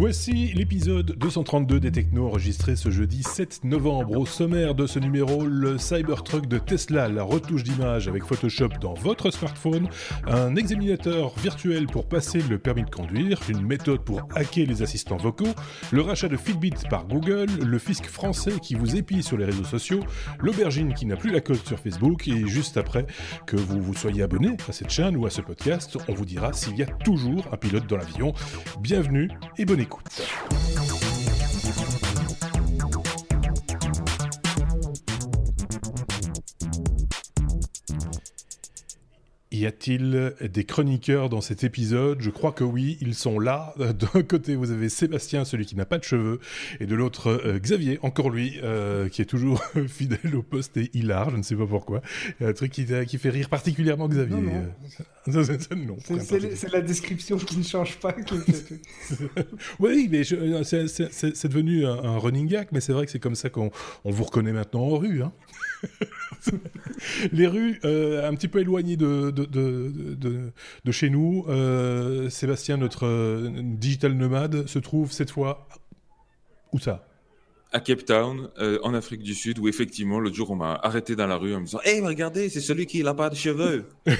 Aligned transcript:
Voici 0.00 0.54
l'épisode 0.54 1.14
232 1.18 1.78
des 1.78 1.92
Technos 1.92 2.28
enregistré 2.28 2.74
ce 2.74 2.90
jeudi 2.90 3.22
7 3.22 3.64
novembre. 3.64 4.16
Au 4.16 4.24
sommaire 4.24 4.74
de 4.74 4.86
ce 4.86 4.98
numéro, 4.98 5.44
le 5.44 5.76
Cybertruck 5.76 6.46
de 6.46 6.56
Tesla, 6.56 7.10
la 7.10 7.22
retouche 7.22 7.64
d'image 7.64 8.08
avec 8.08 8.24
Photoshop 8.24 8.70
dans 8.80 8.94
votre 8.94 9.30
smartphone, 9.30 9.90
un 10.26 10.56
examinateur 10.56 11.38
virtuel 11.38 11.84
pour 11.84 12.08
passer 12.08 12.40
le 12.48 12.58
permis 12.58 12.84
de 12.84 12.88
conduire, 12.88 13.42
une 13.50 13.60
méthode 13.60 14.02
pour 14.02 14.22
hacker 14.34 14.66
les 14.66 14.80
assistants 14.80 15.18
vocaux, 15.18 15.52
le 15.92 16.00
rachat 16.00 16.28
de 16.28 16.38
Fitbit 16.38 16.88
par 16.88 17.06
Google, 17.06 17.50
le 17.62 17.78
fisc 17.78 18.06
français 18.06 18.54
qui 18.62 18.76
vous 18.76 18.96
épie 18.96 19.22
sur 19.22 19.36
les 19.36 19.44
réseaux 19.44 19.64
sociaux, 19.64 20.00
l'aubergine 20.38 20.94
qui 20.94 21.04
n'a 21.04 21.16
plus 21.16 21.30
la 21.30 21.42
cote 21.42 21.66
sur 21.66 21.78
Facebook 21.78 22.26
et 22.26 22.46
juste 22.46 22.78
après 22.78 23.04
que 23.44 23.56
vous 23.56 23.82
vous 23.82 23.94
soyez 23.94 24.22
abonné 24.22 24.56
à 24.66 24.72
cette 24.72 24.90
chaîne 24.90 25.14
ou 25.18 25.26
à 25.26 25.30
ce 25.30 25.42
podcast, 25.42 25.98
on 26.08 26.14
vous 26.14 26.24
dira 26.24 26.54
s'il 26.54 26.78
y 26.78 26.82
a 26.82 26.86
toujours 26.86 27.46
un 27.52 27.58
pilote 27.58 27.86
dans 27.86 27.98
l'avion. 27.98 28.32
Bienvenue 28.80 29.28
et 29.58 29.66
bonne 29.66 29.80
écoute. 29.80 29.89
público. 29.90 30.99
Y 39.60 39.66
a-t-il 39.66 40.32
des 40.40 40.64
chroniqueurs 40.64 41.28
dans 41.28 41.42
cet 41.42 41.64
épisode? 41.64 42.22
Je 42.22 42.30
crois 42.30 42.52
que 42.52 42.64
oui, 42.64 42.96
ils 43.02 43.14
sont 43.14 43.38
là. 43.38 43.74
D'un 43.76 44.22
côté, 44.22 44.56
vous 44.56 44.70
avez 44.70 44.88
Sébastien, 44.88 45.44
celui 45.44 45.66
qui 45.66 45.76
n'a 45.76 45.84
pas 45.84 45.98
de 45.98 46.04
cheveux, 46.04 46.40
et 46.80 46.86
de 46.86 46.94
l'autre, 46.94 47.28
euh, 47.28 47.58
Xavier, 47.58 47.98
encore 48.00 48.30
lui, 48.30 48.58
euh, 48.62 49.10
qui 49.10 49.20
est 49.20 49.26
toujours 49.26 49.62
fidèle 49.86 50.34
au 50.34 50.42
poste 50.42 50.78
et 50.78 50.88
hilar, 50.94 51.28
je 51.28 51.36
ne 51.36 51.42
sais 51.42 51.56
pas 51.56 51.66
pourquoi. 51.66 52.00
Il 52.40 52.44
y 52.44 52.46
a 52.46 52.48
un 52.48 52.52
truc 52.54 52.72
qui, 52.72 52.86
qui 53.06 53.18
fait 53.18 53.28
rire 53.28 53.50
particulièrement 53.50 54.08
Xavier. 54.08 54.34
Non, 54.34 55.42
non. 55.74 55.96
c'est 56.00 56.72
la 56.72 56.80
description 56.80 57.36
qui 57.36 57.58
ne 57.58 57.62
change 57.62 57.98
pas. 57.98 58.16
oui, 59.78 60.08
mais 60.10 60.24
c'est 60.24 61.48
devenu 61.48 61.84
un, 61.84 62.16
running 62.16 62.48
gag, 62.48 62.68
mais 62.72 62.80
c'est 62.80 62.94
vrai 62.94 63.04
que 63.04 63.12
c'est 63.12 63.18
comme 63.18 63.34
ça 63.34 63.50
qu'on 63.50 63.70
vous 64.04 64.24
reconnaît 64.24 64.54
maintenant 64.54 64.84
en 64.84 64.96
rue. 64.96 65.22
Hein. 65.22 65.32
les 67.32 67.46
rues 67.46 67.80
euh, 67.84 68.28
un 68.28 68.34
petit 68.34 68.48
peu 68.48 68.60
éloignées 68.60 68.96
de, 68.96 69.30
de, 69.30 70.52
chez 70.90 71.10
nous. 71.10 71.44
Euh, 71.48 72.30
Sébastien, 72.30 72.76
notre 72.76 73.06
euh, 73.06 73.50
digital 73.62 74.12
nomade, 74.12 74.66
se 74.66 74.78
trouve 74.78 75.12
cette 75.12 75.30
fois 75.30 75.66
où 76.72 76.78
ça? 76.78 77.06
À 77.72 77.78
Cape 77.78 78.04
Town, 78.04 78.48
en 78.82 78.94
Afrique 78.94 79.22
du 79.22 79.32
Sud, 79.32 79.60
où 79.60 79.68
effectivement, 79.68 80.18
l'autre 80.18 80.34
jour, 80.34 80.50
on 80.50 80.56
m'a 80.56 80.74
arrêté 80.82 81.14
dans 81.14 81.28
la 81.28 81.36
rue 81.36 81.54
en 81.54 81.60
me 81.60 81.66
disant 81.66 81.78
Hé, 81.84 82.00
regardez, 82.00 82.48
c'est 82.48 82.60
celui 82.60 82.86
qui 82.86 83.00
n'a 83.04 83.14
pas 83.14 83.30
de 83.30 83.36
cheveux 83.36 83.84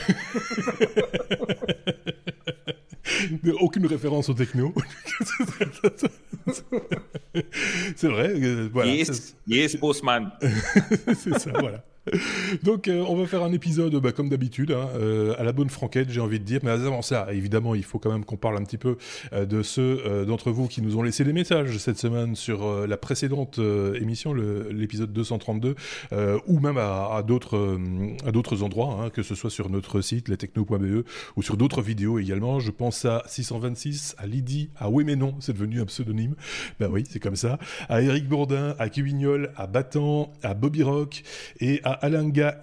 Aucune 3.60 3.86
référence 3.86 4.28
au 4.28 4.34
techno. 4.34 4.74
c'est 7.96 8.08
vrai. 8.08 8.34
voilà. 8.72 8.94
Yes, 8.94 9.36
yes, 9.46 9.76
postman. 9.76 10.30
c'est 11.06 11.38
ça, 11.38 11.52
voilà. 11.58 11.84
Donc, 12.62 12.88
euh, 12.88 13.04
on 13.06 13.16
va 13.16 13.26
faire 13.26 13.42
un 13.42 13.52
épisode, 13.52 13.94
bah, 13.96 14.12
comme 14.12 14.28
d'habitude, 14.28 14.72
hein, 14.72 14.88
euh, 14.96 15.34
à 15.38 15.44
la 15.44 15.52
bonne 15.52 15.68
franquette, 15.68 16.10
j'ai 16.10 16.20
envie 16.20 16.38
de 16.38 16.44
dire. 16.44 16.60
Mais 16.62 16.70
avant 16.70 17.02
ça, 17.02 17.28
évidemment, 17.32 17.74
il 17.74 17.84
faut 17.84 17.98
quand 17.98 18.10
même 18.10 18.24
qu'on 18.24 18.36
parle 18.36 18.56
un 18.56 18.64
petit 18.64 18.78
peu 18.78 18.96
euh, 19.32 19.44
de 19.44 19.62
ceux 19.62 20.24
d'entre 20.26 20.50
vous 20.50 20.66
qui 20.66 20.82
nous 20.82 20.96
ont 20.96 21.02
laissé 21.02 21.24
des 21.24 21.32
messages 21.32 21.76
cette 21.78 21.98
semaine 21.98 22.34
sur 22.34 22.86
la 22.86 22.96
précédente 22.96 23.58
émission, 23.94 24.32
l'épisode 24.34 25.12
232, 25.12 25.74
ou 26.46 26.60
même 26.60 26.78
à, 26.78 27.22
d'autres 27.24 28.62
endroits, 28.62 28.98
hein, 29.00 29.10
que 29.10 29.22
ce 29.22 29.34
soit 29.34 29.50
sur 29.50 29.70
notre 29.70 30.00
site, 30.00 30.28
lestechno.be, 30.28 31.04
ou 31.36 31.42
sur 31.42 31.56
d'autres 31.56 31.82
vidéos 31.82 32.18
également. 32.18 32.60
Je 32.60 32.70
pense 32.70 33.04
à 33.04 33.22
626, 33.26 34.14
à 34.18 34.26
Lydie, 34.26 34.70
à 34.76 34.90
Oui 34.90 35.04
mais 35.04 35.16
non, 35.16 35.34
c'est 35.40 35.52
devenu 35.52 35.80
un 35.80 35.86
pseudonyme. 35.86 36.34
Ben 36.78 36.88
oui, 36.90 37.04
c'est 37.08 37.20
comme 37.20 37.36
ça. 37.36 37.58
À 37.88 38.02
Eric 38.02 38.28
Bourdin, 38.28 38.74
à 38.78 38.88
Cubignol, 38.88 39.52
à 39.56 39.66
Battant, 39.66 40.32
à 40.42 40.54
Bobby 40.54 40.82
Rock 40.82 41.22
et 41.60 41.80
à 41.84 41.89
Alinga 41.92 42.60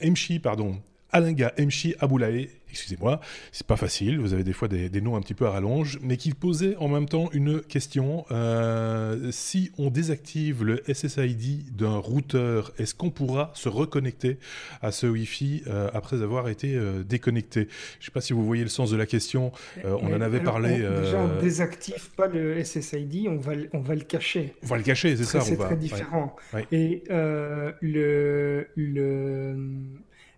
Emchi, 0.00 0.38
pardon, 0.38 0.80
Alinga 1.10 1.52
Emchi 1.56 1.94
Aboulaye 2.00 2.48
excusez-moi, 2.72 3.20
c'est 3.52 3.66
pas 3.66 3.76
facile, 3.76 4.18
vous 4.18 4.32
avez 4.32 4.44
des 4.44 4.54
fois 4.54 4.66
des, 4.66 5.00
noms 5.00 5.16
un 5.16 5.20
petit 5.20 5.34
peu 5.34 5.46
à 5.46 5.50
rallonge, 5.50 5.98
mais 6.02 6.16
qui 6.16 6.32
posait 6.32 6.74
en 6.76 6.88
même 6.88 7.06
temps 7.06 7.28
une 7.32 7.60
question. 7.60 8.24
Euh, 8.30 9.30
si 9.30 9.70
on 9.78 9.90
désactive 9.90 10.64
le 10.64 10.82
SSID 10.92 11.76
d'un 11.76 11.96
routeur, 11.96 12.72
est-ce 12.78 12.94
qu'on 12.94 13.10
pourra 13.10 13.50
se 13.54 13.68
reconnecter 13.68 14.38
à 14.80 14.90
ce 14.90 15.06
Wi-Fi 15.06 15.64
euh, 15.66 15.90
après 15.92 16.22
avoir 16.22 16.48
été 16.48 16.74
euh, 16.74 17.02
déconnecté? 17.02 17.68
Je 18.00 18.06
sais 18.06 18.10
pas 18.10 18.22
si 18.22 18.32
vous 18.32 18.44
voyez 18.44 18.62
le 18.62 18.70
sens 18.70 18.90
de 18.90 18.96
la 18.96 19.06
question, 19.06 19.52
on 19.84 20.12
en 20.12 20.20
avait 20.20 20.40
parlé. 20.40 20.78
déjà, 20.78 21.18
on 21.18 21.40
désactive 21.40 22.10
pas 22.16 22.26
le 22.26 22.64
SSID, 22.64 23.28
on 23.28 23.36
va, 23.36 23.52
on 23.74 23.80
va 23.80 23.94
le 23.94 24.02
cacher. 24.02 24.54
On 24.62 24.66
va 24.66 24.78
le 24.78 24.82
cacher, 24.82 25.14
c'est 25.16 25.24
ça. 25.24 25.40
C'est 25.40 25.56
très 25.56 25.76
différent. 25.76 26.34
Et 26.70 27.02
le, 27.10 28.66
le 28.76 29.56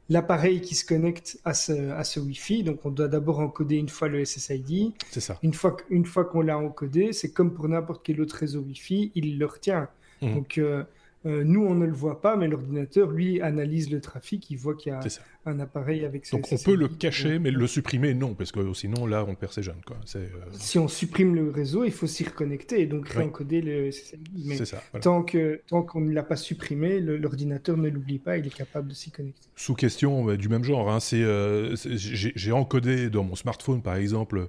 l'appareil 0.08 0.60
qui 0.60 0.74
se 0.74 0.84
connecte 0.84 1.38
à 1.44 1.54
ce, 1.54 1.90
à 1.92 2.04
ce 2.04 2.20
Wi-Fi. 2.20 2.62
Donc, 2.62 2.84
on 2.84 2.90
doit 2.90 3.08
d'abord 3.08 3.40
encoder 3.40 3.76
une 3.76 3.88
fois 3.88 4.08
le 4.08 4.24
SSID. 4.24 4.92
C'est 5.10 5.20
ça. 5.20 5.38
Une 5.42 5.54
fois, 5.54 5.76
une 5.90 6.04
fois 6.04 6.24
qu'on 6.24 6.42
l'a 6.42 6.58
encodé, 6.58 7.12
c'est 7.12 7.32
comme 7.32 7.54
pour 7.54 7.68
n'importe 7.68 8.04
quel 8.04 8.20
autre 8.20 8.36
réseau 8.36 8.60
Wi-Fi, 8.60 9.12
il 9.14 9.38
le 9.38 9.46
retient. 9.46 9.88
Mmh. 10.20 10.34
Donc, 10.34 10.58
euh, 10.58 10.84
euh, 11.26 11.42
nous, 11.42 11.64
on 11.64 11.74
ne 11.74 11.86
le 11.86 11.92
voit 11.92 12.20
pas, 12.20 12.36
mais 12.36 12.48
l'ordinateur, 12.48 13.10
lui, 13.10 13.40
analyse 13.40 13.90
le 13.90 14.00
trafic, 14.00 14.50
il 14.50 14.56
voit 14.56 14.74
qu'il 14.74 14.92
y 14.92 14.94
a 14.94 15.00
un 15.46 15.60
appareil 15.60 16.04
avec 16.04 16.30
Donc 16.30 16.46
on 16.52 16.56
peut 16.56 16.74
le 16.74 16.88
cacher, 16.88 17.38
mais 17.38 17.50
le 17.50 17.66
supprimer, 17.66 18.14
non, 18.14 18.34
parce 18.34 18.52
que 18.52 18.72
sinon, 18.72 19.06
là, 19.06 19.24
on 19.28 19.34
perd 19.34 19.52
ses 19.52 19.62
jeunes. 19.62 19.80
Quoi. 19.86 19.96
Euh, 20.16 20.26
si 20.52 20.78
on 20.78 20.88
supprime 20.88 21.34
le 21.34 21.50
réseau, 21.50 21.84
il 21.84 21.92
faut 21.92 22.06
s'y 22.06 22.24
reconnecter 22.24 22.80
et 22.80 22.86
donc 22.86 23.08
réencoder 23.08 23.60
le 23.60 23.90
Mais 24.34 24.64
ça, 24.64 24.82
tant 25.00 25.22
qu'on 25.22 25.56
tant 25.68 25.82
qu'on 25.82 26.00
ne 26.00 26.12
l'a 26.12 26.22
pas 26.22 26.36
supprimé, 26.36 27.00
l'ordinateur 27.00 27.76
ne 27.76 27.88
l'oublie 27.88 28.18
pas, 28.18 28.38
il 28.38 28.46
est 28.46 28.54
capable 28.54 28.88
de 28.88 28.94
s'y 28.94 29.10
connecter. 29.10 29.48
Sous 29.56 29.74
question 29.74 30.34
du 30.34 30.48
même 30.48 30.64
genre, 30.64 30.90
hein, 30.90 31.00
c'est 31.00 31.22
euh, 31.22 31.74
j'ai 31.76 32.52
encodé 32.52 33.10
dans 33.10 33.24
mon 33.24 33.34
smartphone, 33.36 33.82
par 33.82 33.96
exemple, 33.96 34.48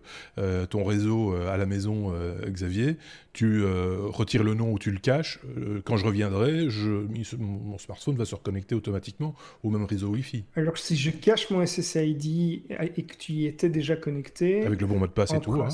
ton 0.69 0.84
réseau 0.84 1.34
à 1.34 1.57
la 1.57 1.66
maison, 1.66 2.13
Xavier, 2.45 2.97
tu 3.34 3.63
retires 3.66 4.44
le 4.44 4.53
nom 4.53 4.72
ou 4.72 4.79
tu 4.79 4.91
le 4.91 5.00
caches, 5.00 5.39
quand 5.84 5.97
je 5.97 6.05
reviendrai, 6.05 6.69
je, 6.69 7.05
mon 7.38 7.78
smartphone 7.78 8.16
va 8.16 8.25
se 8.25 8.35
reconnecter 8.35 8.75
automatiquement 8.75 9.35
au 9.63 9.69
même 9.69 9.85
réseau 9.85 10.09
Wi-Fi. 10.09 10.45
Alors 10.55 10.78
si 10.85 10.96
je 10.96 11.09
cache 11.09 11.50
mon 11.50 11.66
SSID 11.66 12.63
et 12.96 13.03
que 13.03 13.16
tu 13.18 13.34
y 13.34 13.46
étais 13.47 13.69
déjà 13.69 13.96
connecté... 13.96 14.66
Avec 14.66 14.79
le 14.81 14.88
bon 14.88 15.00
mot 15.00 15.07
de 15.07 15.12
passe 15.12 15.34
et 15.34 15.40
tout. 15.40 15.53
Hein. 15.53 15.69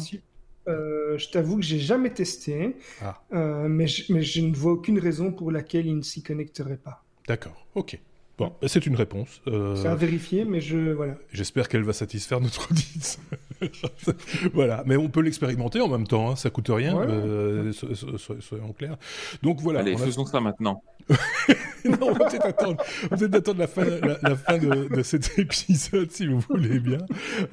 Euh, 0.68 1.18
je 1.18 1.30
t'avoue 1.30 1.58
que 1.58 1.64
j'ai 1.64 1.80
jamais 1.80 2.12
testé, 2.12 2.76
ah. 3.02 3.22
euh, 3.34 3.68
mais, 3.68 3.88
je, 3.88 4.14
mais 4.14 4.22
je 4.22 4.42
ne 4.42 4.54
vois 4.54 4.74
aucune 4.74 5.00
raison 5.00 5.32
pour 5.32 5.52
laquelle 5.52 5.88
il 5.88 5.98
ne 5.98 6.02
s'y 6.02 6.22
connecterait 6.22 6.78
pas. 6.78 7.04
D'accord, 7.28 7.66
ok. 7.76 8.00
Bon, 8.42 8.54
c'est 8.66 8.88
une 8.88 8.96
réponse. 8.96 9.40
Euh... 9.46 9.76
C'est 9.76 9.88
à 9.88 9.94
vérifier, 9.94 10.46
mais 10.46 10.62
je 10.62 10.94
voilà. 10.94 11.14
J'espère 11.32 11.70
qu'elle 11.70 11.84
va 11.84 11.94
satisfaire 11.94 12.42
notre 12.42 12.72
audience. 12.72 13.20
voilà, 14.54 14.82
mais 14.88 14.98
on 14.98 15.10
peut 15.10 15.22
l'expérimenter 15.22 15.80
en 15.80 15.88
même 15.88 16.08
temps, 16.08 16.32
hein, 16.32 16.36
ça 16.36 16.50
coûte 16.50 16.70
rien. 16.70 17.00
Euh, 17.00 17.72
soyons 17.72 18.74
clairs. 18.74 18.98
Donc 19.44 19.62
voilà. 19.62 19.82
Allez, 19.82 19.96
faisons 19.96 20.26
ça 20.26 20.40
maintenant. 20.40 20.82
non, 21.86 21.98
on 22.02 22.14
va 22.14 22.30
peut-être 22.30 22.46
attendre, 22.46 22.84
peut 23.10 23.30
attendre, 23.34 23.60
la 23.60 23.68
fin, 23.68 23.86
la, 24.22 24.36
fin 24.36 24.58
de, 24.58 24.94
de, 24.94 25.04
cet 25.04 25.32
épisode, 25.40 26.12
si 26.12 26.28
vous 26.28 26.40
voulez 26.40 26.80
bien. 26.80 27.00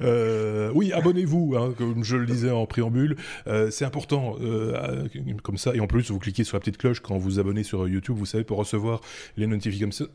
Euh, 0.01 0.71
oui, 0.73 0.93
abonnez-vous, 0.93 1.55
hein, 1.57 1.73
comme 1.77 2.03
je 2.03 2.17
le 2.17 2.25
disais 2.25 2.51
en 2.51 2.65
préambule. 2.65 3.15
Euh, 3.47 3.71
c'est 3.71 3.85
important, 3.85 4.35
euh, 4.41 5.07
comme 5.43 5.57
ça. 5.57 5.73
Et 5.75 5.79
en 5.79 5.87
plus, 5.87 6.11
vous 6.11 6.19
cliquez 6.19 6.43
sur 6.43 6.55
la 6.55 6.59
petite 6.59 6.77
cloche 6.77 6.99
quand 6.99 7.17
vous 7.17 7.39
abonnez 7.39 7.63
sur 7.63 7.87
YouTube, 7.87 8.15
vous 8.17 8.25
savez, 8.25 8.43
pour 8.43 8.57
recevoir 8.57 9.01
les 9.37 9.47
notifications. 9.47 10.07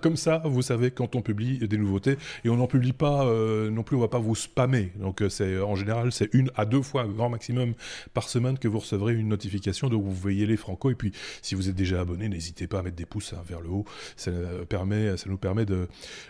Comme 0.00 0.16
ça, 0.16 0.42
vous 0.44 0.62
savez 0.62 0.90
quand 0.90 1.16
on 1.16 1.22
publie 1.22 1.58
des 1.58 1.76
nouveautés. 1.76 2.16
Et 2.44 2.48
on 2.48 2.56
n'en 2.56 2.66
publie 2.66 2.92
pas 2.92 3.24
euh, 3.26 3.70
non 3.70 3.82
plus, 3.82 3.96
on 3.96 4.00
va 4.00 4.08
pas 4.08 4.18
vous 4.18 4.34
spammer. 4.34 4.92
Donc, 4.96 5.22
euh, 5.22 5.28
c'est 5.28 5.58
en 5.58 5.74
général, 5.74 6.12
c'est 6.12 6.32
une 6.32 6.50
à 6.54 6.64
deux 6.64 6.82
fois, 6.82 7.04
grand 7.04 7.28
maximum, 7.28 7.74
par 8.14 8.28
semaine 8.28 8.58
que 8.58 8.68
vous 8.68 8.78
recevrez 8.78 9.14
une 9.14 9.28
notification. 9.28 9.88
Donc, 9.88 10.04
vous 10.04 10.12
voyez 10.12 10.46
les 10.46 10.56
franco. 10.56 10.90
Et 10.90 10.94
puis, 10.94 11.12
si 11.42 11.54
vous 11.54 11.68
êtes 11.68 11.74
déjà 11.74 12.00
abonné, 12.00 12.28
n'hésitez 12.28 12.66
pas 12.66 12.78
à 12.78 12.82
mettre 12.82 12.96
des 12.96 13.06
pouces 13.06 13.32
hein, 13.32 13.42
vers 13.46 13.60
le 13.60 13.68
haut. 13.68 13.84
Ça, 14.16 14.30
permet, 14.68 15.16
ça 15.16 15.28
nous 15.28 15.38
permet 15.38 15.66
de, 15.66 15.88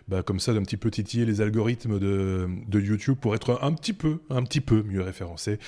bah, 0.09 0.23
comme 0.23 0.41
ça, 0.41 0.55
d'un 0.55 0.63
petit 0.63 0.79
peu 0.79 0.91
titiller 0.91 1.27
les 1.27 1.41
algorithmes 1.41 1.99
de, 1.99 2.49
de, 2.67 2.81
YouTube 2.81 3.19
pour 3.21 3.35
être 3.35 3.59
un 3.63 3.73
petit 3.73 3.93
peu, 3.93 4.21
un 4.31 4.43
petit 4.45 4.61
peu 4.61 4.83
mieux 4.83 5.03
référencé. 5.03 5.59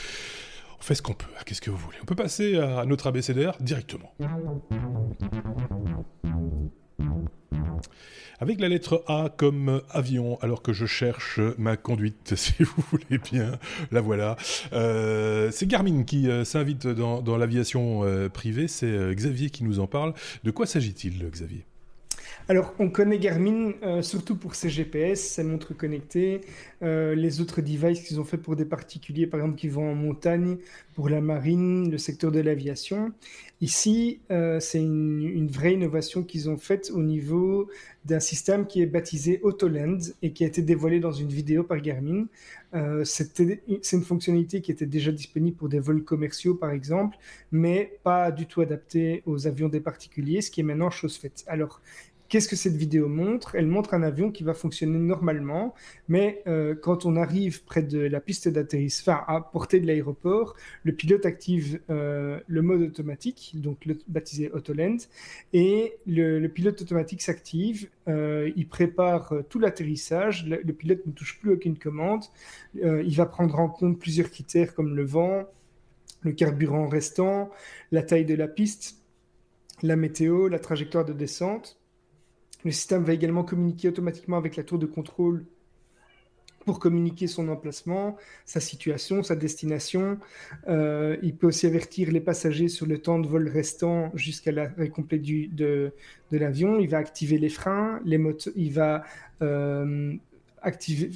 On 0.78 0.82
fait 0.82 0.94
ce 0.94 1.02
qu'on 1.02 1.14
peut. 1.14 1.26
Qu'est-ce 1.44 1.60
que 1.60 1.70
vous 1.70 1.76
voulez? 1.76 1.98
On 2.02 2.06
peut 2.06 2.14
passer 2.14 2.56
à 2.56 2.84
notre 2.86 3.08
abécédaire 3.08 3.56
directement. 3.60 4.14
Avec 8.40 8.60
la 8.60 8.68
lettre 8.68 9.02
A 9.08 9.30
comme 9.36 9.82
avion, 9.90 10.38
alors 10.40 10.62
que 10.62 10.72
je 10.72 10.86
cherche 10.86 11.40
ma 11.58 11.76
conduite, 11.76 12.34
si 12.36 12.62
vous 12.62 12.82
voulez 12.90 13.18
bien, 13.18 13.58
la 13.90 14.00
voilà. 14.00 14.36
Euh, 14.72 15.50
c'est 15.50 15.66
Garmin 15.66 16.04
qui 16.04 16.30
euh, 16.30 16.44
s'invite 16.44 16.86
dans, 16.86 17.36
l'aviation 17.36 18.04
euh, 18.04 18.28
privée, 18.28 18.68
c'est 18.68 19.14
Xavier 19.14 19.50
qui 19.50 19.64
nous 19.64 19.80
en 19.80 19.88
parle. 19.88 20.14
De 20.44 20.52
quoi 20.52 20.66
s'agit-il, 20.66 21.28
Xavier? 21.28 21.64
Alors, 22.50 22.74
on 22.78 22.88
connaît 22.88 23.18
Garmin 23.18 23.72
euh, 23.82 24.00
surtout 24.00 24.34
pour 24.34 24.54
ses 24.54 24.70
GPS, 24.70 25.20
ses 25.20 25.44
montres 25.44 25.76
connectées, 25.76 26.40
euh, 26.82 27.14
les 27.14 27.42
autres 27.42 27.60
devices 27.60 28.00
qu'ils 28.00 28.18
ont 28.20 28.24
fait 28.24 28.38
pour 28.38 28.56
des 28.56 28.64
particuliers, 28.64 29.26
par 29.26 29.40
exemple, 29.40 29.58
qui 29.58 29.68
vont 29.68 29.90
en 29.90 29.94
montagne, 29.94 30.56
pour 30.94 31.10
la 31.10 31.20
marine, 31.20 31.90
le 31.90 31.98
secteur 31.98 32.32
de 32.32 32.40
l'aviation. 32.40 33.12
Ici, 33.60 34.20
euh, 34.30 34.60
c'est 34.60 34.80
une, 34.80 35.48
vraie 35.48 35.74
innovation 35.74 36.22
qu'ils 36.22 36.48
ont 36.48 36.56
faite 36.56 36.90
au 36.94 37.02
niveau 37.02 37.68
d'un 38.06 38.20
système 38.20 38.66
qui 38.66 38.80
est 38.80 38.86
baptisé 38.86 39.40
AutoLand 39.42 39.98
et 40.22 40.32
qui 40.32 40.44
a 40.44 40.46
été 40.46 40.62
dévoilé 40.62 41.00
dans 41.00 41.12
une 41.12 41.28
vidéo 41.28 41.64
par 41.64 41.78
Garmin. 41.80 42.28
c'est 43.04 43.52
une 43.92 44.02
fonctionnalité 44.02 44.60
qui 44.62 44.70
était 44.70 44.86
déjà 44.86 45.12
disponible 45.12 45.56
pour 45.56 45.68
des 45.68 45.80
vols 45.80 46.02
commerciaux, 46.04 46.54
par 46.54 46.70
exemple, 46.70 47.18
mais 47.52 47.98
pas 48.04 48.30
du 48.30 48.46
tout 48.46 48.62
adaptée 48.62 49.22
aux 49.26 49.46
avions 49.46 49.68
des 49.68 49.80
particuliers, 49.80 50.40
ce 50.40 50.50
qui 50.50 50.60
est 50.60 50.64
maintenant 50.64 50.90
chose 50.90 51.16
faite. 51.16 51.44
Alors, 51.46 51.80
Qu'est-ce 52.28 52.48
que 52.48 52.56
cette 52.56 52.76
vidéo 52.76 53.08
montre? 53.08 53.54
Elle 53.54 53.66
montre 53.66 53.94
un 53.94 54.02
avion 54.02 54.30
qui 54.30 54.44
va 54.44 54.52
fonctionner 54.52 54.98
normalement, 54.98 55.74
mais 56.08 56.42
euh, 56.46 56.74
quand 56.74 57.06
on 57.06 57.16
arrive 57.16 57.64
près 57.64 57.82
de 57.82 58.00
la 58.00 58.20
piste 58.20 58.48
d'atterrissage, 58.48 59.16
à 59.26 59.40
portée 59.40 59.80
de 59.80 59.86
l'aéroport, 59.86 60.54
le 60.82 60.92
pilote 60.92 61.24
active 61.24 61.80
euh, 61.88 62.38
le 62.46 62.60
mode 62.60 62.82
automatique, 62.82 63.52
donc 63.54 63.86
le, 63.86 63.98
baptisé 64.08 64.50
Autoland, 64.50 64.98
et 65.54 65.94
le, 66.06 66.46
pilote 66.48 66.82
automatique 66.82 67.22
s'active, 67.22 67.88
euh, 68.08 68.50
il 68.56 68.68
prépare 68.68 69.32
tout 69.48 69.58
l'atterrissage, 69.58 70.46
le, 70.46 70.72
pilote 70.74 71.06
ne 71.06 71.12
touche 71.12 71.38
plus 71.40 71.52
aucune 71.52 71.78
commande, 71.78 72.24
il 72.74 73.16
va 73.16 73.24
prendre 73.24 73.58
en 73.58 73.70
compte 73.70 73.98
plusieurs 73.98 74.30
critères 74.30 74.74
comme 74.74 74.94
le 74.94 75.04
vent, 75.04 75.44
le 76.20 76.32
carburant 76.32 76.88
restant, 76.88 77.50
la 77.90 78.02
taille 78.02 78.26
de 78.26 78.34
la 78.34 78.48
piste, 78.48 78.98
la 79.82 79.96
météo, 79.96 80.48
la 80.48 80.58
trajectoire 80.58 81.06
de 81.06 81.12
descente. 81.14 81.77
Le 82.64 82.70
système 82.70 83.04
va 83.04 83.12
également 83.12 83.44
communiquer 83.44 83.88
automatiquement 83.88 84.36
avec 84.36 84.56
la 84.56 84.64
tour 84.64 84.78
de 84.78 84.86
contrôle 84.86 85.44
pour 86.68 86.80
communiquer 86.80 87.28
son 87.28 87.48
emplacement, 87.48 88.16
sa 88.44 88.60
situation, 88.60 89.22
sa 89.22 89.36
destination. 89.36 90.18
Euh, 90.68 91.16
il 91.22 91.34
peut 91.34 91.46
aussi 91.46 91.66
avertir 91.66 92.10
les 92.10 92.20
passagers 92.20 92.68
sur 92.68 92.84
le 92.84 92.98
temps 92.98 93.18
de 93.18 93.26
vol 93.26 93.48
restant 93.48 94.10
jusqu'à 94.14 94.52
l'arrêt 94.52 94.90
complet 94.90 95.18
de, 95.18 95.92
l'avion. 96.30 96.78
Il 96.78 96.90
va 96.90 96.98
activer 96.98 97.38
les 97.38 97.48
freins, 97.48 98.00
les 98.04 98.22
il 98.54 98.72
va 98.72 99.02
euh, 99.40 100.12
activer, 100.60 101.12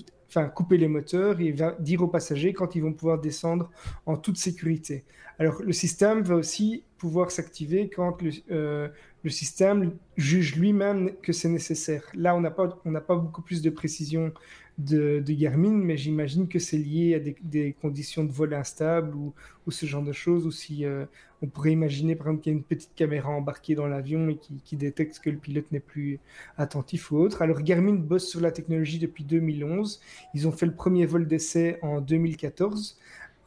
couper 0.55 0.79
les 0.79 0.89
moteurs 0.89 1.41
et 1.41 1.49
il 1.49 1.55
va 1.55 1.77
dire 1.79 2.03
aux 2.03 2.09
passagers 2.09 2.55
quand 2.55 2.75
ils 2.75 2.83
vont 2.83 2.95
pouvoir 2.95 3.21
descendre 3.21 3.71
en 4.07 4.17
toute 4.17 4.39
sécurité. 4.39 5.05
Alors 5.39 5.63
le 5.63 5.73
système 5.73 6.23
va 6.23 6.37
aussi 6.37 6.83
pouvoir 7.03 7.33
s'activer 7.33 7.91
quand 7.91 8.23
le, 8.23 8.31
euh, 8.53 8.89
le 9.25 9.31
système 9.31 9.91
juge 10.17 10.55
lui-même 10.55 11.11
que 11.21 11.33
c'est 11.33 11.49
nécessaire. 11.49 12.05
Là, 12.15 12.37
on 12.37 12.41
n'a 12.41 12.53
pas, 12.53 12.69
pas 12.69 13.17
beaucoup 13.17 13.43
plus 13.43 13.61
de 13.61 13.71
précision 13.71 14.33
de, 14.79 15.19
de 15.19 15.33
Garmin, 15.33 15.73
mais 15.73 15.97
j'imagine 15.97 16.47
que 16.47 16.61
c'est 16.61 16.79
lié 16.79 17.17
à 17.17 17.19
des, 17.19 17.73
conditions 17.83 18.23
de 18.23 18.31
vol 18.31 18.55
instables 18.55 19.17
ou, 19.17 19.35
ou, 19.67 19.73
ce 19.73 19.85
genre 19.85 20.05
de 20.05 20.13
choses, 20.13 20.47
ou 20.47 20.53
si 20.53 20.85
euh, 20.85 21.05
on 21.43 21.49
pourrait 21.49 21.73
imaginer 21.73 22.15
par 22.15 22.29
exemple 22.29 22.45
qu'il 22.45 22.53
y 22.53 22.55
a 22.55 22.59
une 22.59 22.65
petite 22.65 22.95
caméra 22.95 23.31
embarquée 23.31 23.75
dans 23.75 23.89
l'avion 23.89 24.29
et 24.29 24.37
qui, 24.37 24.63
qui, 24.65 24.77
détecte 24.77 25.19
que 25.19 25.29
le 25.29 25.39
pilote 25.39 25.73
n'est 25.73 25.81
plus 25.81 26.21
attentif 26.57 27.11
ou 27.11 27.17
autre. 27.17 27.43
Alors 27.43 27.63
Garmin 27.63 27.95
bosse 27.95 28.29
sur 28.29 28.41
la 28.41 28.53
technologie 28.53 29.01
depuis 29.01 29.25
2011. 29.25 30.01
Ils 30.35 30.47
ont 30.47 30.53
fait 30.53 30.67
le 30.67 30.75
premier 30.75 31.05
vol 31.05 31.27
d'essai 31.27 31.81
en 31.83 32.01
2014. 32.01 32.97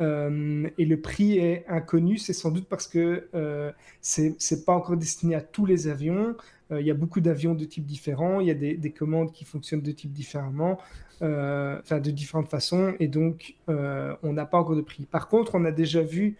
Euh, 0.01 0.69
et 0.77 0.85
le 0.85 0.99
prix 0.99 1.37
est 1.37 1.65
inconnu, 1.67 2.17
c'est 2.17 2.33
sans 2.33 2.51
doute 2.51 2.67
parce 2.67 2.87
que 2.87 3.27
euh, 3.33 3.71
c'est 4.01 4.65
pas 4.65 4.73
encore 4.73 4.97
destiné 4.97 5.35
à 5.35 5.41
tous 5.41 5.65
les 5.65 5.87
avions. 5.87 6.35
Euh, 6.71 6.81
il 6.81 6.87
y 6.87 6.91
a 6.91 6.95
beaucoup 6.95 7.21
d'avions 7.21 7.53
de 7.53 7.63
types 7.63 7.85
différents, 7.85 8.39
il 8.39 8.47
y 8.47 8.51
a 8.51 8.55
des, 8.55 8.75
des, 8.75 8.91
commandes 8.91 9.31
qui 9.31 9.45
fonctionnent 9.45 9.81
de 9.81 9.91
type 9.91 10.11
différemment, 10.11 10.79
euh, 11.21 11.79
enfin 11.79 11.99
de 11.99 12.11
différentes 12.11 12.49
façons, 12.49 12.95
et 12.99 13.07
donc 13.07 13.55
on 13.67 14.33
n'a 14.33 14.45
pas 14.45 14.57
encore 14.57 14.75
de 14.75 14.81
prix. 14.81 15.05
Par 15.05 15.27
contre, 15.27 15.55
on 15.55 15.63
a 15.65 15.71
déjà 15.71 16.01
vu 16.01 16.37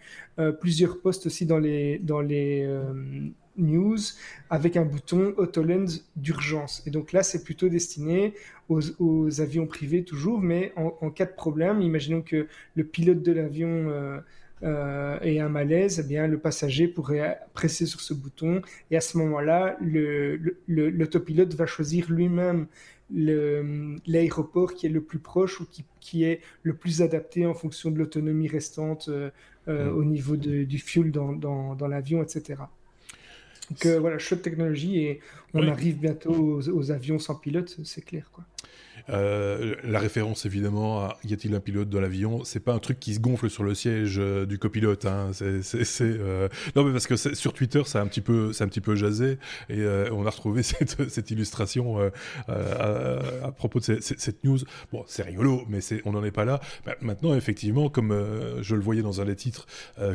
plusieurs 0.60 1.00
postes 1.00 1.26
aussi 1.26 1.46
dans 1.46 1.58
les 1.58 1.98
dans 2.00 2.20
les 2.20 2.68
News 3.58 3.98
avec 4.50 4.76
un 4.76 4.84
bouton 4.84 5.34
Autoland 5.36 5.86
d'urgence. 6.16 6.82
Et 6.86 6.90
donc 6.90 7.12
là, 7.12 7.22
c'est 7.22 7.44
plutôt 7.44 7.68
destiné 7.68 8.34
aux, 8.68 9.40
avions 9.40 9.66
privés 9.66 10.04
toujours, 10.04 10.40
mais 10.40 10.72
en, 10.76 11.10
cas 11.10 11.26
de 11.26 11.34
problème, 11.34 11.80
imaginons 11.80 12.22
que 12.22 12.46
le 12.74 12.84
pilote 12.84 13.22
de 13.22 13.32
l'avion 13.32 13.68
euh, 13.68 14.18
euh, 14.62 15.18
ait 15.20 15.38
un 15.38 15.48
malaise, 15.48 16.00
eh 16.00 16.08
bien 16.08 16.26
le 16.26 16.38
passager 16.38 16.88
pourrait 16.88 17.38
presser 17.52 17.86
sur 17.86 18.00
ce 18.00 18.14
bouton 18.14 18.62
et 18.90 18.96
à 18.96 19.00
ce 19.00 19.18
moment-là, 19.18 19.76
l'autopilote 20.66 21.54
va 21.54 21.66
choisir 21.66 22.10
lui-même 22.10 22.66
l'aéroport 23.10 24.74
qui 24.74 24.86
est 24.86 24.90
le 24.90 25.02
plus 25.02 25.18
proche 25.18 25.60
ou 25.60 25.66
qui, 26.00 26.24
est 26.24 26.40
le 26.62 26.74
plus 26.74 27.02
adapté 27.02 27.46
en 27.46 27.54
fonction 27.54 27.90
de 27.90 27.98
l'autonomie 27.98 28.48
restante 28.48 29.08
euh, 29.08 29.30
mmh. 29.66 29.96
au 29.96 30.04
niveau 30.04 30.36
du 30.36 30.78
fuel 30.78 31.12
dans, 31.12 31.34
dans 31.34 31.86
l'avion, 31.86 32.22
etc. 32.22 32.62
Donc 33.70 33.86
euh, 33.86 33.98
voilà, 33.98 34.18
chouette 34.18 34.42
technologie 34.42 34.98
et 35.00 35.20
on 35.54 35.66
arrive 35.66 35.98
bientôt 35.98 36.60
aux, 36.62 36.90
avions 36.90 37.18
sans 37.18 37.34
pilote, 37.34 37.76
c'est 37.84 38.04
clair 38.04 38.30
quoi. 38.32 38.44
Euh, 39.08 39.76
la 39.84 39.98
référence 39.98 40.46
évidemment 40.46 41.00
à 41.00 41.16
y 41.24 41.32
a-t-il 41.32 41.54
un 41.54 41.60
pilote 41.60 41.88
dans 41.88 42.00
l'avion 42.00 42.44
C'est 42.44 42.60
pas 42.60 42.72
un 42.72 42.78
truc 42.78 42.98
qui 42.98 43.14
se 43.14 43.20
gonfle 43.20 43.48
sur 43.48 43.62
le 43.62 43.74
siège 43.74 44.16
euh, 44.18 44.46
du 44.46 44.58
copilote. 44.58 45.06
Hein. 45.06 45.30
Euh, 46.00 46.48
non 46.74 46.84
mais 46.84 46.92
parce 46.92 47.06
que 47.06 47.16
sur 47.16 47.52
Twitter 47.52 47.82
ça 47.84 48.00
a 48.00 48.02
un 48.02 48.06
petit 48.06 48.20
peu, 48.20 48.52
c'est 48.52 48.64
un 48.64 48.68
petit 48.68 48.80
peu 48.80 48.96
jasé 48.96 49.38
et 49.68 49.84
on 50.10 50.26
a 50.26 50.30
retrouvé 50.30 50.62
cette, 51.08 51.30
illustration 51.30 51.98
à, 52.48 53.52
propos 53.56 53.80
de 53.80 54.00
cette, 54.00 54.44
news. 54.44 54.58
Bon, 54.92 55.04
c'est 55.06 55.22
rigolo, 55.22 55.64
mais 55.68 55.80
on 56.04 56.12
n'en 56.12 56.24
est 56.24 56.30
pas 56.30 56.44
là. 56.44 56.60
Bah, 56.84 56.94
maintenant, 57.00 57.34
effectivement, 57.34 57.88
comme 57.88 58.10
je 58.60 58.74
le 58.74 58.80
voyais 58.80 59.02
dans 59.02 59.20
un 59.20 59.24
des 59.24 59.36
titres 59.36 59.66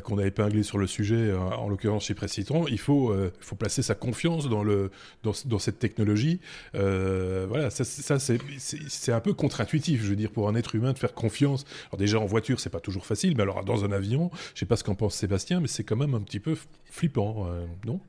qu'on 0.04 0.18
a 0.18 0.25
épinglé 0.25 0.63
sur 0.63 0.78
le 0.78 0.88
sujet, 0.88 1.33
en 1.33 1.69
l'occurrence 1.69 2.06
chez 2.06 2.13
Presse 2.13 2.38
il 2.38 2.80
faut, 2.80 3.13
placer 3.57 3.81
sa 3.81 3.95
confiance 3.95 4.48
dans 4.50 5.60
cette 5.60 5.80
technologie. 5.80 6.39
voilà, 6.74 7.69
ça, 7.69 7.83
ça 7.83 8.19
c'est 8.19 8.39
c'est 8.88 9.12
un 9.12 9.19
peu 9.19 9.33
contre-intuitif, 9.33 10.01
je 10.01 10.09
veux 10.09 10.15
dire, 10.15 10.31
pour 10.31 10.47
un 10.47 10.56
être 10.56 10.75
humain 10.75 10.94
de 10.94 11.00
faire 11.00 11.13
confiance. 11.13 11.65
Alors 11.89 11.97
déjà 11.97 12.19
en 12.19 12.25
voiture, 12.25 12.59
c'est 12.59 12.69
pas 12.69 12.79
toujours 12.79 13.06
facile, 13.06 13.35
mais 13.35 13.44
alors 13.44 13.63
dans 13.63 13.85
un 13.85 13.91
avion, 13.91 14.31
je 14.53 14.59
sais 14.59 14.65
pas 14.65 14.75
ce 14.75 14.83
qu'en 14.83 14.95
pense 14.95 15.15
Sébastien, 15.15 15.59
mais 15.59 15.68
c'est 15.68 15.83
quand 15.83 15.95
même 15.95 16.13
un 16.13 16.21
petit 16.21 16.39
peu 16.39 16.56
flippant, 16.85 17.47
euh, 17.47 17.65
non? 17.85 18.00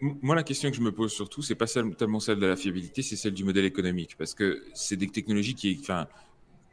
Moi, 0.00 0.34
la 0.34 0.42
question 0.42 0.70
que 0.70 0.76
je 0.76 0.80
me 0.80 0.92
pose 0.92 1.12
surtout, 1.12 1.42
c'est 1.42 1.54
pas 1.54 1.66
tellement 1.66 2.20
celle 2.20 2.38
de 2.38 2.46
la 2.46 2.56
fiabilité, 2.56 3.02
c'est 3.02 3.16
celle 3.16 3.34
du 3.34 3.44
modèle 3.44 3.66
économique, 3.66 4.16
parce 4.16 4.32
que 4.32 4.62
c'est 4.72 4.96
des 4.96 5.08
technologies 5.08 5.54
qui, 5.54 5.82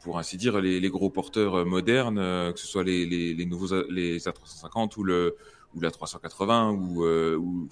pour 0.02 0.18
ainsi 0.18 0.38
dire, 0.38 0.58
les, 0.62 0.88
gros 0.88 1.10
porteurs 1.10 1.56
euh, 1.56 1.64
modernes, 1.66 2.18
euh, 2.18 2.52
que 2.52 2.58
ce 2.58 2.66
soit 2.66 2.84
les, 2.84 3.44
nouveaux 3.44 3.82
les 3.90 4.18
A350 4.20 4.98
ou 4.98 5.04
le 5.04 5.36
ou 5.74 5.80
la 5.80 5.90
380 5.90 6.70
ou, 6.70 7.04
ou 7.04 7.68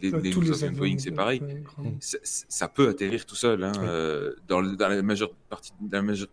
les, 0.00 0.10
les, 0.10 0.30
les 0.30 0.70
Boeing, 0.70 0.98
c'est 0.98 1.10
pareil. 1.10 1.42
Ça 2.00 2.68
peut 2.68 2.88
atterrir 2.88 3.26
tout 3.26 3.34
seul. 3.34 3.64
Hein, 3.64 3.72
euh, 3.82 4.34
dans, 4.46 4.62
dans, 4.62 4.88
la 4.88 5.02
majeure 5.02 5.32
partie, 5.48 5.72
dans 5.80 5.98
la, 5.98 6.02
majeure, 6.02 6.28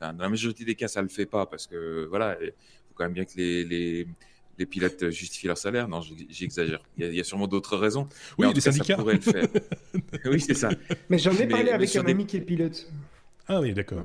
dans 0.00 0.16
la 0.18 0.28
majorité 0.28 0.64
des 0.64 0.74
cas, 0.74 0.88
ça 0.88 1.02
le 1.02 1.08
fait 1.08 1.26
pas 1.26 1.46
parce 1.46 1.66
que 1.66 2.06
voilà, 2.08 2.36
il 2.40 2.48
faut 2.48 2.94
quand 2.94 3.04
même 3.04 3.12
bien 3.12 3.24
que 3.24 3.36
les, 3.36 3.64
les, 3.64 4.06
les 4.58 4.66
pilotes 4.66 5.10
justifient 5.10 5.48
leur 5.48 5.58
salaire. 5.58 5.88
Non, 5.88 6.00
j'exagère. 6.28 6.80
Il, 6.96 7.06
il, 7.06 7.14
y 7.14 7.20
a 7.20 7.24
sûrement 7.24 7.46
d'autres 7.46 7.76
raisons. 7.76 8.08
Oui, 8.38 8.52
les 8.52 8.60
syndicats. 8.60 8.96
Ça 8.96 8.96
pourrait 8.96 9.14
le 9.14 9.20
faire. 9.20 9.46
oui, 10.24 10.40
c'est 10.40 10.54
ça. 10.54 10.70
Mais 11.08 11.18
j'en 11.18 11.32
ai 11.32 11.46
parlé 11.46 11.70
avec 11.70 11.94
un 11.96 12.06
ami 12.06 12.26
qui 12.26 12.38
est 12.38 12.40
pilote. 12.40 12.90
Ah 13.46 13.60
oui, 13.60 13.74
d'accord. 13.74 14.04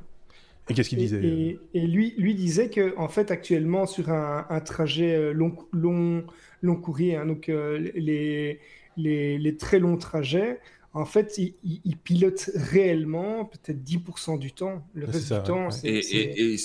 Et 0.69 0.75
qu'est-ce 0.75 0.89
qu'il 0.89 0.99
disait 0.99 1.23
et, 1.23 1.59
et, 1.73 1.87
lui, 1.87 2.13
lui 2.17 2.35
disait 2.35 2.69
que 2.69 2.95
en 2.97 3.07
fait, 3.07 3.31
actuellement, 3.31 3.87
sur 3.87 4.09
un, 4.09 4.45
un 4.49 4.59
trajet 4.59 5.15
euh, 5.15 5.31
long, 5.33 5.55
long, 5.71 6.23
long 6.61 6.75
courrier, 6.75 7.15
hein, 7.15 7.25
donc 7.25 7.49
euh, 7.49 7.79
les 7.95 8.59
les, 8.99 9.57
très 9.57 9.79
longs 9.79 9.97
trajets, 9.97 10.59
en 10.93 11.05
fait, 11.05 11.37
ils, 11.37 11.97
pilotent 11.97 12.49
réellement 12.55 13.45
peut-être 13.45 13.83
10% 13.83 14.39
du 14.39 14.51
temps. 14.51 14.85
Le 14.93 15.05
reste 15.05 15.33
du 15.33 15.43
temps, 15.43 15.71
c'est. 15.71 15.87
Et, 15.87 16.55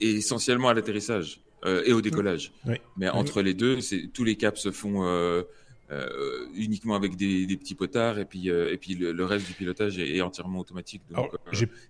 essentiellement 0.00 0.68
à 0.68 0.74
l'atterrissage 0.74 1.42
euh, 1.64 1.82
et 1.86 1.92
au 1.92 2.00
décollage. 2.00 2.52
Mais 2.96 3.08
entre 3.08 3.42
les 3.42 3.54
deux, 3.54 3.78
tous 4.12 4.24
les 4.24 4.36
caps 4.36 4.60
se 4.60 4.70
font. 4.70 5.04
Euh, 5.04 5.42
euh, 5.90 6.46
uniquement 6.54 6.94
avec 6.94 7.16
des, 7.16 7.46
petits 7.56 7.74
potards 7.74 8.18
et 8.18 8.24
puis, 8.24 8.48
et 8.48 8.76
puis 8.76 8.94
le, 8.94 9.24
reste 9.24 9.46
du 9.46 9.52
pilotage 9.52 9.98
est, 9.98 10.20
entièrement 10.20 10.60
automatique. 10.60 11.02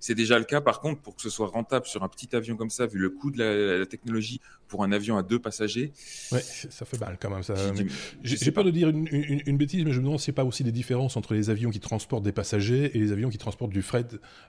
c'est 0.01 0.15
déjà 0.15 0.39
le 0.39 0.45
cas. 0.45 0.61
Par 0.61 0.81
contre, 0.81 1.01
pour 1.01 1.17
que 1.17 1.23
ce 1.23 1.31
soit 1.31 1.49
rentable 1.49 1.87
sur 1.87 2.03
un 2.03 2.09
petit 2.09 2.35
avion 2.35 2.57
comme 2.57 2.71
ça, 2.71 2.87
vu 2.87 2.99
le 2.99 3.11
coût 3.11 3.31
de 3.31 3.79
la 3.79 3.87
technologie, 3.87 4.41
pour 4.69 4.83
un 4.83 4.93
avion 4.93 5.17
à 5.17 5.23
deux 5.23 5.39
passagers. 5.39 5.93
Ouais, 6.33 6.41
ça 6.41 6.85
fait 6.85 6.99
mal 6.99 7.17
quand 7.21 7.31
même. 7.31 7.43
J'ai 8.23 8.51
peur 8.51 8.65
de 8.65 8.71
dire 8.71 8.89
une, 8.89 9.57
bêtise, 9.57 9.85
mais 9.85 9.93
je 9.93 10.01
me 10.01 10.05
demande 10.05 10.21
n'y 10.21 10.31
a 10.31 10.33
pas 10.33 10.45
aussi 10.45 10.65
des 10.65 10.73
différences 10.73 11.17
entre 11.17 11.35
les 11.35 11.51
avions 11.51 11.71
qui 11.71 11.81
transportent 11.81 12.25
des 12.25 12.33
passagers 12.33 12.91
et 12.97 12.99
les 12.99 13.13
avions 13.13 13.29
qui 13.29 13.39
transportent 13.39 13.73
du 13.73 13.83
fret, 13.83 14.07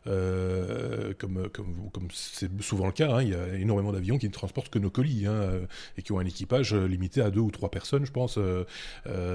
euh, 0.07 1.13
comme 1.19 1.49
comme 1.49 2.07
c'est 2.11 2.49
souvent 2.61 2.87
le 2.87 2.91
cas. 2.91 3.11
Hein. 3.11 3.21
il 3.21 3.29
y 3.29 3.35
a 3.35 3.55
énormément 3.55 3.91
d'avions 3.91 4.17
qui 4.17 4.27
ne 4.27 4.31
transportent 4.31 4.69
que 4.69 4.79
nos 4.79 4.89
colis 4.89 5.27
hein, 5.27 5.51
et 5.97 6.01
qui 6.01 6.11
ont 6.11 6.19
un 6.19 6.25
équipage 6.25 6.73
limité 6.73 7.21
à 7.21 7.29
deux 7.29 7.41
ou 7.41 7.51
trois 7.51 7.69
personnes, 7.69 8.05
je 8.05 8.11
pense. 8.11 8.37
Euh, 8.37 8.63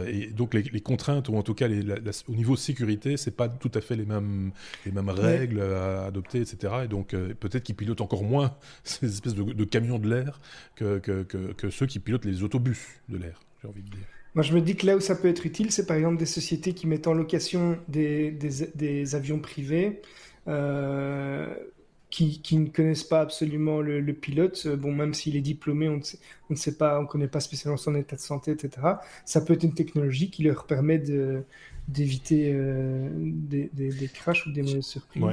et 0.07 0.26
donc 0.26 0.54
les, 0.54 0.80
contraintes, 0.80 1.28
ou 1.28 1.37
en 1.37 1.42
tout 1.42 1.54
cas 1.54 1.69
au 1.69 2.35
niveau 2.35 2.57
sécurité, 2.57 3.16
c'est 3.16 3.30
pas 3.30 3.49
tout 3.49 3.71
à 3.75 3.80
fait 3.80 3.97
les 3.97 4.07
mêmes, 4.07 4.52
les 4.87 4.92
mêmes 4.92 5.11
règles 5.11 5.61
à 5.61 6.07
adopter, 6.07 6.40
etc. 6.40 6.75
Et 6.85 6.88
donc 6.88 7.11
peut-être 7.11 7.62
qu'ils 7.62 7.76
pilotent 7.76 8.00
encore 8.00 8.25
moins 8.25 8.57
ces 8.85 9.07
espèces 9.07 9.35
de, 9.35 9.64
camions 9.64 9.99
de 9.99 10.09
l'air 10.09 10.40
que, 10.76 10.99
que, 10.99 11.23
que, 11.23 11.71
ceux 11.71 11.87
qui 11.87 11.99
pilotent 11.99 12.25
les 12.25 12.42
autobus 12.42 12.87
de 13.09 13.19
l'air, 13.19 13.40
j'ai 13.62 13.69
envie 13.69 13.83
de 13.83 13.90
dire. 13.90 14.07
Moi, 14.35 14.45
je 14.45 14.54
me 14.54 14.61
dis 14.61 14.76
que 14.76 14.87
là 14.87 14.97
où 14.97 15.00
ça 15.00 15.16
peut 15.16 15.28
être 15.28 15.45
utile, 15.45 15.73
c'est 15.73 15.87
par 15.87 15.97
exemple 15.97 16.16
des 16.16 16.26
sociétés 16.26 16.73
qui 16.73 16.87
mettent 16.87 17.09
en 17.09 17.14
location 17.14 17.78
des, 17.88 18.30
des, 18.30 18.69
des 18.75 19.14
avions 19.16 19.40
privés. 19.40 20.02
Euh, 20.47 21.52
qui, 22.11 22.40
qui, 22.40 22.59
ne 22.59 22.69
connaissent 22.69 23.05
pas 23.05 23.21
absolument 23.21 23.81
le, 23.81 24.12
pilote, 24.12 24.64
euh, 24.67 24.76
bon, 24.76 24.93
même 24.93 25.14
s'il 25.14 25.37
est 25.37 25.40
diplômé, 25.40 25.88
on 25.88 25.99
ne, 25.99 26.02
sait, 26.02 26.19
on 26.50 26.55
ne 26.55 26.59
sait 26.59 26.76
pas, 26.76 26.99
on 26.99 27.02
ne 27.02 27.07
connaît 27.07 27.29
pas 27.29 27.40
spécialement 27.40 27.76
son 27.76 27.95
état 27.95 28.17
de 28.17 28.21
santé, 28.21 28.50
etc. 28.50 28.71
Ça 29.25 29.40
peut 29.40 29.55
être 29.55 29.62
une 29.62 29.75
technologie 29.75 30.31
qui 30.31 30.43
leur 30.43 30.67
permet 30.67 30.99
de, 30.99 31.43
d'éviter 31.88 32.52
euh, 32.52 33.09
des, 33.14 33.71
des, 33.73 33.90
des, 33.90 34.09
crashs 34.09 34.47
ou 34.47 34.52
des 34.52 34.62
mauvaises 34.62 34.87
surprises. 34.87 35.25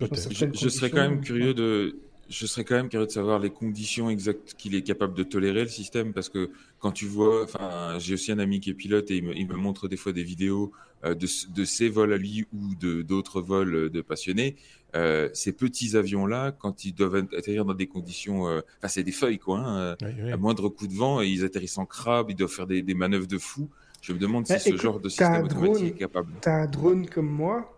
je, 0.00 0.68
serais 0.68 0.90
quand 0.90 1.08
même 1.08 1.20
curieux 1.20 1.54
de, 1.54 1.96
je 2.28 2.46
serais 2.46 2.64
quand 2.64 2.74
même 2.74 2.88
curieux 2.88 3.06
de 3.06 3.12
savoir 3.12 3.38
les 3.38 3.50
conditions 3.50 4.10
exactes 4.10 4.54
qu'il 4.58 4.74
est 4.74 4.82
capable 4.82 5.14
de 5.14 5.22
tolérer 5.22 5.62
le 5.62 5.68
système 5.68 6.12
parce 6.12 6.28
que 6.28 6.50
quand 6.80 6.92
tu 6.92 7.06
vois, 7.06 7.44
enfin, 7.44 7.98
j'ai 7.98 8.14
aussi 8.14 8.32
un 8.32 8.40
ami 8.40 8.58
qui 8.58 8.70
est 8.70 8.74
pilote 8.74 9.10
et 9.12 9.18
il 9.18 9.24
me, 9.24 9.36
il 9.36 9.46
me 9.46 9.56
montre 9.56 9.86
des 9.86 9.96
fois 9.96 10.12
des 10.12 10.24
vidéos 10.24 10.72
euh, 10.72 10.91
de, 11.04 11.52
de, 11.52 11.64
ses 11.64 11.88
vols 11.88 12.12
à 12.12 12.16
lui 12.16 12.46
ou 12.52 12.74
de 12.74 13.02
d'autres 13.02 13.40
vols 13.40 13.90
de 13.90 14.00
passionnés. 14.02 14.56
Euh, 14.94 15.30
ces 15.32 15.52
petits 15.52 15.96
avions-là, 15.96 16.52
quand 16.52 16.84
ils 16.84 16.92
doivent 16.92 17.26
atterrir 17.36 17.64
dans 17.64 17.74
des 17.74 17.86
conditions, 17.86 18.46
euh, 18.46 18.60
enfin, 18.78 18.88
c'est 18.88 19.02
des 19.02 19.12
feuilles 19.12 19.38
quoi, 19.38 19.58
hein, 19.58 19.96
à 20.30 20.36
moindre 20.36 20.68
coup 20.68 20.86
de 20.86 20.92
vent, 20.92 21.22
et 21.22 21.28
ils 21.28 21.44
atterrissent 21.44 21.78
en 21.78 21.86
crabe, 21.86 22.30
ils 22.30 22.36
doivent 22.36 22.50
faire 22.50 22.66
des, 22.66 22.82
des 22.82 22.94
manœuvres 22.94 23.26
de 23.26 23.38
fou. 23.38 23.70
Je 24.02 24.12
me 24.12 24.18
demande 24.18 24.46
si 24.46 24.52
bah, 24.52 24.58
ce 24.58 24.76
genre 24.76 25.00
de 25.00 25.08
système 25.08 25.44
automatique 25.44 25.94
est 25.94 25.98
capable. 25.98 26.32
T'as 26.40 26.62
un 26.62 26.66
drone 26.66 27.08
comme 27.08 27.30
moi. 27.30 27.72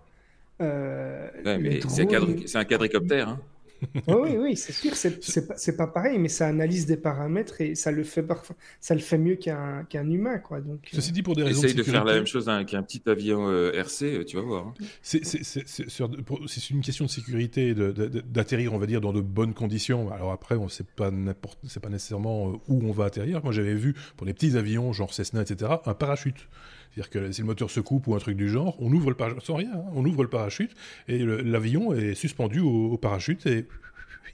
ouais, 0.59 1.59
mais 1.59 1.81
c'est 1.87 2.57
un 2.57 2.65
quadricoptère. 2.65 3.29
Hein 3.29 3.41
oui, 4.09 4.37
oui, 4.39 4.57
c'est 4.57 4.73
sûr, 4.73 4.95
c'est 4.97 5.47
pas, 5.47 5.85
pas 5.85 5.93
pareil, 5.93 6.19
mais 6.19 6.29
ça 6.29 6.47
analyse 6.47 6.87
des 6.87 6.97
paramètres 6.97 7.61
et 7.61 7.75
ça 7.75 7.91
le 7.91 8.05
fait 8.05 8.23
parfois, 8.23 8.57
ça 8.81 8.95
le 8.95 9.01
fait 9.01 9.19
mieux 9.19 9.37
qu'un 9.37 9.85
qu'un 9.85 10.09
humain, 10.09 10.39
quoi. 10.39 10.61
Donc, 10.61 10.89
ceci 10.93 11.13
dit, 11.13 11.23
pour 11.23 11.37
des 11.37 11.43
raisons 11.43 11.63
Essaye 11.63 11.75
de, 11.75 11.83
faire 11.83 12.05
la 12.05 12.15
même 12.15 12.27
chose 12.27 12.51
qu'un 12.67 12.83
petit 12.83 13.03
avion 13.07 13.49
euh, 13.49 13.73
RC, 13.73 14.05
euh, 14.05 14.25
tu 14.25 14.37
vas 14.37 14.43
voir. 14.43 14.67
Hein. 14.69 14.75
C'est 15.03 16.71
une 16.71 16.81
question 16.81 17.05
de 17.05 17.11
sécurité, 17.11 17.75
d'atterrir, 17.75 18.73
on 18.73 18.79
va 18.79 18.87
dire, 18.87 19.01
dans 19.01 19.13
de 19.13 19.21
bonnes 19.21 19.55
conditions. 19.55 20.13
Alors 20.13 20.33
après, 20.33 20.57
on 20.57 20.69
sait 20.69 20.85
pas 20.85 21.11
n'importe, 21.11 21.59
c'est 21.69 21.83
pas 21.83 21.89
nécessairement 21.89 22.51
euh, 22.51 22.57
où 22.69 22.83
on 22.85 22.93
va 22.93 23.07
atterrir. 23.07 23.43
Moi, 23.43 23.53
j'avais 23.53 23.75
vu 23.75 23.95
pour 24.17 24.27
les 24.27 24.35
petits 24.35 24.57
avions, 24.57 24.93
genre 24.93 25.13
Cessna, 25.13 25.43
etc., 25.43 25.73
un 25.85 25.95
parachute. 25.95 26.49
C'est-à-dire 26.95 27.11
que 27.11 27.33
si 27.33 27.41
le 27.41 27.47
moteur 27.49 27.71
se 27.71 27.81
coupe 27.81 28.07
ou 28.07 28.15
un 28.15 28.19
truc 28.19 28.37
du 28.37 28.49
genre, 28.49 28.77
on 28.79 28.93
ouvre 28.93 29.11
le 29.11 29.17
parachute, 29.17 29.43
sans 29.43 29.57
rien, 29.57 29.71
hein. 29.75 29.85
on 29.95 30.05
ouvre 30.05 30.23
le 30.23 30.29
parachute 30.29 30.71
et 31.09 31.19
l'avion 31.19 31.93
est 31.93 32.15
suspendu 32.15 32.61
au, 32.61 32.97
parachute 32.97 33.45
et 33.47 33.67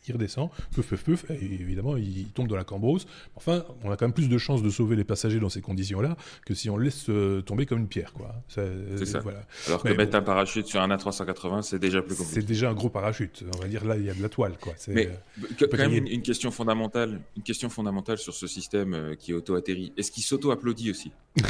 il 0.09 0.14
redescend, 0.14 0.50
peuf, 0.75 0.87
peuf, 0.88 1.04
peuf, 1.04 1.30
et 1.30 1.44
évidemment, 1.44 1.97
il 1.97 2.26
tombe 2.35 2.49
dans 2.49 2.56
la 2.56 2.64
cambrose. 2.64 3.06
Enfin, 3.37 3.64
on 3.85 3.90
a 3.90 3.97
quand 3.97 4.06
même 4.06 4.12
plus 4.12 4.28
de 4.28 4.38
chances 4.38 4.62
de 4.62 4.70
sauver 4.70 4.97
les 4.97 5.04
passagers 5.04 5.40
dans 5.40 5.49
ces 5.49 5.61
conditions-là 5.61 6.16
que 6.44 6.54
si 6.54 6.70
on 6.70 6.76
le 6.76 6.85
laisse 6.85 7.09
euh, 7.09 7.42
tomber 7.42 7.66
comme 7.66 7.78
une 7.78 7.88
pierre, 7.88 8.12
quoi. 8.12 8.35
C'est 8.49 9.06
ça. 9.06 9.20
Voilà. 9.20 9.42
Alors 9.66 9.82
que 9.82 9.92
mettre 9.92 10.16
un 10.16 10.23
parachute 10.23 10.66
sur 10.66 10.80
un 10.80 10.88
A380, 10.88 11.62
c'est 11.62 11.78
déjà 11.78 12.02
plus 12.02 12.16
compliqué. 12.16 12.40
C'est 12.40 12.47
déjà 12.47 12.70
un 12.70 12.75
gros 12.75 12.88
parachute. 12.88 13.44
On 13.54 13.59
va 13.59 13.68
dire 13.68 13.85
là, 13.85 13.97
il 13.97 14.04
y 14.04 14.11
a 14.11 14.14
de 14.14 14.23
la 14.23 14.28
toile, 14.28 14.54
quoi. 14.61 14.75
Mais 14.88 15.09
euh, 15.09 15.47
quand 15.59 15.78
même 15.78 15.92
une, 16.06 16.23
question 16.23 16.50
fondamentale, 16.50 17.20
une 17.37 17.42
question 17.42 17.68
fondamentale 17.68 18.18
sur 18.18 18.35
ce 18.35 18.47
système 18.47 18.94
euh, 18.94 19.14
qui 19.14 19.32
auto-atterrit. 19.32 19.92
Est-ce 19.97 20.11
qu'il 20.11 20.23
s'auto-applaudit 20.23 20.90
aussi? 20.90 21.12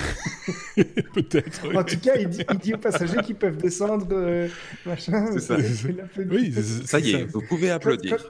Peut-être. 1.14 1.74
En 1.74 1.84
tout 1.84 1.98
cas, 1.98 2.16
il 2.18 2.28
dit, 2.28 2.74
aux 2.74 2.78
passagers 2.78 3.22
qu'ils 3.24 3.36
peuvent 3.36 3.56
descendre, 3.56 4.06
machin. 4.84 5.30
C'est 5.32 5.40
ça. 5.40 5.56
Oui, 6.30 6.52
ça 6.84 7.00
y 7.00 7.12
est, 7.12 7.24
vous 7.24 7.42
pouvez 7.42 7.70
applaudir 7.70 8.29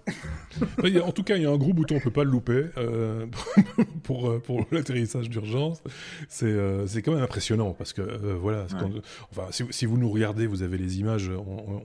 en 1.03 1.11
tout 1.11 1.23
cas, 1.23 1.37
il 1.37 1.43
y 1.43 1.45
a 1.45 1.49
un 1.49 1.57
gros 1.57 1.73
bouton, 1.73 1.95
on 1.95 1.99
peut 1.99 2.11
pas 2.11 2.23
le 2.23 2.31
louper 2.31 2.65
euh, 2.77 3.25
pour, 4.03 4.29
euh, 4.29 4.39
pour 4.39 4.65
l'atterrissage 4.71 5.29
d'urgence. 5.29 5.81
C'est 6.29 6.45
euh, 6.45 6.85
quand 7.03 7.13
même 7.13 7.23
impressionnant 7.23 7.73
parce 7.73 7.93
que 7.93 8.01
voilà, 8.35 8.67
enfin, 9.31 9.47
si, 9.51 9.85
vous 9.85 9.97
nous 9.97 10.09
regardez, 10.09 10.47
vous 10.47 10.61
avez 10.61 10.77
les 10.77 10.99
images. 10.99 11.29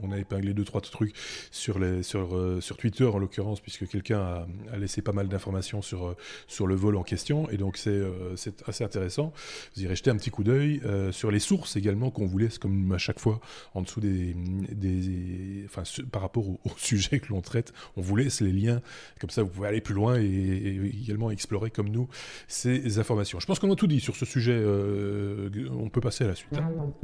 On, 0.02 0.12
a 0.12 0.18
épinglé 0.18 0.54
deux 0.54 0.64
trois 0.64 0.80
trucs 0.80 1.14
sur 1.50 1.78
les 1.78 2.02
sur 2.02 2.38
sur 2.60 2.76
Twitter 2.76 3.04
en 3.04 3.18
l'occurrence, 3.18 3.60
puisque 3.60 3.88
quelqu'un 3.88 4.20
a, 4.20 4.46
a, 4.72 4.76
laissé 4.76 5.02
pas 5.02 5.12
mal 5.12 5.28
d'informations 5.28 5.82
sur 5.82 6.14
sur 6.46 6.66
le 6.66 6.74
vol 6.74 6.96
en 6.96 7.02
question, 7.02 7.48
et 7.50 7.56
donc 7.56 7.76
c'est 7.76 8.00
c'est 8.36 8.62
assez 8.68 8.84
intéressant. 8.84 9.32
Vous 9.74 9.82
irez 9.82 9.96
jeter 9.96 10.10
un 10.10 10.16
petit 10.16 10.30
coup 10.30 10.44
d'œil 10.44 10.80
sur 11.10 11.30
les 11.30 11.40
sources 11.40 11.76
également 11.76 12.10
qu'on 12.10 12.26
vous 12.26 12.38
laisse 12.38 12.58
comme 12.58 12.92
à 12.92 12.98
chaque 12.98 13.18
fois 13.18 13.40
en 13.74 13.82
dessous 13.82 14.00
des 14.00 14.34
des 14.70 15.64
enfin 15.66 15.82
par 16.10 16.22
rapport 16.22 16.48
au, 16.48 16.60
au 16.64 16.70
sujet 16.76 17.20
que 17.20 17.28
l'on 17.30 17.40
traite, 17.40 17.72
on 17.96 18.00
vous 18.00 18.15
les 18.16 18.52
liens. 18.52 18.80
Comme 19.20 19.30
ça, 19.30 19.42
vous 19.42 19.48
pouvez 19.48 19.68
aller 19.68 19.80
plus 19.80 19.94
loin 19.94 20.18
et, 20.18 20.80
également 21.02 21.30
explorer 21.30 21.70
comme 21.70 21.88
nous 21.88 22.08
ces 22.48 22.98
informations. 22.98 23.40
Je 23.40 23.46
pense 23.46 23.58
qu'on 23.58 23.72
a 23.72 23.76
tout 23.76 23.86
dit 23.86 24.00
sur 24.00 24.16
ce 24.16 24.24
sujet. 24.24 24.56
Euh, 24.56 25.48
on 25.70 25.88
peut 25.88 26.00
passer 26.00 26.24
à 26.24 26.28
la 26.28 26.34
suite. 26.34 26.58
Hein. 26.58 26.94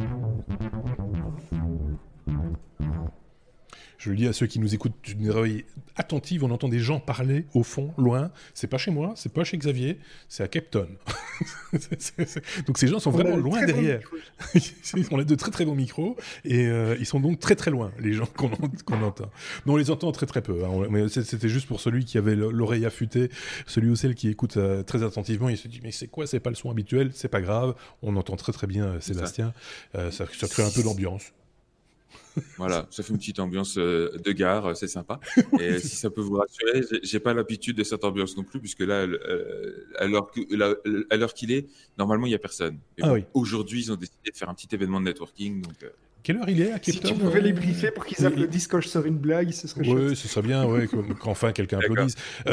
Je 4.03 4.11
le 4.11 4.17
dis 4.17 4.27
à 4.27 4.33
ceux 4.33 4.49
qui 4.49 4.59
nous 4.59 4.75
écoutent 4.75 5.01
d'une 5.05 5.31
oreille 5.31 5.65
attentive, 5.95 6.43
on 6.43 6.51
entend 6.51 6.69
des 6.69 6.81
gens 6.81 6.99
parler 6.99 7.47
au 7.55 7.63
fond, 7.63 7.95
loin. 7.97 8.33
C'est 8.53 8.67
pas 8.67 8.77
chez 8.77 8.91
moi, 8.91 9.13
c'est 9.15 9.33
pas 9.33 9.45
chez 9.45 9.57
Xavier, 9.57 10.01
c'est 10.29 10.43
à 10.43 10.49
Capton. 10.49 10.89
donc 12.67 12.79
ces 12.79 12.89
gens 12.89 12.99
sont 12.99 13.13
vraiment 13.13 13.37
loin 13.37 13.65
derrière. 13.65 14.01
on 15.13 15.21
a 15.21 15.25
de 15.25 15.35
très 15.37 15.53
très 15.53 15.65
bons 15.65 15.77
micros 15.77 16.17
et 16.45 16.67
euh, 16.67 16.97
ils 16.99 17.07
sont 17.07 17.21
donc 17.21 17.39
très 17.39 17.55
très 17.55 17.71
loin, 17.71 17.93
les 18.01 18.13
gens 18.13 18.27
qu'on 18.27 18.51
entend. 19.05 19.31
Mais 19.67 19.73
on 19.73 19.77
les 19.77 19.93
entend 19.93 20.11
très 20.11 20.27
très 20.27 20.43
peu. 20.43 20.65
Hein. 20.65 20.89
Mais 20.91 21.09
c'était 21.09 21.49
juste 21.49 21.69
pour 21.69 21.81
celui 21.81 22.05
qui 22.05 22.19
avait 22.19 22.35
l'oreille 22.35 22.85
affûtée, 22.85 23.31
celui 23.69 23.89
ou 23.89 23.95
celle 23.95 24.17
qui 24.17 24.29
écoute 24.29 24.57
euh, 24.57 24.83
très 24.83 25.05
attentivement. 25.05 25.49
Il 25.49 25.57
se 25.57 25.69
dit 25.69 25.79
mais 25.81 25.93
c'est 25.93 26.09
quoi 26.09 26.27
C'est 26.27 26.41
pas 26.41 26.51
le 26.51 26.57
son 26.57 26.73
habituel, 26.73 27.13
c'est 27.15 27.29
pas 27.29 27.41
grave. 27.41 27.77
On 28.03 28.17
entend 28.17 28.35
très 28.35 28.51
très 28.51 28.67
bien 28.67 28.85
euh, 28.87 29.01
Sébastien. 29.01 29.55
Ça. 29.95 30.11
ça 30.11 30.49
crée 30.49 30.65
un 30.65 30.71
peu 30.71 30.83
d'ambiance. 30.83 31.33
Voilà, 32.57 32.87
ça 32.91 33.03
fait 33.03 33.11
une 33.11 33.19
petite 33.19 33.41
ambiance 33.41 33.77
euh, 33.79 34.11
de 34.25 34.33
gare, 34.33 34.67
euh, 34.67 34.75
c'est 34.75 34.89
sympa. 34.89 35.21
Et 35.61 35.79
si 35.79 35.97
ça 35.97 36.11
peut 36.11 36.21
vous 36.21 36.37
rassurer, 36.37 36.83
j'ai 37.03 37.21
pas 37.21 37.35
l'habitude 37.35 37.77
de 37.77 37.85
cette 37.85 38.05
ambiance 38.05 38.37
non 38.37 38.45
plus, 38.45 38.61
puisque 38.61 38.81
là, 38.81 39.07
euh, 39.07 39.87
à 39.99 40.07
l'heure 40.07 40.31
qu'il 41.35 41.53
est, 41.53 41.67
normalement, 41.99 42.27
il 42.27 42.31
n'y 42.31 42.35
a 42.35 42.39
personne. 42.39 42.79
Ah 43.03 43.15
aujourd'hui, 43.35 43.81
ils 43.81 43.93
ont 43.93 43.97
décidé 43.97 44.31
de 44.31 44.37
faire 44.37 44.49
un 44.49 44.55
petit 44.55 44.69
événement 44.73 45.01
de 45.01 45.07
networking. 45.07 45.63
Donc, 45.63 45.75
quelle 46.23 46.37
heure 46.37 46.49
il 46.49 46.61
est 46.61 46.71
à 46.71 46.79
Cape 46.79 46.95
Si 46.95 47.01
tu 47.01 47.15
pouvais 47.15 47.41
les 47.41 47.53
briefer 47.53 47.91
pour 47.91 48.05
qu'ils 48.07 48.25
applaudissent 48.25 48.69
quand 48.69 48.81
je 48.81 48.87
sors 48.89 49.05
une 49.07 49.19
blague, 49.19 49.51
ce 49.51 49.67
serait 49.67 49.83
chouette. 49.83 50.11
Oui, 50.11 50.17
ce 50.17 50.29
serait 50.29 50.47
bien, 50.47 50.65
ouais, 50.65 50.89
qu'enfin 51.21 51.53
quelqu'un 51.53 51.81
applaudisse. 51.81 52.15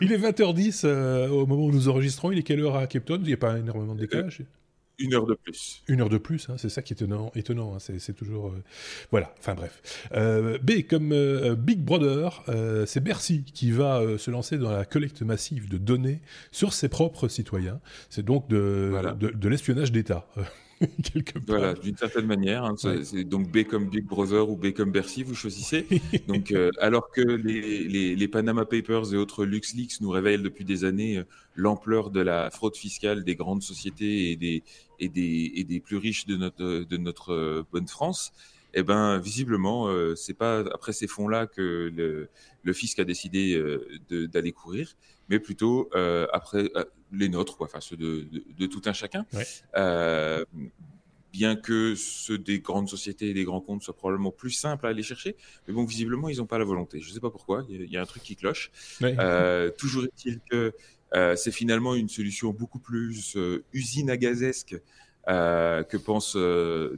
il, 0.00 0.12
est... 0.12 0.18
20h10 0.18 0.86
au 1.30 1.46
moment 1.46 1.64
où 1.64 1.72
nous 1.72 1.88
enregistrons. 1.88 2.30
Il 2.30 2.38
est 2.38 2.42
quelle 2.44 2.60
heure 2.60 2.76
à 2.76 2.86
Cape 2.86 3.04
Town? 3.04 3.20
Il 3.22 3.26
n'y 3.26 3.32
a 3.32 3.38
pas 3.38 3.58
énormément 3.58 3.94
de 3.94 4.00
décalage? 4.00 4.42
Une 4.98 5.14
heure 5.14 5.26
de 5.26 5.34
plus. 5.34 5.82
Une 5.88 6.00
heure 6.00 6.08
de 6.08 6.18
plus, 6.18 6.48
hein, 6.48 6.54
c'est 6.58 6.68
ça 6.68 6.82
qui 6.82 6.92
est 6.92 6.96
étonnant. 6.96 7.30
étonnant 7.34 7.74
hein, 7.74 7.78
c'est 7.78 8.14
toujours. 8.14 8.48
Euh, 8.48 8.62
voilà, 9.10 9.34
enfin 9.38 9.54
bref. 9.54 10.08
Euh, 10.12 10.58
B, 10.58 10.82
comme 10.88 11.12
euh, 11.12 11.54
Big 11.54 11.80
Brother, 11.80 12.44
c'est 12.86 13.02
Bercy 13.02 13.44
qui 13.44 13.70
va 13.70 14.02
se 14.18 14.30
lancer 14.30 14.58
dans 14.58 14.70
la 14.70 14.84
collecte 14.84 15.22
massive 15.22 15.68
de 15.68 15.78
données 15.78 16.20
sur 16.50 16.72
ses 16.72 16.88
propres 16.88 17.28
citoyens. 17.28 17.80
C'est 18.10 18.24
donc 18.24 18.48
de, 18.48 18.92
de 19.18 19.48
l'espionnage 19.48 19.92
d'État. 19.92 20.26
Voilà, 21.46 21.74
d'une 21.74 21.96
certaine 21.96 22.26
manière. 22.26 22.64
Hein, 22.64 22.74
c'est 22.76 23.24
donc 23.24 23.50
B 23.50 23.64
comme 23.64 23.88
Big 23.88 24.04
Brother 24.04 24.48
ou 24.48 24.56
B 24.56 24.72
comme 24.72 24.90
Bercy, 24.90 25.22
vous 25.22 25.34
choisissez. 25.34 25.86
donc, 26.28 26.52
euh, 26.52 26.70
alors 26.80 27.10
que 27.10 27.20
les, 27.20 28.14
les, 28.14 28.28
Panama 28.28 28.64
Papers 28.64 29.12
et 29.12 29.16
autres 29.16 29.44
LuxLeaks 29.44 30.00
nous 30.00 30.10
révèlent 30.10 30.42
depuis 30.42 30.64
des 30.64 30.84
années 30.84 31.18
euh, 31.18 31.24
l'ampleur 31.54 32.10
de 32.10 32.20
la 32.20 32.50
fraude 32.50 32.76
fiscale 32.76 33.24
des 33.24 33.36
grandes 33.36 33.62
sociétés 33.62 34.32
et 34.32 34.36
des, 34.36 34.62
et 34.98 35.08
des, 35.08 35.52
et 35.56 35.64
des 35.64 35.80
plus 35.80 35.96
riches 35.96 36.26
de 36.26 36.36
notre, 36.36 36.84
de 36.84 36.96
notre 36.96 37.32
euh, 37.32 37.66
bonne 37.72 37.88
France, 37.88 38.32
eh 38.74 38.82
ben, 38.82 39.18
visiblement, 39.18 39.88
c'est 40.16 40.34
pas 40.34 40.60
après 40.72 40.92
ces 40.92 41.06
fonds-là 41.06 41.46
que 41.46 41.90
le, 41.94 42.28
le, 42.62 42.72
fisc 42.72 42.98
a 42.98 43.04
décidé 43.04 43.62
d'aller 44.10 44.52
courir, 44.52 44.94
mais 45.28 45.38
plutôt 45.38 45.90
après 46.32 46.70
les 47.12 47.28
nôtres, 47.28 47.56
quoi, 47.56 47.66
enfin 47.66 47.80
ceux 47.80 47.96
de, 47.96 48.26
de, 48.58 48.66
tout 48.66 48.82
un 48.86 48.92
chacun. 48.92 49.26
Euh, 49.76 50.44
bien 51.32 51.56
que 51.56 51.94
ceux 51.94 52.38
des 52.38 52.60
grandes 52.60 52.88
sociétés 52.88 53.30
et 53.30 53.34
des 53.34 53.44
grands 53.44 53.60
comptes 53.60 53.82
soient 53.82 53.96
probablement 53.96 54.30
plus 54.30 54.50
simples 54.50 54.86
à 54.86 54.90
aller 54.90 55.02
chercher, 55.02 55.36
mais 55.66 55.74
bon, 55.74 55.84
visiblement, 55.84 56.28
ils 56.28 56.38
n'ont 56.38 56.46
pas 56.46 56.58
la 56.58 56.64
volonté. 56.64 57.00
Je 57.00 57.08
ne 57.08 57.14
sais 57.14 57.20
pas 57.20 57.30
pourquoi, 57.30 57.64
il 57.68 57.90
y, 57.90 57.96
a 57.96 58.02
un 58.02 58.06
truc 58.06 58.22
qui 58.22 58.36
cloche. 58.36 58.70
Euh, 59.02 59.70
toujours 59.70 60.04
est-il 60.04 60.40
que 60.50 60.72
euh, 61.14 61.36
c'est 61.36 61.52
finalement 61.52 61.94
une 61.94 62.08
solution 62.08 62.50
beaucoup 62.50 62.78
plus 62.78 63.36
usine 63.72 64.10
à 64.10 64.16
gazesque 64.16 64.76
que 65.26 65.96
pense 65.96 66.36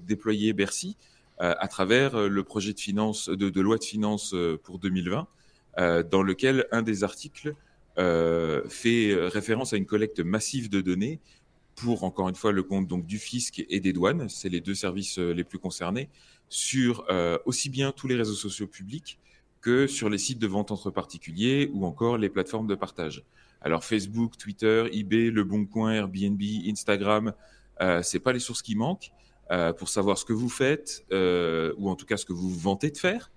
déployer 0.07 0.53
Bercy 0.53 0.97
à 1.39 1.69
travers 1.69 2.29
le 2.29 2.45
projet 2.45 2.73
de, 2.73 2.81
finance, 2.81 3.29
de, 3.29 3.51
de 3.51 3.61
loi 3.61 3.77
de 3.77 3.85
finances 3.85 4.35
pour 4.63 4.79
2020, 4.79 5.27
dans 6.11 6.23
lequel 6.23 6.67
un 6.71 6.83
des 6.83 7.03
articles 7.03 7.55
fait 7.97 9.15
référence 9.15 9.73
à 9.73 9.77
une 9.77 9.87
collecte 9.87 10.21
massive 10.21 10.71
de 10.71 10.81
données 10.81 11.21
pour, 11.75 12.05
encore 12.05 12.29
une 12.29 12.37
fois, 12.37 12.53
le 12.53 12.63
compte 12.63 12.87
donc, 12.87 13.05
du 13.05 13.19
fisc 13.19 13.65
et 13.69 13.81
des 13.81 13.93
douanes, 13.93 14.29
c'est 14.29 14.49
les 14.49 14.61
deux 14.61 14.77
services 14.77 15.19
les 15.19 15.43
plus 15.43 15.59
concernés, 15.59 16.09
sur 16.49 17.05
aussi 17.47 17.69
bien 17.69 17.91
tous 17.91 18.07
les 18.07 18.15
réseaux 18.15 18.35
sociaux 18.35 18.69
publics 18.69 19.19
que 19.65 19.87
sur 19.87 20.11
les 20.11 20.19
sites 20.19 20.39
de 20.39 20.47
vente 20.47 20.71
entre 20.71 20.91
particuliers 20.91 21.71
ou 21.73 21.87
encore 21.87 22.19
les 22.19 22.29
plateformes 22.29 22.67
de 22.67 22.75
partage. 22.75 23.25
Alors 23.63 23.83
Facebook, 23.83 24.37
Twitter, 24.37 24.85
eBay, 24.93 25.31
Le 25.31 25.43
Bon 25.43 25.67
Airbnb, 25.89 26.43
Instagram, 26.67 27.33
euh, 27.81 28.03
c'est 28.03 28.19
pas 28.19 28.35
les 28.35 28.41
sources 28.41 28.61
qui 28.61 28.77
manquent 28.77 29.11
euh, 29.11 29.24
pour 29.79 29.89
savoir 29.89 30.19
ce 30.19 30.25
que 30.25 30.33
vous 30.33 30.49
faites 30.49 31.05
euh, 31.13 31.75
ou 31.79 31.91
en 31.91 31.97
tout 31.97 32.07
cas 32.07 32.17
ce 32.17 32.25
que 32.25 32.33
vous 32.33 32.51
vantez 32.51 32.91
de 32.91 32.99
faire. 32.99 33.31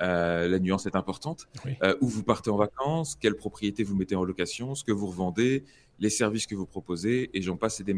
Euh, 0.00 0.48
la 0.48 0.58
nuance 0.58 0.86
est 0.86 0.96
importante. 0.96 1.48
Euh, 1.82 1.94
où 2.00 2.08
vous 2.08 2.22
partez 2.22 2.50
en 2.50 2.56
vacances, 2.56 3.16
quelle 3.20 3.36
propriété 3.36 3.84
vous 3.84 3.94
mettez 3.94 4.16
en 4.16 4.24
location, 4.24 4.74
ce 4.74 4.84
que 4.84 4.92
vous 4.92 5.06
revendez, 5.06 5.64
les 6.00 6.10
services 6.10 6.46
que 6.46 6.54
vous 6.54 6.66
proposez, 6.66 7.30
et 7.34 7.42
j'en 7.42 7.56
passe 7.56 7.80
et 7.80 7.84
des 7.84 7.94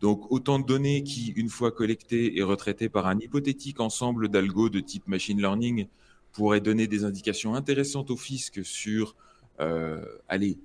Donc 0.00 0.30
autant 0.30 0.58
de 0.58 0.64
données 0.64 1.02
qui, 1.02 1.32
une 1.36 1.48
fois 1.48 1.70
collectées 1.70 2.38
et 2.38 2.42
retraitées 2.42 2.88
par 2.88 3.06
un 3.06 3.18
hypothétique 3.18 3.80
ensemble 3.80 4.28
d'algos 4.28 4.70
de 4.70 4.80
type 4.80 5.06
machine 5.08 5.38
learning, 5.38 5.86
pourraient 6.32 6.60
donner 6.60 6.86
des 6.86 7.04
indications 7.04 7.54
intéressantes 7.54 8.10
au 8.10 8.16
fisc 8.16 8.64
sur, 8.64 9.14
euh, 9.60 10.02
allez, 10.28 10.58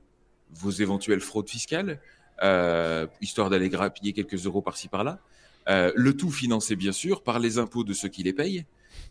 vos 0.51 0.71
éventuelles 0.71 1.19
fraudes 1.19 1.49
fiscales, 1.49 1.99
euh, 2.41 3.05
histoire 3.19 3.49
d'aller 3.49 3.67
grappiller 3.67 4.13
quelques 4.13 4.45
euros 4.45 4.61
par-ci 4.61 4.87
par-là. 4.87 5.19
Euh, 5.69 5.91
le 5.95 6.15
tout 6.15 6.31
financé 6.31 6.75
bien 6.75 6.91
sûr 6.91 7.23
par 7.23 7.39
les 7.39 7.57
impôts 7.57 7.83
de 7.83 7.93
ceux 7.93 8.07
qui 8.07 8.23
les 8.23 8.33
payent, 8.33 8.65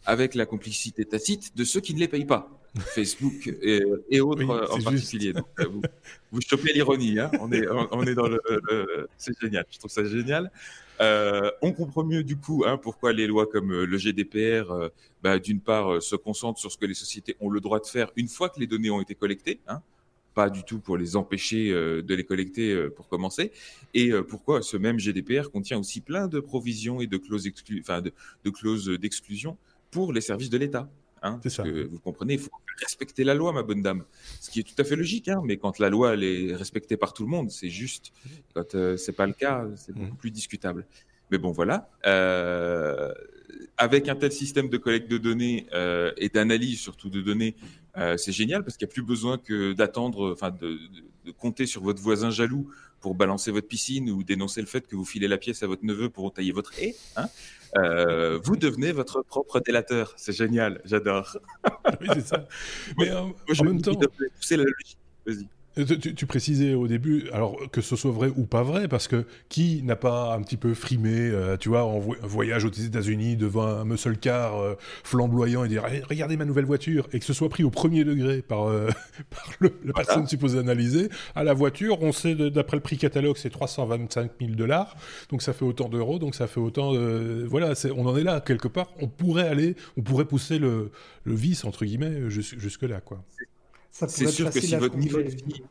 avec 0.07 0.35
la 0.35 0.47
complicité 0.47 1.05
tacite 1.05 1.57
de 1.57 1.65
ceux 1.65 1.81
qui 1.81 1.95
ne 1.95 2.01
les 2.01 2.09
payent 2.09 2.25
pas. 2.25 2.51
Facebook 2.95 3.49
et, 3.63 4.21
autres 4.21 4.45
en 4.45 4.83
particulier. 4.83 5.33
Euh, 5.61 5.65
vous, 5.71 5.83
vous, 6.31 6.41
chopez 6.41 6.73
l'ironie, 6.73 7.19
hein 7.19 7.31
on, 7.41 7.51
est, 7.51 7.67
on, 7.69 8.03
est 8.03 8.15
dans 8.15 8.29
le, 8.29 8.41
c'est 9.17 9.39
génial, 9.41 9.65
je 9.71 9.79
trouve 9.79 9.91
ça 9.91 10.05
génial. 10.05 10.51
Euh, 11.01 11.51
on 11.61 11.73
comprend 11.73 12.05
mieux 12.05 12.25
du 12.25 12.37
coup 12.37 12.65
hein, 12.67 12.79
pourquoi 12.79 13.13
les 13.13 13.27
lois 13.27 13.47
comme 13.47 13.85
le 13.85 13.99
GDPR, 13.99 14.71
euh, 14.71 14.89
bah, 15.23 15.39
d'une 15.39 15.61
part, 15.61 16.03
se 16.03 16.17
concentrent 16.17 16.59
sur 16.59 16.73
ce 16.73 16.79
que 16.79 16.87
les 16.87 16.95
sociétés 16.95 17.37
ont 17.41 17.51
le 17.51 17.61
droit 17.61 17.81
de 17.81 17.87
faire 17.87 18.11
une 18.17 18.29
fois 18.29 18.49
que 18.49 18.61
les 18.61 18.67
données 18.67 18.91
ont 18.91 19.01
été 19.01 19.15
collectées. 19.15 19.61
Hein, 19.69 19.83
pas 20.37 20.51
du 20.51 20.65
tout 20.65 20.81
pour 20.81 20.99
les 20.99 21.17
empêcher 21.17 21.71
euh, 21.71 22.03
de 22.03 22.15
les 22.15 22.23
collecter 22.23 22.71
euh, 22.71 22.91
pour 22.91 23.09
commencer. 23.09 23.53
Et 23.95 24.13
euh, 24.13 24.23
pourquoi 24.23 24.61
ce 24.61 24.77
même 24.77 24.99
GDPR 24.99 25.51
contient 25.51 25.79
aussi 25.79 26.03
plein 26.03 26.29
de 26.29 26.41
provisions 26.41 27.01
et 27.01 27.07
de 27.07 27.17
clauses, 27.17 27.49
enfin 27.81 28.03
de, 28.03 28.51
clauses 28.51 28.91
d'exclusion 29.01 29.57
pour 29.91 30.13
les 30.13 30.21
services 30.21 30.51
de 30.51 30.59
l'État. 30.59 30.91
Hein, 31.23 31.41
ça. 31.47 31.65
vous 31.65 31.99
comprenez, 32.01 32.35
il 32.35 32.39
faut 32.39 32.51
respecter 32.81 33.25
la 33.25 33.33
loi, 33.33 33.51
ma 33.55 33.63
bonne 33.63 33.81
dame. 33.81 34.05
Ce 34.43 34.51
qui 34.51 34.61
est 34.61 34.63
tout 34.63 34.75
à 34.79 34.85
fait 34.85 34.95
logique, 34.95 35.29
hein, 35.29 35.41
mais 35.43 35.57
quand 35.57 35.79
la 35.79 35.89
loi 35.89 36.13
elle 36.13 36.23
est 36.23 36.55
respectée 36.55 36.99
par 36.99 37.15
tout 37.15 37.25
le 37.25 37.31
monde, 37.31 37.51
c'est 37.51 37.71
juste. 37.71 38.13
Quand 38.55 38.71
ce 38.73 38.97
c'est 38.99 39.13
pas 39.13 39.27
le 39.27 39.33
cas, 39.33 39.67
c'est 39.75 39.97
mmh. 39.97 39.99
beaucoup 39.99 40.17
plus 40.17 40.31
discutable. 40.31 40.87
Mais 41.31 41.39
bon, 41.39 41.51
voilà. 41.51 41.91
Euh, 42.07 43.13
avec 43.79 44.09
un 44.09 44.17
tel 44.17 44.33
système 44.33 44.69
de 44.69 44.77
collecte 44.77 45.11
de 45.11 45.19
données 45.19 45.67
euh, 45.75 46.13
et 46.17 46.29
d'analyse 46.29 46.81
surtout 46.81 47.11
de 47.11 47.21
données, 47.21 47.57
euh, 47.97 48.17
c'est 48.17 48.33
génial 48.33 48.63
parce 48.65 48.77
qu'il 48.77 48.87
n'y 48.87 48.93
a 48.93 48.95
plus 48.95 49.03
besoin 49.03 49.39
que 49.39 49.73
d'attendre, 49.73 50.33
enfin 50.33 50.51
de, 50.51 50.79
de, 51.25 51.31
compter 51.33 51.67
sur 51.67 51.83
votre 51.83 52.01
voisin 52.01 52.31
jaloux 52.31 52.71
pour 53.01 53.15
balancer 53.15 53.51
votre 53.51 53.67
piscine 53.67 54.11
ou 54.11 54.23
dénoncer 54.23 54.61
le 54.61 54.67
fait 54.67 54.87
que 54.87 54.97
vous 54.97 55.05
filez 55.05 55.29
la 55.29 55.39
pièce 55.39 55.63
à 55.63 55.67
votre 55.67 55.85
neveu 55.85 56.09
pour 56.09 56.33
tailler 56.33 56.53
votre 56.53 56.73
haie. 56.79 56.95
Hein 57.17 57.29
euh, 57.77 58.39
vous 58.43 58.57
devenez 58.57 58.93
votre 58.93 59.23
propre 59.23 59.61
délateur. 59.61 60.13
C'est 60.17 60.33
génial, 60.33 60.81
j'adore. 60.85 61.39
oui, 62.01 62.09
c'est 62.15 62.27
ça. 62.27 62.47
Mais 62.99 63.13
en 63.13 63.35
même 63.65 63.83
temps, 63.83 63.99
pousser 64.37 64.57
la 64.57 64.65
logique. 64.65 64.99
Vas-y. 65.27 65.49
Tu, 65.77 66.15
tu, 66.15 66.25
précisais 66.25 66.73
au 66.73 66.89
début, 66.89 67.29
alors 67.35 67.59
que 67.71 67.83
ce 67.83 67.97
soit 67.97 68.11
vrai 68.11 68.33
ou 68.35 68.47
pas 68.47 68.63
vrai, 68.63 68.89
parce 68.89 69.09
que 69.09 69.27
qui 69.51 69.83
n'a 69.83 69.95
pas 69.95 70.35
un 70.35 70.41
petit 70.41 70.57
peu 70.57 70.73
frimé, 70.73 71.13
euh, 71.15 71.59
tu 71.59 71.69
vois, 71.69 71.85
en 71.85 71.99
voyage 71.99 72.65
aux 72.65 72.71
États-Unis 72.71 73.37
devant 73.37 73.67
un 73.67 73.85
muscle 73.85 74.17
car 74.17 74.59
euh, 74.59 74.75
flamboyant 75.05 75.65
et 75.65 75.69
dire 75.69 75.85
regardez 76.09 76.39
ma 76.39 76.47
nouvelle 76.47 76.65
voiture, 76.65 77.07
et 77.13 77.19
que 77.19 77.27
ce 77.27 77.35
soit 77.35 77.51
pris 77.51 77.63
au 77.63 77.69
premier 77.69 78.05
degré 78.05 78.41
par, 78.41 78.69
euh, 78.69 78.89
par 79.31 79.53
le, 79.59 79.79
la 79.85 79.93
personne 79.93 80.27
supposée 80.27 80.59
analyser, 80.59 81.11
à 81.35 81.45
la 81.45 81.53
voiture, 81.53 82.03
on 82.03 82.13
sait 82.13 82.35
d'après 82.35 82.79
le 82.79 82.83
prix 82.83 82.97
catalogue, 82.97 83.37
c'est 83.37 83.51
325 83.51 84.31
000 84.41 84.53
dollars, 84.53 84.97
donc 85.29 85.43
ça 85.43 85.53
fait 85.53 85.67
autant 85.67 85.91
d'euros, 85.91 86.19
donc 86.19 86.35
ça 86.35 86.47
fait 86.47 86.61
autant, 86.61 86.95
voilà, 87.45 87.75
on 87.95 88.07
en 88.07 88.17
est 88.17 88.25
là 88.25 88.41
quelque 88.41 88.69
part. 88.69 88.95
On 88.99 89.09
pourrait 89.09 89.49
aller, 89.49 89.77
on 89.99 90.03
pourrait 90.03 90.25
pousser 90.25 90.59
le, 90.59 90.91
le 91.25 91.35
vice 91.35 91.67
entre 91.67 91.85
guillemets 91.85 92.31
jusque 92.31 92.83
là, 92.83 93.03
quoi. 93.03 93.23
C'est 94.09 94.29
sûr 94.29 94.51
que 94.51 94.61
si 94.61 94.77
votre 94.77 94.97
niveau 94.97 95.23
de 95.23 95.29
vie, 95.29 95.63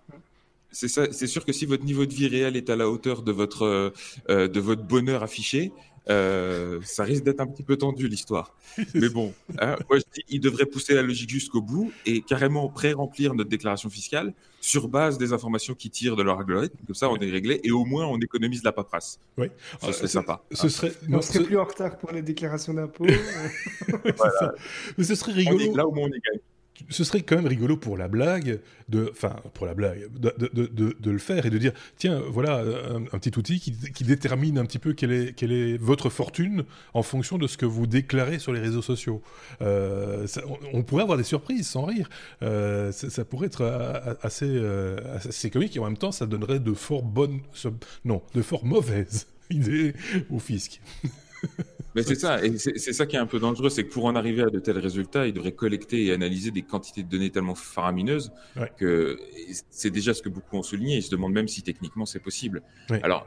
c'est 0.71 0.89
ça, 0.89 1.07
c'est 1.11 1.27
sûr 1.27 1.45
que 1.45 1.53
si 1.53 1.65
votre 1.65 1.85
niveau 1.85 2.05
de 2.05 2.13
vie 2.13 2.27
réel 2.27 2.57
est 2.57 2.69
à 2.69 2.75
la 2.75 2.89
hauteur 2.89 3.21
de 3.21 3.31
votre 3.31 3.63
euh, 3.63 3.89
euh, 4.29 4.47
de 4.49 4.59
votre 4.59 4.83
bonheur 4.83 5.23
affiché, 5.23 5.71
euh, 6.09 6.81
ça 6.83 7.03
risque 7.03 7.23
d'être 7.23 7.39
un 7.39 7.47
petit 7.47 7.63
peu 7.63 7.77
tendu 7.77 8.07
l'histoire. 8.07 8.53
Mais 8.93 9.07
bon, 9.07 9.33
hein, 9.59 9.77
moi 9.89 9.99
je 9.99 10.03
dis, 10.13 10.21
il 10.27 10.39
devrait 10.41 10.65
pousser 10.65 10.93
la 10.93 11.01
logique 11.01 11.29
jusqu'au 11.29 11.61
bout 11.61 11.93
et 12.05 12.21
carrément 12.21 12.67
pré-remplir 12.67 13.33
notre 13.35 13.49
déclaration 13.49 13.89
fiscale 13.89 14.33
sur 14.59 14.89
base 14.89 15.17
des 15.17 15.31
informations 15.31 15.75
qui 15.75 15.89
tirent 15.89 16.17
de 16.17 16.23
leur 16.23 16.39
algorithme. 16.39 16.77
Comme 16.85 16.95
ça, 16.95 17.09
on 17.09 17.17
est 17.17 17.31
réglé 17.31 17.61
et 17.63 17.71
au 17.71 17.85
moins 17.85 18.05
on 18.05 18.19
économise 18.19 18.63
la 18.63 18.73
paperasse. 18.73 19.17
Oui, 19.37 19.47
ce 19.81 19.93
serait 19.93 20.07
sympa. 20.07 20.43
Ce 20.51 20.67
serait, 20.67 20.91
on 21.09 21.21
serait 21.21 21.43
plus 21.43 21.57
en 21.57 21.63
retard 21.63 21.97
pour 21.97 22.11
les 22.11 22.21
déclarations 22.21 22.73
d'impôts. 22.73 23.05
Mais 24.97 25.03
ce 25.03 25.15
serait 25.15 25.31
rigolo. 25.31 25.73
là 25.73 25.87
au 25.87 25.91
moins 25.91 26.07
on 26.09 26.13
est 26.13 26.21
gagné 26.25 26.41
ce 26.89 27.03
serait 27.03 27.21
quand 27.21 27.35
même 27.35 27.47
rigolo 27.47 27.77
pour 27.77 27.97
la 27.97 28.07
blague, 28.07 28.59
de, 28.89 29.09
enfin 29.11 29.35
pour 29.53 29.65
la 29.65 29.73
blague, 29.73 30.07
de, 30.13 31.09
le 31.09 31.17
faire 31.17 31.45
et 31.45 31.49
de 31.49 31.57
dire 31.57 31.71
tiens 31.97 32.21
voilà 32.29 32.63
un, 33.11 33.19
petit 33.19 33.37
outil 33.37 33.59
qui, 33.59 34.03
détermine 34.03 34.57
un 34.57 34.65
petit 34.65 34.79
peu 34.79 34.93
quelle 34.93 35.11
est, 35.11 35.77
votre 35.77 36.09
fortune 36.09 36.65
en 36.93 37.03
fonction 37.03 37.37
de 37.37 37.47
ce 37.47 37.57
que 37.57 37.65
vous 37.65 37.87
déclarez 37.87 38.39
sur 38.39 38.53
les 38.53 38.59
réseaux 38.59 38.81
sociaux. 38.81 39.21
Euh, 39.61 40.27
on, 40.73 40.83
pourrait 40.83 41.03
avoir 41.03 41.17
des 41.17 41.23
surprises 41.23 41.67
sans 41.67 41.85
rire. 41.85 42.09
Euh, 42.43 42.91
ça, 42.91 43.25
pourrait 43.25 43.47
être 43.47 43.63
assez, 44.21 44.45
euh, 44.47 44.97
assez 45.15 45.49
comique 45.49 45.75
et 45.75 45.79
en 45.79 45.85
même 45.85 45.97
temps 45.97 46.11
ça 46.11 46.25
donnerait 46.25 46.59
de 46.59 46.73
fort 46.73 47.03
bonnes, 47.03 47.39
non, 48.03 48.21
de 48.33 48.41
fort 48.41 48.65
mauvaises 48.65 49.27
idées 49.49 49.93
au 50.29 50.39
fisc. 50.39 50.81
Mais 51.95 52.03
c'est 52.03 52.15
ça, 52.15 52.43
et 52.43 52.57
c'est 52.57 52.93
ça 52.93 53.05
qui 53.05 53.15
est 53.15 53.19
un 53.19 53.25
peu 53.25 53.39
dangereux, 53.39 53.69
c'est 53.69 53.85
que 53.85 53.93
pour 53.93 54.03
en 54.03 54.15
arriver 54.15 54.41
à 54.41 54.47
de 54.47 54.59
tels 54.59 54.77
résultats, 54.77 55.27
il 55.27 55.33
devrait 55.33 55.53
collecter 55.53 56.05
et 56.05 56.11
analyser 56.11 56.51
des 56.51 56.61
quantités 56.61 57.03
de 57.03 57.09
données 57.09 57.29
tellement 57.29 57.55
faramineuses 57.55 58.33
que 58.77 59.17
c'est 59.69 59.91
déjà 59.91 60.13
ce 60.13 60.21
que 60.21 60.27
beaucoup 60.27 60.57
ont 60.57 60.63
souligné. 60.63 60.97
Ils 60.97 61.03
se 61.03 61.11
demandent 61.11 61.33
même 61.33 61.47
si 61.47 61.63
techniquement 61.63 62.05
c'est 62.05 62.19
possible. 62.19 62.61
Alors, 63.01 63.25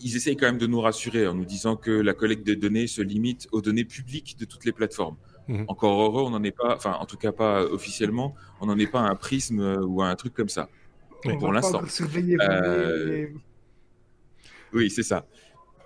ils 0.00 0.16
essayent 0.16 0.36
quand 0.36 0.46
même 0.46 0.58
de 0.58 0.68
nous 0.68 0.80
rassurer 0.80 1.26
en 1.26 1.34
nous 1.34 1.44
disant 1.44 1.74
que 1.74 1.90
la 1.90 2.14
collecte 2.14 2.46
des 2.46 2.54
données 2.54 2.86
se 2.86 3.02
limite 3.02 3.48
aux 3.50 3.60
données 3.60 3.84
publiques 3.84 4.36
de 4.38 4.44
toutes 4.44 4.64
les 4.64 4.72
plateformes. 4.72 5.16
Mhm. 5.48 5.64
Encore 5.66 6.00
heureux, 6.00 6.22
on 6.22 6.30
n'en 6.30 6.44
est 6.44 6.56
pas, 6.56 6.76
enfin, 6.76 6.92
en 7.00 7.06
tout 7.06 7.16
cas 7.16 7.32
pas 7.32 7.64
officiellement, 7.64 8.36
on 8.60 8.66
n'en 8.66 8.78
est 8.78 8.86
pas 8.86 9.00
à 9.00 9.10
un 9.10 9.16
prisme 9.16 9.80
ou 9.82 10.02
à 10.02 10.06
un 10.06 10.14
truc 10.14 10.34
comme 10.34 10.48
ça. 10.48 10.68
Pour 11.40 11.52
l'instant. 11.52 11.82
Euh... 12.40 13.26
Oui, 14.72 14.88
c'est 14.88 15.02
ça 15.02 15.26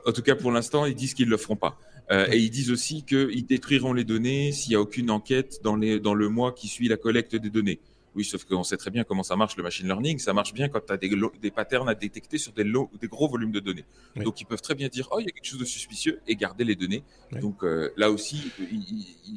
en 0.06 0.12
tout 0.12 0.22
cas 0.22 0.34
pour 0.34 0.50
l'instant, 0.50 0.86
ils 0.86 0.94
disent 0.94 1.14
qu'ils 1.14 1.26
ne 1.26 1.30
le 1.30 1.36
feront 1.36 1.56
pas. 1.56 1.78
Euh, 2.10 2.26
et 2.30 2.38
ils 2.38 2.50
disent 2.50 2.70
aussi 2.70 3.04
qu'ils 3.04 3.46
détruiront 3.46 3.92
les 3.92 4.04
données 4.04 4.52
s'il 4.52 4.70
n'y 4.70 4.76
a 4.76 4.80
aucune 4.80 5.10
enquête 5.10 5.60
dans, 5.62 5.76
les, 5.76 6.00
dans 6.00 6.14
le 6.14 6.28
mois 6.28 6.52
qui 6.52 6.68
suit 6.68 6.88
la 6.88 6.96
collecte 6.96 7.36
des 7.36 7.50
données. 7.50 7.80
Oui, 8.14 8.24
sauf 8.24 8.44
qu'on 8.44 8.62
sait 8.62 8.76
très 8.76 8.90
bien 8.90 9.04
comment 9.04 9.22
ça 9.22 9.36
marche 9.36 9.56
le 9.56 9.62
machine 9.62 9.86
learning. 9.86 10.18
Ça 10.18 10.32
marche 10.32 10.52
bien 10.52 10.68
quand 10.68 10.80
tu 10.86 10.92
as 10.92 10.96
des, 10.96 11.10
des, 11.40 11.50
patterns 11.50 11.88
à 11.88 11.94
détecter 11.94 12.38
sur 12.38 12.52
des, 12.52 12.64
des 12.64 13.08
gros 13.08 13.28
volumes 13.28 13.52
de 13.52 13.60
données. 13.60 13.84
Donc, 14.16 14.40
ils 14.40 14.44
peuvent 14.44 14.60
très 14.60 14.74
bien 14.74 14.88
dire, 14.88 15.08
oh, 15.12 15.18
il 15.20 15.24
y 15.24 15.28
a 15.28 15.32
quelque 15.32 15.46
chose 15.46 15.60
de 15.60 15.64
suspicieux 15.64 16.20
et 16.26 16.36
garder 16.36 16.64
les 16.64 16.76
données. 16.76 17.02
Donc, 17.40 17.64
euh, 17.64 17.90
là 17.96 18.10
aussi, 18.10 18.52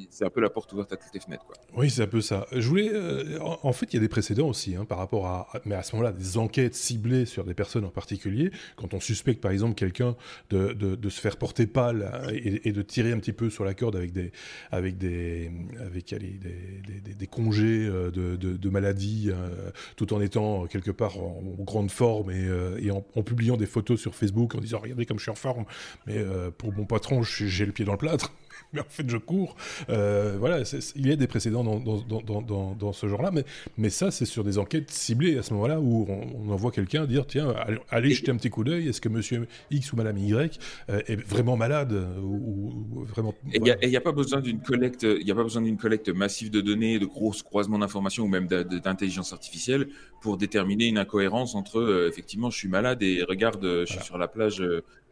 c'est 0.10 0.26
un 0.26 0.30
peu 0.30 0.42
la 0.42 0.50
porte 0.50 0.74
ouverte 0.74 0.92
à 0.92 0.98
toutes 0.98 1.14
les 1.14 1.20
fenêtres. 1.20 1.46
Quoi. 1.46 1.56
Oui, 1.76 1.90
c'est 1.90 2.04
un 2.04 2.08
peu 2.08 2.22
ça. 2.22 2.48
Je 2.52 2.68
voulais. 2.68 2.90
Euh, 2.92 3.40
en 3.40 3.74
fait, 3.74 3.94
il 3.94 3.96
y 3.96 3.98
a 3.98 4.02
des 4.02 4.10
précédents 4.10 4.48
aussi 4.48 4.76
hein, 4.76 4.86
par 4.86 4.98
rapport 4.98 5.28
à. 5.28 5.48
Mais 5.66 5.76
à 5.76 5.84
ce 5.84 5.96
moment-là, 5.96 6.12
des 6.12 6.38
enquêtes 6.38 6.76
ciblées 6.76 7.26
sur 7.26 7.46
des 7.46 7.54
personnes 7.54 7.86
en 7.86 7.90
particulier. 7.90 8.52
Quand 8.76 8.94
on 8.94 9.00
suspecte, 9.00 9.42
par 9.42 9.52
exemple, 9.52 9.76
quelqu'un 9.76 10.16
de, 10.50 10.74
de, 10.74 10.96
de, 10.96 11.10
se 11.10 11.22
faire 11.22 11.38
porter 11.38 11.68
pâle 11.68 12.30
et, 12.32 12.68
et, 12.68 12.72
de 12.72 12.82
tirer 12.82 13.12
un 13.12 13.20
petit 13.20 13.34
peu 13.34 13.50
sur 13.50 13.64
la 13.64 13.74
corde 13.74 13.96
avec 13.96 14.12
des, 14.12 14.32
avec 14.72 14.98
des, 14.98 15.52
avec, 15.80 16.12
allez, 16.14 16.40
des, 16.42 17.00
des, 17.02 17.14
des, 17.14 17.28
congés 17.28 17.86
euh, 17.88 18.12
de 18.12 18.65
de 18.66 18.70
maladie, 18.70 19.30
euh, 19.30 19.70
tout 19.96 20.14
en 20.14 20.22
étant 20.22 20.66
quelque 20.66 20.92
part 20.92 21.18
en, 21.20 21.42
grande 21.60 21.92
forme 21.92 22.32
et, 22.32 22.46
euh, 22.48 22.92
en, 23.16 23.24
publiant 23.24 23.58
des 23.58 23.66
photos 23.66 24.00
sur 24.00 24.16
Facebook 24.16 24.56
en 24.56 24.60
disant 24.60 24.80
regardez 24.82 25.06
comme 25.06 25.18
je 25.18 25.24
suis 25.24 25.32
en 25.32 25.36
forme, 25.36 25.66
mais 26.08 26.18
euh, 26.18 26.52
pour 26.52 26.74
mon 26.74 26.86
patron 26.86 27.24
j'ai 27.24 27.66
le 27.66 27.72
pied 27.72 27.86
dans 27.86 27.94
le 27.94 27.98
plâtre. 27.98 28.34
mais 28.74 28.82
en 28.82 28.86
fait 28.90 29.10
je 29.10 29.18
cours. 29.18 29.56
Euh, 29.90 30.36
voilà, 30.40 30.64
il 30.96 31.08
y 31.08 31.12
a 31.12 31.16
des 31.16 31.28
précédents 31.28 31.64
dans, 31.64 31.80
dans, 31.80 32.42
dans, 32.42 32.76
dans 32.76 32.94
ce 32.94 33.08
genre-là, 33.08 33.32
mais, 33.32 33.46
mais 33.78 33.90
ça 33.90 34.12
c'est 34.12 34.26
sur 34.26 34.44
des 34.44 34.58
enquêtes 34.58 34.92
ciblées 34.92 35.38
à 35.38 35.44
ce 35.44 35.54
moment-là 35.54 35.80
où 35.80 36.08
on, 36.10 36.50
envoie 36.50 36.72
quelqu'un 36.72 37.06
dire 37.06 37.26
tiens, 37.28 37.54
allez, 37.90 38.12
jeter 38.12 38.32
un 38.32 38.38
petit 38.38 38.50
coup 38.50 38.64
d'œil, 38.64 38.88
est-ce 38.88 39.02
que 39.02 39.10
monsieur 39.10 39.48
X 39.72 39.92
ou 39.94 39.96
madame 39.96 40.18
Y 40.18 40.60
euh, 40.90 41.02
est 41.08 41.16
vraiment 41.16 41.58
malade 41.58 41.94
ou, 42.22 43.06
vraiment. 43.06 43.34
Et 43.52 43.58
il 43.58 43.90
n'y 43.90 43.98
a, 43.98 44.02
pas 44.02 44.12
besoin 44.12 44.42
d'une 44.42 44.62
collecte, 44.62 45.04
il 45.04 45.30
a 45.30 45.36
pas 45.36 45.44
besoin 45.44 45.62
d'une 45.62 45.78
collecte 45.78 46.10
massive 46.10 46.52
de 46.52 46.62
données, 46.62 47.00
de 47.00 47.06
gros 47.06 47.32
croisements 47.44 47.80
d'informations 47.80 48.24
ou 48.24 48.28
même 48.28 48.48
d'intelligence 48.48 49.34
artificielle 49.34 49.88
pour 50.22 50.38
déterminer 50.38 50.86
une 50.86 50.98
incohérence 50.98 51.56
entre 51.56 51.80
euh, 51.80 52.08
effectivement 52.08 52.50
je 52.50 52.58
suis 52.58 52.68
malade 52.68 53.04
et 53.04 53.24
regarde, 53.24 53.64
je 53.64 53.86
suis 53.86 54.04
sur 54.04 54.18
la 54.18 54.28
plage 54.28 54.64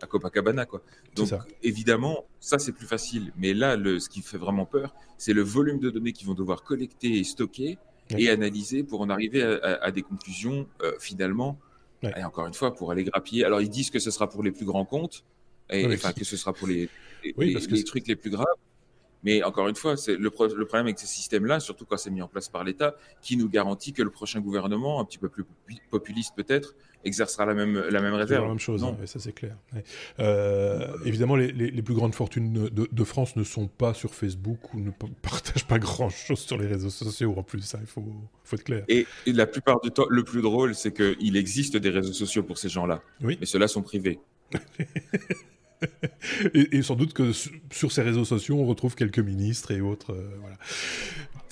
à 0.01 0.07
Copacabana 0.07 0.65
quoi. 0.65 0.81
Donc 1.15 1.29
évidemment, 1.61 2.25
ça 2.39 2.59
c'est 2.59 2.71
plus 2.71 2.87
facile, 2.87 3.31
mais 3.37 3.53
là 3.53 3.75
le, 3.75 3.99
ce 3.99 4.09
qui 4.09 4.21
fait 4.21 4.37
vraiment 4.37 4.65
peur, 4.65 4.93
c'est 5.17 5.33
le 5.33 5.41
volume 5.41 5.79
de 5.79 5.89
données 5.89 6.13
qu'ils 6.13 6.27
vont 6.27 6.33
devoir 6.33 6.63
collecter 6.63 7.17
et 7.19 7.23
stocker 7.23 7.77
et 8.09 8.29
analyser 8.29 8.83
pour 8.83 9.01
en 9.01 9.09
arriver 9.09 9.41
à, 9.41 9.91
des 9.91 10.01
conclusions 10.01 10.67
euh, 10.81 10.91
finalement. 10.99 11.57
Et 12.17 12.23
encore 12.23 12.47
une 12.47 12.53
fois, 12.53 12.75
pour 12.75 12.91
aller 12.91 13.05
grappiller. 13.05 13.45
Alors 13.45 13.61
ils 13.61 13.69
disent 13.69 13.89
que 13.89 13.99
ce 13.99 14.11
sera 14.11 14.29
pour 14.29 14.43
les 14.43 14.51
plus 14.51 14.65
grands 14.65 14.83
comptes, 14.83 15.23
et, 15.69 15.87
enfin 15.93 16.11
que 16.11 16.25
ce 16.25 16.35
sera 16.35 16.51
pour 16.51 16.67
les, 16.67 16.89
les, 17.23 17.83
trucs 17.85 18.07
les 18.07 18.17
plus 18.17 18.29
graves. 18.29 18.45
Mais 19.23 19.41
encore 19.41 19.69
une 19.69 19.75
fois, 19.75 19.95
c'est 19.95 20.17
le, 20.17 20.23
le, 20.23 20.29
problème 20.29 20.87
avec 20.87 20.99
ces 20.99 21.07
systèmes-là, 21.07 21.61
surtout 21.61 21.85
quand 21.85 21.95
c'est 21.95 22.09
mis 22.09 22.21
en 22.21 22.27
place 22.27 22.49
par 22.49 22.65
l'État, 22.65 22.97
qui 23.21 23.37
nous 23.37 23.47
garantit 23.47 23.93
que 23.93 24.03
le 24.03 24.09
prochain 24.09 24.41
gouvernement, 24.41 24.99
un 24.99 25.05
petit 25.05 25.17
peu 25.17 25.29
plus 25.29 25.45
populiste 25.89 26.35
peut-être, 26.35 26.75
exercera 27.03 27.45
la 27.45 27.53
même, 27.53 27.79
la 27.89 28.01
même 28.01 28.13
réserve. 28.13 28.43
La 28.43 28.49
même 28.49 28.59
chose, 28.59 28.83
hein, 28.83 28.95
ça 29.05 29.19
c'est 29.19 29.33
clair. 29.33 29.55
Euh, 30.19 30.87
évidemment, 31.05 31.35
les, 31.35 31.51
les, 31.51 31.81
plus 31.81 31.93
grandes 31.93 32.15
fortunes 32.15 32.53
de, 32.53 32.87
de, 32.89 33.03
France 33.03 33.35
ne 33.35 33.43
sont 33.43 33.67
pas 33.67 33.93
sur 33.93 34.13
Facebook 34.13 34.73
ou 34.73 34.79
ne 34.79 34.91
partagent 35.21 35.67
pas 35.67 35.79
grand-chose 35.79 36.39
sur 36.39 36.57
les 36.57 36.67
réseaux 36.67 36.89
sociaux 36.89 37.33
en 37.37 37.43
plus, 37.43 37.61
ça, 37.61 37.79
il 37.81 37.87
faut, 37.87 38.05
faut 38.43 38.55
être 38.55 38.63
clair. 38.63 38.83
Et, 38.87 39.05
la 39.27 39.45
plupart 39.45 39.79
du 39.81 39.91
temps, 39.91 40.05
le 40.09 40.23
plus 40.23 40.41
drôle, 40.41 40.75
c'est 40.75 40.93
qu'il 40.93 41.37
existe 41.37 41.77
des 41.77 41.89
réseaux 41.89 42.13
sociaux 42.13 42.43
pour 42.43 42.57
ces 42.57 42.69
gens-là, 42.69 43.01
oui. 43.21 43.37
mais 43.39 43.45
ceux-là 43.45 43.67
sont 43.67 43.81
privés. 43.81 44.19
et, 46.53 46.81
sans 46.81 46.95
doute 46.95 47.13
que 47.13 47.31
sur 47.71 47.91
ces 47.91 48.01
réseaux 48.01 48.25
sociaux, 48.25 48.57
on 48.57 48.65
retrouve 48.65 48.95
quelques 48.95 49.19
ministres 49.19 49.71
et 49.71 49.81
autres. 49.81 50.13
Euh, 50.13 50.29
voilà. 50.39 50.57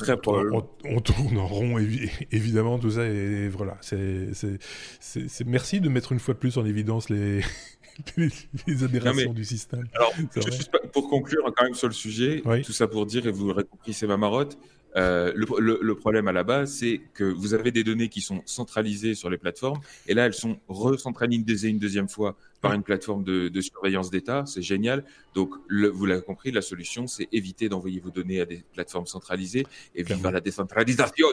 Très 0.02 0.18
on, 0.28 0.68
on, 0.86 1.00
tourne 1.00 1.38
en 1.38 1.48
rond, 1.48 1.78
évidemment, 2.32 2.80
tout 2.80 2.92
ça. 2.92 3.06
Et, 3.06 3.48
voilà, 3.48 3.78
c'est, 3.82 4.30
merci 5.46 5.80
de 5.82 5.90
mettre 5.90 6.12
une 6.12 6.20
fois 6.20 6.34
de 6.34 6.40
plus 6.40 6.58
en 6.58 6.66
évidence 6.66 7.10
les, 7.10 7.42
les, 8.68 8.84
aberrations 8.84 9.34
du 9.34 9.46
système. 9.46 9.88
Alors, 9.94 10.14
juste 10.36 10.72
pour 10.92 11.10
conclure 11.10 11.44
quand 11.56 11.64
même 11.64 11.76
sur 11.76 11.88
le 11.88 11.94
sujet, 11.94 12.42
tout 12.64 12.74
ça 12.74 12.88
pour 12.88 13.06
dire, 13.06 13.28
et 13.28 13.32
vous 13.32 13.48
l'aurez 13.48 13.66
compris, 13.66 13.94
c'est 13.94 14.08
ma 14.08 14.18
marotte. 14.18 14.58
Euh, 14.98 15.32
le, 15.36 15.96
problème 15.96 16.28
à 16.28 16.32
la 16.32 16.44
base, 16.44 16.74
c'est 16.74 17.02
que 17.14 17.24
vous 17.24 17.54
avez 17.54 17.72
des 17.72 17.84
données 17.84 18.10
qui 18.10 18.22
sont 18.22 18.42
centralisées 18.46 19.16
sur 19.16 19.30
les 19.30 19.38
plateformes, 19.38 19.80
et 20.08 20.14
là, 20.14 20.26
elles 20.26 20.34
sont 20.34 20.60
recentralisées 20.68 21.70
une 21.70 21.80
deuxième 21.80 22.10
fois 22.10 22.36
par 22.62 22.74
une 22.74 22.84
plateforme 22.84 23.24
de, 23.24 23.62
surveillance 23.62 24.10
d'État. 24.10 24.44
C'est 24.46 24.62
génial. 24.62 25.04
Donc, 25.34 25.54
vous 25.70 26.06
l'avez 26.06 26.22
compris, 26.22 26.52
la 26.52 26.62
solution, 26.62 27.08
c'est 27.08 27.28
éviter 27.32 27.70
d'envoyer 27.70 28.00
vos 28.00 28.12
données 28.12 28.42
à 28.42 28.46
des 28.46 28.64
plateformes 28.74 29.08
centralisées 29.08 29.66
et 29.96 30.04
vivre 30.04 30.28
à 30.28 30.32
la 30.32 30.42
décentralisation. 30.42 31.28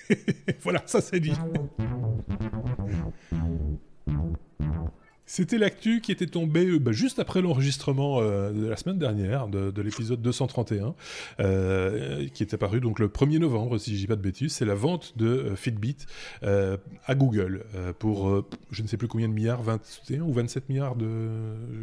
voilà, 0.62 0.82
ça 0.86 1.00
c'est 1.00 1.20
dit. 1.20 1.32
C'était 5.32 5.56
l'actu 5.56 6.02
qui 6.02 6.12
était 6.12 6.26
tombé 6.26 6.66
euh, 6.66 6.78
bah, 6.78 6.92
juste 6.92 7.18
après 7.18 7.40
l'enregistrement 7.40 8.20
euh, 8.20 8.50
de 8.52 8.66
la 8.66 8.76
semaine 8.76 8.98
dernière, 8.98 9.48
de, 9.48 9.80
l'épisode 9.80 10.20
231, 10.20 10.94
euh, 11.40 12.28
qui 12.34 12.42
est 12.42 12.52
apparu 12.52 12.80
donc 12.80 12.98
le 12.98 13.08
1er 13.08 13.38
novembre, 13.38 13.78
si 13.78 13.94
je 13.94 14.00
dis 14.00 14.06
pas 14.06 14.16
de 14.16 14.20
bêtises. 14.20 14.52
C'est 14.52 14.66
la 14.66 14.74
vente 14.74 15.16
de 15.16 15.54
Fitbit 15.56 15.96
à 16.42 17.14
Google 17.14 17.64
pour 17.98 18.44
je 18.70 18.82
ne 18.82 18.86
sais 18.86 18.98
plus 18.98 19.08
combien 19.08 19.26
de 19.26 19.32
milliards, 19.32 19.62
21 19.62 20.20
ou 20.20 20.34
27 20.34 20.68
milliards 20.68 20.96
de. 20.96 21.06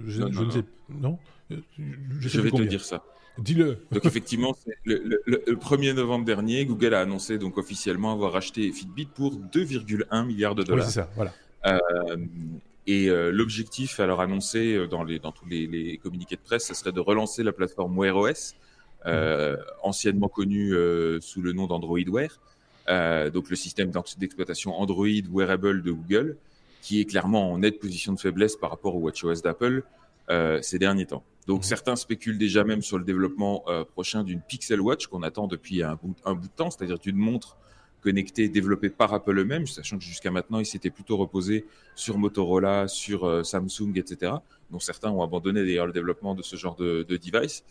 Je, 0.06 0.22
ne 0.22 0.52
sais. 0.52 0.64
Non 0.92 1.18
Je, 1.50 2.42
vais 2.42 2.52
te 2.52 2.62
dire 2.62 2.86
ça. 2.86 3.04
Dis-le. 3.40 3.80
Donc 3.92 4.06
effectivement, 4.06 4.56
le, 4.86 5.56
1er 5.56 5.94
novembre 5.94 6.26
dernier, 6.26 6.68
Google 6.68 6.94
a 6.94 7.02
annoncé 7.02 7.40
donc 7.40 7.58
officiellement 7.58 8.14
avoir 8.14 8.36
acheté 8.36 8.72
Fitbit 8.72 9.08
pour 9.08 9.38
2,1 9.38 10.28
milliards 10.28 10.54
de 10.54 10.62
dollars. 10.62 10.86
Oui, 10.86 10.92
c'est 10.92 11.00
ça, 11.00 11.10
voilà. 11.16 11.34
Et 12.88 13.10
euh, 13.10 13.32
l'objectif, 13.32 14.00
alors 14.00 14.22
annoncé 14.22 14.76
euh, 14.76 14.88
dans, 14.88 15.04
les, 15.04 15.20
dans 15.20 15.32
tous 15.32 15.46
les, 15.46 16.00
communiqués 16.02 16.36
de 16.36 16.42
presse, 16.42 16.68
ce 16.68 16.74
serait 16.74 16.92
de 16.92 17.00
relancer 17.00 17.44
la 17.44 17.52
plateforme 17.52 17.98
Wear 17.98 18.16
OS, 18.16 18.56
euh, 19.06 19.58
anciennement 19.84 20.28
connue 20.28 20.74
sous 21.22 21.42
le 21.42 21.54
nom 21.54 21.68
d'Android 21.68 22.00
Wear, 22.08 22.40
donc 23.32 23.50
le 23.50 23.56
système 23.56 23.92
d'exploitation 24.18 24.74
Android 24.74 25.08
Wearable 25.32 25.84
de 25.84 25.92
Google, 25.92 26.38
qui 26.82 27.00
est 27.00 27.06
clairement 27.06 27.52
en 27.52 27.60
nette 27.60 27.80
position 27.80 28.14
de 28.14 28.20
faiblesse 28.20 28.56
par 28.56 28.72
rapport 28.72 28.96
au 28.96 29.00
WatchOS 29.00 29.42
d'Apple 29.44 29.84
ces 30.62 30.80
derniers 30.80 31.06
temps. 31.06 31.24
Donc 31.48 31.62
mmh. 31.62 31.64
certains 31.64 31.96
spéculent 31.96 32.38
déjà 32.38 32.64
même 32.64 32.82
sur 32.82 32.98
le 32.98 33.04
développement 33.04 33.64
prochain 33.94 34.24
d'une 34.24 34.42
Pixel 34.42 34.82
Watch 34.82 35.08
qu'on 35.08 35.24
attend 35.24 35.48
depuis 35.48 35.84
un 35.84 35.96
bout, 35.96 36.16
un 36.26 36.34
bout 36.34 36.48
de 36.48 36.54
temps, 36.54 36.72
c'est-à-dire 36.72 37.00
d'une 37.00 37.18
montre 37.18 37.58
connectés 38.02 38.50
développés 38.50 38.90
par 38.90 39.14
Apple 39.14 39.38
eux-mêmes, 39.38 39.68
sachant 39.68 39.98
que 39.98 40.04
jusqu'à 40.04 40.32
maintenant, 40.32 40.60
ils 40.60 40.66
s'étaient 40.66 40.90
plutôt 40.90 41.18
reposés 41.18 41.66
sur 41.96 42.18
Motorola, 42.18 42.88
sur 42.88 43.26
euh, 43.26 43.44
Samsung, 43.44 43.94
etc., 43.96 44.34
dont 44.72 44.80
certains 44.80 45.12
ont 45.12 45.24
abandonné 45.24 45.62
d'ailleurs 45.66 45.88
le 45.88 45.94
développement 45.94 46.36
de 46.36 46.44
ce 46.44 46.56
genre 46.56 46.76
de, 46.76 47.04
device. 47.04 47.64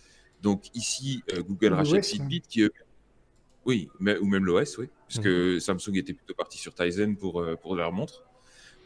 Donc 0.43 0.65
ici, 0.75 1.23
euh, 1.33 1.43
Google 1.43 1.73
rachète 1.73 2.07
Fitbit, 2.07 2.43
qui 2.43 2.69
Oui, 3.65 3.89
mais, 4.01 4.19
ou 4.19 4.27
même 4.27 4.45
l'OS, 4.45 4.79
oui, 4.79 4.89
puisque 5.07 5.27
mhm. 5.27 5.61
Samsung 5.61 5.97
était 5.97 6.13
plutôt 6.13 6.35
parti 6.35 6.59
sur 6.59 6.75
Tizen 6.75 7.17
pour, 7.17 7.41
euh, 7.41 7.57
pour 7.57 7.75
leur 7.75 7.93
montre. 7.93 8.25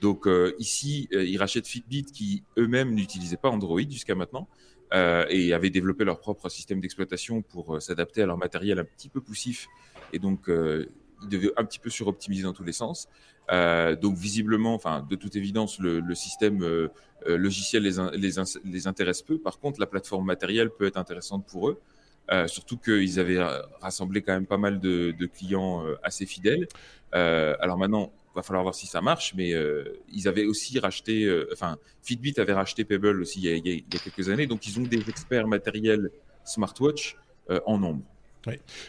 Donc 0.00 0.26
ici, 0.58 1.08
ils 1.12 1.38
rachètent 1.38 1.68
Fitbit, 1.68 2.02
qui 2.02 2.42
eux-mêmes 2.58 2.92
n'utilisaient 2.92 3.36
pas 3.36 3.50
Android 3.50 3.88
jusqu'à 3.88 4.16
maintenant, 4.16 4.48
et 4.92 5.52
avaient 5.52 5.70
développé 5.70 6.02
leur 6.02 6.18
propre 6.18 6.48
système 6.48 6.80
d'exploitation 6.80 7.40
pour 7.40 7.80
s'adapter 7.80 8.20
à 8.20 8.26
leur 8.26 8.36
matériel 8.36 8.80
un 8.80 8.84
petit 8.84 9.08
peu 9.08 9.20
poussif 9.20 9.68
et 10.12 10.18
donc 10.18 10.50
il 11.22 11.28
devait 11.28 11.52
un 11.56 11.64
petit 11.64 11.78
peu 11.78 11.90
suroptimiser 11.90 12.42
dans 12.42 12.52
tous 12.52 12.64
les 12.64 12.72
sens. 12.72 13.08
Euh, 13.50 13.96
donc 13.96 14.16
visiblement, 14.16 14.74
enfin 14.74 15.06
de 15.08 15.16
toute 15.16 15.36
évidence, 15.36 15.78
le, 15.78 16.14
système 16.14 16.62
euh, 16.62 16.88
euh, 17.26 17.36
logiciel 17.36 17.82
les, 17.82 18.30
les, 18.64 18.86
intéresse 18.86 19.22
peu. 19.22 19.38
Par 19.38 19.58
contre, 19.58 19.80
la 19.80 19.86
plateforme 19.86 20.24
matérielle 20.24 20.70
peut 20.70 20.86
être 20.86 20.96
intéressante 20.96 21.46
pour 21.46 21.68
eux. 21.68 21.80
surtout 22.46 22.78
qu'ils 22.78 23.18
avaient 23.20 23.42
rassemblé 23.80 24.22
quand 24.22 24.32
même 24.32 24.46
pas 24.46 24.58
mal 24.58 24.80
de, 24.80 25.26
clients 25.26 25.84
assez 26.02 26.26
fidèles. 26.26 26.66
alors 27.12 27.78
maintenant, 27.78 28.12
va 28.34 28.42
falloir 28.42 28.62
voir 28.62 28.74
si 28.74 28.86
ça 28.86 29.02
marche, 29.02 29.34
mais 29.34 29.52
ils 30.10 30.28
avaient 30.28 30.46
aussi 30.46 30.78
racheté, 30.78 31.14
enfin 31.52 31.76
Fitbit 32.02 32.34
avait 32.38 32.54
racheté 32.54 32.84
Pebble 32.84 33.20
aussi 33.20 33.40
il 33.40 33.44
y, 33.44 33.52
a, 33.52 33.56
il 33.56 33.66
y, 33.66 33.96
a, 33.96 33.98
quelques 33.98 34.30
années, 34.30 34.46
donc 34.46 34.66
ils 34.66 34.78
ont 34.78 34.84
des 34.84 35.10
experts 35.10 35.46
matériels 35.46 36.10
smartwatch 36.44 37.16
en 37.66 37.78
nombre. 37.78 38.02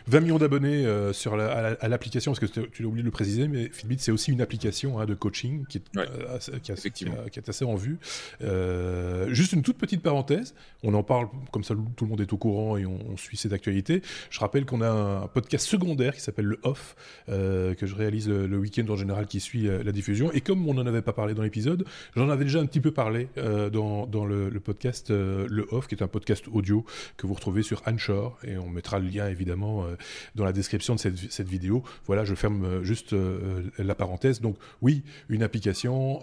20 0.08 0.20
millions 0.22 0.38
d'abonnés 0.38 0.86
euh, 0.86 1.14
sur 1.14 1.34
à 1.40 1.88
l'application, 1.88 2.32
parce 2.32 2.40
que 2.40 2.60
tu 2.60 2.82
l'as 2.82 2.88
oublié 2.88 3.04
de 3.04 3.08
le 3.08 3.12
préciser, 3.12 3.48
mais 3.48 3.70
Fitbit 3.70 3.98
c'est 4.00 4.12
aussi 4.12 4.32
une 4.32 4.42
application 4.42 5.00
hein, 5.00 5.06
de 5.06 5.14
coaching 5.14 5.66
qui 5.68 5.78
est, 5.78 5.98
euh, 5.98 6.60
qui, 6.62 7.40
est 7.40 7.50
assez 7.50 7.66
en 7.66 7.76
vue. 7.76 7.98
Euh, 8.42 9.32
juste 9.34 9.54
une 9.54 9.62
toute 9.62 9.78
petite 9.78 10.02
parenthèse, 10.02 10.56
on 10.84 10.94
en 10.94 11.04
parle 11.04 11.28
comme 11.52 11.64
ça 11.64 11.76
tout 11.96 12.06
le 12.06 12.10
monde 12.10 12.22
est 12.22 12.34
au 12.34 12.38
courant 12.38 12.78
et 12.78 12.86
on, 12.86 13.18
suit 13.18 13.38
cette 13.38 13.54
actualité. 13.54 14.02
Je 14.32 14.40
rappelle 14.40 14.66
qu'on 14.66 14.82
a 14.82 14.90
un 14.90 15.28
podcast 15.28 15.68
secondaire 15.68 16.16
qui 16.16 16.22
s'appelle 16.22 16.46
le 16.46 16.60
Off, 16.64 16.96
que 17.28 17.76
je 17.80 17.96
réalise 17.96 18.28
le, 18.28 18.58
week-end 18.58 18.86
en 18.90 18.96
général 18.96 19.28
qui 19.28 19.40
suit 19.40 19.68
la 19.68 19.92
diffusion. 19.92 20.32
Et 20.32 20.42
comme 20.42 20.68
on 20.68 20.74
n'en 20.74 20.86
avait 20.88 21.04
pas 21.04 21.14
parlé 21.14 21.36
dans 21.36 21.44
l'épisode, 21.44 21.86
j'en 22.16 22.30
avais 22.30 22.46
déjà 22.46 22.60
un 22.60 22.66
petit 22.66 22.80
peu 22.80 22.92
parlé 22.92 23.30
dans, 23.36 24.08
dans, 24.08 24.26
le, 24.26 24.50
le 24.50 24.60
podcast 24.60 25.12
le 25.12 25.68
Off, 25.72 25.88
qui 25.88 25.96
est 25.96 26.02
un 26.02 26.08
podcast 26.08 26.46
audio 26.52 26.84
que 27.18 27.28
vous 27.28 27.36
retrouvez 27.36 27.62
sur 27.62 27.84
Anchor 27.86 28.40
et 28.44 28.58
on 28.58 28.68
mettra 28.68 28.98
le 28.98 29.08
lien 29.08 29.28
évidemment 29.28 29.43
évidemment 29.44 29.84
euh, 29.84 29.96
dans 30.36 30.46
la 30.46 30.54
description 30.54 30.96
de 30.96 31.00
cette, 31.00 31.48
vidéo. 31.48 31.84
Voilà, 32.06 32.24
je 32.24 32.34
ferme 32.34 32.64
euh, 32.64 32.84
juste 32.84 33.14
euh, 33.14 33.64
la 33.78 33.94
parenthèse. 33.94 34.40
Donc 34.42 34.56
oui, 34.82 35.04
une 35.30 35.44
application, 35.44 36.22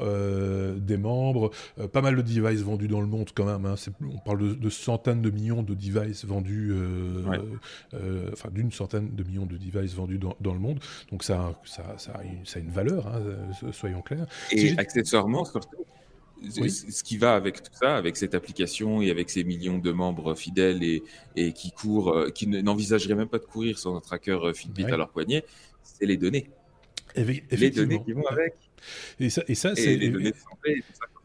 des 0.76 0.96
membres, 0.96 1.50
pas 1.92 2.00
mal 2.00 2.16
de 2.16 2.22
devices 2.22 2.62
vendus 2.62 2.88
dans 2.88 3.00
le 3.00 3.06
monde 3.06 3.30
quand 3.34 3.44
même. 3.44 3.66
Hein. 3.66 3.74
On 4.00 4.18
parle 4.18 4.58
de, 4.58 4.70
centaines 4.70 5.20
de 5.20 5.30
millions 5.30 5.62
de 5.62 5.74
devices 5.74 6.24
vendus, 6.24 6.72
enfin 8.32 8.48
d'une 8.50 8.72
centaine 8.72 9.14
de 9.14 9.22
millions 9.24 9.46
de 9.46 9.56
devices 9.56 9.94
vendus 9.94 10.18
dans, 10.18 10.54
le 10.54 10.58
monde. 10.58 10.80
Donc 11.10 11.22
ça, 11.22 11.60
ça, 11.64 11.94
ça, 11.98 12.12
a, 12.12 12.22
une, 12.24 12.44
ça 12.46 12.58
a 12.58 12.62
une 12.62 12.70
valeur, 12.70 13.06
hein, 13.06 13.20
soyons 13.72 14.02
clairs. 14.02 14.26
Et 14.52 14.76
accessoirement, 14.78 15.44
surtout, 15.44 15.84
ce 16.48 17.02
qui 17.02 17.16
va 17.16 17.34
avec 17.34 17.62
tout 17.62 17.72
ça, 17.72 17.96
avec 17.96 18.16
cette 18.16 18.34
application 18.34 19.02
et 19.02 19.10
avec 19.10 19.30
ces 19.30 19.44
millions 19.44 19.78
de 19.78 19.92
membres 19.92 20.34
fidèles 20.34 20.82
et, 20.82 21.02
et 21.36 21.52
qui 21.52 21.72
courent, 21.72 22.16
euh, 22.16 22.30
qui 22.30 22.46
n'envisageraient 22.46 23.14
même 23.14 23.28
pas 23.28 23.38
de 23.38 23.44
courir 23.44 23.78
sans 23.78 23.96
un 23.96 24.00
tracker 24.00 24.38
euh, 24.42 24.52
Fitbit 24.52 24.84
à 24.84 24.96
leur 24.96 25.10
poignet, 25.10 25.44
c'est 25.82 26.06
les 26.06 26.16
données. 26.16 26.50
les 27.16 27.70
données 27.70 28.02
qui 28.04 28.12
vont 28.12 28.26
avec. 28.26 28.54
Et 29.18 29.30
ça, 29.30 29.42
et 29.48 29.54
ça 29.54 29.74
c'est 29.74 29.98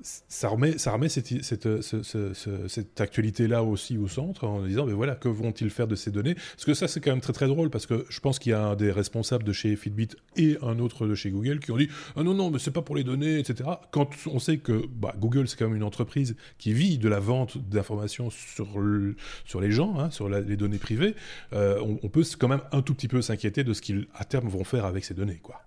ça 0.06 0.50
remet, 0.50 0.78
ça 0.78 0.92
remet 0.92 1.10
cette, 1.10 1.44
cette, 1.44 1.68
cette, 1.82 3.02
actualité-là 3.02 3.64
aussi 3.64 3.98
au 3.98 4.08
centre 4.08 4.46
en 4.46 4.62
disant, 4.66 4.86
mais 4.86 4.94
voilà, 4.94 5.16
que 5.16 5.28
vont-ils 5.28 5.70
faire 5.70 5.88
de 5.88 5.96
ces 5.96 6.12
données? 6.12 6.36
Parce 6.36 6.66
que 6.66 6.74
ça, 6.74 6.88
c'est 6.88 7.00
quand 7.00 7.12
même 7.12 7.22
très 7.22 7.34
très 7.34 7.48
drôle, 7.48 7.70
parce 7.70 7.86
que 7.86 8.06
je 8.10 8.20
pense 8.20 8.40
qu'il 8.40 8.52
y 8.52 8.56
a 8.56 8.64
un 8.64 8.76
des 8.76 8.92
responsables 8.92 9.44
de 9.44 9.54
chez 9.54 9.76
Fitbit 9.76 10.10
et 10.36 10.58
un 10.62 10.80
autre 10.80 11.08
de 11.08 11.16
chez 11.16 11.32
Google 11.32 11.60
qui 11.60 11.72
ont 11.72 11.78
dit, 11.78 11.90
ah 12.16 12.24
non, 12.24 12.34
non, 12.34 12.52
mais 12.52 12.60
c'est 12.60 12.72
pas 12.72 12.82
pour 12.82 12.96
les 12.96 13.04
données, 13.04 13.40
etc. 13.40 13.70
Quand 13.92 14.10
on 14.28 14.40
sait 14.40 14.58
que 14.58 14.86
bah, 14.88 15.16
Google, 15.18 15.48
c'est 15.48 15.58
quand 15.58 15.68
même 15.68 15.78
une 15.78 15.84
entreprise 15.84 16.36
qui 16.58 16.74
vit 16.74 16.98
de 16.98 17.10
la 17.10 17.20
vente 17.20 17.58
d'informations 17.58 18.30
sur, 18.30 18.68
sur 19.46 19.62
les 19.62 19.72
gens, 19.72 19.98
hein, 20.00 20.12
sur 20.12 20.30
les 20.30 20.58
données 20.58 20.78
privées, 20.78 21.16
euh, 21.54 21.80
on, 21.82 22.00
on, 22.04 22.10
peut 22.10 22.24
quand 22.40 22.48
même 22.48 22.62
un 22.72 22.82
tout 22.82 22.94
petit 22.94 23.08
peu 23.08 23.22
s'inquiéter 23.22 23.64
de 23.64 23.74
ce 23.74 23.82
qu'ils, 23.82 24.08
à 24.14 24.26
terme, 24.26 24.48
vont 24.48 24.64
faire 24.64 24.86
avec 24.86 25.04
ces 25.04 25.14
données, 25.14 25.40
quoi 25.42 25.62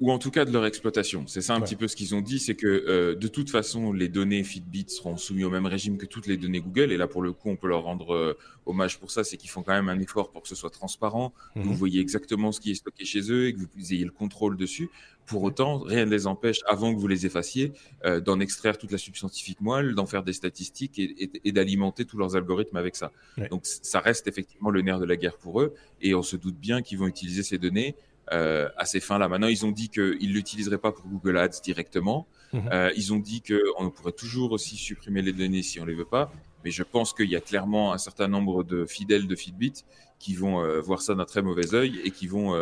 ou, 0.00 0.10
en 0.10 0.18
tout 0.18 0.30
cas 0.30 0.44
de 0.44 0.52
leur 0.52 0.66
exploitation. 0.66 1.26
C'est 1.26 1.40
ça 1.40 1.54
un 1.54 1.60
petit 1.60 1.76
peu 1.76 1.88
ce 1.88 1.96
qu'ils 1.96 2.14
ont 2.14 2.20
dit, 2.20 2.38
c'est 2.38 2.54
que 2.54 2.66
euh, 2.66 3.14
de 3.14 3.28
toute 3.28 3.50
façon, 3.50 3.92
les 3.92 4.08
données 4.08 4.44
Fitbit 4.44 4.86
seront 4.88 5.16
soumises 5.16 5.44
au 5.44 5.50
même 5.50 5.66
régime 5.66 5.96
que 5.96 6.06
toutes 6.06 6.26
les 6.26 6.36
données 6.36 6.60
Google. 6.60 6.92
Et 6.92 6.96
là, 6.96 7.06
pour 7.06 7.22
le 7.22 7.32
coup, 7.32 7.48
on 7.50 7.56
peut 7.56 7.68
leur 7.68 7.82
rendre 7.82 8.14
euh, 8.14 8.38
hommage 8.66 8.98
pour 8.98 9.10
ça, 9.10 9.24
c'est 9.24 9.36
qu'ils 9.36 9.50
font 9.50 9.62
quand 9.62 9.72
même 9.72 9.88
un 9.88 9.98
effort 9.98 10.30
pour 10.30 10.42
que 10.42 10.48
ce 10.48 10.54
soit 10.54 10.70
transparent, 10.70 11.32
que 11.54 11.60
vous 11.60 11.70
mhm. 11.70 11.76
voyez 11.76 12.00
exactement 12.00 12.52
ce 12.52 12.60
qui 12.60 12.70
est 12.70 12.74
stocké 12.74 13.04
chez 13.04 13.30
eux 13.32 13.46
et 13.46 13.54
que 13.54 13.58
vous 13.58 13.92
ayez 13.92 14.04
le 14.04 14.10
contrôle 14.10 14.56
dessus. 14.56 14.90
Pour 15.26 15.44
autant, 15.44 15.78
rien 15.78 16.06
ne 16.06 16.10
les 16.10 16.26
empêche, 16.26 16.58
avant 16.66 16.92
que 16.92 16.98
vous 16.98 17.06
les 17.06 17.24
effaciez, 17.24 17.72
euh, 18.04 18.20
d'en 18.20 18.40
extraire 18.40 18.78
toute 18.78 18.90
la 18.90 18.98
subscientifique 18.98 19.60
moelle, 19.60 19.94
d'en 19.94 20.06
faire 20.06 20.24
des 20.24 20.32
statistiques 20.32 20.98
et, 20.98 21.52
d'alimenter 21.52 22.04
tous 22.04 22.18
leurs 22.18 22.34
algorithmes 22.34 22.76
avec 22.76 22.96
ça. 22.96 23.12
Donc, 23.48 23.64
ça 23.64 24.00
reste 24.00 24.26
effectivement 24.26 24.70
le 24.70 24.82
nerf 24.82 24.98
de 24.98 25.04
la 25.04 25.16
guerre 25.16 25.36
pour 25.36 25.60
eux. 25.60 25.74
Et 26.02 26.16
on 26.16 26.22
se 26.22 26.36
doute 26.36 26.56
bien 26.56 26.82
qu'ils 26.82 26.98
vont 26.98 27.06
utiliser 27.06 27.44
ces 27.44 27.58
données 27.58 27.94
euh, 28.32 28.68
à 28.76 28.84
ces 28.84 29.00
fins-là. 29.00 29.28
Maintenant, 29.28 29.48
ils 29.48 29.66
ont 29.66 29.72
dit 29.72 29.88
qu'ils 29.88 30.28
ne 30.28 30.34
l'utiliseraient 30.34 30.78
pas 30.78 30.92
pour 30.92 31.06
Google 31.06 31.36
Ads 31.36 31.60
directement. 31.62 32.26
Mhm. 32.52 32.68
Euh, 32.72 32.92
ils 32.96 33.12
ont 33.12 33.18
dit 33.18 33.42
qu'on 33.42 33.90
pourrait 33.90 34.12
toujours 34.12 34.52
aussi 34.52 34.76
supprimer 34.76 35.22
les 35.22 35.32
données 35.32 35.62
si 35.62 35.80
on 35.80 35.84
ne 35.84 35.90
les 35.90 35.96
veut 35.96 36.04
pas. 36.04 36.32
Mais 36.64 36.70
je 36.70 36.82
pense 36.82 37.12
qu'il 37.12 37.30
y 37.30 37.36
a 37.36 37.40
clairement 37.40 37.92
un 37.92 37.98
certain 37.98 38.28
nombre 38.28 38.62
de 38.62 38.84
fidèles 38.84 39.26
de 39.26 39.34
Fitbit 39.34 39.84
qui 40.18 40.34
vont 40.34 40.62
euh, 40.62 40.80
voir 40.80 41.00
ça 41.02 41.14
d'un 41.14 41.24
très 41.24 41.42
mauvais 41.42 41.74
œil 41.74 42.00
et 42.04 42.10
qui 42.10 42.26
vont 42.26 42.54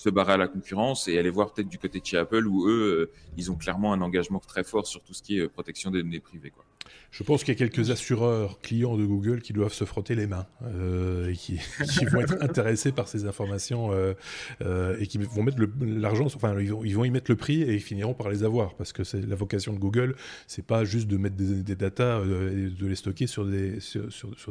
se 0.00 0.08
barrer 0.08 0.32
à 0.32 0.36
la 0.38 0.48
concurrence 0.48 1.08
et 1.08 1.18
aller 1.18 1.28
voir 1.28 1.52
peut-être 1.52 1.68
du 1.68 1.76
côté 1.76 2.00
de 2.00 2.06
chez 2.06 2.16
Apple 2.16 2.46
où 2.46 2.66
eux, 2.66 3.10
ils 3.36 3.50
ont 3.50 3.56
clairement 3.56 3.92
un 3.92 4.00
engagement 4.00 4.40
très 4.40 4.64
fort 4.64 4.86
sur 4.86 5.02
tout 5.02 5.12
ce 5.12 5.22
qui 5.22 5.38
est 5.38 5.46
protection 5.46 5.90
des 5.90 6.02
données 6.02 6.20
privées. 6.20 6.48
Quoi. 6.48 6.64
Je 7.10 7.24
pense 7.24 7.42
qu'il 7.42 7.52
y 7.52 7.56
a 7.56 7.58
quelques 7.58 7.90
assureurs 7.90 8.60
clients 8.60 8.96
de 8.96 9.04
Google 9.04 9.42
qui 9.42 9.52
doivent 9.52 9.72
se 9.72 9.84
frotter 9.84 10.14
les 10.14 10.28
mains 10.28 10.46
euh, 10.62 11.30
et 11.30 11.34
qui, 11.34 11.58
vont 12.12 12.20
être 12.20 12.40
intéressés 12.40 12.92
par 12.92 13.08
ces 13.08 13.26
informations 13.26 13.92
euh, 13.92 14.14
euh, 14.62 14.96
et 15.00 15.08
qui 15.08 15.18
vont 15.18 15.42
mettre 15.42 15.58
l'argent, 15.80 16.26
enfin 16.26 16.58
ils 16.60 16.94
vont, 16.94 17.04
y 17.04 17.10
mettre 17.10 17.30
le 17.30 17.36
prix 17.36 17.62
et 17.62 17.74
ils 17.74 17.80
finiront 17.80 18.14
par 18.14 18.28
les 18.28 18.44
avoir 18.44 18.74
parce 18.76 18.92
que 18.92 19.02
c'est 19.02 19.26
la 19.26 19.34
vocation 19.34 19.72
de 19.72 19.78
Google, 19.78 20.14
c'est 20.46 20.64
pas 20.64 20.84
juste 20.84 21.08
de 21.08 21.16
mettre 21.16 21.34
des, 21.34 21.62
des 21.64 21.74
datas 21.74 22.22
et 22.22 22.70
de 22.70 22.86
les 22.86 22.94
stocker 22.94 23.26
sur 23.26 23.44
des, 23.44 23.80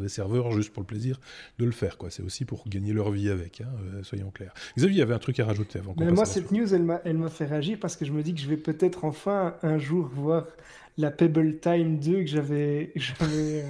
serveurs 0.07 0.51
juste 0.51 0.73
pour 0.73 0.81
le 0.81 0.87
plaisir 0.87 1.19
de 1.59 1.65
le 1.65 1.71
faire. 1.71 1.97
C'est 2.09 2.23
aussi 2.23 2.43
pour 2.43 2.67
gagner 2.67 2.91
leur 2.91 3.09
vie 3.11 3.29
avec, 3.29 3.61
hein, 3.61 3.69
soyons 4.03 4.31
clairs. 4.31 4.53
Xavier, 4.77 4.97
il 4.97 4.99
y 4.99 5.01
avait 5.01 5.13
un 5.13 5.19
truc 5.19 5.38
à 5.41 5.45
rajouter 5.45 5.79
avant 5.79 5.93
qu'on 5.93 6.11
Moi, 6.11 6.25
cette 6.25 6.51
news, 6.51 6.73
elle 6.73 6.83
m'a 6.83 7.29
fait 7.29 7.45
réagir 7.45 7.77
parce 7.79 7.95
que 7.95 8.05
je 8.05 8.11
me 8.11 8.23
dis 8.23 8.33
que 8.33 8.41
je 8.41 8.47
vais 8.47 8.57
peut-être 8.57 9.05
enfin 9.05 9.55
un 9.63 9.77
jour 9.77 10.09
voir 10.13 10.45
la 10.99 11.11
Pebble 11.11 11.59
Time 11.59 11.97
2 11.97 12.19
que 12.23 12.27
j'avais 12.27 12.91
euh, 13.21 13.63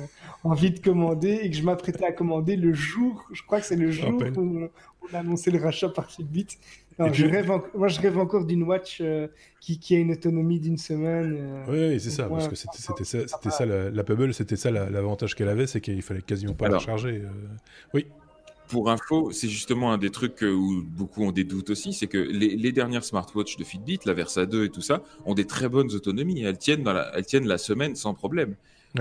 envie 0.43 0.71
de 0.71 0.79
commander 0.79 1.39
et 1.43 1.49
que 1.49 1.55
je 1.55 1.63
m'apprêtais 1.63 2.05
à 2.05 2.11
commander 2.11 2.55
le 2.55 2.73
jour, 2.73 3.27
je 3.31 3.43
crois 3.43 3.59
que 3.61 3.65
c'est 3.65 3.75
le 3.75 3.91
jour 3.91 4.09
où 4.11 4.41
on, 4.41 4.69
a 5.13 5.19
annoncé 5.19 5.51
le 5.51 5.59
rachat 5.59 5.89
par 5.89 6.11
Fitbit. 6.11 6.47
je 6.99 7.25
rêve 7.25 7.51
moi, 7.73 7.87
je 7.87 8.01
rêve 8.01 8.17
encore 8.17 8.45
d'une 8.45 8.63
watch 8.63 8.99
euh, 9.01 9.27
qui, 9.59 9.79
qui, 9.79 9.95
a 9.95 9.99
une 9.99 10.11
autonomie 10.11 10.59
d'une 10.59 10.77
semaine. 10.77 11.37
Euh, 11.39 11.91
oui, 11.93 11.99
c'est 11.99 12.09
ça, 12.09 12.27
parce 12.27 12.47
que 12.47 12.55
c'était 12.55 13.03
ça, 13.03 13.19
ça 13.27 13.65
la, 13.65 14.03
Pebble, 14.03 14.33
c'était 14.33 14.55
ça 14.55 14.71
l'avantage 14.71 15.35
qu'elle 15.35 15.49
avait, 15.49 15.67
c'est 15.67 15.81
qu'il 15.81 16.01
fallait 16.01 16.21
quasiment 16.21 16.53
pas 16.53 16.67
la 16.67 16.79
charger. 16.79 17.21
Oui 17.93 18.07
pour 18.69 18.89
info, 18.89 19.31
c'est 19.31 19.49
justement 19.49 19.91
un 19.91 19.97
des 19.97 20.11
trucs 20.11 20.41
où 20.41 20.83
beaucoup 20.85 21.23
ont 21.23 21.31
des 21.31 21.43
doutes 21.43 21.71
aussi, 21.71 21.91
c'est 21.91 22.07
que 22.07 22.17
les, 22.17 22.71
dernières 22.71 23.03
smartwatches 23.03 23.57
de 23.57 23.63
Fitbit, 23.63 23.99
la 24.05 24.13
Versa 24.13 24.45
2 24.45 24.65
et 24.65 24.69
tout 24.69 24.81
ça, 24.81 25.01
ont 25.25 25.33
des 25.33 25.45
très 25.45 25.67
bonnes 25.67 25.91
autonomies. 25.93 26.41
Elles 26.43 26.57
tiennent, 26.57 26.83
la, 26.83 27.11
elles 27.15 27.25
tiennent 27.25 27.47
la 27.47 27.57
semaine 27.57 27.95
sans 27.95 28.13
problème. 28.13 28.55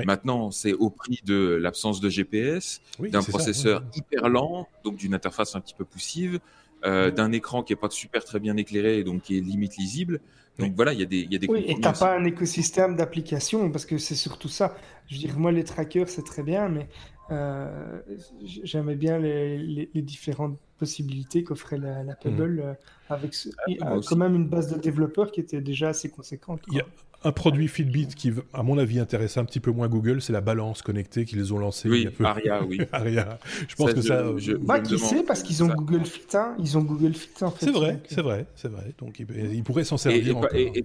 Maintenant, 0.05 0.51
c'est 0.51 0.75
au 0.75 0.91
prix 0.91 1.21
de 1.25 1.59
l'absence 1.61 2.01
de 2.01 2.09
GPS, 2.09 2.81
d'un 2.99 3.23
processeur 3.23 3.83
hyper 3.95 4.29
lent, 4.29 4.69
donc 4.85 4.97
d'une 4.97 5.15
interface 5.15 5.55
un 5.55 5.61
petit 5.61 5.75
peu 5.75 5.85
poussive, 5.85 6.41
euh, 6.85 7.11
d'un 7.11 7.33
écran 7.33 7.63
qui 7.63 7.73
est 7.73 7.77
pas 7.77 7.91
super 7.91 8.25
très 8.25 8.39
bien 8.39 8.57
éclairé 8.57 8.99
et 8.99 9.05
donc 9.05 9.23
qui 9.23 9.39
est 9.39 9.41
limite 9.41 9.77
lisible. 9.77 10.21
Donc 10.59 10.75
voilà, 10.75 10.93
il 10.93 11.01
y 11.01 11.03
a 11.03 11.07
des, 11.07 11.27
y 11.31 11.37
a 11.37 11.39
des 11.39 11.47
Oui, 11.49 11.65
et 11.69 11.81
t'as 11.81 11.93
pas 11.93 12.17
un 12.17 12.25
écosystème 12.25 12.97
d'applications 12.97 13.71
parce 13.71 13.87
que 13.87 13.97
c'est 13.97 14.17
surtout 14.17 14.49
ça. 14.49 14.77
Je 15.07 15.15
veux 15.15 15.21
dire, 15.21 15.39
moi, 15.39 15.53
les 15.53 15.65
trackers, 15.65 16.09
c'est 16.09 16.25
très 16.25 16.43
bien, 16.43 16.69
mais 16.69 16.89
euh, 17.31 18.01
j'aimais 18.43 18.95
bien 18.95 19.19
les, 19.19 19.89
différentes 19.95 20.59
possibilités 20.79 21.45
qu'offrait 21.45 21.79
la, 21.79 22.03
la, 22.03 22.15
Pebble 22.15 22.57
hmm. 22.57 22.61
euh, 22.61 22.75
avec 23.09 23.35
ah, 23.81 23.97
quand 24.07 24.17
même 24.17 24.35
une 24.35 24.47
base 24.47 24.73
de 24.73 24.79
développeurs 24.79 25.33
qui 25.33 25.41
était 25.41 25.61
déjà 25.61 25.89
assez 25.89 26.09
conséquente. 26.09 26.61
Il 26.69 26.79
y 26.79 26.81
a 26.81 26.87
un 27.25 27.33
produit 27.33 27.67
Fitbit 27.67 28.09
qui, 28.09 28.33
à 28.55 28.63
mon 28.63 28.79
avis, 28.79 29.01
intéresse 29.01 29.37
un 29.39 29.45
petit 29.45 29.61
peu 29.61 29.73
moins 29.73 29.89
Google, 29.89 30.23
c'est 30.23 30.33
la 30.33 30.41
balance 30.41 30.83
connectée 30.83 31.25
qu'ils 31.25 31.53
ont 31.53 31.59
lancée. 31.59 31.89
Oui, 31.89 32.09
Aria, 32.23 32.63
oui. 32.65 32.81
Aria. 32.93 33.39
Je 33.67 33.75
pense 33.75 33.93
que 33.93 34.03
ça. 34.03 34.25
Je, 34.37 34.53
bah, 34.53 34.81
qui 34.81 34.99
sait 34.99 35.25
parce 35.25 35.43
qu'ils 35.43 35.65
ont 35.65 35.69
Google 35.69 36.05
Fit, 36.05 36.37
hein. 36.37 36.55
ils 36.61 36.79
ont 36.79 36.83
Google 36.83 37.15
Fit 37.15 37.43
en 37.43 37.51
fait. 37.51 37.67
C'est 37.67 37.73
vrai, 37.73 38.01
c'est 38.09 38.23
vrai, 38.23 38.47
c'est 38.55 38.69
vrai. 38.69 38.95
Donc 38.99 39.19
ils, 39.19 39.65
pourraient 39.65 39.85
s'en 39.85 39.97
servir. 39.97 40.41
Et, 40.55 40.85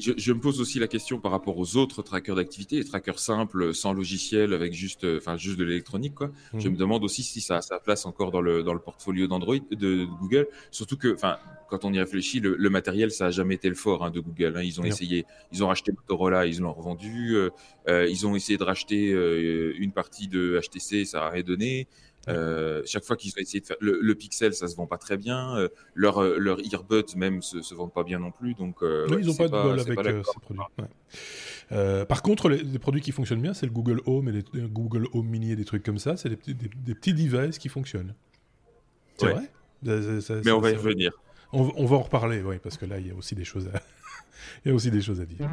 je, 0.00 0.32
me 0.32 0.40
pose 0.40 0.60
aussi 0.60 0.78
la 0.78 0.86
question 0.86 1.20
par 1.20 1.32
rapport 1.32 1.58
aux 1.58 1.76
autres 1.76 2.02
trackers 2.02 2.36
d'activité, 2.36 2.76
les 2.76 2.84
trackers 2.84 3.18
simples, 3.18 3.74
sans 3.74 3.92
logiciel, 3.92 4.52
avec 4.52 4.72
juste, 4.72 5.04
euh, 5.04 5.18
enfin, 5.18 5.36
juste 5.36 5.58
de 5.58 5.64
l'électronique, 5.64 6.14
quoi. 6.14 6.30
Je 6.54 6.68
mhm. 6.68 6.74
me 6.74 6.78
demande 6.78 7.04
aussi 7.04 7.22
si 7.22 7.40
ça 7.40 7.56
a 7.56 7.62
sa 7.62 7.78
place 7.78 8.06
encore 8.06 8.30
dans 8.30 8.40
le, 8.40 8.62
dans 8.62 8.74
le 8.74 8.80
portfolio 8.80 9.26
d'Android, 9.26 9.56
de, 9.70 10.04
Google. 10.20 10.46
Surtout 10.70 10.96
que, 10.96 11.14
enfin, 11.14 11.36
quand 11.68 11.84
on 11.84 11.92
y 11.92 11.98
réfléchit, 11.98 12.40
le, 12.40 12.70
matériel, 12.70 13.10
ça 13.10 13.26
a 13.26 13.30
jamais 13.30 13.56
été 13.56 13.68
le 13.68 13.74
fort 13.74 14.04
hein, 14.04 14.10
de 14.10 14.20
Google. 14.20 14.54
Hein. 14.56 14.62
Ils 14.62 14.80
ont 14.80 14.84
essayé, 14.84 15.26
ils 15.52 15.62
ont 15.62 15.68
racheté 15.68 15.92
Motorola, 15.92 16.46
ils 16.46 16.60
l'ont 16.60 16.72
revendu. 16.72 17.34
Euh, 17.34 17.50
euh, 17.88 18.06
ils 18.08 18.26
ont 18.26 18.36
essayé 18.36 18.58
de 18.58 18.64
racheter 18.64 19.10
une 19.78 19.92
partie 19.92 20.28
de 20.28 20.60
HTC, 20.60 21.04
ça 21.04 21.26
a 21.26 21.30
rien 21.30 21.42
donné. 21.42 21.86
Euh, 22.28 22.82
chaque 22.84 23.04
fois 23.04 23.16
qu'ils 23.16 23.32
ont 23.32 23.40
essayé 23.40 23.60
de 23.60 23.66
faire 23.66 23.76
le, 23.80 24.14
Pixel, 24.14 24.52
ça 24.52 24.68
se 24.68 24.76
vend 24.76 24.86
pas 24.86 24.98
très 24.98 25.16
bien. 25.16 25.56
Euh, 25.56 25.68
leur 25.94 26.22
euh, 26.22 26.36
leur 26.38 26.60
earbuds 26.60 27.16
même 27.16 27.42
se, 27.42 27.62
se 27.62 27.74
vendent 27.74 27.92
pas 27.92 28.04
bien 28.04 28.18
non 28.18 28.30
plus. 28.30 28.54
Donc 28.54 28.76
ils 28.82 29.26
n'ont 29.26 29.34
pas 29.34 29.46
de 29.46 29.50
bol 29.50 29.80
avec 29.80 29.98
ces 30.26 30.40
produits. 30.40 32.06
par 32.06 32.22
contre, 32.22 32.48
les, 32.50 32.78
produits 32.78 33.00
qui 33.00 33.12
fonctionnent 33.12 33.42
bien, 33.42 33.54
c'est 33.54 33.66
le 33.66 33.72
Google 33.72 34.00
Home 34.06 34.28
et 34.28 34.32
les 34.32 34.44
Google 34.68 35.06
Home 35.12 35.26
Mini 35.26 35.52
et 35.52 35.56
des 35.56 35.64
trucs 35.64 35.82
comme 35.82 35.98
ça. 35.98 36.16
C'est 36.16 36.28
des, 36.28 36.54
des, 36.54 36.94
petits 36.94 37.14
devices 37.14 37.58
qui 37.58 37.68
fonctionnent. 37.68 38.14
C'est 39.16 39.32
vrai? 39.32 39.50
Mais 39.82 40.50
on 40.50 40.60
va 40.60 40.70
y 40.70 40.74
revenir. 40.74 41.12
On, 41.52 41.72
on, 41.76 41.86
va 41.86 41.96
en 41.96 42.02
reparler, 42.02 42.42
oui, 42.42 42.56
parce 42.62 42.76
que 42.76 42.84
là, 42.84 42.98
il 42.98 43.06
y 43.06 43.10
a 43.10 43.14
aussi 43.14 43.34
des 43.34 43.44
choses 43.44 43.70
à, 43.72 43.80
il 44.64 44.68
y 44.68 44.70
a 44.70 44.74
aussi 44.74 44.90
des 44.90 45.00
choses 45.00 45.18
à 45.18 45.24
dire. 45.24 45.48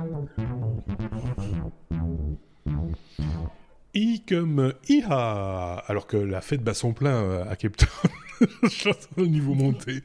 I 3.96 4.22
comme 4.28 4.74
IHA, 4.90 5.84
alors 5.88 6.06
que 6.06 6.18
la 6.18 6.42
fête 6.42 6.62
bat 6.62 6.74
son 6.74 6.94
plein 6.94 7.16
euh, 7.16 7.50
à 7.50 7.56
Cape 7.56 7.78
Town. 7.78 8.12
au 9.18 9.26
niveau 9.26 9.54
monté. 9.54 10.02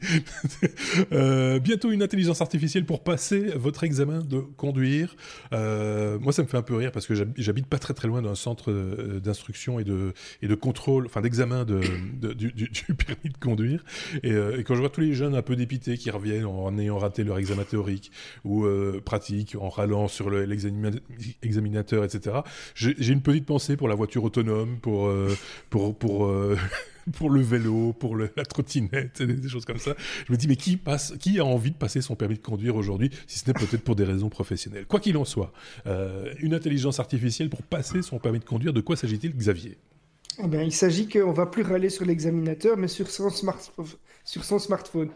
euh, 1.13 1.59
bientôt 1.59 1.91
une 1.91 2.03
intelligence 2.03 2.41
artificielle 2.41 2.85
pour 2.85 3.03
passer 3.03 3.53
votre 3.57 3.85
examen 3.85 4.21
de 4.21 4.39
conduire. 4.39 5.17
Euh, 5.53 6.19
moi, 6.19 6.33
ça 6.33 6.43
me 6.43 6.49
fait 6.49 6.57
un 6.57 6.63
peu 6.63 6.77
rire 6.77 6.93
parce 6.93 7.07
que 7.07 7.15
j'habite 7.37 7.67
pas 7.67 7.79
très 7.79 7.95
très 7.95 8.09
loin 8.09 8.23
d'un 8.23 8.35
centre 8.35 8.73
d'instruction 9.19 9.79
et 9.79 9.85
de, 9.85 10.13
et 10.43 10.49
de 10.49 10.55
contrôle, 10.55 11.07
enfin 11.07 11.21
d'examen 11.21 11.65
de, 11.65 11.81
du, 12.33 12.71
permis 13.07 13.33
de 13.33 13.39
conduire. 13.39 13.85
Et, 14.23 14.33
quand 14.65 14.75
je 14.75 14.81
vois 14.81 14.91
tous 14.91 15.01
les 15.01 15.15
jeunes 15.15 15.35
un 15.35 15.43
peu 15.43 15.57
dépités 15.57 15.97
qui 15.97 16.11
reviennent 16.11 16.47
en 16.47 16.77
ayant 16.79 16.99
raté 16.99 17.25
leur 17.25 17.39
examen 17.39 17.65
théorique 17.65 18.11
ou 18.45 18.67
pratique, 19.05 19.57
en 19.59 19.69
râlant 19.69 20.09
sur 20.09 20.31
l'examinateur, 20.31 22.05
etc., 22.05 22.37
j'ai 22.75 23.13
une 23.13 23.23
petite 23.23 23.47
pensée 23.47 23.77
pour 23.81 23.89
la 23.89 23.95
voiture 23.95 24.23
autonome, 24.23 24.77
pour, 24.77 25.07
euh, 25.07 25.35
pour, 25.71 25.97
pour 25.97 26.31
pour 27.15 27.31
le 27.31 27.41
vélo, 27.41 27.95
pour 27.95 28.15
la 28.15 28.29
trottinette, 28.29 29.23
des, 29.23 29.49
choses 29.49 29.65
comme 29.65 29.79
ça. 29.79 29.95
Je 30.27 30.33
me 30.33 30.37
dis, 30.37 30.47
mais 30.47 30.57
qui, 30.57 30.77
passe, 30.77 31.15
qui 31.19 31.41
a 31.41 31.47
envie 31.47 31.71
de 31.71 31.77
passer 31.77 32.03
son 32.03 32.15
permis 32.15 32.35
de 32.35 32.43
conduire 32.43 32.77
aujourd'hui, 32.77 33.11
si 33.27 33.39
ce 33.39 33.47
n'est 33.47 33.55
peut-être 33.55 33.83
pour 33.83 33.97
des 33.97 34.05
raisons 34.05 34.29
professionnelles? 34.29 34.85
Quoi 34.85 35.01
qu'il 35.01 35.17
en 35.17 35.25
soit, 35.25 35.51
euh, 35.87 36.31
une 36.41 36.53
intelligence 36.53 37.01
artificielle 37.01 37.49
pour 37.49 37.63
passer 37.63 38.03
son 38.03 38.19
permis 38.19 38.39
de 38.39 38.45
conduire, 38.45 38.75
de 38.75 38.83
quoi 38.83 38.97
s'agit-il, 38.97 39.35
Xavier? 39.35 39.79
Eh 40.39 40.65
il 40.65 40.73
s'agit 40.73 41.09
qu'on 41.09 41.33
va 41.33 41.47
plus 41.47 41.63
râler 41.63 41.89
sur 41.89 42.05
l'examinateur, 42.05 42.77
mais 42.77 42.89
sur 42.89 43.11
son, 43.11 43.31
sur 44.25 44.45
son 44.45 44.59
smartphone. 44.59 45.11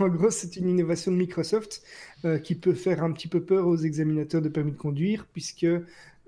en 0.00 0.08
gros, 0.08 0.30
c'est 0.30 0.56
une 0.56 0.68
innovation 0.68 1.12
de 1.12 1.16
Microsoft 1.16 1.82
euh, 2.24 2.38
qui 2.38 2.54
peut 2.54 2.74
faire 2.74 3.04
un 3.04 3.12
petit 3.12 3.28
peu 3.28 3.42
peur 3.42 3.66
aux 3.66 3.76
examinateurs 3.76 4.42
de 4.42 4.48
permis 4.48 4.72
de 4.72 4.76
conduire, 4.76 5.26
puisque 5.32 5.66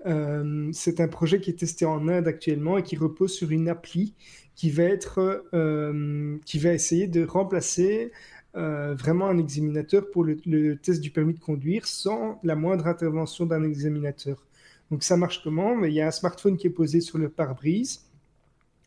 euh, 0.05 0.69
c'est 0.73 0.99
un 0.99 1.07
projet 1.07 1.39
qui 1.39 1.49
est 1.49 1.59
testé 1.59 1.85
en 1.85 2.07
Inde 2.07 2.27
actuellement 2.27 2.77
et 2.77 2.83
qui 2.83 2.95
repose 2.95 3.33
sur 3.33 3.51
une 3.51 3.69
appli 3.69 4.13
qui 4.55 4.69
va 4.69 4.83
être, 4.83 5.45
euh, 5.53 6.37
qui 6.45 6.59
va 6.59 6.73
essayer 6.73 7.07
de 7.07 7.25
remplacer 7.25 8.11
vraiment 8.53 9.27
un 9.27 9.37
examinateur 9.37 10.09
pour 10.11 10.23
le, 10.23 10.77
test 10.77 11.01
du 11.01 11.11
permis 11.11 11.33
de 11.33 11.39
conduire 11.41 11.85
sans 11.85 12.39
la 12.41 12.55
moindre 12.55 12.87
intervention 12.87 13.45
d'un 13.45 13.63
examinateur. 13.63 14.45
Donc 14.91 15.03
ça 15.03 15.17
marche 15.17 15.43
comment? 15.43 15.83
Il 15.83 15.91
y 15.91 15.99
a 15.99 16.07
un 16.07 16.11
smartphone 16.11 16.55
qui 16.55 16.67
est 16.67 16.69
posé 16.69 17.01
sur 17.01 17.17
le 17.17 17.27
pare-brise, 17.27 18.05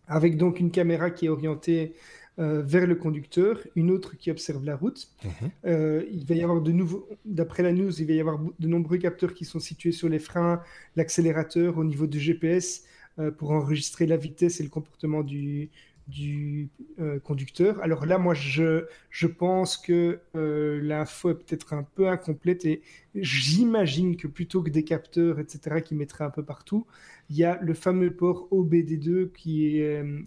avec 0.06 0.38
donc 0.38 0.58
une 0.58 0.70
caméra 0.70 1.10
qui 1.10 1.26
est 1.26 1.28
orientée 1.28 1.94
euh, 2.38 2.62
vers 2.62 2.86
le 2.86 2.94
conducteur, 2.94 3.58
une 3.74 3.90
autre 3.90 4.16
qui 4.16 4.30
observe 4.30 4.64
la 4.64 4.76
route. 4.76 5.08
Mhm. 5.24 5.30
Euh, 5.66 6.04
il 6.12 6.24
va 6.24 6.36
y 6.36 6.42
avoir 6.42 6.60
de 6.60 6.70
nouveaux, 6.70 7.08
d'après 7.24 7.64
la 7.64 7.72
news, 7.72 8.00
il 8.00 8.06
va 8.06 8.12
y 8.12 8.20
avoir 8.20 8.38
de 8.38 8.68
nombreux 8.68 8.98
capteurs 8.98 9.34
qui 9.34 9.44
sont 9.44 9.58
situés 9.58 9.90
sur 9.90 10.08
les 10.08 10.20
freins, 10.20 10.62
l'accélérateur, 10.94 11.78
au 11.78 11.84
niveau 11.84 12.06
du 12.06 12.20
GPS, 12.20 12.84
euh, 13.18 13.32
pour 13.32 13.50
enregistrer 13.50 14.06
la 14.06 14.16
vitesse 14.16 14.60
et 14.60 14.62
le 14.62 14.68
comportement 14.68 15.22
du, 15.22 15.70
du 16.08 16.70
euh, 16.98 17.20
conducteur. 17.20 17.80
Alors 17.82 18.06
là, 18.06 18.18
moi, 18.18 18.34
je, 18.34 18.86
je 19.10 19.26
pense 19.26 19.76
que 19.76 20.20
euh, 20.34 20.80
l'info 20.82 21.30
est 21.30 21.34
peut-être 21.34 21.74
un 21.74 21.82
peu 21.82 22.08
incomplète 22.08 22.64
et 22.64 22.82
j'imagine 23.14 24.16
que 24.16 24.26
plutôt 24.26 24.62
que 24.62 24.70
des 24.70 24.84
capteurs, 24.84 25.38
etc., 25.38 25.82
qui 25.84 25.94
mettraient 25.94 26.24
un 26.24 26.30
peu 26.30 26.42
partout, 26.42 26.86
il 27.28 27.36
y 27.36 27.44
a 27.44 27.58
le 27.60 27.74
fameux 27.74 28.10
port 28.10 28.48
OBD2 28.50 29.32
qui, 29.32 29.82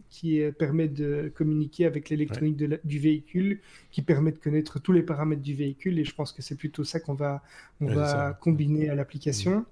qui 0.09 0.41
permet 0.59 0.87
de 0.87 1.31
communiquer 1.33 1.85
avec 1.85 2.09
l'électronique 2.09 2.57
du 2.83 2.99
véhicule, 2.99 3.59
qui 3.89 4.03
permet 4.03 4.31
de 4.31 4.37
connaître 4.37 4.79
tous 4.79 4.91
les 4.91 5.01
paramètres 5.01 5.41
du 5.41 5.55
véhicule 5.55 5.97
et 5.97 6.05
je 6.05 6.13
pense 6.13 6.31
que 6.31 6.43
c'est 6.43 6.55
plutôt 6.55 6.83
ça 6.83 6.99
qu'on 6.99 7.15
va, 7.15 7.41
on 7.79 7.87
va 7.87 8.37
combiner 8.39 8.89
à 8.89 8.95
l'application. 8.95 9.65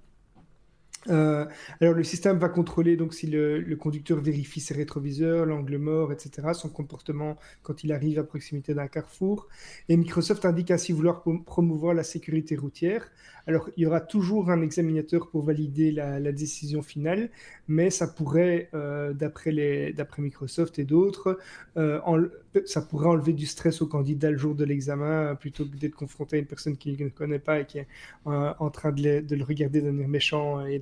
Euh, 1.07 1.45
alors 1.79 1.93
le 1.93 2.03
système 2.03 2.37
va 2.37 2.49
contrôler 2.49 2.97
donc 2.97 3.13
si 3.13 3.27
le, 3.27 3.75
conducteur 3.75 4.19
vérifie 4.19 4.59
ses 4.59 4.73
rétroviseurs, 4.73 5.45
l'angle 5.45 5.77
mort, 5.77 6.11
etc., 6.11 6.49
son 6.53 6.69
comportement 6.69 7.37
quand 7.63 7.83
il 7.83 7.93
arrive 7.93 8.19
à 8.19 8.23
proximité 8.23 8.73
d'un 8.73 8.87
carrefour. 8.87 9.47
Et 9.87 9.95
Microsoft 9.95 10.45
indique 10.45 10.71
ainsi 10.71 10.91
vouloir 10.91 11.23
promouvoir 11.45 11.93
la 11.93 12.03
sécurité 12.03 12.55
routière. 12.55 13.09
Alors 13.49 13.67
il 13.77 13.81
y 13.81 13.85
aura 13.87 13.99
toujours 13.99 14.51
un 14.51 14.61
examinateur 14.61 15.27
pour 15.31 15.41
valider 15.41 15.91
la, 15.91 16.31
décision 16.31 16.83
finale, 16.83 17.31
mais 17.67 17.89
ça 17.89 18.07
pourrait, 18.07 18.69
euh, 18.75 19.11
d'après 19.11 19.51
Microsoft 20.19 20.77
et 20.77 20.83
d'autres, 20.83 21.39
euh, 21.75 21.99
ça 22.65 22.81
pourrait 22.83 23.07
enlever 23.07 23.33
du 23.33 23.47
stress 23.47 23.81
au 23.81 23.87
candidat 23.87 24.29
le 24.29 24.37
jour 24.37 24.53
de 24.53 24.63
l'examen 24.65 25.33
plutôt 25.33 25.65
que 25.65 25.75
d'être 25.75 25.95
confronté 25.95 26.35
à 26.35 26.39
une 26.39 26.45
personne 26.45 26.77
qu'il 26.77 27.03
ne 27.03 27.09
connaît 27.09 27.39
pas 27.39 27.61
et 27.61 27.65
qui 27.65 27.79
est 27.79 27.87
en 28.25 28.69
train 28.69 28.91
de, 28.91 29.21
de 29.21 29.35
le 29.35 29.43
regarder 29.43 29.81
d'un 29.81 29.97
air 29.97 30.07
méchant 30.07 30.63
et 30.67 30.79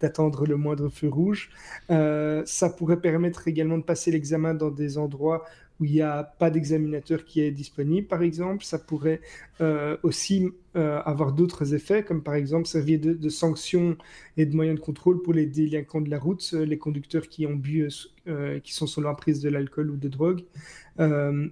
d'attendre 0.00 0.44
le 0.44 0.56
moindre 0.56 0.88
feu 0.88 1.08
rouge. 1.08 1.50
Euh, 1.90 2.42
ça 2.46 2.68
pourrait 2.68 3.00
permettre 3.00 3.46
également 3.46 3.78
de 3.78 3.84
passer 3.84 4.10
l'examen 4.10 4.54
dans 4.54 4.70
des 4.70 4.98
endroits 4.98 5.44
où 5.82 5.84
il 5.84 5.92
n'y 5.92 6.00
a 6.00 6.22
pas 6.22 6.50
d'examinateur 6.50 7.24
qui 7.24 7.40
est 7.40 7.50
disponible, 7.50 8.06
par 8.06 8.22
exemple. 8.22 8.64
Ça 8.64 8.78
pourrait 8.78 9.20
euh, 9.60 9.96
aussi 10.04 10.48
euh, 10.76 11.00
avoir 11.04 11.32
d'autres 11.32 11.74
effets, 11.74 12.04
comme 12.04 12.22
par 12.22 12.34
exemple 12.34 12.66
servir 12.66 13.00
de, 13.00 13.12
de, 13.12 13.28
sanctions 13.28 13.96
et 14.36 14.46
de 14.46 14.54
moyens 14.54 14.78
de 14.78 14.84
contrôle 14.84 15.20
pour 15.20 15.32
les 15.32 15.46
délinquants 15.46 16.00
de 16.00 16.10
la 16.10 16.18
route, 16.18 16.52
les 16.52 16.78
conducteurs 16.78 17.28
qui 17.28 17.46
ont 17.46 17.56
bu, 17.56 17.88
qui 18.62 18.72
sont 18.72 18.86
sous 18.86 19.00
l'emprise 19.00 19.40
de 19.40 19.48
l'alcool 19.48 19.90
ou 19.90 19.96
de 19.96 20.08
drogue. 20.08 20.44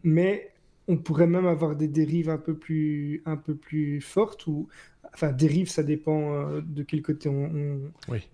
mais 0.05 0.53
on 0.88 0.97
pourrait 0.97 1.27
même 1.27 1.47
avoir 1.47 1.77
des 1.77 1.88
dérives 1.88 2.31
un 2.31 2.38
peu 2.38 2.55
plus, 2.55 3.23
un 3.27 3.37
peu 3.37 3.55
plus 3.55 4.01
fortes 4.01 4.47
où 4.47 4.69
enfin 5.14 5.33
dérive, 5.33 5.69
ça 5.69 5.83
dépend 5.83 6.35
euh, 6.35 6.61
de 6.64 6.83
quel 6.83 7.03
côté 7.03 7.29
on, 7.29 7.81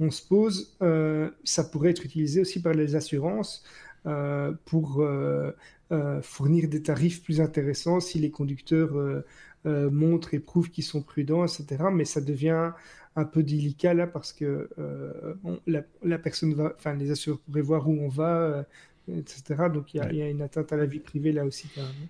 on, 0.00 0.11
se 0.11 0.26
pose. 0.26 0.76
Euh, 0.82 1.30
ça 1.44 1.64
pourrait 1.64 1.90
être 1.90 2.04
utilisé 2.04 2.40
aussi 2.40 2.61
par 2.61 2.74
les 2.74 2.96
assurances 2.96 3.64
euh, 4.06 4.52
pour 4.64 5.04
fournir 6.22 6.68
des 6.68 6.83
tarifs 6.83 7.22
plus 7.22 7.40
intéressants 7.40 8.01
si 8.01 8.18
les 8.18 8.31
conducteurs 8.31 9.22
montrent 9.64 10.35
et 10.35 10.40
prouvent 10.40 10.70
qu'ils 10.70 10.85
sont 10.85 11.03
prudents, 11.03 11.44
etc. 11.44 11.85
Mais 11.92 12.05
ça 12.05 12.20
devient 12.20 12.72
un 13.14 13.25
peu 13.25 13.42
délicat 13.42 13.94
là 13.94 14.07
parce 14.07 14.33
que 14.33 14.68
la, 15.66 16.18
personne 16.18 16.55
va, 16.55 16.72
enfin 16.77 16.94
les 16.94 17.11
assureurs 17.11 17.40
pourraient 17.40 17.61
voir 17.62 17.88
où 17.88 17.92
on 18.01 18.09
va, 18.09 18.66
etc. 19.09 19.64
Donc 19.72 19.94
il 19.94 20.03
y, 20.12 20.16
y, 20.16 20.22
a 20.22 20.29
une 20.29 20.42
atteinte 20.42 20.72
à 20.72 20.77
la 20.77 20.87
vie 20.87 21.01
privée 21.01 21.33
là 21.33 21.44
aussi 21.44 21.68
quand 21.75 21.83
même. 21.83 22.09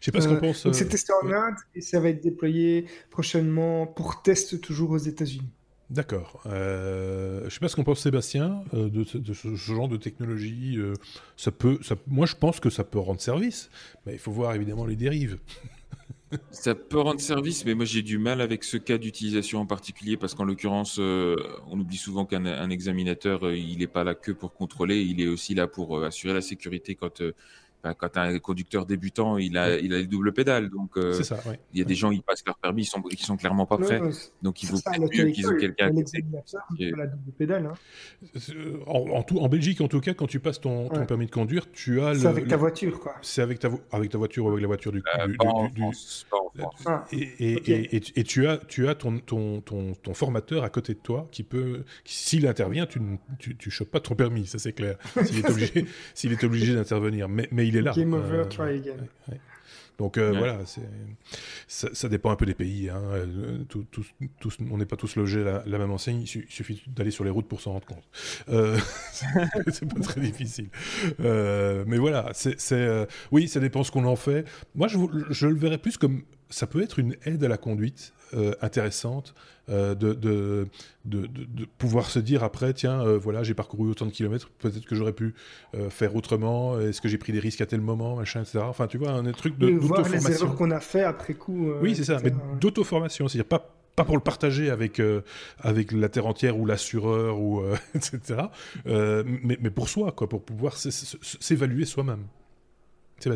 Je 0.00 0.06
sais 0.06 0.12
pas 0.12 0.20
ce 0.20 0.28
qu'on 0.28 0.34
euh, 0.34 0.40
pense. 0.40 0.70
C'est 0.72 0.88
testé 0.88 1.12
en 1.22 1.30
Inde 1.30 1.56
et 1.74 1.80
ça 1.80 2.00
va 2.00 2.08
être 2.08 2.22
déployé 2.22 2.86
prochainement 3.10 3.86
pour 3.86 4.22
test 4.22 4.60
toujours 4.60 4.90
aux 4.90 4.98
États-Unis. 4.98 5.50
D'accord. 5.90 6.40
Euh, 6.46 7.44
je 7.46 7.54
sais 7.54 7.58
pas 7.58 7.68
ce 7.68 7.74
qu'on 7.74 7.82
pense 7.82 7.98
Sébastien 7.98 8.62
euh, 8.74 8.88
de, 8.88 9.02
ce, 9.04 9.54
genre 9.56 9.88
de 9.88 9.96
technologie. 9.96 10.76
Euh, 10.78 10.94
ça 11.36 11.50
peut, 11.50 11.80
moi, 12.06 12.26
je 12.26 12.36
pense 12.36 12.60
que 12.60 12.70
ça 12.70 12.84
peut 12.84 13.00
rendre 13.00 13.20
service, 13.20 13.70
mais 14.06 14.12
il 14.12 14.18
faut 14.20 14.30
voir 14.30 14.54
évidemment 14.54 14.86
les 14.86 14.94
dérives. 14.94 15.38
ça 16.52 16.76
peut 16.76 17.00
rendre 17.00 17.20
service, 17.20 17.64
mais 17.64 17.74
moi 17.74 17.84
j'ai 17.84 18.02
du 18.02 18.18
mal 18.18 18.40
avec 18.40 18.62
ce 18.62 18.76
cas 18.76 18.98
d'utilisation 18.98 19.58
en 19.58 19.66
particulier 19.66 20.16
parce 20.16 20.34
qu'en 20.34 20.44
l'occurrence, 20.44 20.98
on 20.98 21.80
oublie 21.80 21.96
souvent 21.96 22.24
qu'un 22.24 22.70
examinateur, 22.70 23.50
il 23.50 23.78
n'est 23.78 23.88
pas 23.88 24.04
là 24.04 24.14
que 24.14 24.30
pour 24.30 24.54
contrôler, 24.54 25.00
il 25.00 25.20
est 25.20 25.26
aussi 25.26 25.54
là 25.54 25.66
pour 25.66 26.04
assurer 26.04 26.34
la 26.34 26.40
sécurité 26.40 26.94
quand 26.94 27.20
quand 27.82 28.16
un 28.16 28.38
conducteur 28.38 28.86
débutant, 28.86 29.38
il 29.38 29.56
a, 29.56 29.78
il 29.78 29.92
a 29.94 29.98
les 29.98 30.06
doubles 30.06 30.32
pédales. 30.32 30.68
Donc, 30.68 30.96
euh, 30.96 31.22
ça, 31.22 31.38
il 31.72 31.78
y 31.78 31.82
a 31.82 31.84
des 31.84 31.94
gens, 31.94 32.10
ils 32.10 32.22
passent 32.22 32.44
leur 32.46 32.58
permis, 32.58 32.82
ils 32.82 32.86
sont, 32.86 33.02
ils 33.10 33.18
sont 33.18 33.36
clairement 33.36 33.66
pas 33.66 33.78
prêts. 33.78 34.00
donc, 34.42 34.62
il 34.62 34.68
vaut 34.68 34.78
mieux 34.98 35.30
qu'ils 35.30 35.46
aient 35.46 35.56
quelqu'un 35.56 35.90
qui 36.76 36.90
la 36.90 37.06
double 37.06 37.32
pédale. 37.38 37.66
Hein. 37.66 37.74
Euh, 38.50 38.78
en, 38.86 39.22
tout, 39.22 39.38
en 39.38 39.48
Belgique, 39.48 39.80
en 39.80 39.88
tout 39.88 40.00
cas, 40.00 40.14
quand 40.14 40.26
tu 40.26 40.40
passes 40.40 40.60
ton, 40.60 40.88
ton 40.88 41.06
permis 41.06 41.26
de 41.26 41.30
conduire, 41.30 41.70
tu 41.72 42.00
as. 42.00 42.14
C'est 42.14 42.26
avec 42.26 42.48
ta 42.48 42.56
voiture, 42.56 43.00
quoi. 43.00 43.14
C'est 43.22 43.42
avec 43.42 43.58
ta, 43.58 43.70
avec 43.92 44.10
ta 44.10 44.18
voiture 44.18 44.44
ou 44.44 44.48
avec 44.48 44.60
la 44.60 44.66
voiture 44.66 44.92
du. 44.92 45.02
Euh, 45.18 45.26
du, 45.26 45.36
du, 45.74 45.82
ah, 46.86 47.04
et, 47.12 47.18
et, 47.18 47.96
et, 47.96 48.02
et, 48.16 48.24
tu 48.24 48.46
as, 48.46 48.58
tu 48.58 48.88
as 48.88 48.94
ton, 48.94 49.18
ton, 49.18 49.60
ton, 49.60 49.94
ton, 49.94 50.14
formateur 50.14 50.64
à 50.64 50.68
côté 50.68 50.94
de 50.94 50.98
toi 50.98 51.28
qui 51.30 51.42
peut. 51.42 51.84
S'il 52.04 52.46
intervient, 52.46 52.86
tu 52.86 53.00
ne 53.00 53.16
tu, 53.38 53.56
tu 53.56 53.70
chopes 53.70 53.90
pas 53.90 54.00
ton 54.00 54.14
permis, 54.14 54.46
ça 54.46 54.58
c'est 54.58 54.72
clair. 54.72 54.96
S'il 55.24 55.38
est 55.38 55.50
obligé, 55.50 55.86
s'il 56.14 56.32
est 56.32 56.44
obligé 56.44 56.74
d'intervenir. 56.74 57.28
Mais, 57.28 57.48
mais 57.52 57.69
il 57.70 57.76
est 57.76 57.82
là. 57.82 57.92
Game 57.92 58.14
over, 58.14 58.38
euh, 58.38 58.44
try 58.44 58.76
again. 58.76 58.96
Donc 60.00 60.16
euh, 60.16 60.32
voilà, 60.32 60.60
ça, 61.68 61.88
ça, 61.92 62.08
dépend 62.08 62.30
un 62.30 62.36
peu 62.36 62.46
des 62.46 62.54
pays. 62.54 62.88
Hein. 62.88 63.02
Tout, 63.68 63.84
on 64.70 64.78
n'est 64.78 64.86
pas 64.86 64.96
tous 64.96 65.14
logés 65.14 65.46
à 65.46 65.62
la, 65.66 65.78
même 65.78 65.90
enseigne. 65.90 66.22
Il 66.22 66.26
suffit 66.26 66.82
d'aller 66.86 67.10
sur 67.10 67.22
les 67.22 67.28
routes 67.28 67.46
pour 67.46 67.60
s'en 67.60 67.72
rendre 67.72 67.84
compte. 67.84 68.04
Euh, 68.48 68.78
c'est 69.68 69.86
pas 69.86 70.00
très 70.00 70.22
difficile. 70.22 70.70
Euh, 71.20 71.84
mais 71.86 71.98
voilà, 71.98 72.30
c'est 72.32 72.56
oui, 73.30 73.46
ça 73.46 73.60
dépend 73.60 73.84
ce 73.84 73.90
qu'on 73.90 74.06
en 74.06 74.16
fait. 74.16 74.46
Moi, 74.74 74.88
je, 74.88 74.96
je 75.28 75.46
le 75.46 75.56
verrais 75.56 75.76
plus 75.76 75.98
comme 75.98 76.22
ça 76.50 76.66
peut 76.66 76.82
être 76.82 76.98
une 76.98 77.16
aide 77.24 77.42
à 77.44 77.48
la 77.48 77.56
conduite 77.56 78.12
euh, 78.34 78.52
intéressante 78.60 79.34
euh, 79.68 79.96
de, 79.96 80.14
de, 80.14 80.68
de, 81.04 81.26
de, 81.26 81.64
pouvoir 81.78 82.10
se 82.10 82.20
dire 82.20 82.44
après, 82.44 82.72
tiens, 82.74 83.00
euh, 83.00 83.18
voilà, 83.18 83.42
j'ai 83.42 83.54
parcouru 83.54 83.90
autant 83.90 84.06
de 84.06 84.12
kilomètres, 84.12 84.50
peut-être 84.58 84.86
que 84.86 84.94
j'aurais 84.94 85.12
pu 85.12 85.34
faire 85.88 86.14
autrement, 86.14 86.78
est-ce 86.78 87.00
que 87.00 87.08
j'ai 87.08 87.18
pris 87.18 87.32
des 87.32 87.40
risques 87.40 87.60
à 87.60 87.66
tel 87.66 87.80
moment, 87.80 88.14
machin, 88.14 88.42
etc. 88.42 88.60
Enfin, 88.62 88.86
tu 88.86 88.98
vois, 88.98 89.10
un 89.10 89.32
truc 89.32 89.58
de 89.58 89.68
voir 89.70 90.08
les 90.08 90.30
erreurs 90.30 90.54
qu'on 90.54 90.70
a 90.70 90.80
fait 90.80 91.02
après 91.02 91.34
coup. 91.34 91.72
oui, 91.80 91.96
c'est 91.96 92.04
ça, 92.04 92.18
mais 92.22 92.32
d'auto-formation, 92.60 93.26
c'est-à-dire 93.26 93.48
pas 93.48 93.76
pas 93.96 94.04
pour 94.04 94.16
le 94.16 94.22
partager 94.22 94.70
avec, 94.70 95.02
avec 95.58 95.90
la 95.90 96.08
terre 96.08 96.26
entière 96.26 96.56
ou 96.56 96.64
l'assureur, 96.64 97.40
ou 97.40 97.62
etc. 97.94 98.20
mais, 98.86 99.58
mais 99.60 99.70
pour 99.70 99.88
soi, 99.88 100.12
quoi, 100.12 100.28
pour 100.28 100.42
pouvoir 100.44 100.76
s'évaluer 100.76 101.84
soi-même. 101.84 102.24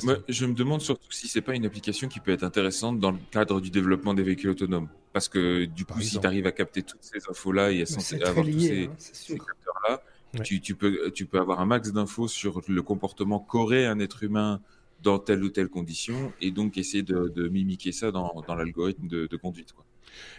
Moi, 0.02 0.16
je 0.28 0.46
me 0.46 0.54
demande 0.54 0.80
surtout 0.80 1.10
si 1.10 1.28
c'est 1.28 1.40
pas 1.40 1.54
une 1.54 1.66
application 1.66 2.08
qui 2.08 2.20
peut 2.20 2.32
être 2.32 2.44
intéressante 2.44 3.00
dans 3.00 3.10
le 3.10 3.18
cadre 3.30 3.60
du 3.60 3.70
développement 3.70 4.14
des 4.14 4.22
véhicules 4.22 4.50
autonomes. 4.50 4.88
Parce 5.12 5.28
que 5.28 5.64
du 5.64 5.84
coup, 5.84 6.00
si 6.00 6.18
tu 6.18 6.26
arrives 6.26 6.46
à 6.46 6.52
capter 6.52 6.82
toutes 6.82 7.02
ces 7.02 7.18
infos-là 7.28 7.70
et 7.70 7.82
à 7.82 8.28
avoir 8.28 8.44
tous 8.46 8.60
ces, 8.60 8.84
hein, 8.84 9.36
capteurs-là, 9.36 10.02
tu, 10.42 10.60
tu, 10.60 10.74
peux, 10.74 11.10
tu 11.12 11.26
peux 11.26 11.38
avoir 11.38 11.60
un 11.60 11.66
max 11.66 11.92
d'infos 11.92 12.28
sur 12.28 12.62
le 12.66 12.82
comportement 12.82 13.38
qu'aurait 13.38 13.86
un 13.86 14.00
être 14.00 14.24
humain 14.24 14.60
dans 15.02 15.18
telle 15.18 15.44
ou 15.44 15.50
telle 15.50 15.68
condition 15.68 16.32
et 16.40 16.50
donc 16.50 16.78
essayer 16.78 17.02
de, 17.02 17.28
de 17.28 17.48
mimiquer 17.48 17.92
ça 17.92 18.10
dans, 18.10 18.42
dans 18.46 18.54
l'algorithme 18.54 19.06
de, 19.06 19.26
de, 19.26 19.36
conduite. 19.36 19.72
Quoi. 19.72 19.84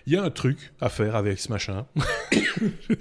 Il 0.08 0.14
y 0.14 0.18
a 0.18 0.24
un 0.24 0.30
truc 0.30 0.74
à 0.80 0.90
faire 0.90 1.16
avec 1.16 1.40
ce 1.40 1.50
machin. 1.52 1.86
il 2.32 2.98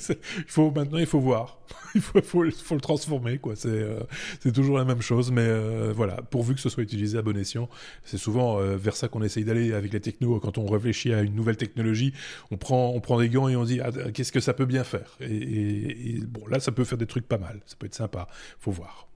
faut 0.46 0.70
maintenant, 0.70 0.98
il 0.98 1.06
faut 1.06 1.20
voir. 1.20 1.58
il 1.94 2.00
faut, 2.00 2.42
le 2.42 2.80
transformer, 2.80 3.38
quoi. 3.38 3.54
C'est 3.56 3.68
euh, 3.68 4.00
c'est 4.40 4.52
toujours 4.52 4.78
la 4.78 4.84
même 4.84 5.00
chose, 5.00 5.30
mais 5.30 5.46
euh, 5.46 5.92
voilà. 5.94 6.16
Pourvu 6.30 6.54
que 6.54 6.60
ce 6.60 6.68
soit 6.68 6.82
utilisé 6.82 7.18
à 7.18 7.22
bon 7.22 7.36
escient, 7.36 7.68
c'est 8.04 8.18
souvent 8.18 8.58
euh, 8.58 8.76
vers 8.76 8.96
ça 8.96 9.08
qu'on 9.08 9.22
essaye 9.22 9.44
d'aller 9.44 9.72
avec 9.72 9.92
les 9.92 10.00
technos. 10.00 10.40
Quand 10.40 10.58
on 10.58 10.66
réfléchit 10.66 11.12
à 11.12 11.22
une 11.22 11.34
nouvelle 11.34 11.56
technologie, 11.56 12.12
on 12.50 12.56
prend 12.56 12.90
on 12.90 13.00
prend 13.00 13.18
des 13.18 13.28
gants 13.28 13.48
et 13.48 13.56
on 13.56 13.64
dit 13.64 13.80
ah, 13.80 13.90
qu'est-ce 14.12 14.32
que 14.32 14.40
ça 14.40 14.54
peut 14.54 14.66
bien 14.66 14.84
faire? 14.84 15.16
Et, 15.20 16.20
bon, 16.26 16.46
là, 16.48 16.58
ça 16.58 16.72
peut 16.72 16.84
faire 16.84 16.98
des 16.98 17.06
trucs 17.06 17.28
pas 17.28 17.38
mal. 17.38 17.60
Ça 17.66 17.76
peut 17.78 17.86
être 17.86 17.94
sympa. 17.94 18.26
Faut 18.58 18.72
voir. 18.72 19.08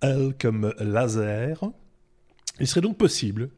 L 0.00 0.34
comme 0.38 0.72
laser. 0.78 1.60
Il 2.60 2.66
serait 2.66 2.80
donc 2.80 2.96
possible, 2.96 3.50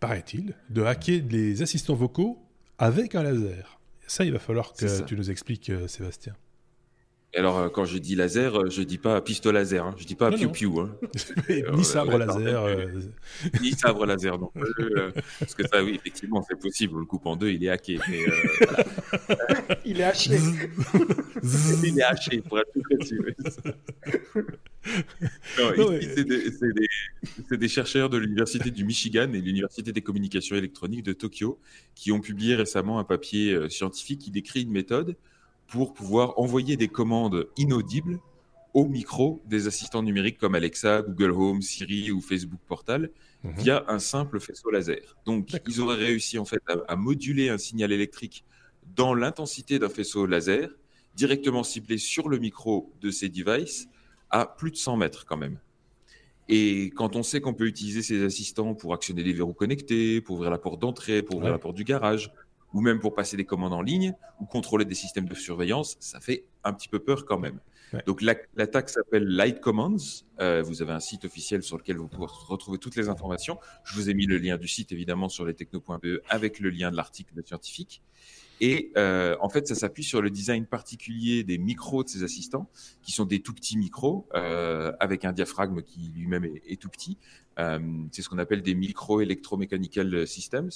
paraît-il, 0.00 0.54
de 0.70 0.82
hacker 0.82 1.22
les 1.28 1.62
assistants 1.62 1.94
vocaux 1.94 2.38
avec 2.78 3.14
un 3.14 3.22
laser. 3.22 3.80
Ça, 4.06 4.24
il 4.24 4.32
va 4.32 4.38
falloir 4.38 4.72
que 4.72 5.02
tu 5.02 5.16
nous 5.16 5.30
expliques, 5.30 5.68
euh, 5.70 5.86
Sébastien. 5.86 6.34
Et 7.34 7.38
alors, 7.38 7.58
euh, 7.58 7.68
quand 7.68 7.84
je 7.84 7.98
dis 7.98 8.14
laser, 8.14 8.58
euh, 8.58 8.70
je 8.70 8.80
dis 8.82 8.96
pas 8.96 9.20
pistolet 9.20 9.58
laser, 9.58 9.84
hein. 9.84 9.94
je 9.98 10.06
dis 10.06 10.14
pas 10.14 10.30
piou 10.30 10.50
piou. 10.50 10.80
Hein. 10.80 10.96
ni 11.74 11.84
sabre 11.84 12.16
laser. 12.16 12.88
Ni 13.62 13.72
sabre 13.72 14.06
laser 14.06 14.38
non 14.38 14.50
parce 15.38 15.54
que 15.54 15.68
ça, 15.68 15.84
oui, 15.84 15.94
effectivement, 15.94 16.42
c'est 16.48 16.58
possible. 16.58 16.94
On 16.96 17.00
le 17.00 17.04
coupe 17.04 17.26
en 17.26 17.36
deux, 17.36 17.50
il 17.50 17.62
est 17.62 17.68
hacké. 17.68 17.98
Mais, 18.08 18.24
il 19.84 20.00
est 20.00 20.04
haché. 20.04 20.38
il 21.84 21.98
est 21.98 22.02
haché, 22.02 22.40
pour 22.40 22.60
être 22.60 22.72
plus 22.72 22.82
précis. 22.82 23.18
c'est 27.50 27.58
des, 27.58 27.68
chercheurs 27.68 28.08
de 28.08 28.16
l'Université 28.16 28.70
du 28.70 28.84
Michigan 28.84 29.30
et 29.34 29.40
l'Université 29.42 29.92
des 29.92 30.00
communications 30.00 30.56
électroniques 30.56 31.02
de 31.02 31.12
Tokyo 31.12 31.60
qui 31.94 32.10
ont 32.10 32.20
publié 32.20 32.54
récemment 32.54 32.98
un 32.98 33.04
papier 33.04 33.68
scientifique 33.68 34.20
qui 34.20 34.30
décrit 34.30 34.62
une 34.62 34.72
méthode 34.72 35.14
pour 35.68 35.92
pouvoir 35.92 36.38
envoyer 36.38 36.76
des 36.76 36.88
commandes 36.88 37.46
inaudibles 37.56 38.18
au 38.74 38.86
micro 38.86 39.40
des 39.46 39.66
assistants 39.66 40.02
numériques 40.02 40.38
comme 40.38 40.54
Alexa, 40.54 41.02
Google 41.02 41.32
Home, 41.32 41.62
Siri 41.62 42.10
ou 42.10 42.20
Facebook 42.20 42.60
Portal 42.66 43.10
mhm. 43.44 43.52
via 43.58 43.84
un 43.88 43.98
simple 43.98 44.40
faisceau 44.40 44.70
laser. 44.70 45.16
Donc, 45.26 45.48
ils 45.66 45.80
auraient 45.80 45.96
réussi 45.96 46.38
en 46.38 46.44
fait 46.44 46.62
à, 46.86 46.96
moduler 46.96 47.50
un 47.50 47.58
signal 47.58 47.92
électrique 47.92 48.44
dans 48.96 49.14
l'intensité 49.14 49.78
d'un 49.78 49.88
faisceau 49.88 50.26
laser 50.26 50.70
directement 51.14 51.62
ciblé 51.62 51.98
sur 51.98 52.28
le 52.28 52.38
micro 52.38 52.92
de 53.00 53.10
ces 53.10 53.28
devices 53.28 53.88
à 54.30 54.46
plus 54.46 54.70
de 54.70 54.76
100 54.76 54.96
mètres 54.96 55.26
quand 55.26 55.36
même. 55.36 55.58
Et 56.48 56.86
quand 56.96 57.14
on 57.14 57.22
sait 57.22 57.42
qu'on 57.42 57.52
peut 57.52 57.66
utiliser 57.66 58.00
ces 58.00 58.24
assistants 58.24 58.74
pour 58.74 58.94
actionner 58.94 59.22
des 59.22 59.34
verrous 59.34 59.52
connectés, 59.52 60.22
pour 60.22 60.36
ouvrir 60.36 60.50
la 60.50 60.58
porte 60.58 60.80
d'entrée, 60.80 61.22
pour 61.22 61.36
ouvrir 61.36 61.52
la 61.52 61.58
porte 61.58 61.74
du 61.74 61.84
garage, 61.84 62.32
ou 62.72 62.80
même 62.80 63.00
pour 63.00 63.14
passer 63.14 63.36
des 63.36 63.44
commandes 63.44 63.72
en 63.72 63.82
ligne 63.82 64.14
ou 64.40 64.44
contrôler 64.44 64.84
des 64.84 64.94
systèmes 64.94 65.28
de 65.28 65.34
surveillance, 65.34 65.96
ça 66.00 66.20
fait 66.20 66.44
un 66.64 66.72
petit 66.72 66.88
peu 66.88 66.98
peur 66.98 67.24
quand 67.24 67.38
même. 67.38 67.60
Donc 68.06 68.20
l'attaque 68.20 68.90
s'appelle 68.90 69.24
Light 69.24 69.60
Commands. 69.60 69.96
Euh, 70.40 70.62
vous 70.62 70.82
avez 70.82 70.92
un 70.92 71.00
site 71.00 71.24
officiel 71.24 71.62
sur 71.62 71.78
lequel 71.78 71.96
vous 71.96 72.08
pouvez 72.08 72.26
retrouver 72.28 72.78
toutes 72.78 72.96
les 72.96 73.08
informations. 73.08 73.58
Je 73.84 73.94
vous 73.94 74.10
ai 74.10 74.14
mis 74.14 74.26
le 74.26 74.36
lien 74.36 74.58
du 74.58 74.68
site 74.68 74.92
évidemment 74.92 75.28
sur 75.28 75.44
lestechno.be 75.46 76.20
avec 76.28 76.60
le 76.60 76.70
lien 76.70 76.90
de 76.90 76.96
l'article 76.96 77.34
de 77.34 77.42
scientifique. 77.42 78.02
Et 78.60 78.92
euh, 78.96 79.36
en 79.40 79.48
fait, 79.48 79.66
ça 79.68 79.74
s'appuie 79.74 80.04
sur 80.04 80.20
le 80.20 80.30
design 80.30 80.66
particulier 80.66 81.44
des 81.44 81.58
micros 81.58 82.02
de 82.02 82.08
ces 82.08 82.22
assistants, 82.22 82.68
qui 83.02 83.12
sont 83.12 83.24
des 83.24 83.40
tout 83.40 83.54
petits 83.54 83.78
micros 83.78 84.26
euh, 84.34 84.92
avec 85.00 85.24
un 85.24 85.32
diaphragme 85.32 85.82
qui 85.82 86.12
lui-même 86.14 86.44
est, 86.44 86.80
tout 86.80 86.88
petit. 86.88 87.18
Euh, 87.58 87.78
c'est 88.12 88.22
ce 88.22 88.28
qu'on 88.28 88.38
appelle 88.38 88.62
des 88.62 88.74
micro 88.74 89.20
electromechanical 89.20 90.26
systems. 90.26 90.70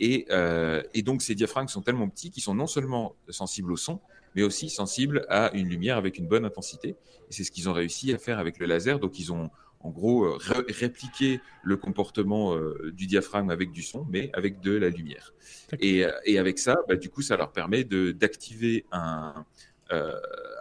Et, 0.00 0.26
euh, 0.30 0.82
et, 0.94 1.02
donc, 1.02 1.22
ces 1.22 1.34
diaphragmes 1.34 1.68
sont 1.68 1.82
tellement 1.82 2.08
petits 2.08 2.30
qu'ils 2.30 2.42
sont 2.42 2.54
non 2.54 2.66
seulement 2.66 3.14
sensibles 3.28 3.72
au 3.72 3.76
son, 3.76 4.00
mais 4.34 4.42
aussi 4.42 4.70
sensibles 4.70 5.26
à 5.28 5.50
une 5.54 5.68
lumière 5.68 5.96
avec 5.96 6.18
une 6.18 6.26
bonne 6.26 6.44
intensité. 6.44 6.90
Et 6.90 7.32
c'est 7.32 7.44
ce 7.44 7.50
qu'ils 7.50 7.68
ont 7.68 7.72
réussi 7.72 8.12
à 8.12 8.18
faire 8.18 8.38
avec 8.38 8.58
le 8.58 8.66
laser. 8.66 8.98
Donc, 8.98 9.18
ils 9.18 9.32
ont 9.32 9.50
en 9.82 9.90
gros, 9.90 10.24
euh, 10.24 10.38
répliquer 10.68 11.40
le 11.62 11.76
comportement 11.76 12.54
euh, 12.54 12.92
du 12.92 13.06
diaphragme 13.06 13.50
avec 13.50 13.72
du 13.72 13.82
son, 13.82 14.06
mais 14.10 14.30
avec 14.34 14.60
de 14.60 14.72
la 14.72 14.90
lumière. 14.90 15.32
Et, 15.78 16.04
euh, 16.04 16.12
et, 16.24 16.38
avec 16.38 16.58
ça, 16.58 16.76
bah, 16.88 16.96
du 16.96 17.08
coup, 17.08 17.22
ça 17.22 17.36
leur 17.36 17.52
permet 17.52 17.84
d'activer 17.84 18.84
un, 18.92 19.46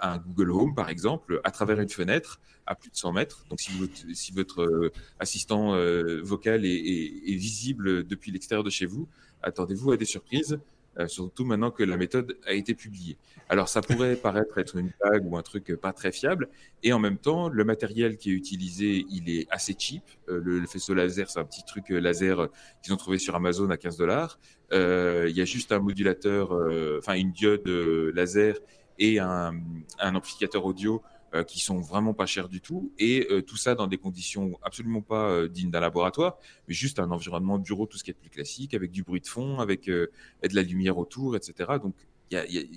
un 0.02 0.18
Google 0.18 0.52
Home, 0.52 0.74
par 0.74 0.90
exemple, 0.90 1.42
à 1.44 1.52
travers 1.52 1.80
une 1.80 1.90
fenêtre 1.90 2.40
à 2.66 2.76
plus 2.76 2.90
de 2.90 2.96
100 2.96 3.14
mètres. 3.14 3.46
Donc, 3.50 3.60
si, 3.60 3.72
si 4.14 4.32
votre 4.32 4.92
assistant 5.20 5.76
vocal 6.24 6.66
est, 6.66 6.70
est, 6.70 7.32
est, 7.32 7.36
visible 7.36 8.06
depuis 8.06 8.32
l'extérieur 8.32 8.64
de 8.64 8.70
chez 8.70 8.86
vous, 8.86 9.08
attendez-vous 9.44 9.92
à 9.92 9.98
des 9.98 10.06
surprises. 10.06 10.60
Euh, 10.98 11.08
surtout 11.08 11.46
maintenant 11.46 11.72
que 11.72 11.84
la 11.84 11.98
méthode 11.98 12.38
a 12.48 12.54
été 12.54 12.74
publiée. 12.74 13.18
Alors 13.48 13.70
ça 13.70 13.82
pourrait 13.82 14.16
paraître 14.22 14.58
être 14.58 14.76
une 14.76 14.92
blague 15.02 15.26
ou 15.32 15.38
un 15.38 15.44
truc 15.44 15.76
pas 15.76 15.94
très 15.94 16.12
fiable, 16.12 16.50
et 16.84 16.94
en 16.94 17.00
même 17.00 17.18
temps, 17.18 17.48
le 17.48 17.64
matériel 17.64 18.18
qui 18.18 18.32
est 18.32 18.34
utilisé, 18.34 19.06
il 19.10 19.30
est 19.30 19.48
assez 19.52 19.76
cheap. 19.78 20.04
Euh, 20.30 20.42
le, 20.44 20.66
faisceau 20.66 20.94
laser, 20.94 21.30
c'est 21.30 21.40
un 21.40 21.46
petit 21.46 21.64
truc 21.64 21.92
euh, 21.92 22.00
laser 22.00 22.50
qu'ils 22.84 22.94
ont 22.94 22.98
trouvé 22.98 23.18
sur 23.18 23.36
Amazon 23.36 23.70
à 23.70 23.78
15 23.78 23.98
dollars. 23.98 24.40
Il 24.72 25.36
y 25.36 25.42
a 25.42 25.46
juste 25.46 25.72
un 25.72 25.80
modulateur, 25.80 26.52
enfin 27.00 27.16
une 27.16 27.32
diode 27.32 27.68
laser 28.14 28.56
et 29.00 29.18
un, 29.18 29.54
un 29.98 30.16
amplificateur 30.16 30.64
audio 30.64 31.02
euh, 31.36 31.44
qui 31.44 31.60
sont 31.60 31.80
vraiment 31.80 32.16
pas 32.16 32.26
chers 32.26 32.50
du 32.50 32.60
tout, 32.60 32.92
et 32.98 33.28
euh, 33.30 33.42
tout 33.42 33.56
ça 33.56 33.76
dans 33.76 33.86
des 33.86 33.98
conditions 33.98 34.58
absolument 34.64 35.02
pas 35.02 35.30
euh, 35.30 35.48
dignes 35.48 35.70
d'un 35.70 35.80
laboratoire, 35.80 36.38
mais 36.68 36.74
juste 36.74 36.98
un 37.00 37.12
environnement 37.12 37.60
bureau, 37.60 37.86
tout 37.86 37.98
ce 37.98 38.04
qui 38.04 38.10
est 38.10 38.16
plus 38.16 38.32
classique, 38.32 38.74
avec 38.74 38.90
du 38.90 39.04
bruit 39.04 39.22
de 39.22 39.28
fond, 39.28 39.60
avec 39.60 39.86
de 39.86 40.10
la 40.42 40.62
lumière 40.64 40.98
autour, 40.98 41.36
etc. 41.36 41.74
Donc 41.82 41.94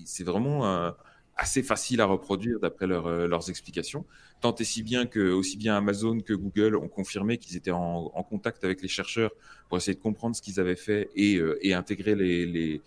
c'est 0.04 0.24
vraiment 0.24 0.92
assez 1.36 1.62
facile 1.62 2.00
à 2.00 2.04
reproduire 2.04 2.60
d'après 2.60 2.86
leurs 2.86 3.48
explications. 3.48 4.04
Tant 4.40 4.54
et 4.56 4.64
si 4.64 4.82
bien 4.82 5.06
que 5.06 5.32
aussi 5.32 5.56
bien 5.56 5.76
Amazon 5.76 6.20
que 6.20 6.34
Google 6.34 6.76
ont 6.76 6.88
confirmé 6.88 7.38
qu'ils 7.38 7.56
étaient 7.56 7.70
en, 7.70 8.10
contact 8.28 8.64
avec 8.64 8.82
les 8.82 8.88
chercheurs 8.88 9.30
pour 9.68 9.78
essayer 9.78 9.94
de 9.94 10.02
comprendre 10.02 10.36
ce 10.36 10.42
qu'ils 10.42 10.60
avaient 10.60 10.76
fait 10.76 11.10
et, 11.14 11.40
et 11.62 11.74
intégrer 11.74 12.14
les, 12.14 12.46
les, 12.46 12.82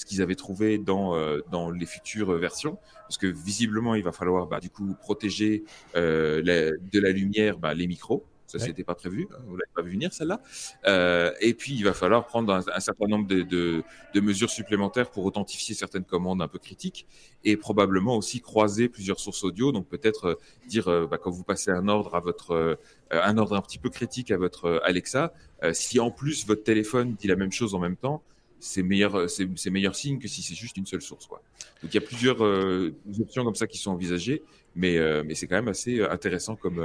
ce 0.00 0.06
qu'ils 0.06 0.22
avaient 0.22 0.34
trouvé 0.34 0.78
dans, 0.78 1.14
euh, 1.14 1.40
dans 1.50 1.70
les 1.70 1.84
futures 1.84 2.32
versions, 2.32 2.78
parce 3.02 3.18
que 3.18 3.26
visiblement, 3.26 3.94
il 3.94 4.02
va 4.02 4.12
falloir 4.12 4.46
bah, 4.46 4.58
du 4.58 4.70
coup 4.70 4.96
protéger 4.98 5.64
euh, 5.94 6.40
de 6.42 6.98
la 6.98 7.10
lumière 7.10 7.58
bah, 7.58 7.74
les 7.74 7.86
micros. 7.86 8.24
Ça, 8.46 8.58
ouais. 8.58 8.64
c'était 8.64 8.82
pas 8.82 8.94
prévu. 8.96 9.28
Vous 9.46 9.56
l'avez 9.56 9.70
pas 9.76 9.82
vu 9.82 9.92
venir, 9.92 10.12
celle-là. 10.12 10.40
Euh, 10.86 11.32
et 11.40 11.54
puis, 11.54 11.74
il 11.74 11.84
va 11.84 11.92
falloir 11.92 12.26
prendre 12.26 12.52
un, 12.52 12.80
certain 12.80 13.06
nombre 13.06 13.28
de, 13.28 13.42
de, 13.42 13.84
de, 14.12 14.20
mesures 14.20 14.50
supplémentaires 14.50 15.10
pour 15.10 15.24
authentifier 15.24 15.74
certaines 15.74 16.04
commandes 16.04 16.42
un 16.42 16.48
peu 16.48 16.58
critiques 16.58 17.06
et 17.44 17.56
probablement 17.56 18.16
aussi 18.16 18.40
croiser 18.40 18.88
plusieurs 18.88 19.20
sources 19.20 19.44
audio. 19.44 19.70
Donc, 19.70 19.86
peut-être 19.86 20.24
euh, 20.24 20.34
dire, 20.66 20.88
euh, 20.88 21.06
bah, 21.06 21.18
quand 21.18 21.30
vous 21.30 21.44
passez 21.44 21.70
un 21.70 21.86
ordre 21.88 22.16
à 22.16 22.20
votre, 22.20 22.78
un 23.12 23.38
ordre 23.38 23.54
un 23.54 23.60
petit 23.60 23.78
peu 23.78 23.90
critique 23.90 24.32
à 24.32 24.38
votre 24.38 24.80
Alexa, 24.82 25.32
si 25.72 26.00
en 26.00 26.10
plus 26.10 26.46
votre 26.46 26.64
téléphone 26.64 27.14
dit 27.14 27.28
la 27.28 27.36
même 27.36 27.52
chose 27.52 27.74
en 27.74 27.78
même 27.78 27.96
temps, 27.96 28.22
c'est 28.60 28.82
meilleur, 28.82 29.16
euh, 29.16 29.26
c'est 29.28 29.70
meilleur 29.70 29.96
signe 29.96 30.18
que 30.18 30.28
si 30.28 30.42
c'est 30.42 30.54
juste 30.54 30.76
une 30.76 30.86
seule 30.86 31.02
source. 31.02 31.26
Quoi. 31.26 31.42
Donc 31.82 31.92
il 31.92 31.94
y 31.94 31.98
a 31.98 32.06
plusieurs 32.06 32.44
euh, 32.44 32.94
options 33.20 33.44
comme 33.44 33.54
ça 33.54 33.66
qui 33.66 33.78
sont 33.78 33.90
envisagées, 33.90 34.42
mais, 34.76 34.98
euh, 34.98 35.22
mais 35.26 35.34
c'est 35.34 35.46
quand 35.46 35.56
même 35.56 35.68
assez 35.68 36.02
intéressant 36.02 36.56
comme, 36.56 36.84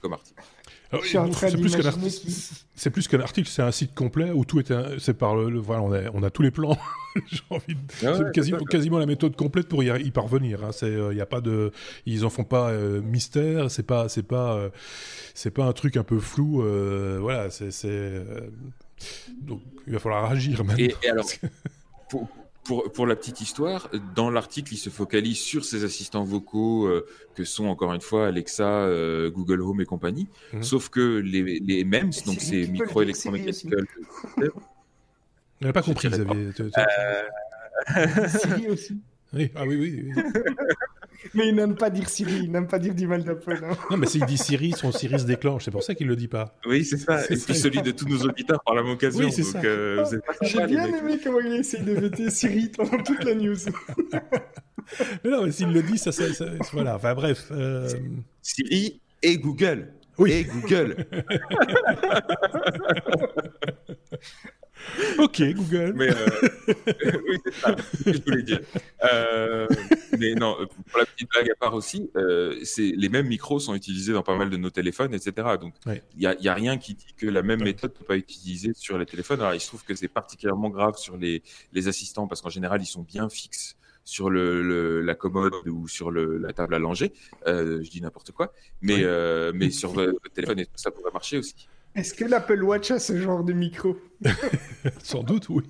comme 0.00 0.12
article. 0.12 0.42
C'est 2.74 2.90
plus 2.90 3.06
qu'un 3.06 3.20
article, 3.20 3.48
c'est 3.48 3.62
un 3.62 3.70
site 3.70 3.94
complet 3.94 4.32
où 4.32 4.44
tout 4.44 4.58
est, 4.58 4.98
c'est 4.98 5.14
par 5.14 5.36
le, 5.36 5.58
voilà, 5.58 5.82
on 5.82 5.92
a, 5.92 6.10
on 6.14 6.22
a 6.24 6.30
tous 6.30 6.42
les 6.42 6.50
plans. 6.50 6.76
J'ai 7.30 7.42
envie 7.50 7.74
de, 7.74 8.06
ah 8.06 8.14
c'est 8.16 8.32
quasiment, 8.32 8.58
quasiment, 8.64 8.98
la 8.98 9.06
méthode 9.06 9.36
complète 9.36 9.68
pour 9.68 9.84
y, 9.84 9.86
y 9.86 10.10
parvenir. 10.10 10.64
Hein. 10.64 10.72
C'est, 10.72 10.92
il 10.92 11.16
y 11.16 11.20
a 11.20 11.26
pas 11.26 11.40
de, 11.40 11.70
ils 12.06 12.24
en 12.24 12.30
font 12.30 12.42
pas 12.42 12.72
mystère. 12.72 13.70
C'est 13.70 13.84
pas, 13.84 14.08
c'est 14.08 14.24
pas, 14.24 14.70
c'est 15.34 15.52
pas 15.52 15.64
un 15.64 15.72
truc 15.72 15.96
un 15.96 16.02
peu 16.02 16.18
flou. 16.18 16.62
voilà, 17.20 17.50
c'est, 17.50 17.70
donc 19.40 19.62
il 19.86 19.92
va 19.92 19.98
falloir 19.98 20.30
agir 20.30 20.64
maintenant. 20.64 20.84
Et, 21.02 21.08
alors, 21.08 21.26
pour, 22.10 22.28
pour, 22.64 22.92
pour, 22.92 23.06
la 23.06 23.16
petite 23.16 23.40
histoire, 23.40 23.90
dans 24.14 24.30
l'article, 24.30 24.74
il 24.74 24.76
se 24.76 24.90
focalise 24.90 25.38
sur 25.38 25.64
ces 25.64 25.84
assistants 25.84 26.24
vocaux 26.24 26.86
euh, 26.86 27.06
que 27.34 27.44
sont 27.44 27.66
encore 27.66 27.92
une 27.92 28.00
fois 28.00 28.26
Alexa, 28.26 28.68
euh, 28.68 29.30
Google 29.30 29.62
Home 29.62 29.80
et 29.80 29.86
compagnie. 29.86 30.28
Mhm. 30.52 30.62
Sauf 30.62 30.88
que 30.88 31.18
les, 31.18 31.58
les 31.60 31.84
MEMS, 31.84 32.12
donc 32.26 32.40
ces 32.40 32.66
micro 32.66 33.02
électromécaniques. 33.02 33.74
On 35.62 35.66
n'a 35.66 35.72
pas 35.72 35.82
compris, 35.82 36.08
Xavier. 36.08 36.50
Euh... 37.96 38.28
Siri 38.28 38.68
aussi. 38.68 39.00
Oui. 39.32 39.50
Ah 39.54 39.64
oui, 39.66 39.76
oui. 39.76 40.12
oui. 40.14 40.22
Mais 41.34 41.48
il 41.48 41.54
n'aime 41.54 41.74
pas 41.74 41.90
dire 41.90 42.08
Siri, 42.08 42.44
il 42.44 42.50
n'aime 42.50 42.66
pas 42.66 42.78
dire 42.78 42.94
du 42.94 43.06
mal 43.06 43.24
d'Apple. 43.24 43.60
Non, 43.60 43.76
non 43.90 43.96
mais 43.96 44.06
s'il 44.06 44.24
dit 44.24 44.38
Siri, 44.38 44.72
son 44.72 44.92
Siri 44.92 45.18
se 45.18 45.24
déclenche. 45.24 45.64
C'est 45.64 45.70
pour 45.70 45.82
ça 45.82 45.94
qu'il 45.94 46.06
ne 46.06 46.12
le 46.12 46.16
dit 46.16 46.28
pas. 46.28 46.56
Oui, 46.66 46.84
c'est 46.84 46.96
ça. 46.96 47.24
Et 47.24 47.36
puis 47.36 47.54
celui 47.54 47.82
de 47.82 47.90
tous 47.90 48.08
nos 48.08 48.22
auditeurs 48.22 48.62
par 48.64 48.74
la 48.74 48.82
même 48.82 48.92
occasion. 48.92 49.24
Oui, 49.24 49.32
c'est 49.32 49.42
ça. 49.42 49.60
Euh, 49.62 50.04
J'ai 50.42 50.66
bien 50.66 50.86
aimé 50.86 51.18
comment 51.22 51.40
il 51.40 51.52
a 51.52 51.56
essayé 51.56 51.82
de 51.82 51.92
vêter 51.92 52.30
Siri 52.30 52.68
pendant 52.68 53.02
toute 53.02 53.24
la 53.24 53.34
news. 53.34 53.54
mais 55.24 55.30
non, 55.30 55.44
mais 55.44 55.52
s'il 55.52 55.72
le 55.72 55.82
dit, 55.82 55.98
ça, 55.98 56.12
ça, 56.12 56.32
ça, 56.32 56.46
Voilà, 56.72 56.96
enfin 56.96 57.14
bref. 57.14 57.48
Euh... 57.50 57.88
Siri 58.42 59.00
et 59.22 59.38
Google. 59.38 59.92
Oui. 60.18 60.32
Et 60.32 60.44
Google. 60.44 61.06
ok, 65.18 65.42
Google. 65.54 65.92
Mais 65.96 66.10
euh, 66.10 66.26
oui, 67.28 67.38
c'est 67.44 67.54
ça 67.54 67.72
que 67.72 68.12
je 68.12 68.22
voulais 68.22 68.42
dire. 68.42 68.60
Euh, 69.04 69.66
mais 70.18 70.34
non, 70.34 70.56
pour 70.90 70.98
la 70.98 71.06
petite 71.06 71.28
blague 71.30 71.50
à 71.50 71.54
part 71.54 71.74
aussi, 71.74 72.10
euh, 72.16 72.58
c'est 72.64 72.92
les 72.96 73.08
mêmes 73.08 73.26
micros 73.26 73.60
sont 73.60 73.74
utilisés 73.74 74.12
dans 74.12 74.22
pas 74.22 74.36
mal 74.36 74.50
de 74.50 74.56
nos 74.56 74.70
téléphones, 74.70 75.14
etc. 75.14 75.48
Donc 75.60 75.74
il 75.86 76.36
n'y 76.40 76.48
a, 76.48 76.54
rien 76.54 76.78
qui 76.78 76.94
dit 76.94 77.14
que 77.16 77.26
la 77.26 77.42
même 77.42 77.62
méthode 77.62 77.92
ne 77.92 77.98
peut 77.98 78.04
pas 78.04 78.16
être 78.16 78.30
utilisée 78.30 78.72
sur 78.74 78.98
les 78.98 79.06
téléphones. 79.06 79.40
Alors 79.40 79.54
il 79.54 79.60
se 79.60 79.68
trouve 79.68 79.84
que 79.84 79.94
c'est 79.94 80.08
particulièrement 80.08 80.70
grave 80.70 80.96
sur 80.96 81.16
les, 81.16 81.42
les 81.72 81.88
assistants 81.88 82.26
parce 82.26 82.40
qu'en 82.40 82.50
général 82.50 82.82
ils 82.82 82.86
sont 82.86 83.02
bien 83.02 83.28
fixes 83.28 83.76
sur 84.04 84.30
le, 84.30 84.62
le, 84.62 85.02
la 85.02 85.14
commode 85.14 85.54
ou 85.66 85.86
sur 85.86 86.10
le, 86.10 86.38
la 86.38 86.52
table 86.52 86.74
à 86.74 86.78
langer. 86.78 87.12
Euh, 87.46 87.82
je 87.82 87.90
dis 87.90 88.00
n'importe 88.00 88.32
quoi, 88.32 88.52
mais, 88.80 89.04
euh, 89.04 89.52
mais 89.54 89.70
sur 89.70 89.92
votre 89.92 90.18
téléphone, 90.32 90.64
ça 90.74 90.90
pourrait 90.90 91.12
marcher 91.12 91.38
aussi. 91.38 91.68
Est-ce 91.96 92.14
que 92.14 92.24
l'Apple 92.24 92.62
Watch 92.62 92.90
a 92.92 92.98
ce 92.98 93.20
genre 93.20 93.42
de 93.42 93.52
micro 93.52 93.96
Sans 95.02 95.22
doute, 95.22 95.48
oui. 95.48 95.62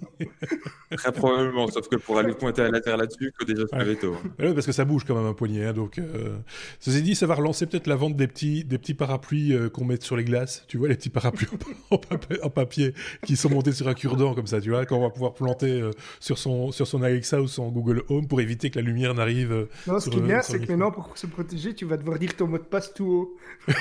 Très 0.97 1.13
probablement, 1.13 1.69
sauf 1.69 1.89
que 1.89 1.97
pour 1.97 2.19
aller 2.19 2.35
pointer 2.35 2.63
à 2.63 2.71
la 2.71 2.81
terre 2.81 2.97
là-dessus, 2.97 3.33
que 3.39 3.45
déjà 3.45 3.63
se 3.63 3.95
tôt. 3.95 4.17
Oui, 4.41 4.53
parce 4.53 4.67
que 4.67 4.73
ça 4.73 4.85
bouge 4.85 5.05
quand 5.05 5.15
même 5.15 5.27
un 5.27 5.35
poignet. 5.35 5.67
Hein, 5.67 5.73
donc, 5.73 5.99
euh... 5.99 6.37
ceci 6.81 7.03
dit, 7.03 7.15
ça 7.15 7.27
va 7.27 7.37
relancer 7.37 7.67
peut-être 7.67 7.87
la 7.87 7.95
vente 7.95 8.17
des 8.17 8.27
petits, 8.27 8.65
des 8.65 8.79
petits 8.79 8.95
parapluies 8.95 9.55
euh, 9.55 9.69
qu'on 9.69 9.85
met 9.85 10.01
sur 10.01 10.17
les 10.17 10.25
glaces. 10.25 10.65
Tu 10.67 10.79
vois, 10.79 10.89
les 10.89 10.97
petits 10.97 11.11
parapluies 11.11 11.49
en, 11.91 12.51
papier, 12.51 12.93
qui 13.25 13.37
sont 13.37 13.51
montés 13.51 13.73
sur 13.73 13.87
un 13.87 13.95
cure-dent 13.95 14.35
comme 14.35 14.49
ça, 14.49 14.61
tu 14.61 14.71
vois, 14.71 14.85
qu'on 14.85 15.01
va 15.01 15.11
pouvoir 15.11 15.35
planter 15.35 15.81
euh, 15.81 15.93
sur, 16.19 16.39
son, 16.39 16.73
sur 16.73 16.89
son 16.89 17.03
Alexa 17.03 17.41
ou 17.41 17.47
son 17.47 17.69
Google 17.69 18.03
Home 18.09 18.27
pour 18.27 18.41
éviter 18.41 18.71
que 18.71 18.79
la 18.81 18.85
lumière 18.85 19.15
n'arrive. 19.15 19.53
Euh, 19.53 19.69
non, 19.87 20.01
ce 20.01 20.11
qui 20.11 20.19
est 20.19 20.23
bien, 20.23 20.43
c'est 20.43 20.59
que 20.59 20.69
maintenant, 20.73 20.91
pour 20.91 21.17
se 21.17 21.29
protéger, 21.29 21.75
tu 21.75 21.85
vas 21.85 21.97
devoir 21.97 22.19
dire 22.19 22.35
ton 22.37 22.49
mot 22.49 22.59
de 22.59 22.65
passe 22.65 22.93
tout 22.93 23.07
haut. 23.07 23.37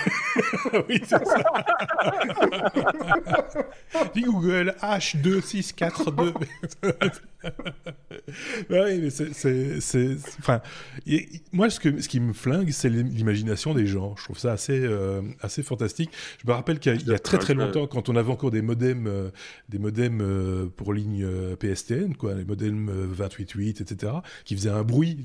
oui, 0.89 1.01
c'est 1.03 1.25
ça. 1.25 1.43
Google 4.13 4.73
H2642. 4.81 7.19
oui, 8.69 8.99
mais 9.01 9.09
c'est, 9.09 10.17
enfin, 10.39 10.61
moi 11.53 11.69
ce 11.69 11.79
que 11.79 12.01
ce 12.01 12.09
qui 12.09 12.19
me 12.19 12.33
flingue, 12.33 12.69
c'est 12.71 12.89
l'imagination 12.89 13.73
des 13.73 13.87
gens. 13.87 14.15
Je 14.17 14.23
trouve 14.25 14.37
ça 14.37 14.51
assez 14.51 14.79
euh, 14.79 15.21
assez 15.41 15.63
fantastique. 15.63 16.11
Je 16.41 16.47
me 16.47 16.53
rappelle 16.53 16.79
qu'il 16.79 17.07
y, 17.07 17.13
a 17.13 17.19
très 17.19 17.37
très 17.37 17.53
longtemps, 17.53 17.87
quand 17.87 18.09
on 18.09 18.15
avait 18.15 18.31
encore 18.31 18.51
des 18.51 18.61
modems, 18.61 19.07
euh, 19.07 19.29
des 19.69 19.79
modems 19.79 20.19
euh, 20.21 20.65
pour 20.75 20.93
ligne 20.93 21.25
PSTN, 21.59 22.15
quoi, 22.15 22.33
les 22.33 22.43
modems 22.43 22.87
288, 23.15 23.81
etc., 23.81 24.13
qui 24.43 24.55
faisaient 24.55 24.69
un 24.69 24.83
bruit 24.83 25.17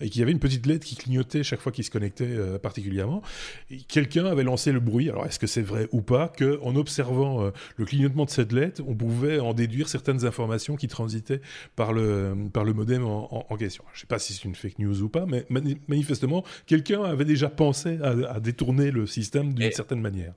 et 0.00 0.10
qui 0.10 0.22
avait 0.22 0.32
une 0.32 0.40
petite 0.40 0.66
lettre 0.66 0.86
qui 0.86 0.96
clignotait 0.96 1.44
chaque 1.44 1.60
fois 1.60 1.70
qu'il 1.70 1.84
se 1.84 1.90
connectait 1.90 2.36
particulièrement. 2.62 3.22
Quelqu'un 3.88 4.26
avait 4.26 4.44
lancé 4.44 4.72
le 4.72 4.80
bruit. 4.80 5.08
Alors 5.08 5.26
est-ce 5.26 5.38
que 5.38 5.46
c'est 5.46 5.62
vrai 5.62 5.88
ou 5.92 6.02
pas? 6.02 6.28
Que 6.28 6.58
en 6.62 6.74
observant 6.76 7.50
le 7.76 7.84
clignotement 7.84 8.24
de 8.24 8.30
cette 8.30 8.52
lettre, 8.52 8.82
on 8.86 8.94
pouvait 8.94 9.38
en 9.38 9.54
déduire 9.54 9.88
certaines 9.88 10.24
informations 10.24 10.63
qui 10.76 10.88
transitaient 10.88 11.40
par 11.76 11.92
le, 11.92 12.34
par 12.52 12.64
le 12.64 12.72
modem 12.72 13.04
en, 13.04 13.56
question. 13.56 13.84
Je 13.92 13.98
ne 13.98 14.00
sais 14.00 14.06
pas 14.06 14.18
si 14.18 14.32
c'est 14.32 14.44
une 14.44 14.54
fake 14.54 14.78
news 14.78 15.02
ou 15.02 15.08
pas, 15.08 15.26
mais 15.26 15.46
manifestement, 15.88 16.44
quelqu'un 16.66 17.04
avait 17.04 17.24
déjà 17.24 17.48
pensé 17.48 17.98
à, 18.02 18.40
détourner 18.40 18.90
le 18.90 19.06
système 19.06 19.54
d'une 19.54 19.70
certaine 19.70 20.00
manière. 20.00 20.34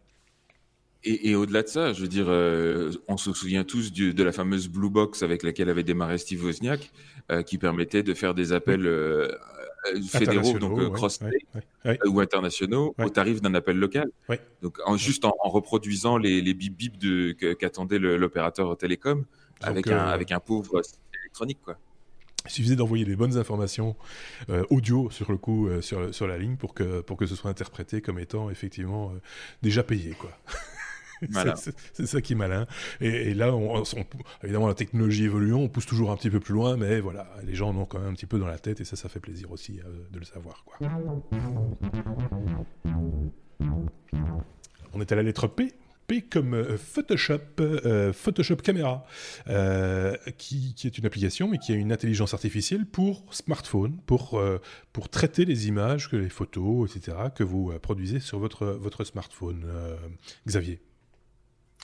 Et, 1.04 1.36
au-delà 1.36 1.64
de 1.64 1.68
ça, 1.68 1.94
je 1.94 2.02
veux 2.02 2.08
dire, 2.08 2.26
euh, 2.28 2.92
on 3.08 3.16
se 3.16 3.32
souvient 3.32 3.64
tous 3.64 3.94
de 3.94 4.24
la 4.24 4.32
fameuse 4.32 4.68
Blue 4.68 4.90
Box 4.90 5.24
avec 5.24 5.42
laquelle 5.44 5.70
avait 5.70 5.84
démarré 5.84 6.18
Steve 6.18 6.44
Wozniak, 6.44 6.92
euh, 7.32 7.44
qui 7.44 7.58
permettait 7.58 8.04
de 8.04 8.14
faire 8.14 8.34
des 8.34 8.52
appels 8.52 8.86
euh, 8.86 9.30
fédéraux, 10.10 10.60
donc 10.60 10.94
cross 10.94 11.20
ou 12.06 12.20
internationaux, 12.20 12.94
au 12.98 13.10
tarif 13.10 13.42
d'un 13.42 13.54
appel 13.54 13.78
local. 13.78 14.10
Donc 14.62 14.80
en, 14.86 14.98
juste 14.98 15.24
en, 15.24 15.34
reproduisant 15.44 16.18
les, 16.18 16.42
les 16.42 16.54
bip 16.54 16.76
bip 16.76 17.38
qu'attendait 17.58 18.00
l'opérateur 18.00 18.76
télécom 18.76 19.26
avec, 19.62 19.88
un, 19.88 20.06
avec 20.08 20.32
un 20.32 20.40
pauvre 20.40 20.82
électronique. 21.24 21.60
Quoi. 21.64 21.78
Il 22.48 22.52
suffisait 22.52 22.76
d'envoyer 22.76 23.04
les 23.04 23.16
bonnes 23.16 23.38
informations 23.38 23.96
euh, 24.50 24.64
audio 24.70 25.10
sur 25.10 25.32
le 25.32 25.38
coup 25.38 25.68
euh, 25.68 25.82
sur, 25.82 26.14
sur 26.16 26.28
la 26.28 26.38
ligne 26.38 26.56
pour 26.56 26.74
que, 26.74 27.02
pour 27.02 27.18
que 27.18 27.26
ce 27.26 27.36
soit 27.36 27.52
interprété 27.52 28.02
comme 28.02 28.20
étant 28.20 28.50
effectivement 28.50 29.12
euh, 29.12 29.20
déjà 29.62 29.84
payé. 29.84 30.12
Quoi. 30.12 30.32
c'est 31.94 32.06
ça 32.06 32.22
qui 32.22 32.34
est 32.34 32.36
malin. 32.38 32.66
Et, 33.02 33.34
là, 33.34 33.54
on, 33.54 33.84
évidemment, 34.44 34.68
la 34.68 34.76
technologie 34.76 35.26
évolue, 35.26 35.54
on 35.54 35.68
pousse 35.68 35.86
toujours 35.86 36.12
un 36.12 36.16
petit 36.16 36.30
peu 36.30 36.40
plus 36.40 36.54
loin, 36.54 36.78
mais 36.78 37.02
voilà, 37.02 37.28
les 37.44 37.54
gens 37.54 37.70
en 37.70 37.76
ont 37.76 37.86
quand 37.86 38.00
même 38.00 38.12
un 38.12 38.14
petit 38.14 38.28
peu 38.28 38.40
dans 38.40 38.48
la 38.48 38.60
tête 38.60 38.80
et 38.80 38.86
ça, 38.86 38.96
ça 38.96 39.10
fait 39.10 39.20
plaisir 39.20 39.52
aussi 39.52 39.82
de 40.12 40.20
le 40.20 40.26
savoir. 40.26 40.64
Quoi. 40.64 40.78
On 44.94 45.02
est 45.02 45.12
à 45.12 45.16
la 45.16 45.24
lettre 45.24 45.48
P 45.48 45.74
comme 46.30 46.54
euh, 46.54 46.78
Photoshop, 46.78 47.42
euh, 47.60 48.14
Photoshop 48.14 48.58
Camera, 48.58 49.06
euh, 49.48 50.16
qui, 50.38 50.74
est 50.86 50.98
une 50.98 51.06
application 51.06 51.48
mais 51.48 51.58
qui 51.58 51.74
a 51.74 51.76
une 51.76 51.92
intelligence 51.92 52.34
artificielle 52.34 52.86
pour 52.86 53.26
smartphone, 53.34 53.98
pour, 54.06 54.42
pour 54.94 55.10
traiter 55.10 55.46
les 55.46 55.68
images, 55.68 56.10
que 56.10 56.16
les 56.16 56.30
photos, 56.30 56.90
etc., 56.90 57.18
que 57.36 57.44
vous 57.44 57.74
produisez 57.82 58.20
sur 58.20 58.40
votre, 58.40 58.66
votre 58.66 59.04
smartphone. 59.04 59.66
Xavier 60.48 60.80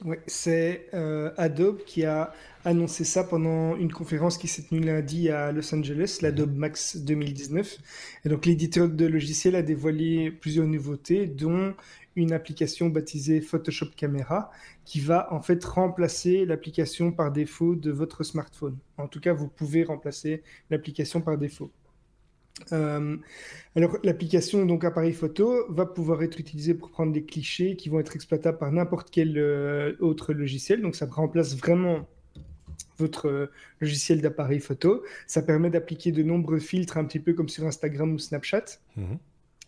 oui, 0.06 0.18
c'est 0.26 0.90
Adobe 1.38 1.84
qui 1.86 2.04
a 2.04 2.34
annoncé 2.66 3.04
ça 3.04 3.24
pendant 3.24 3.76
une 3.76 3.92
conférence 3.92 4.40
qui 4.40 4.48
s'est 4.48 4.64
tenue 4.64 4.82
lundi 4.82 5.30
à 5.30 5.52
Los 5.52 5.74
Angeles, 5.74 6.18
l'Adobe 6.22 6.56
Max 6.56 6.98
2019. 6.98 7.78
Et 8.26 8.30
donc 8.30 8.48
l'éditeur 8.48 8.90
de 8.90 9.06
logiciel 9.06 9.56
a 9.56 9.62
dévoilé 9.62 10.32
plusieurs 10.32 10.66
nouveautés, 10.66 11.28
dont 11.28 11.76
une 12.16 12.34
application 12.34 12.90
baptisée 12.90 13.42
Photoshop 13.42 13.90
Camera 13.96 14.52
qui 14.86 15.00
va 15.00 15.32
en 15.34 15.42
fait 15.42 15.64
remplacer 15.64 16.46
l'application 16.46 17.12
par 17.12 17.32
défaut 17.32 17.76
de 17.76 17.92
votre 17.92 18.24
smartphone. 18.24 18.78
En 18.98 19.08
tout 19.08 19.20
cas, 19.20 19.34
vous 19.34 19.48
pouvez 19.48 19.84
remplacer 19.84 20.44
l'application 20.70 21.22
par 21.22 21.38
défaut. 21.38 21.72
Euh, 22.72 23.18
alors 23.76 23.98
l'application 24.04 24.64
donc 24.68 24.84
appareil 24.84 25.14
photo 25.14 25.66
va 25.70 25.88
pouvoir 25.88 26.22
être 26.22 26.40
utilisée 26.40 26.76
pour 26.76 26.92
prendre 26.92 27.12
des 27.12 27.24
clichés 27.24 27.76
qui 27.76 27.90
vont 27.90 28.00
être 28.00 28.16
exploitables 28.16 28.60
par 28.60 28.72
n'importe 28.72 29.10
quel 29.10 29.38
euh, 29.38 29.96
autre 30.00 30.34
logiciel. 30.34 30.82
Donc 30.82 30.96
ça 30.96 31.08
remplace 31.08 31.56
vraiment 31.58 32.08
votre 33.00 33.28
euh, 33.28 33.52
logiciel 33.82 34.22
d'appareil 34.22 34.60
photo. 34.60 35.04
Ça 35.26 35.42
permet 35.42 35.72
d'appliquer 35.72 36.12
de 36.12 36.22
nombreux 36.22 36.60
filtres 36.60 36.98
un 36.98 37.06
petit 37.06 37.20
peu 37.20 37.34
comme 37.34 37.50
sur 37.50 37.66
Instagram 37.66 38.14
ou 38.14 38.20
Snapchat. 38.20 38.66
Mhm 38.98 39.18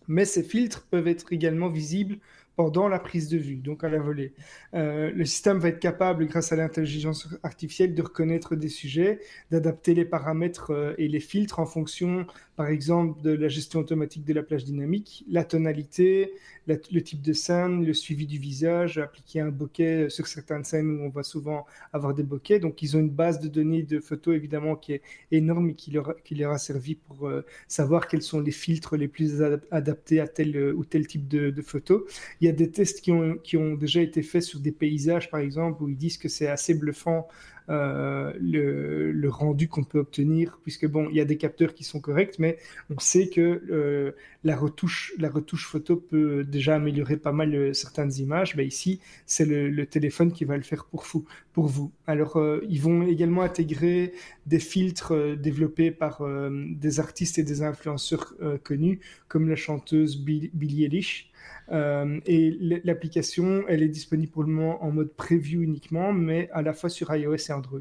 mais 0.08 0.26
ces 0.26 0.44
filtres 0.44 0.86
peuvent 0.90 1.08
être 1.08 1.32
également 1.34 1.70
visibles 1.70 2.20
pendant 2.56 2.88
la 2.88 3.00
prise 3.00 3.30
de 3.30 3.38
vue, 3.38 3.58
donc 3.58 3.84
à 3.84 3.90
la 3.90 4.00
volée. 4.00 4.34
Euh, 4.74 5.12
le 5.14 5.26
système 5.26 5.60
va 5.60 5.70
être 5.70 5.80
capable, 5.80 6.26
grâce 6.28 6.52
à 6.52 6.56
l'intelligence 6.56 7.28
artificielle, 7.44 7.94
de 7.94 8.02
reconnaître 8.02 8.56
des 8.56 8.70
sujets, 8.70 9.20
d'adapter 9.52 9.94
les 9.94 10.06
paramètres 10.06 10.72
euh, 10.72 10.94
et 10.98 11.08
les 11.08 11.20
filtres 11.20 11.60
en 11.60 11.66
fonction, 11.66 12.26
par 12.56 12.68
exemple, 12.68 13.22
de 13.22 13.32
la 13.32 13.50
gestion 13.50 13.80
automatique 13.82 14.24
de 14.26 14.34
la 14.34 14.44
plage 14.44 14.64
dynamique, 14.64 15.26
la 15.30 15.44
tonalité, 15.44 16.34
le 16.68 17.02
type 17.02 17.22
de 17.22 17.34
scène, 17.34 17.86
le 17.86 17.94
suivi 17.94 18.26
du 18.26 18.40
visage, 18.40 18.98
appliquer 18.98 19.42
un 19.42 19.50
bokeh 19.50 20.10
sur 20.10 20.26
certaines 20.26 20.64
scènes 20.64 20.90
où 20.90 21.04
on 21.04 21.10
va 21.10 21.22
souvent 21.22 21.66
avoir 21.94 22.14
des 22.14 22.24
bokehs. 22.24 22.60
Donc, 22.60 22.82
ils 22.82 22.98
ont 22.98 23.00
une 23.00 23.10
base 23.10 23.40
de 23.40 23.48
données 23.48 23.84
de 23.84 24.00
photos, 24.00 24.36
évidemment, 24.36 24.76
qui 24.76 24.94
est 24.94 25.02
énorme 25.32 25.70
et 25.70 25.74
qui 25.76 25.92
leur, 25.92 26.16
qui 26.24 26.36
leur 26.36 26.52
a 26.52 26.58
servi 26.58 26.96
pour 26.96 27.28
euh, 27.28 27.46
savoir 27.68 28.08
quels 28.08 28.24
sont 28.24 28.40
les 28.40 28.52
filtres 28.52 28.96
les 28.98 29.08
plus 29.08 29.44
adaptés 29.70 30.20
à 30.20 30.28
tel 30.28 30.74
ou 30.74 30.86
tel 30.86 31.06
type 31.06 31.28
de, 31.28 31.52
de 31.52 31.62
photos. 31.62 32.04
Il 32.42 32.45
y 32.46 32.50
a 32.50 32.54
des 32.54 32.70
tests 32.72 33.02
qui 33.02 33.12
ont, 33.12 33.76
déjà 33.76 34.02
été 34.02 34.22
faits 34.22 34.44
sur 34.44 34.60
des 34.60 34.72
paysages, 34.72 35.30
par 35.30 35.40
exemple, 35.40 35.84
où 35.84 35.90
ils 35.90 35.98
disent 35.98 36.18
que 36.18 36.30
c'est 36.30 36.48
assez 36.48 36.74
bluffant 36.74 37.28
euh, 37.70 38.32
le, 38.40 39.30
rendu 39.30 39.68
qu'on 39.68 39.84
peut 39.84 40.00
obtenir, 40.00 40.60
puisque 40.62 40.86
bon, 40.86 41.10
il 41.10 41.16
y 41.16 41.20
a 41.20 41.26
des 41.26 41.38
capteurs 41.38 41.74
qui 41.74 41.84
sont 41.84 42.00
corrects, 42.00 42.38
mais 42.38 42.58
on 42.90 43.00
sait 43.00 43.28
que 43.28 43.62
euh, 43.72 44.12
la, 44.44 44.56
retouche, 44.56 45.14
la 45.18 45.30
retouche 45.30 45.66
photo 45.66 45.96
peut 45.96 46.44
déjà 46.44 46.76
améliorer 46.76 47.18
pas 47.18 47.32
mal 47.32 47.54
euh, 47.56 47.74
certaines 47.74 48.14
images. 48.14 48.56
Ben 48.56 48.66
ici, 48.66 49.00
c'est 49.26 49.46
le, 49.46 49.86
téléphone 49.88 50.32
qui 50.32 50.46
va 50.46 50.58
le 50.58 50.64
faire 50.64 50.86
pour 50.86 51.04
vous. 51.12 51.26
Pour 51.54 51.68
vous. 51.68 51.92
Alors, 52.06 52.42
ils 52.68 52.82
vont 52.82 53.04
également 53.04 53.42
intégrer 53.42 54.14
des 54.46 54.60
filtres 54.60 55.14
développés 55.38 55.92
par 55.92 56.22
des 56.52 57.00
artistes 57.00 57.38
et 57.38 57.44
des 57.44 57.62
influenceurs 57.62 58.34
connus, 58.64 59.00
comme 59.28 59.48
la 59.48 59.56
chanteuse 59.56 60.18
Billie 60.18 60.84
Eilish. 60.84 61.32
Euh, 61.72 62.20
et 62.26 62.58
l'application, 62.84 63.64
elle 63.68 63.84
est 63.84 63.90
disponible 63.90 64.32
pour 64.32 64.44
le 64.44 64.50
moment 64.50 64.84
en 64.84 64.92
mode 64.92 65.14
preview 65.14 65.62
uniquement, 65.62 66.14
mais 66.14 66.50
à 66.52 66.62
la 66.62 66.74
fois 66.74 66.90
sur 66.90 67.14
iOS 67.16 67.36
et 67.50 67.52
Android. 67.52 67.80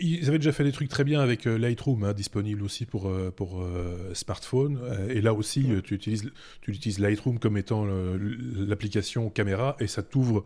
Ils 0.00 0.28
avaient 0.28 0.38
déjà 0.38 0.52
fait 0.52 0.62
des 0.62 0.72
trucs 0.72 0.88
très 0.88 1.02
bien 1.02 1.20
avec 1.20 1.46
euh, 1.46 1.58
Lightroom, 1.58 2.04
hein, 2.04 2.12
disponible 2.12 2.62
aussi 2.62 2.86
pour, 2.86 3.08
euh, 3.08 3.32
pour 3.34 3.62
euh, 3.62 4.14
smartphone. 4.14 4.78
et 5.08 5.20
là 5.20 5.34
aussi, 5.34 5.66
tu, 5.84 5.94
utilises, 5.94 6.30
tu 6.60 6.70
utilises 6.70 7.00
Lightroom 7.00 7.38
comme 7.38 7.56
étant 7.56 7.84
l'application 7.84 9.28
caméra 9.28 9.76
et 9.80 9.86
ça 9.86 10.02
t'ouvre 10.02 10.44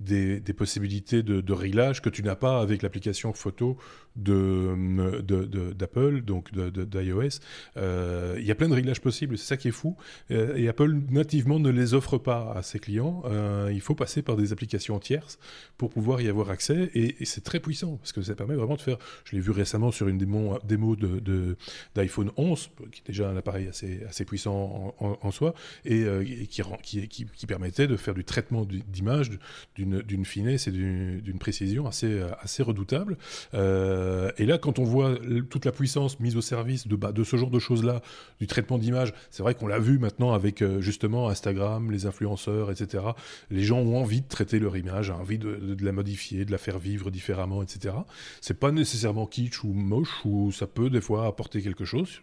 des, 0.00 0.40
des, 0.40 0.52
possibilités 0.52 1.22
de, 1.22 1.40
de 1.40 1.52
réglage 1.52 2.00
que 2.00 2.08
tu 2.08 2.22
n'as 2.22 2.36
pas 2.36 2.60
avec 2.60 2.82
l'application 2.82 3.32
photo 3.32 3.76
d'Apple, 4.16 5.22
de, 5.22 5.44
de, 5.44 6.20
donc 6.20 6.52
d'iOS. 6.54 7.40
Il 7.76 8.44
y 8.44 8.50
a 8.50 8.54
plein 8.54 8.68
de 8.68 8.74
réglages 8.74 9.00
possibles, 9.00 9.36
c'est 9.36 9.46
ça 9.46 9.56
qui 9.56 9.68
est 9.68 9.72
fou. 9.72 9.96
et 10.30 10.68
Apple 10.68 10.98
nativement 11.10 11.58
ne 11.58 11.70
les 11.70 11.94
offre 11.94 12.18
pas 12.18 12.52
à 12.54 12.62
ses 12.62 12.78
clients. 12.78 13.22
il 13.70 13.80
faut 13.80 13.94
passer 13.94 14.22
par 14.22 14.36
des 14.36 14.52
applications 14.52 14.98
tierces 14.98 15.38
pour 15.76 15.90
pouvoir 15.90 16.20
y 16.20 16.28
avoir 16.28 16.50
accès 16.50 16.90
et, 16.94 17.22
et 17.22 17.24
c'est 17.24 17.42
très 17.42 17.60
puissant 17.60 17.96
parce 17.96 18.12
que 18.12 18.22
ça 18.22 18.34
permet 18.34 18.54
vraiment 18.54 18.77
de 18.78 18.82
faire. 18.82 18.98
Je 19.24 19.36
l'ai 19.36 19.42
vu 19.42 19.50
récemment 19.50 19.90
sur 19.90 20.08
une 20.08 20.18
démo, 20.18 20.96
de, 20.96 21.56
d'iPhone 21.94 22.30
11, 22.36 22.70
qui 22.90 23.00
est 23.00 23.08
déjà 23.08 23.28
un 23.28 23.36
appareil 23.36 23.68
assez, 23.68 24.00
assez 24.08 24.24
puissant 24.24 24.94
en, 24.98 25.30
soi, 25.30 25.54
et, 25.84 26.06
qui, 26.48 27.08
qui, 27.08 27.46
permettait 27.46 27.86
de 27.86 27.96
faire 27.96 28.14
du 28.14 28.24
traitement 28.24 28.64
d'image 28.64 29.30
d'une, 29.74 30.02
d'une 30.02 30.24
finesse 30.24 30.66
et 30.66 30.70
d'une, 30.70 31.38
précision 31.38 31.86
assez, 31.86 32.20
assez 32.40 32.62
redoutable. 32.62 33.16
et 33.52 34.46
là, 34.46 34.58
quand 34.58 34.78
on 34.78 34.84
voit 34.84 35.14
toute 35.50 35.64
la 35.64 35.72
puissance 35.72 36.20
mise 36.20 36.36
au 36.36 36.40
service 36.40 36.86
de, 36.88 36.96
bah, 36.96 37.12
de 37.12 37.24
ce 37.24 37.36
genre 37.36 37.50
de 37.50 37.58
choses-là, 37.58 38.02
du 38.40 38.46
traitement 38.46 38.78
d'image, 38.78 39.12
c'est 39.30 39.42
vrai 39.42 39.54
qu'on 39.54 39.66
l'a 39.66 39.78
vu 39.78 39.98
maintenant 39.98 40.32
avec 40.32 40.64
justement 40.80 41.28
Instagram, 41.28 41.90
les 41.90 42.06
influenceurs, 42.06 42.70
etc. 42.70 43.04
Les 43.50 43.62
gens 43.62 43.78
ont 43.78 43.98
envie 43.98 44.20
de 44.20 44.28
traiter 44.28 44.58
leur 44.58 44.76
image, 44.76 45.10
envie 45.10 45.38
de, 45.38 45.56
de 45.56 45.84
la 45.84 45.92
modifier, 45.92 46.44
de 46.44 46.52
la 46.52 46.58
faire 46.58 46.78
vivre 46.78 47.10
différemment, 47.10 47.62
etc. 47.62 47.94
C'est 48.40 48.58
pas 48.58 48.67
nécessairement 48.72 49.26
kitsch 49.26 49.64
ou 49.64 49.72
moche, 49.72 50.24
ou 50.24 50.52
ça 50.52 50.66
peut 50.66 50.90
des 50.90 51.00
fois 51.00 51.26
apporter 51.26 51.62
quelque 51.62 51.84
chose 51.84 52.22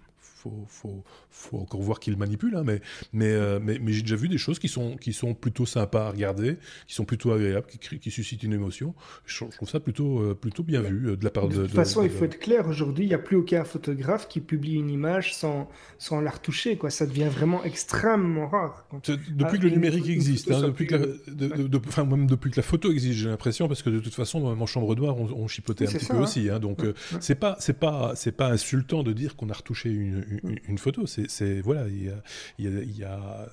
faut, 0.67 1.03
faut, 1.29 1.57
encore 1.57 1.81
voir 1.81 1.99
qui 1.99 2.11
le 2.11 2.17
manipule, 2.17 2.55
hein, 2.55 2.63
mais, 2.65 2.81
mais, 3.13 3.31
euh, 3.31 3.59
mais, 3.61 3.79
mais 3.79 3.93
j'ai 3.93 4.01
déjà 4.01 4.15
vu 4.15 4.27
des 4.27 4.37
choses 4.37 4.59
qui 4.59 4.67
sont, 4.67 4.95
qui 4.97 5.13
sont 5.13 5.33
plutôt 5.33 5.65
sympas 5.65 6.07
à 6.07 6.11
regarder, 6.11 6.57
qui 6.87 6.95
sont 6.95 7.05
plutôt 7.05 7.31
agréables, 7.31 7.67
qui, 7.67 7.99
qui 7.99 8.11
suscitent 8.11 8.43
une 8.43 8.53
émotion. 8.53 8.93
Je, 9.25 9.45
trouve 9.45 9.69
ça 9.69 9.79
plutôt, 9.79 10.19
euh, 10.19 10.33
plutôt 10.33 10.63
bien 10.63 10.81
vu 10.81 11.09
euh, 11.09 11.17
de 11.17 11.23
la 11.23 11.31
part 11.31 11.47
de. 11.47 11.55
De 11.55 11.61
toute 11.63 11.75
façon, 11.75 12.03
il 12.03 12.09
faut 12.09 12.25
être 12.25 12.39
clair, 12.39 12.67
aujourd'hui, 12.67 13.05
il 13.05 13.09
n'y 13.09 13.13
a 13.13 13.19
plus 13.19 13.37
aucun 13.37 13.63
photographe 13.63 14.27
qui 14.27 14.39
publie 14.39 14.75
une 14.75 14.89
image 14.89 15.33
sans, 15.33 15.69
sans 15.97 16.21
la 16.21 16.31
retoucher. 16.31 16.77
Quoi. 16.77 16.89
Ça 16.89 17.05
devient 17.05 17.29
vraiment 17.29 17.63
extrêmement 17.63 18.47
rare. 18.47 18.87
Depuis 18.91 19.59
que 19.59 19.63
le 19.63 19.71
ah, 19.71 19.75
numérique 19.75 20.09
existe, 20.09 20.51
hein, 20.51 20.61
depuis, 20.61 20.87
que 20.87 20.95
la, 20.95 21.79
enfin, 21.87 22.05
même 22.05 22.27
depuis 22.27 22.51
que 22.51 22.57
la 22.57 22.63
photo 22.63 22.91
existe, 22.91 23.19
j'ai 23.19 23.29
l'impression, 23.29 23.67
parce 23.67 23.81
que 23.81 23.89
de 23.89 23.99
toute 23.99 24.13
façon, 24.13 24.49
même 24.49 24.61
en 24.61 24.65
chambre 24.65 24.95
noire, 24.95 25.17
on, 25.17 25.47
chipotait 25.47 25.87
un 25.87 25.91
petit 25.91 26.05
peu 26.05 26.17
hein. 26.17 26.21
aussi. 26.21 26.49
Hein, 26.49 26.59
donc, 26.59 26.81
c'est 27.19 27.35
pas, 27.35 27.55
c'est 27.59 27.79
pas, 27.79 28.13
c'est 28.15 28.31
pas 28.31 28.49
insultant 28.49 29.03
de 29.03 29.13
dire 29.13 29.35
qu'on 29.35 29.49
a 29.49 29.53
retouché 29.53 29.89
une, 29.89 30.25
une, 30.29 30.34
photo. 30.77 31.05
C'est 31.05 31.61
voilà, 31.61 31.85
il 31.87 32.13
y 32.59 33.03
a, 33.03 33.49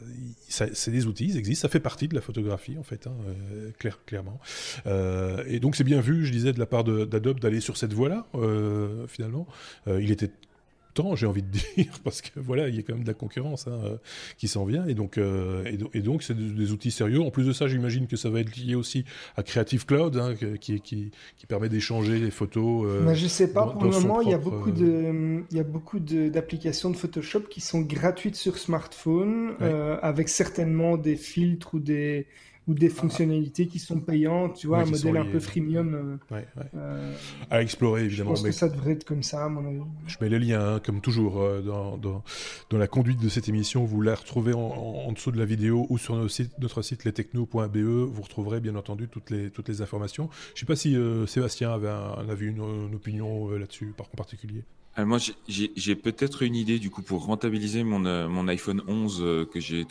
c'est 0.49 0.91
des 0.91 1.07
outils, 1.07 1.27
ils 1.27 1.37
existent, 1.37 1.69
ça 1.69 1.73
fait 1.73 1.81
partie 1.81 2.09
de 2.09 2.15
la 2.15 2.21
photographie 2.21 2.77
en 2.79 2.83
fait, 2.83 3.07
hein, 3.07 3.15
euh, 3.29 3.71
clair, 3.79 3.99
clairement. 4.07 4.41
Euh, 4.87 5.45
et 5.47 5.61
donc 5.61 5.77
c'est 5.77 5.85
bien 5.85 6.01
vu, 6.01 6.25
je 6.27 6.33
disais, 6.33 6.53
de 6.53 6.59
la 6.59 6.67
part 6.67 6.85
d'Adobe 6.85 7.41
d'aller 7.41 7.61
sur 7.61 7.77
cette 7.77 7.93
voie-là. 7.93 8.27
Euh, 8.35 9.07
finalement, 9.07 9.47
il 9.87 10.11
était 10.11 10.31
temps, 10.93 11.17
j'ai 11.17 11.27
envie 11.27 11.43
de 11.43 11.49
dire, 11.49 11.93
parce 12.05 12.23
que 12.23 12.39
voilà, 12.39 12.69
il 12.69 12.77
y 12.77 12.79
a 12.79 12.83
quand 12.83 12.95
même 12.95 13.03
de 13.03 13.09
la 13.09 13.15
concurrence 13.15 13.67
hein, 13.67 13.79
euh, 13.85 13.97
qui 14.37 14.49
s'en 14.49 14.65
vient, 14.65 14.87
et 14.87 14.95
donc, 14.95 15.19
euh, 15.19 15.65
et, 15.95 16.01
donc 16.01 16.23
c'est 16.23 16.37
des, 16.37 16.73
outils 16.73 16.91
sérieux. 16.91 17.21
En 17.21 17.31
plus 17.31 17.45
de 17.45 17.53
ça, 17.53 17.67
j'imagine 17.67 18.07
que 18.07 18.17
ça 18.17 18.31
va 18.31 18.41
être 18.41 18.57
lié 18.57 18.75
aussi 18.75 19.05
à 19.37 19.43
Creative 19.43 19.87
Cloud, 19.87 20.17
hein, 20.17 20.35
qui, 20.61 20.81
qui, 20.81 21.11
qui, 21.37 21.47
permet 21.47 21.69
d'échanger 21.69 22.19
les 22.19 22.31
photos. 22.31 22.87
Euh, 22.87 23.03
Mais 23.05 23.15
je 23.15 23.27
sais 23.27 23.53
pas, 23.53 23.67
pour 23.67 23.85
le 23.85 23.91
moment, 23.91 24.21
il 24.21 24.31
y 24.31 24.35
a 24.35 24.39
beaucoup 24.39 24.71
de, 24.71 25.43
il 25.51 25.57
y 25.57 25.61
a 25.61 25.65
beaucoup 25.65 25.99
d'applications 25.99 26.91
de, 26.91 26.97
Photoshop 26.97 27.43
qui 27.51 27.61
sont 27.61 27.81
gratuites 27.81 28.37
sur 28.37 28.59
smartphone, 28.59 29.55
avec 30.03 30.29
certainement 30.29 30.97
des 30.97 31.17
filtres 31.17 31.75
ou 31.75 31.81
des 31.81 32.27
ou 32.69 32.75
des 32.75 32.89
fonctionnalités 32.89 33.67
qui 33.67 33.79
sont 33.79 34.01
payantes, 34.01 34.57
tu 34.57 34.69
vois, 34.69 34.83
un 34.83 34.85
modèle 34.85 35.17
un 35.17 35.25
peu 35.25 35.41
freemium. 35.41 36.21
Euh, 36.33 36.43
euh, 36.75 37.15
à 37.51 37.61
explorer, 37.61 38.05
évidemment. 38.05 38.35
Je 38.35 38.43
pense 38.43 38.47
que 38.47 38.53
ça 38.53 38.69
devrait 38.69 38.93
être 38.93 39.05
comme 39.05 39.23
ça, 39.23 39.45
à 39.45 39.49
mon 39.49 39.67
avis. 39.67 39.81
Je 40.07 40.17
mets 40.21 40.29
les 40.29 40.39
liens, 40.39 40.75
hein, 40.75 40.81
comme 40.81 41.01
toujours, 41.01 41.41
euh, 41.41 41.61
dans, 41.61 41.97
dans, 41.97 42.23
dans, 42.71 42.79
la 42.79 42.87
conduite 42.87 43.21
de 43.21 43.29
cette 43.29 43.49
émission. 43.49 43.85
Vous 43.85 44.01
la 44.01 44.15
retrouvez 44.15 44.53
en, 44.55 45.11
dessous 45.13 45.33
de 45.33 45.39
la 45.39 45.45
vidéo 45.45 45.87
ou 45.89 45.99
sur 45.99 46.15
notre 46.15 46.31
site, 46.31 46.53
notre 46.61 46.83
site 46.83 47.05
lestechno.be. 47.05 47.77
Vous 47.77 48.23
retrouverez, 48.23 48.61
bien 48.61 48.77
entendu, 48.77 49.09
toutes 49.09 49.31
les, 49.31 49.51
toutes 49.51 49.69
les 49.69 49.83
informations. 49.83 50.29
Je 50.49 50.53
ne 50.53 50.59
sais 50.61 50.67
pas 50.67 50.77
si 50.77 50.97
Sébastien 51.27 51.73
avait, 51.73 51.89
un, 51.89 52.29
avait 52.29 52.47
une, 52.47 52.63
une 52.63 52.95
opinion 52.95 53.51
là-dessus, 53.51 53.93
par 53.97 54.09
particulier. 54.09 54.63
Alors 54.95 55.09
moi, 55.09 55.19
j'ai 55.49 55.95
peut-être 55.95 56.43
une 56.43 56.55
idée 56.55 56.79
du 56.79 56.91
coup 56.91 57.01
pour 57.01 57.25
rentabiliser 57.25 57.83
mon, 57.83 58.05
euh, 58.05 58.29
mon 58.29 58.47
iPhone 58.47 58.83
11 58.87 59.23
euh, 59.23 59.47
que 59.47 59.59
j'ai 59.59 59.87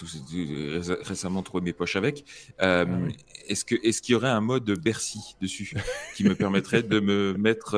récemment 1.01 1.41
trouvé 1.41 1.63
mes 1.63 1.73
poches 1.73 1.95
avec. 1.95 2.23
Euh, 2.61 2.85
ah 2.87 3.11
est-ce 3.47 3.65
que 3.65 3.73
est-ce 3.83 4.03
qu'il 4.03 4.13
y 4.13 4.15
aurait 4.15 4.29
un 4.29 4.41
mode 4.41 4.69
Bercy 4.79 5.35
dessus 5.41 5.73
qui 6.15 6.23
me 6.23 6.35
permettrait 6.35 6.83
de 6.83 6.99
me 6.99 7.33
mettre 7.33 7.75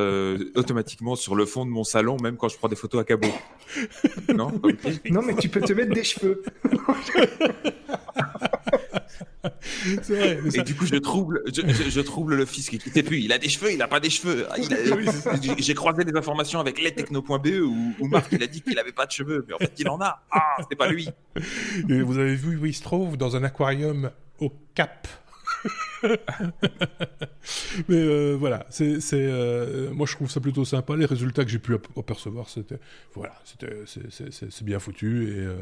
automatiquement 0.55 1.15
sur 1.15 1.36
le 1.36 1.45
fond 1.45 1.65
de 1.65 1.71
mon 1.71 1.86
salon 1.86 2.17
même 2.21 2.36
quand 2.36 2.49
je 2.49 2.57
prends 2.57 2.67
des 2.67 2.76
photos 2.76 3.01
à 3.01 3.03
cabot 3.05 3.30
Non? 4.36 4.51
Non, 5.09 5.21
mais 5.21 5.36
tu 5.36 5.47
peux 5.47 5.61
te 5.61 5.71
mettre 5.71 5.93
des 5.93 6.03
cheveux. 6.03 6.43
Vrai, 10.02 10.39
Et 10.54 10.62
du 10.64 10.76
coup, 10.76 10.86
je 10.86 10.96
trouble, 10.96 11.44
je, 11.48 12.02
trouble 12.02 12.36
le 12.36 12.46
fisc 12.46 12.78
qui 12.78 12.89
était 12.89 13.04
plus. 13.04 13.20
Il 13.20 13.32
a 13.32 13.38
des 13.38 13.50
cheveux, 13.50 13.72
il 13.72 13.78
n'a 13.78 13.88
pas 13.88 14.00
des 14.00 14.10
cheveux. 14.10 14.48
Ah, 14.50 14.56
j'ai 15.58 15.74
croisé 15.74 16.04
des 16.04 16.16
informations 16.16 16.60
avec 16.60 16.82
lestechno.be 16.82 17.48
où, 17.64 17.94
où 18.00 18.08
Marc 18.08 18.32
il 18.32 18.44
a 18.44 18.48
dit 18.48 18.62
qu'il 18.62 18.76
n'avait 18.76 18.91
pas 18.91 19.06
de 19.06 19.12
cheveux, 19.12 19.46
mais 19.48 19.54
en 19.54 19.60
fait 19.60 19.74
il 19.78 19.89
en 19.89 20.00
a. 20.02 20.24
Ah, 20.32 20.56
c'était 20.60 20.76
pas 20.76 20.88
lui. 20.88 21.10
Et 21.89 22.02
vous 22.02 22.18
avez 22.18 22.36
vu 22.36 22.58
où 22.58 22.66
il 22.66 22.74
se 22.74 22.84
trouve 22.84 23.18
dans 23.18 23.36
un 23.36 23.44
aquarium 23.44 24.12
au 24.39 24.52
Cap. 24.76 25.08
Mais 27.89 27.95
euh, 27.95 28.36
voilà, 28.38 28.66
c'est, 28.70 28.99
euh, 29.14 29.91
moi 29.93 30.05
je 30.07 30.16
trouve 30.16 30.30
ça 30.30 30.39
plutôt 30.39 30.66
sympa. 30.66 30.95
Les 30.95 31.05
résultats 31.05 31.43
que 31.43 31.51
j'ai 31.51 31.59
pu 31.59 31.76
apercevoir, 31.97 32.49
c'était 32.49 32.80
voilà, 33.14 33.34
c'est, 33.45 34.64
bien 34.64 34.80
foutu 34.80 35.30
et, 35.30 35.39
euh, 35.39 35.55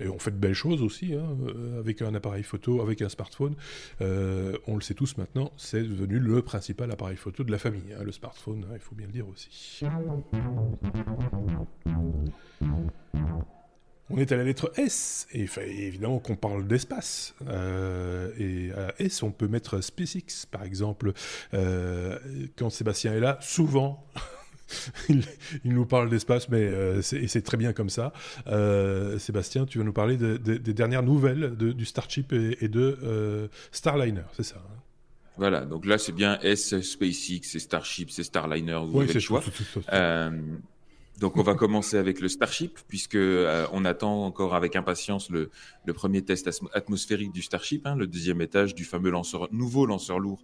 et, 0.00 0.08
on 0.08 0.18
fait 0.18 0.30
de 0.30 0.36
belles 0.36 0.54
choses 0.54 0.82
aussi 0.82 1.14
hein, 1.14 1.36
avec 1.78 2.02
un 2.02 2.14
appareil 2.14 2.42
photo, 2.42 2.80
avec 2.80 3.02
un 3.02 3.08
smartphone. 3.08 3.54
on 4.00 4.74
le 4.74 4.80
sait 4.80 4.94
tous 4.94 5.16
maintenant, 5.16 5.52
c'est 5.56 5.82
devenu 5.82 6.18
le 6.18 6.42
principal 6.42 6.90
appareil 6.90 7.16
photo 7.16 7.44
de 7.44 7.50
la 7.50 7.58
famille. 7.58 7.92
Hein, 7.98 8.02
le 8.04 8.12
smartphone, 8.12 8.66
hein, 8.68 8.74
il 8.74 8.80
faut 8.80 8.94
bien 8.94 9.06
le 9.06 9.12
dire 9.12 9.28
aussi. 9.28 9.84
On 14.08 14.18
est 14.18 14.30
à 14.30 14.36
la 14.36 14.44
lettre 14.44 14.72
S, 14.76 15.26
et 15.32 15.48
évidemment 15.66 16.20
qu'on 16.20 16.36
parle 16.36 16.66
d'espace. 16.66 17.34
Euh, 17.48 18.30
et 18.38 18.70
à 18.72 18.94
S, 19.00 19.22
on 19.24 19.32
peut 19.32 19.48
mettre 19.48 19.80
SpaceX, 19.80 20.46
par 20.48 20.62
exemple. 20.62 21.12
Euh, 21.54 22.18
quand 22.56 22.70
Sébastien 22.70 23.14
est 23.14 23.20
là, 23.20 23.36
souvent, 23.40 24.06
il, 25.08 25.24
nous 25.64 25.86
parle 25.86 26.08
d'espace, 26.08 26.48
mais 26.48 26.62
euh, 26.62 27.02
c'est 27.02 27.42
très 27.42 27.56
bien 27.56 27.72
comme 27.72 27.90
ça. 27.90 28.12
Sébastien, 29.18 29.66
tu 29.66 29.78
vas 29.78 29.84
nous 29.84 29.92
parler 29.92 30.16
des 30.16 30.74
dernières 30.74 31.02
nouvelles 31.02 31.56
du 31.56 31.84
Starship 31.84 32.32
et, 32.32 32.68
de 32.68 33.48
Starliner, 33.72 34.22
c'est 34.34 34.44
ça 34.44 34.56
hein? 34.56 34.74
Voilà, 35.38 35.66
donc 35.66 35.84
là 35.84 35.98
c'est 35.98 36.12
bien 36.12 36.38
S, 36.40 36.80
SpaceX, 36.80 37.40
c'est 37.42 37.58
Starship, 37.58 38.10
c'est 38.10 38.22
Starliner, 38.22 38.80
vous 38.86 39.00
avez 39.00 39.12
le 39.12 39.20
choix. 39.20 39.42
Donc 41.18 41.38
on 41.38 41.42
va 41.42 41.54
commencer 41.54 41.96
avec 41.96 42.20
le 42.20 42.28
Starship 42.28 42.78
puisque 42.88 43.14
euh, 43.14 43.66
on 43.72 43.84
attend 43.84 44.24
encore 44.26 44.54
avec 44.54 44.76
impatience 44.76 45.30
le, 45.30 45.50
premier 45.94 46.22
test 46.22 46.50
atmosphérique 46.74 47.32
du 47.32 47.42
Starship, 47.42 47.86
hein, 47.86 47.96
le 47.96 48.06
deuxième 48.06 48.42
étage 48.42 48.74
du 48.74 48.84
fameux 48.84 49.10
lanceur, 49.10 49.48
nouveau 49.50 49.86
lanceur 49.86 50.18
lourd 50.18 50.42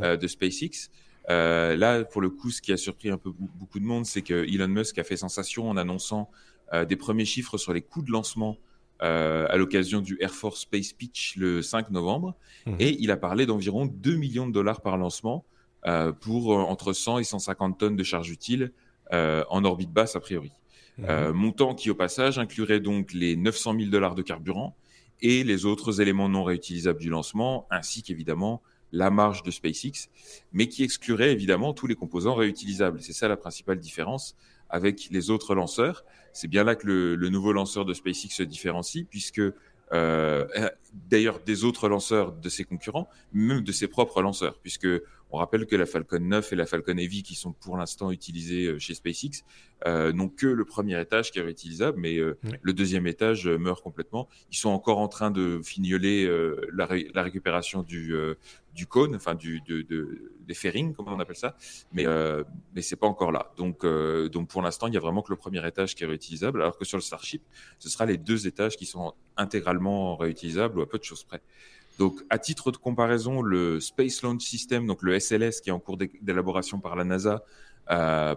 euh, 0.00 0.16
de 0.16 0.26
SpaceX. 0.28 0.90
Euh, 1.30 1.76
là, 1.76 2.04
pour 2.04 2.20
le 2.20 2.30
coup, 2.30 2.50
ce 2.50 2.62
qui 2.62 2.72
a 2.72 2.76
surpris 2.76 3.10
un 3.10 3.18
peu 3.18 3.32
beaucoup 3.32 3.80
de 3.80 3.84
monde, 3.84 4.06
c'est 4.06 4.22
que 4.22 4.46
Elon 4.48 4.68
Musk 4.68 4.98
a 4.98 5.04
fait 5.04 5.16
sensation 5.16 5.68
en 5.68 5.76
annonçant 5.76 6.30
des 6.88 6.96
premiers 6.96 7.26
chiffres 7.26 7.58
sur 7.58 7.74
les 7.74 7.82
coûts 7.82 8.00
de 8.00 8.10
lancement 8.10 8.56
à 8.98 9.56
l'occasion 9.58 10.00
du 10.00 10.16
Air 10.22 10.32
Force 10.32 10.60
Space 10.60 10.94
Pitch 10.94 11.36
le 11.36 11.60
5 11.60 11.90
novembre, 11.90 12.34
mmh. 12.64 12.76
et 12.78 12.96
il 12.98 13.10
a 13.10 13.18
parlé 13.18 13.44
d'environ 13.44 13.84
2 13.84 14.14
millions 14.14 14.46
de 14.46 14.52
dollars 14.52 14.80
par 14.80 14.96
lancement 14.96 15.44
pour 16.20 16.48
entre 16.48 16.94
100 16.94 17.18
et 17.18 17.24
150 17.24 17.78
tonnes 17.78 17.96
de 17.96 18.02
charges 18.02 18.30
utiles 18.30 18.72
euh, 18.72 18.81
en 19.12 19.64
orbite 19.64 19.92
basse 19.92 20.16
a 20.16 20.20
priori. 20.20 20.52
Euh, 21.00 21.32
montant 21.32 21.74
qui 21.74 21.90
au 21.90 21.94
passage 21.94 22.38
inclurait 22.38 22.80
donc 22.80 23.12
les 23.12 23.34
900 23.36 23.74
000 23.78 23.90
dollars 23.90 24.14
de 24.14 24.22
carburant 24.22 24.76
et 25.20 25.42
les 25.42 25.64
autres 25.64 26.00
éléments 26.00 26.28
non 26.28 26.44
réutilisables 26.44 27.00
du 27.00 27.08
lancement, 27.08 27.66
ainsi 27.70 28.02
qu'évidemment 28.02 28.62
la 28.92 29.10
marge 29.10 29.42
de 29.42 29.50
SpaceX, 29.50 30.10
mais 30.52 30.68
qui 30.68 30.84
exclurait 30.84 31.32
évidemment 31.32 31.72
tous 31.72 31.86
les 31.86 31.94
composants 31.94 32.34
réutilisables. 32.34 33.00
C'est 33.00 33.14
ça 33.14 33.26
la 33.26 33.38
principale 33.38 33.78
différence 33.78 34.36
avec 34.68 35.08
les 35.10 35.30
autres 35.30 35.54
lanceurs. 35.54 36.04
C'est 36.34 36.48
bien 36.48 36.62
là 36.62 36.74
que 36.74 36.86
le, 36.86 37.28
nouveau 37.30 37.52
lanceur 37.52 37.86
de 37.86 37.94
SpaceX 37.94 38.34
se 38.34 38.42
différencie, 38.42 39.06
puisque 39.08 39.40
euh, 39.92 40.46
d'ailleurs 40.92 41.40
des 41.40 41.64
autres 41.64 41.88
lanceurs 41.88 42.32
de 42.32 42.48
ses 42.50 42.64
concurrents, 42.64 43.08
même 43.32 43.62
de 43.62 43.72
ses 43.72 43.88
propres 43.88 44.20
lanceurs, 44.20 44.58
puisque 44.58 44.88
on 45.32 45.38
rappelle 45.38 45.66
que 45.66 45.74
la 45.74 45.86
Falcon 45.86 46.20
9 46.20 46.52
et 46.52 46.56
la 46.56 46.66
Falcon 46.66 46.96
Heavy, 46.98 47.22
qui 47.22 47.34
sont 47.34 47.52
pour 47.52 47.78
l'instant 47.78 48.10
utilisées 48.10 48.66
euh, 48.66 48.78
chez 48.78 48.94
SpaceX, 48.94 49.44
euh, 49.86 50.12
n'ont 50.12 50.28
que 50.28 50.46
le 50.46 50.64
premier 50.66 51.00
étage 51.00 51.32
qui 51.32 51.38
est 51.38 51.42
réutilisable, 51.42 51.98
mais 51.98 52.18
euh, 52.18 52.38
le 52.60 52.72
deuxième 52.74 53.06
étage 53.06 53.48
meurt 53.48 53.82
complètement. 53.82 54.28
Ils 54.50 54.58
sont 54.58 54.68
encore 54.68 54.98
en 54.98 55.08
train 55.08 55.30
de 55.30 55.60
fignoler 55.64 56.30
la, 56.72 56.86
récupération 57.22 57.82
du, 57.82 58.14
du 58.74 58.86
cône, 58.86 59.16
enfin 59.16 59.34
du, 59.34 59.60
des 59.62 60.54
fairings, 60.54 60.94
comme 60.94 61.08
on 61.08 61.18
appelle 61.18 61.36
ça, 61.36 61.56
mais, 61.92 62.04
mais 62.74 62.82
c'est 62.82 62.96
pas 62.96 63.08
encore 63.08 63.32
là. 63.32 63.52
Donc, 63.56 63.84
donc 64.30 64.48
pour 64.48 64.62
l'instant, 64.62 64.86
il 64.86 64.94
y 64.94 64.96
a 64.96 65.00
vraiment 65.00 65.22
que 65.22 65.30
le 65.32 65.36
premier 65.36 65.66
étage 65.66 65.94
qui 65.94 66.04
est 66.04 66.06
réutilisable, 66.06 66.62
alors 66.62 66.78
que 66.78 66.84
sur 66.84 66.98
le 66.98 67.02
Starship, 67.02 67.42
ce 67.78 67.88
sera 67.88 68.06
les 68.06 68.18
deux 68.18 68.46
étages 68.46 68.76
qui 68.76 68.86
sont 68.86 69.14
intégralement 69.36 70.16
réutilisables 70.16 70.78
ou 70.78 70.82
à 70.82 70.88
peu 70.88 70.98
de 70.98 71.04
choses 71.04 71.24
près. 71.24 71.42
Donc, 72.02 72.20
à 72.30 72.38
titre 72.38 72.72
de 72.72 72.76
comparaison, 72.78 73.42
le 73.42 73.78
Space 73.78 74.22
Launch 74.22 74.42
System, 74.42 74.88
donc 74.88 75.02
le 75.02 75.20
SLS, 75.20 75.60
qui 75.60 75.68
est 75.68 75.72
en 75.72 75.78
cours 75.78 75.96
d'élaboration 75.96 76.80
par 76.80 76.96
la 76.96 77.04
NASA, 77.04 77.44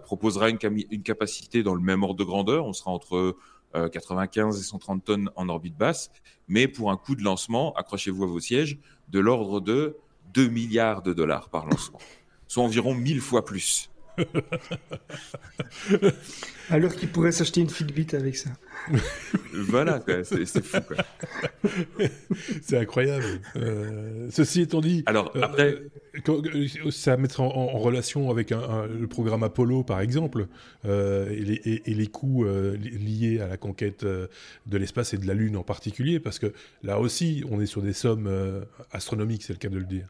proposera 0.04 0.50
une, 0.50 0.58
capacité 1.02 1.64
dans 1.64 1.74
le 1.74 1.80
même 1.80 2.04
ordre 2.04 2.14
de 2.14 2.22
grandeur. 2.22 2.64
On 2.64 2.72
sera 2.72 2.92
entre 2.92 3.36
95 3.74 4.60
et 4.60 4.62
130 4.62 5.04
tonnes 5.04 5.30
en 5.34 5.48
orbite 5.48 5.76
basse, 5.76 6.12
mais 6.46 6.68
pour 6.68 6.92
un 6.92 6.96
coût 6.96 7.16
de 7.16 7.24
lancement, 7.24 7.72
accrochez-vous 7.72 8.22
à 8.22 8.28
vos 8.28 8.38
sièges, 8.38 8.78
de 9.08 9.18
l'ordre 9.18 9.60
de 9.60 9.96
2 10.32 10.46
milliards 10.46 11.02
de 11.02 11.12
dollars 11.12 11.48
par 11.48 11.66
lancement, 11.66 11.98
soit 12.46 12.62
environ 12.62 12.94
1000 12.94 13.20
fois 13.20 13.44
plus. 13.44 13.90
Alors 16.70 16.94
qu'il 16.96 17.08
pourrait 17.08 17.32
s'acheter 17.32 17.60
une 17.60 17.70
Fitbit 17.70 18.14
avec 18.14 18.36
ça. 18.36 18.50
voilà, 19.54 20.02
c'est 20.24 20.62
fou. 20.62 20.78
c'est 22.62 22.78
incroyable. 22.78 23.24
Euh, 23.56 24.28
ceci 24.30 24.62
étant 24.62 24.80
dit, 24.80 25.02
alors 25.06 25.32
euh, 25.36 25.42
après, 25.42 25.76
euh, 26.28 26.90
ça 26.90 27.16
mettre 27.16 27.40
en, 27.40 27.46
en 27.46 27.78
relation 27.78 28.30
avec 28.30 28.52
un, 28.52 28.86
le 28.86 29.06
programme 29.06 29.44
Apollo, 29.44 29.84
par 29.84 30.00
exemple, 30.00 30.48
et 30.84 30.88
les, 30.88 31.82
et, 31.84 31.94
les 31.94 32.06
coûts 32.06 32.44
liés 32.44 33.40
à 33.40 33.46
la 33.46 33.56
conquête 33.56 34.04
de 34.04 34.78
l'espace 34.78 35.14
et 35.14 35.18
de 35.18 35.26
la 35.26 35.34
Lune 35.34 35.56
en 35.56 35.62
particulier, 35.62 36.20
parce 36.20 36.38
que 36.38 36.52
là 36.82 36.98
aussi, 36.98 37.44
on 37.50 37.60
est 37.60 37.66
sur 37.66 37.82
des 37.82 37.92
sommes 37.92 38.30
astronomiques, 38.92 39.44
c'est 39.44 39.52
le 39.52 39.58
cas 39.58 39.68
de 39.68 39.78
le 39.78 39.84
dire. 39.84 40.08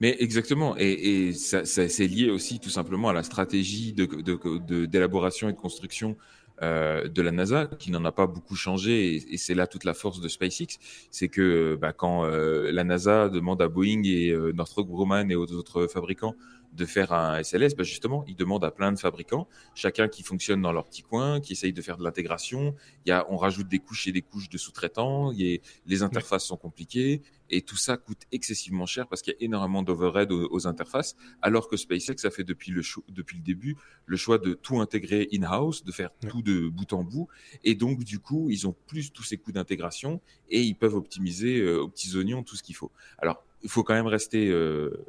Mais 0.00 0.16
exactement, 0.18 0.76
et, 0.78 1.32
ça, 1.32 1.64
c'est 1.64 2.06
lié 2.06 2.30
aussi 2.30 2.58
tout 2.58 2.70
simplement 2.70 3.08
à 3.08 3.12
la 3.12 3.22
stratégie 3.22 3.92
d'élaboration 3.92 5.48
et 5.48 5.52
de 5.52 5.58
construction 5.58 6.16
euh, 6.62 7.08
de 7.08 7.22
la 7.22 7.32
NASA, 7.32 7.66
qui 7.78 7.90
n'en 7.90 8.04
a 8.04 8.12
pas 8.12 8.26
beaucoup 8.26 8.54
changé, 8.54 9.14
et, 9.14 9.34
et, 9.34 9.36
c'est 9.38 9.54
là 9.54 9.66
toute 9.66 9.84
la 9.84 9.94
force 9.94 10.20
de 10.20 10.28
SpaceX, 10.28 10.78
c'est 11.10 11.28
que 11.28 11.78
bah, 11.80 11.92
quand 11.94 12.24
euh, 12.24 12.70
la 12.70 12.84
NASA 12.84 13.30
demande 13.30 13.62
à 13.62 13.68
Boeing 13.68 14.02
et 14.04 14.30
euh, 14.30 14.52
Northrop 14.52 14.84
Grumman 14.84 15.30
et 15.30 15.34
aux 15.34 15.50
autres 15.52 15.86
fabricants 15.86 16.34
de 16.72 16.84
faire 16.84 17.12
un 17.12 17.42
SLS, 17.42 17.74
bah 17.76 17.82
justement, 17.82 18.24
ils 18.26 18.36
demandent 18.36 18.64
à 18.64 18.70
plein 18.70 18.92
de 18.92 18.98
fabricants, 18.98 19.48
chacun 19.74 20.08
qui 20.08 20.22
fonctionne 20.22 20.62
dans 20.62 20.72
leur 20.72 20.84
petit 20.84 21.02
coin, 21.02 21.40
qui 21.40 21.52
essaye 21.52 21.72
de 21.72 21.82
faire 21.82 21.96
de 21.96 22.04
l'intégration. 22.04 22.74
Il 23.04 23.08
y 23.08 23.12
a, 23.12 23.26
on 23.28 23.36
rajoute 23.36 23.68
des 23.68 23.80
couches 23.80 24.06
et 24.06 24.12
des 24.12 24.22
couches 24.22 24.48
de 24.48 24.58
sous-traitants. 24.58 25.32
Les 25.32 26.02
interfaces 26.02 26.44
sont 26.44 26.56
compliquées 26.56 27.22
et 27.50 27.62
tout 27.62 27.76
ça 27.76 27.96
coûte 27.96 28.22
excessivement 28.32 28.86
cher 28.86 29.08
parce 29.08 29.22
qu'il 29.22 29.32
y 29.32 29.36
a 29.36 29.44
énormément 29.44 29.82
d'overhead 29.82 30.30
aux, 30.30 30.66
interfaces. 30.66 31.16
Alors 31.42 31.68
que 31.68 31.76
SpaceX 31.76 32.24
a 32.24 32.30
fait 32.30 32.44
depuis 32.44 32.70
le, 32.70 32.82
depuis 33.08 33.36
le 33.36 33.42
début 33.42 33.76
le 34.06 34.16
choix 34.16 34.38
de 34.38 34.54
tout 34.54 34.80
intégrer 34.80 35.28
in-house, 35.32 35.84
de 35.84 35.92
faire 35.92 36.10
tout 36.28 36.42
de 36.42 36.68
bout 36.68 36.92
en 36.92 37.02
bout. 37.02 37.28
Et 37.64 37.74
donc, 37.74 38.04
du 38.04 38.18
coup, 38.18 38.48
ils 38.50 38.66
ont 38.68 38.74
plus 38.86 39.12
tous 39.12 39.24
ces 39.24 39.36
coûts 39.36 39.52
d'intégration 39.52 40.20
et 40.48 40.62
ils 40.62 40.74
peuvent 40.74 40.94
optimiser 40.94 41.58
euh, 41.58 41.82
aux 41.82 41.88
petits 41.88 42.16
oignons 42.16 42.42
tout 42.42 42.56
ce 42.56 42.62
qu'il 42.62 42.76
faut. 42.76 42.90
Alors, 43.18 43.44
il 43.62 43.68
faut 43.68 43.82
quand 43.82 43.94
même 43.94 44.06
rester 44.06 44.48
euh, 44.48 45.04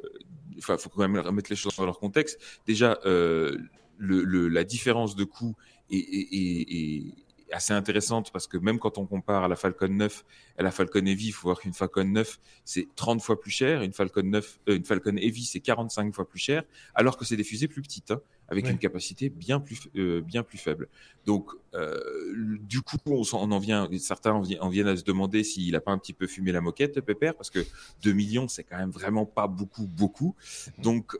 enfin, 0.58 0.78
faut 0.78 0.88
quand 0.88 1.06
même 1.06 1.18
remettre 1.18 1.50
les 1.50 1.56
choses 1.56 1.76
dans 1.76 1.84
leur 1.84 1.98
contexte. 1.98 2.38
Déjà, 2.66 2.98
euh, 3.06 3.58
la 3.98 4.64
différence 4.64 5.16
de 5.16 5.24
coût 5.24 5.54
est, 5.90 7.14
assez 7.52 7.72
intéressante 7.72 8.30
parce 8.32 8.46
que 8.46 8.56
même 8.56 8.78
quand 8.78 8.98
on 8.98 9.06
compare 9.06 9.44
à 9.44 9.48
la 9.48 9.56
Falcon 9.56 9.88
9 9.88 10.24
et 10.56 10.60
à 10.60 10.62
la 10.62 10.70
Falcon 10.70 11.04
Heavy, 11.04 11.28
il 11.28 11.32
faut 11.32 11.48
voir 11.48 11.60
qu'une 11.60 11.72
Falcon 11.72 12.04
9 12.04 12.40
c'est 12.64 12.88
30 12.96 13.22
fois 13.22 13.40
plus 13.40 13.50
cher, 13.50 13.82
une 13.82 13.92
Falcon 13.92 14.22
9, 14.22 14.60
euh, 14.68 14.76
une 14.76 14.84
Falcon 14.84 15.16
Heavy 15.16 15.44
c'est 15.44 15.60
45 15.60 16.14
fois 16.14 16.28
plus 16.28 16.38
cher, 16.38 16.62
alors 16.94 17.16
que 17.16 17.24
c'est 17.24 17.36
des 17.36 17.44
fusées 17.44 17.68
plus 17.68 17.82
petites. 17.82 18.10
Hein, 18.10 18.20
avec 18.52 18.68
une 18.68 18.78
capacité 18.78 19.30
bien 19.30 19.60
plus 19.60 19.80
euh, 19.96 20.20
bien 20.20 20.42
plus 20.42 20.58
faible. 20.58 20.88
Donc 21.24 21.50
euh, 21.74 21.98
du 22.60 22.82
coup 22.82 22.98
on, 23.06 23.22
en 23.32 23.58
vient 23.58 23.88
certains 23.98 24.32
en, 24.32 24.68
viennent 24.68 24.88
à 24.88 24.96
se 24.96 25.04
demander 25.04 25.42
s'il 25.42 25.74
a 25.74 25.80
pas 25.80 25.90
un 25.90 25.98
petit 25.98 26.12
peu 26.12 26.26
fumé 26.26 26.52
la 26.52 26.60
moquette 26.60 27.00
Pépère 27.00 27.34
parce 27.34 27.50
que 27.50 27.64
2 28.02 28.12
millions 28.12 28.48
c'est 28.48 28.62
quand 28.64 28.76
même 28.76 28.90
vraiment 28.90 29.24
pas 29.24 29.46
beaucoup 29.46 29.86
beaucoup. 29.86 30.34
Donc 30.78 31.16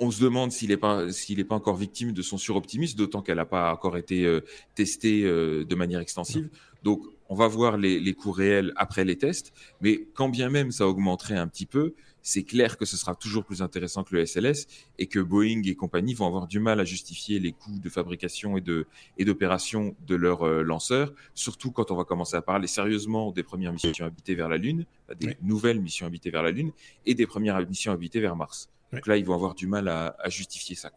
on 0.00 0.10
se 0.10 0.22
demande 0.22 0.50
s'il 0.50 0.70
n'est 0.70 0.78
pas 0.78 1.12
s'il 1.12 1.38
est 1.38 1.44
pas 1.44 1.54
encore 1.54 1.76
victime 1.76 2.12
de 2.12 2.22
son 2.22 2.38
suroptimisme, 2.38 2.96
d'autant 2.96 3.20
qu'elle 3.20 3.36
n'a 3.36 3.44
pas 3.44 3.72
encore 3.72 3.96
été 3.98 4.24
euh, 4.24 4.40
testée 4.74 5.22
euh, 5.24 5.64
de 5.64 5.74
manière 5.74 6.00
extensive. 6.00 6.48
Donc, 6.82 7.02
on 7.28 7.34
va 7.34 7.46
voir 7.46 7.76
les, 7.76 8.00
les 8.00 8.14
coûts 8.14 8.32
réels 8.32 8.72
après 8.76 9.04
les 9.04 9.16
tests, 9.16 9.52
mais 9.82 10.06
quand 10.14 10.30
bien 10.30 10.48
même 10.48 10.72
ça 10.72 10.88
augmenterait 10.88 11.36
un 11.36 11.46
petit 11.46 11.66
peu, 11.66 11.94
c'est 12.22 12.42
clair 12.42 12.76
que 12.76 12.84
ce 12.84 12.96
sera 12.96 13.14
toujours 13.14 13.44
plus 13.44 13.62
intéressant 13.62 14.02
que 14.02 14.14
le 14.14 14.24
SLS 14.26 14.66
et 14.98 15.06
que 15.06 15.20
Boeing 15.20 15.62
et 15.64 15.74
compagnie 15.74 16.14
vont 16.14 16.26
avoir 16.26 16.46
du 16.46 16.60
mal 16.60 16.80
à 16.80 16.84
justifier 16.84 17.38
les 17.38 17.52
coûts 17.52 17.78
de 17.78 17.88
fabrication 17.88 18.56
et 18.56 18.60
de 18.60 18.86
et 19.18 19.24
d'opération 19.24 19.94
de 20.06 20.14
leurs 20.16 20.46
euh, 20.46 20.62
lanceurs, 20.62 21.12
surtout 21.34 21.72
quand 21.72 21.90
on 21.90 21.96
va 21.96 22.04
commencer 22.04 22.36
à 22.36 22.42
parler 22.42 22.66
sérieusement 22.66 23.32
des 23.32 23.42
premières 23.42 23.72
missions 23.72 24.06
habitées 24.06 24.34
vers 24.34 24.48
la 24.48 24.56
Lune, 24.56 24.86
des 25.18 25.36
nouvelles 25.42 25.80
missions 25.80 26.06
habitées 26.06 26.30
vers 26.30 26.42
la 26.42 26.50
Lune 26.50 26.72
et 27.04 27.14
des 27.14 27.26
premières 27.26 27.60
missions 27.68 27.92
habitées 27.92 28.20
vers 28.20 28.34
Mars. 28.34 28.70
Donc 28.92 29.06
là, 29.06 29.16
ils 29.16 29.24
vont 29.24 29.34
avoir 29.34 29.54
du 29.54 29.66
mal 29.66 29.88
à, 29.88 30.14
justifier 30.28 30.76
ça. 30.76 30.90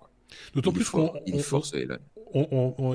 D'autant 0.53 0.71
plus 0.71 0.89
qu'on 0.89 1.13
il 1.25 1.41
force 1.41 1.73
Elon. 1.73 1.99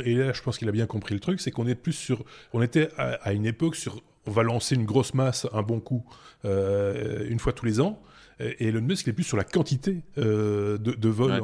et 0.04 0.14
là, 0.14 0.32
je 0.32 0.42
pense 0.42 0.58
qu'il 0.58 0.68
a 0.68 0.72
bien 0.72 0.86
compris 0.86 1.14
le 1.14 1.20
truc, 1.20 1.40
c'est 1.40 1.50
qu'on 1.50 1.66
est 1.66 1.76
plus 1.76 1.92
sur, 1.92 2.24
on 2.52 2.62
était 2.62 2.88
à, 2.96 3.32
une 3.32 3.46
époque 3.46 3.76
sur, 3.76 4.02
on 4.26 4.30
va 4.30 4.42
lancer 4.42 4.74
une 4.74 4.84
grosse 4.84 5.14
masse, 5.14 5.46
un 5.52 5.62
bon 5.62 5.80
coup, 5.80 6.04
euh, 6.44 7.26
une 7.28 7.38
fois 7.38 7.52
tous 7.52 7.66
les 7.66 7.80
ans. 7.80 8.00
Et 8.40 8.68
Elon 8.68 8.82
Musk 8.82 9.06
il 9.06 9.10
est 9.10 9.14
plus 9.14 9.24
sur 9.24 9.36
la 9.36 9.42
quantité 9.42 10.02
euh, 10.16 10.78
de, 10.78 11.08
vols, 11.08 11.42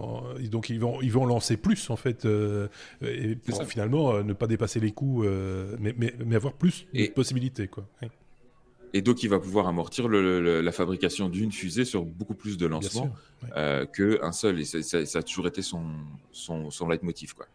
donc 0.48 0.70
ils 0.70 0.78
vont 0.78 1.02
ils 1.02 1.10
vont 1.10 1.26
lancer 1.26 1.56
plus 1.56 1.90
en 1.90 1.96
fait, 1.96 2.24
euh, 2.24 2.68
et 3.02 3.34
pour 3.34 3.64
finalement 3.64 4.22
ne 4.22 4.32
pas 4.32 4.46
dépasser 4.46 4.78
les 4.78 4.92
coûts, 4.92 5.24
mais, 5.80 5.92
mais, 5.98 6.36
avoir 6.36 6.54
plus 6.54 6.86
de 6.94 7.06
possibilités 7.08 7.66
quoi. 7.66 7.88
Et 8.94 9.02
donc, 9.02 9.24
il 9.24 9.28
va 9.28 9.40
pouvoir 9.40 9.66
amortir 9.66 10.06
le, 10.06 10.60
la 10.60 10.72
fabrication 10.72 11.28
d'une 11.28 11.50
fusée 11.50 11.84
sur 11.84 12.04
beaucoup 12.04 12.34
plus 12.34 12.56
de 12.56 12.64
lancements 12.64 13.12
euh, 13.56 13.84
qu'un 13.86 14.30
seul. 14.30 14.60
Et 14.60 14.64
ça, 14.64 15.04
ça, 15.04 15.18
a 15.18 15.22
toujours 15.22 15.48
été 15.48 15.62
son, 15.62 15.84
son, 16.30 16.70
son 16.70 16.88
leitmotiv. 16.88 17.34
Quoi. 17.34 17.46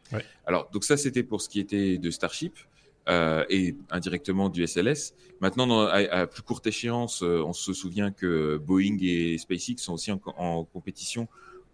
Alors, 0.46 0.70
donc 0.72 0.84
ça, 0.84 0.98
c'était 0.98 1.24
pour 1.24 1.42
ce 1.42 1.48
qui 1.48 1.62
était 1.62 1.98
de 1.98 2.12
Starship. 2.12 2.58
Euh, 3.08 3.44
et 3.50 3.76
indirectement 3.90 4.50
du 4.50 4.68
SLS. 4.68 5.16
Maintenant, 5.42 5.82
à, 5.88 6.28
plus 6.28 6.44
courte 6.44 6.68
échéance, 6.68 7.24
euh, 7.24 7.42
on 7.44 7.54
se 7.54 7.74
souvient 7.74 8.12
que 8.12 8.58
Boeing 8.58 8.98
et 9.02 9.36
SpaceX 9.40 9.78
sont 9.78 9.94
aussi 9.94 10.12
en, 10.12 10.22
en 10.38 10.64
compétition 10.64 11.28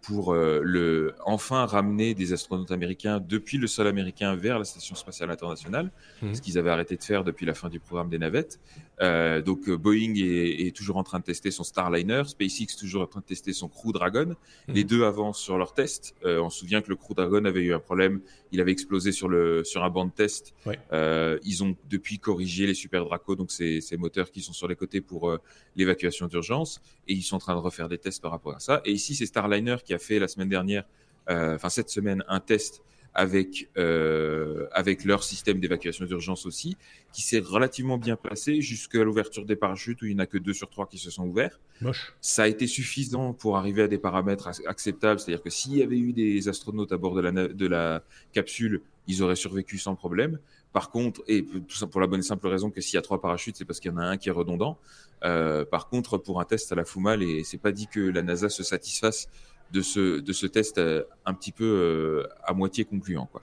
pour 0.06 0.32
euh, 0.32 0.60
le, 0.62 1.14
enfin 1.24 1.66
ramener 1.66 2.14
des 2.14 2.32
astronautes 2.32 2.70
américains 2.70 3.20
depuis 3.20 3.58
le 3.58 3.66
sol 3.66 3.88
américain 3.88 4.36
vers 4.36 4.58
la 4.58 4.64
Station 4.64 4.94
spatiale 4.94 5.30
internationale, 5.30 5.90
mmh. 6.22 6.34
ce 6.34 6.40
qu'ils 6.40 6.58
avaient 6.58 6.70
arrêté 6.70 6.96
de 6.96 7.02
faire 7.02 7.24
depuis 7.24 7.44
la 7.44 7.54
fin 7.54 7.68
du 7.68 7.80
programme 7.80 8.08
des 8.08 8.18
navettes. 8.18 8.60
Euh, 9.02 9.42
donc 9.42 9.68
euh, 9.68 9.76
Boeing 9.76 10.14
est, 10.16 10.66
est, 10.66 10.74
toujours 10.74 10.96
en 10.96 11.02
train 11.02 11.18
de 11.18 11.24
tester 11.24 11.50
son 11.50 11.64
Starliner, 11.64 12.22
SpaceX 12.26 12.76
toujours 12.78 13.02
en 13.02 13.06
train 13.06 13.20
de 13.20 13.26
tester 13.26 13.52
son 13.52 13.68
Crew 13.68 13.92
Dragon. 13.92 14.34
Mmh. 14.68 14.72
Les 14.72 14.84
deux 14.84 15.04
avancent 15.04 15.40
sur 15.40 15.58
leur 15.58 15.74
test. 15.74 16.14
Euh, 16.24 16.40
on 16.40 16.48
se 16.48 16.60
souvient 16.60 16.80
que 16.80 16.88
le 16.88 16.96
Crew 16.96 17.14
Dragon 17.14 17.44
avait 17.44 17.60
eu 17.60 17.74
un 17.74 17.78
problème, 17.78 18.20
il 18.52 18.60
avait 18.60 18.72
explosé 18.72 19.12
sur 19.12 19.28
le 19.28 19.64
sur 19.64 19.84
un 19.84 19.90
banc 19.90 20.06
de 20.06 20.12
test. 20.12 20.54
Ouais. 20.64 20.78
Euh, 20.92 21.38
ils 21.44 21.62
ont 21.62 21.76
depuis 21.90 22.18
corrigé 22.18 22.66
les 22.66 22.74
Super 22.74 23.04
Draco, 23.04 23.36
donc 23.36 23.50
ces, 23.50 23.80
ces 23.80 23.96
moteurs 23.96 24.30
qui 24.30 24.40
sont 24.40 24.52
sur 24.52 24.68
les 24.68 24.76
côtés 24.76 25.00
pour 25.00 25.30
euh, 25.30 25.40
l'évacuation 25.76 26.26
d'urgence, 26.26 26.80
et 27.06 27.12
ils 27.12 27.22
sont 27.22 27.36
en 27.36 27.40
train 27.40 27.54
de 27.54 27.60
refaire 27.60 27.88
des 27.88 27.98
tests 27.98 28.22
par 28.22 28.30
rapport 28.30 28.54
à 28.54 28.60
ça. 28.60 28.80
Et 28.84 28.92
ici 28.92 29.14
c'est 29.14 29.26
Starliner 29.26 29.76
qui 29.84 29.92
a 29.92 29.98
fait 29.98 30.18
la 30.18 30.28
semaine 30.28 30.48
dernière, 30.48 30.84
enfin 31.28 31.68
cette 31.68 31.90
semaine, 31.90 32.24
un 32.28 32.40
test 32.40 32.82
avec 33.16 33.70
euh, 33.78 34.66
avec 34.72 35.04
leur 35.04 35.24
système 35.24 35.58
d'évacuation 35.58 36.04
d'urgence 36.04 36.44
aussi, 36.44 36.76
qui 37.14 37.22
s'est 37.22 37.40
relativement 37.40 37.96
bien 37.96 38.14
placé 38.14 38.60
jusqu'à 38.60 39.02
l'ouverture 39.02 39.46
des 39.46 39.56
parachutes 39.56 40.02
où 40.02 40.04
il 40.04 40.14
n'y 40.14 40.20
en 40.20 40.24
a 40.24 40.26
que 40.26 40.36
deux 40.36 40.52
sur 40.52 40.68
trois 40.68 40.86
qui 40.86 40.98
se 40.98 41.10
sont 41.10 41.24
ouverts. 41.24 41.58
Moche. 41.80 42.12
Ça 42.20 42.42
a 42.42 42.46
été 42.46 42.66
suffisant 42.66 43.32
pour 43.32 43.56
arriver 43.56 43.82
à 43.82 43.88
des 43.88 43.96
paramètres 43.96 44.50
acceptables, 44.66 45.18
c'est-à-dire 45.18 45.42
que 45.42 45.48
s'il 45.48 45.78
y 45.78 45.82
avait 45.82 45.98
eu 45.98 46.12
des 46.12 46.46
astronautes 46.48 46.92
à 46.92 46.98
bord 46.98 47.14
de 47.14 47.22
la 47.22 47.32
de 47.32 47.66
la 47.66 48.02
capsule, 48.34 48.82
ils 49.06 49.22
auraient 49.22 49.34
survécu 49.34 49.78
sans 49.78 49.94
problème. 49.94 50.38
Par 50.74 50.90
contre, 50.90 51.22
et 51.26 51.42
tout 51.42 51.74
ça 51.74 51.86
pour 51.86 52.02
la 52.02 52.06
bonne 52.06 52.20
et 52.20 52.22
simple 52.22 52.46
raison 52.48 52.70
que 52.70 52.82
s'il 52.82 52.96
y 52.96 52.98
a 52.98 53.02
trois 53.02 53.18
parachutes, 53.18 53.56
c'est 53.56 53.64
parce 53.64 53.80
qu'il 53.80 53.90
y 53.90 53.94
en 53.94 53.96
a 53.96 54.04
un 54.04 54.18
qui 54.18 54.28
est 54.28 54.32
redondant. 54.32 54.76
Euh, 55.24 55.64
par 55.64 55.88
contre, 55.88 56.18
pour 56.18 56.38
un 56.38 56.44
test, 56.44 56.70
à 56.70 56.74
la 56.74 56.84
fout 56.84 57.02
mal 57.02 57.22
et 57.22 57.44
c'est 57.44 57.56
pas 57.56 57.72
dit 57.72 57.86
que 57.86 58.00
la 58.00 58.20
NASA 58.20 58.50
se 58.50 58.62
satisfasse 58.62 59.28
de 59.72 59.82
ce, 59.82 60.20
de 60.20 60.32
ce 60.32 60.46
test 60.46 60.78
euh, 60.78 61.04
un 61.24 61.34
petit 61.34 61.52
peu 61.52 61.64
euh, 61.64 62.28
à 62.44 62.52
moitié 62.54 62.84
concluant. 62.84 63.26
Quoi. 63.26 63.42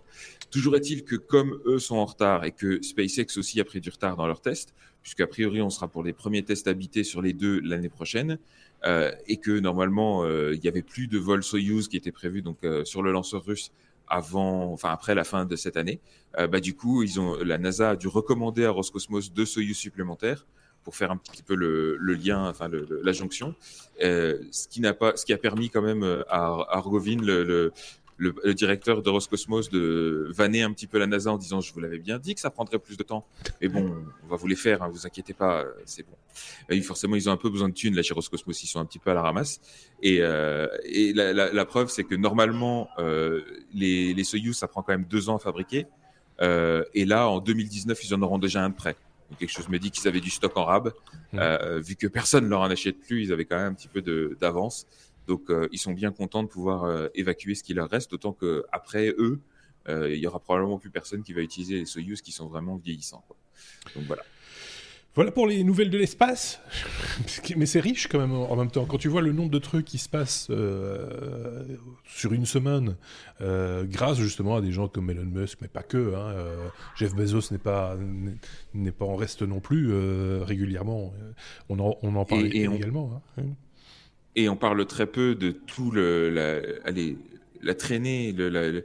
Toujours 0.52 0.76
est-il 0.76 1.04
que 1.04 1.16
comme 1.16 1.60
eux 1.66 1.80
sont 1.80 1.98
en 1.98 2.06
retard 2.06 2.46
et 2.46 2.52
que 2.52 2.82
SpaceX 2.82 3.38
aussi 3.38 3.60
a 3.60 3.66
pris 3.66 3.82
du 3.82 3.90
retard 3.90 4.16
dans 4.16 4.28
leurs 4.28 4.42
tests, 4.42 4.74
puisqu'a 5.02 5.28
priori 5.28 5.62
on 5.62 5.70
sera 5.70 5.88
pour 5.88 6.04
les 6.04 6.14
premiers 6.14 6.44
tests 6.44 6.68
habités 6.68 7.04
sur 7.04 7.22
les 7.22 7.34
deux 7.34 7.60
l'année 7.60 7.90
prochaine, 7.90 8.38
euh, 8.86 9.12
et 9.28 9.38
que 9.38 9.52
normalement 9.60 10.26
il 10.28 10.64
y 10.64 10.68
avait 10.68 10.82
plus 10.82 11.08
de 11.08 11.18
vols 11.18 11.44
Soyuz 11.44 11.88
qui 11.88 11.98
étaient 11.98 12.12
prévus 12.12 12.42
donc 12.42 12.60
sur 12.86 13.02
le 13.02 13.12
lanceur 13.12 13.44
russe 13.44 13.72
avant, 14.08 14.72
enfin 14.72 14.90
après 14.92 15.16
la 15.16 15.24
fin 15.24 15.46
de 15.46 15.56
cette 15.56 15.78
année, 15.78 16.00
bah 16.38 16.60
du 16.60 16.76
coup 16.76 17.04
ils 17.04 17.20
ont 17.20 17.36
la 17.44 17.58
NASA 17.58 17.92
a 17.92 17.96
dû 17.96 18.08
recommander 18.08 18.66
à 18.66 18.70
Roscosmos 18.70 19.34
deux 19.34 19.46
Soyuz 19.46 19.78
supplémentaires 19.78 20.46
pour 20.84 20.96
faire 20.96 21.12
un 21.12 21.18
petit 21.18 21.44
peu 21.44 21.56
le, 21.56 21.98
le 21.98 22.14
lien, 22.14 22.50
enfin 22.50 22.68
le, 22.68 23.02
la 23.04 23.12
jonction, 23.12 23.56
euh, 24.02 24.40
ce 24.52 24.68
qui 24.68 24.82
n'a 24.82 24.94
pas, 24.94 25.16
ce 25.16 25.26
qui 25.26 25.34
a 25.34 25.38
permis 25.38 25.70
quand 25.70 25.82
même 25.82 26.04
euh, 26.04 26.24
à, 26.30 26.66
Argovin 26.70 27.22
le, 27.22 27.44
le 27.44 27.74
le, 28.18 28.34
le 28.44 28.54
directeur 28.54 29.02
de 29.02 29.10
Roscosmos 29.10 29.70
de 29.70 30.32
vanner 30.36 30.62
un 30.62 30.72
petit 30.72 30.86
peu 30.86 31.00
la 31.00 31.08
NASA 31.08 31.32
en 31.32 31.38
disant 31.38 31.62
je 31.62 31.74
vous 31.74 31.80
l'avais 31.80 31.98
bien 31.98 32.20
dit 32.20 32.36
que 32.36 32.42
ça 32.42 32.52
prendrait 32.52 32.78
plus 32.78 32.96
de 32.96 33.04
temps. 33.04 33.26
Mais 33.60 33.68
bon, 33.68 33.92
on 34.24 34.28
va 34.28 34.36
vous 34.36 34.48
les 34.48 34.56
faire, 34.56 34.84
hein, 34.84 34.90
vous 34.90 35.06
inquiétez 35.08 35.34
pas, 35.34 35.66
c'est 35.84 36.04
bon. 36.04 36.16
Et 36.70 36.80
forcément, 36.82 37.16
ils 37.16 37.30
ont 37.30 37.32
un 37.32 37.38
peu 37.38 37.50
besoin 37.50 37.70
de 37.70 37.74
thunes 37.74 37.96
là 37.96 38.02
chez 38.02 38.14
Roscosmos, 38.14 38.64
ils 38.64 38.68
sont 38.68 38.80
un 38.80 38.86
petit 38.86 39.00
peu 39.00 39.12
à 39.12 39.14
la 39.14 39.22
ramasse. 39.22 39.60
Et, 40.02 40.20
euh, 40.22 40.68
et 40.86 41.14
la, 41.14 41.34
la, 41.34 41.52
la, 41.52 41.66
preuve, 41.66 41.90
c'est 41.90 42.04
que 42.04 42.16
normalement, 42.16 42.90
euh, 43.00 43.42
les, 43.74 44.14
les 44.14 44.24
Soyuz, 44.24 44.58
ça 44.58 44.68
prend 44.68 44.82
quand 44.82 44.94
même 44.94 45.06
deux 45.06 45.30
ans 45.30 45.38
à 45.38 45.40
fabriquer. 45.40 45.88
Euh, 46.42 46.84
et 46.94 47.06
là, 47.06 47.28
en 47.28 47.40
2019, 47.40 48.04
ils 48.04 48.14
en 48.14 48.22
auront 48.22 48.40
déjà 48.40 48.64
un 48.64 48.70
de 48.70 48.76
prêt. 48.76 48.96
Quelque 49.40 49.52
chose 49.52 49.70
me 49.70 49.80
dit 49.80 49.92
qu'ils 49.92 50.08
avaient 50.08 50.22
du 50.22 50.30
stock 50.30 50.56
en 50.58 50.66
rab. 50.66 50.94
Mmh. 51.32 51.40
Euh, 51.40 51.80
vu 51.80 51.96
que 51.96 52.08
personne 52.08 52.46
ne 52.46 52.50
leur 52.50 52.62
en 52.62 52.70
achète 52.70 53.00
plus, 53.00 53.24
ils 53.24 53.34
avaient 53.34 53.46
quand 53.46 53.58
même 53.58 53.72
un 53.72 53.74
petit 53.74 53.88
peu 53.88 54.02
d'avance. 54.40 54.88
Donc, 55.28 55.50
euh, 55.50 55.68
ils 55.72 55.78
sont 55.78 55.94
bien 55.94 56.12
contents 56.12 56.44
de 56.44 56.48
pouvoir 56.48 56.84
euh, 56.84 57.08
évacuer 57.16 57.56
ce 57.56 57.64
qui 57.64 57.74
leur 57.74 57.90
reste, 57.90 58.12
d'autant 58.12 58.34
que 58.34 58.66
après 58.72 59.10
eux, 59.18 59.40
il 59.90 60.16
y 60.16 60.28
aura 60.28 60.40
probablement 60.40 60.80
plus 60.80 60.90
personne 60.90 61.24
qui 61.24 61.34
va 61.34 61.42
utiliser 61.42 61.80
les 61.80 61.86
Soyuz 61.86 62.22
qui 62.22 62.32
sont 62.32 62.48
vraiment 62.48 62.78
vieillissants. 62.78 63.24
Quoi. 63.28 63.36
Donc 63.96 64.06
voilà. 64.06 64.24
Voilà 65.16 65.32
pour 65.32 65.46
les 65.46 65.64
nouvelles 65.64 65.92
de 65.92 65.98
l'espace. 65.98 66.60
Mais 67.56 67.68
c'est 67.68 67.80
riche 67.80 68.08
quand 68.08 68.20
même 68.20 68.34
en 68.34 68.56
même 68.56 68.72
temps. 68.72 68.86
Quand 68.86 68.98
tu 68.98 69.10
vois 69.10 69.22
le 69.22 69.32
nombre 69.32 69.52
de 69.52 69.60
trucs 69.60 69.86
qui 69.86 70.00
se 70.00 70.10
passent 70.10 70.48
euh, 70.50 71.64
sur 72.06 72.34
une 72.34 72.48
semaine, 72.48 72.96
euh, 73.42 73.84
grâce 73.86 74.18
justement 74.18 74.56
à 74.56 74.62
des 74.62 74.72
gens 74.72 74.88
comme 74.88 75.12
Elon 75.12 75.26
Musk, 75.26 75.60
mais 75.62 75.68
pas 75.68 75.84
que. 75.84 76.16
Hein, 76.16 76.32
euh, 76.32 76.68
Jeff 76.96 77.14
Bezos 77.14 77.52
n'est 77.52 77.60
pas 77.60 77.96
n'est 78.74 78.92
pas 78.92 79.06
en 79.06 79.16
reste 79.16 79.44
non 79.44 79.60
plus 79.60 79.90
euh, 79.92 80.44
régulièrement. 80.44 81.14
On 81.70 81.80
en, 81.80 81.96
on 82.02 82.16
en 82.16 82.26
parle 82.26 82.48
et, 82.48 82.62
et 82.62 82.64
également. 82.64 83.22
On, 83.38 83.42
hein. 83.42 83.46
Et 84.36 84.50
on 84.50 84.56
parle 84.56 84.84
très 84.88 85.06
peu 85.06 85.36
de 85.36 85.52
tout 85.52 85.92
le 85.92 86.32
la, 86.32 86.60
allez, 86.86 87.18
la 87.62 87.76
traînée, 87.76 88.32
le, 88.32 88.50
la, 88.50 88.82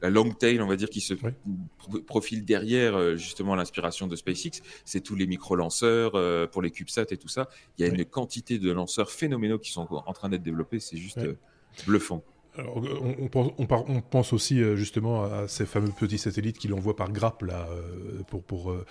la 0.00 0.10
long 0.10 0.30
tail, 0.30 0.60
on 0.60 0.66
va 0.66 0.76
dire, 0.76 0.90
qui 0.90 1.00
se 1.00 1.14
oui. 1.14 2.00
profile 2.02 2.44
derrière 2.44 2.96
euh, 2.96 3.16
justement 3.16 3.54
l'inspiration 3.54 4.06
de 4.06 4.16
SpaceX, 4.16 4.62
c'est 4.84 5.00
tous 5.00 5.14
les 5.14 5.26
micro-lanceurs 5.26 6.12
euh, 6.14 6.46
pour 6.46 6.62
les 6.62 6.70
CubeSat 6.70 7.06
et 7.10 7.16
tout 7.16 7.28
ça. 7.28 7.48
Il 7.78 7.86
y 7.86 7.88
a 7.88 7.90
oui. 7.90 7.98
une 7.98 8.04
quantité 8.04 8.58
de 8.58 8.70
lanceurs 8.70 9.10
phénoménaux 9.10 9.58
qui 9.58 9.72
sont 9.72 9.86
en 9.90 10.12
train 10.12 10.28
d'être 10.28 10.42
développés, 10.42 10.80
c'est 10.80 10.96
juste 10.96 11.18
oui. 11.18 11.28
euh, 11.28 11.38
bluffant. 11.86 12.22
Alors, 12.58 12.82
on, 13.20 13.28
pense, 13.28 13.52
on, 13.58 13.66
on, 13.88 14.00
pense, 14.00 14.32
aussi 14.32 14.62
euh, 14.62 14.76
justement 14.76 15.24
à 15.24 15.46
ces 15.46 15.66
fameux 15.66 15.90
petits 15.90 16.16
satellites 16.16 16.58
qui 16.58 16.68
l'envoient 16.68 16.96
par 16.96 17.12
grappe 17.12 17.42
là, 17.42 17.66
euh, 17.70 18.22
pour, 18.28 18.42
pour 18.42 18.70
euh, 18.70 18.84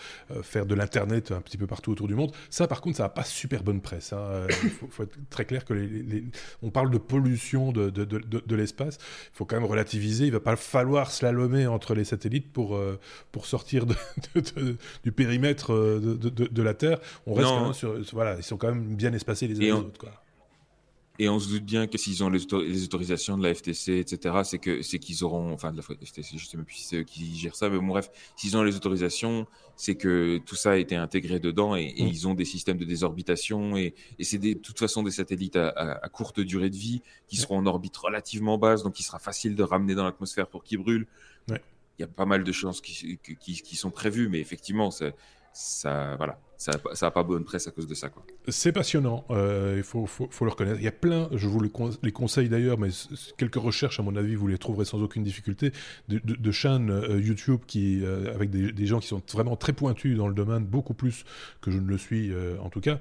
faire 0.43 0.66
de 0.66 0.76
l'internet 0.76 1.32
un 1.32 1.41
petit 1.41 1.57
peu 1.57 1.66
partout 1.66 1.91
autour 1.91 2.07
du 2.07 2.13
monde. 2.13 2.32
Ça, 2.49 2.68
par 2.68 2.82
contre, 2.82 2.97
ça 2.97 3.03
n'a 3.03 3.09
pas 3.09 3.24
super 3.24 3.63
bonne 3.63 3.82
presse. 3.82 4.11
Il 4.11 4.18
hein. 4.18 4.47
faut, 4.80 4.88
faut, 4.89 5.03
être 5.03 5.18
très 5.30 5.45
clair 5.45 5.66
que 5.66 5.74
les, 5.74 5.88
les, 5.88 6.24
on 6.61 6.70
parle 6.70 6.91
de 6.91 6.97
pollution 6.99 7.72
de, 7.72 7.89
de, 7.89 8.05
de, 8.05 8.20
de 8.20 8.55
l'espace. 8.55 8.97
Il 9.34 9.38
faut 9.38 9.45
quand 9.45 9.55
même 9.55 9.70
relativiser. 9.70 10.26
Il 10.26 10.32
va 10.32 10.39
pas 10.39 10.55
falloir 10.55 11.09
slalomer 11.09 11.66
entre 11.66 11.95
les 11.95 12.03
satellites 12.03 12.51
pour 12.51 12.80
pour 13.32 13.45
sortir 13.45 13.86
du 15.03 15.11
périmètre 15.11 15.74
de, 15.74 16.61
la 16.61 16.74
Terre. 16.74 16.99
On 17.26 17.34
reste 17.34 17.49
quand 17.49 17.63
même 17.63 17.74
sur 17.74 17.99
voilà, 18.13 18.38
ils 18.38 18.43
sont 18.43 18.57
quand 18.57 18.68
même 18.68 18.95
bien 18.95 19.13
espacés 19.13 19.47
les 19.47 19.57
uns 19.57 19.59
les 19.59 19.72
autres. 19.72 19.99
Quoi. 19.99 20.11
Et 21.18 21.30
on 21.30 21.39
se 21.39 21.47
doute 21.47 21.63
bien 21.63 21.88
que 21.88 21.97
s'ils 21.97 22.24
ont 22.24 22.30
les, 22.30 22.39
les, 22.68 22.84
autorisations 22.84 23.38
de 23.38 23.43
la 23.43 23.53
FTC, 23.53 23.99
etc., 23.99 24.36
c'est 24.43 24.59
que 24.59 24.82
c'est 24.82 24.99
qu'ils 24.99 25.24
auront, 25.24 25.53
enfin 25.53 25.72
de 25.72 25.78
la 25.78 25.84
FTC, 25.84 26.38
je 26.38 26.45
sais 26.45 26.57
même 26.57 26.66
plus 26.66 26.76
si 26.76 26.84
c'est 26.84 26.97
eux 26.97 27.03
qui 27.03 27.38
gèrent 27.38 27.55
ça, 27.55 27.70
mais 27.70 27.78
bon, 27.78 27.88
bref, 27.88 28.09
s'ils 28.36 28.57
ont 28.57 28.63
les 28.63 28.76
autorisations, 28.76 29.47
c'est 29.78 29.95
que 29.95 30.39
tout 30.45 30.55
ça 30.55 30.72
a 30.72 30.76
été 30.76 30.95
intégré 30.95 31.39
dedans 31.39 31.76
et, 31.76 31.93
et 31.95 32.03
mmh. 32.03 32.07
ils 32.07 32.28
ont 32.28 32.34
des 32.34 32.43
systèmes 32.43 32.78
de 32.78 32.86
désorbitation 32.86 33.78
et, 33.78 33.93
et 34.20 34.24
c'est 34.24 34.38
de 34.38 34.53
toute 34.53 34.78
façon 34.78 35.03
des 35.03 35.11
satellites 35.11 35.55
à, 35.55 35.70
à, 35.70 36.05
à, 36.05 36.09
courte 36.09 36.41
durée 36.41 36.70
de 36.70 36.76
vie 36.76 37.01
qui 37.28 37.38
seront 37.38 37.59
en 37.59 37.66
orbite 37.66 37.95
relativement 37.95 38.57
basse, 38.57 38.84
donc 38.84 38.99
il 38.99 39.03
sera 39.03 39.20
facile 39.20 39.55
de 39.55 39.63
ramener 39.63 39.95
dans 39.95 40.03
l'atmosphère 40.03 40.47
pour 40.47 40.63
qu'ils 40.63 40.80
brûlent. 40.80 41.07
Ouais. 41.49 41.61
Il 41.97 42.01
y 42.01 42.05
a 42.05 42.07
pas 42.07 42.26
mal 42.26 42.43
de 42.43 42.51
qui, 42.82 43.18
qui, 43.39 43.61
qui 43.61 43.76
sont 43.78 43.91
prévues, 43.91 44.28
mais 44.28 44.39
effectivement, 44.39 44.91
ça, 44.91 46.16
voilà, 46.18 46.38
ça 46.58 46.72
n'a 47.01 47.12
pas 47.12 47.24
bonne 47.24 47.43
presse 47.43 47.68
à 47.68 47.72
cause 47.72 47.88
de 47.88 47.93
ça. 47.93 48.10
C'est 48.47 48.72
passionnant, 48.72 49.26
euh, 49.30 49.76
il 49.78 49.84
faut, 49.84 50.08
le 50.41 50.49
reconnaître. 50.49 50.80
Il 50.80 50.84
y 50.84 50.88
a 50.88 50.91
plein, 50.91 51.30
je 51.34 51.47
vous 51.47 51.60
les, 51.60 52.12
conseille 52.12 52.49
d'ailleurs, 52.49 52.78
mais 52.78 52.89
quelques 53.38 53.56
recherches, 53.56 53.99
à 53.99 54.03
mon 54.03 54.16
avis, 54.16 54.36
vous 54.36 54.47
les 54.47 54.58
trouverez 54.58 54.86
sans 54.86 55.01
aucune 55.01 55.24
difficulté, 55.24 55.72
de, 56.08 56.20
de, 56.20 56.51
chaînes 56.51 56.89
euh, 56.91 57.20
YouTube 57.20 57.62
qui, 57.68 58.03
euh, 58.03 58.34
avec 58.34 58.49
des, 58.49 58.86
gens 58.86 58.99
qui 58.99 59.08
sont 59.08 59.22
vraiment 59.34 59.56
très 59.56 59.74
pointus 59.74 60.16
dans 60.18 60.28
le 60.28 60.34
domaine, 60.34 60.64
beaucoup 60.66 60.93
plus 60.93 61.26
que 61.62 61.72
je 61.72 61.80
ne 61.80 61.88
le 61.88 61.97
suis 61.97 62.32
en 62.62 62.70
tout 62.70 62.82
cas, 62.82 62.99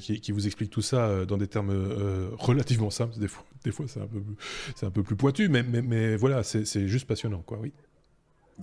qui, 0.00 0.20
qui, 0.20 0.32
vous 0.32 0.46
expliquent 0.46 0.70
tout 0.70 0.82
ça 0.82 1.24
dans 1.26 1.36
des 1.36 1.48
termes 1.48 1.72
relativement 2.38 2.90
simples. 2.90 3.18
Des 3.18 3.28
fois, 3.28 3.86
c'est 3.88 4.00
un, 4.00 4.90
peu, 4.90 5.02
plus 5.02 5.16
pointu, 5.16 5.48
mais, 5.48 5.62
mais, 5.62 5.82
mais 5.82 6.16
voilà, 6.16 6.42
c'est 6.42 6.86
juste 6.86 7.06
passionnant, 7.06 7.42
quoi, 7.42 7.58
oui. 7.60 7.72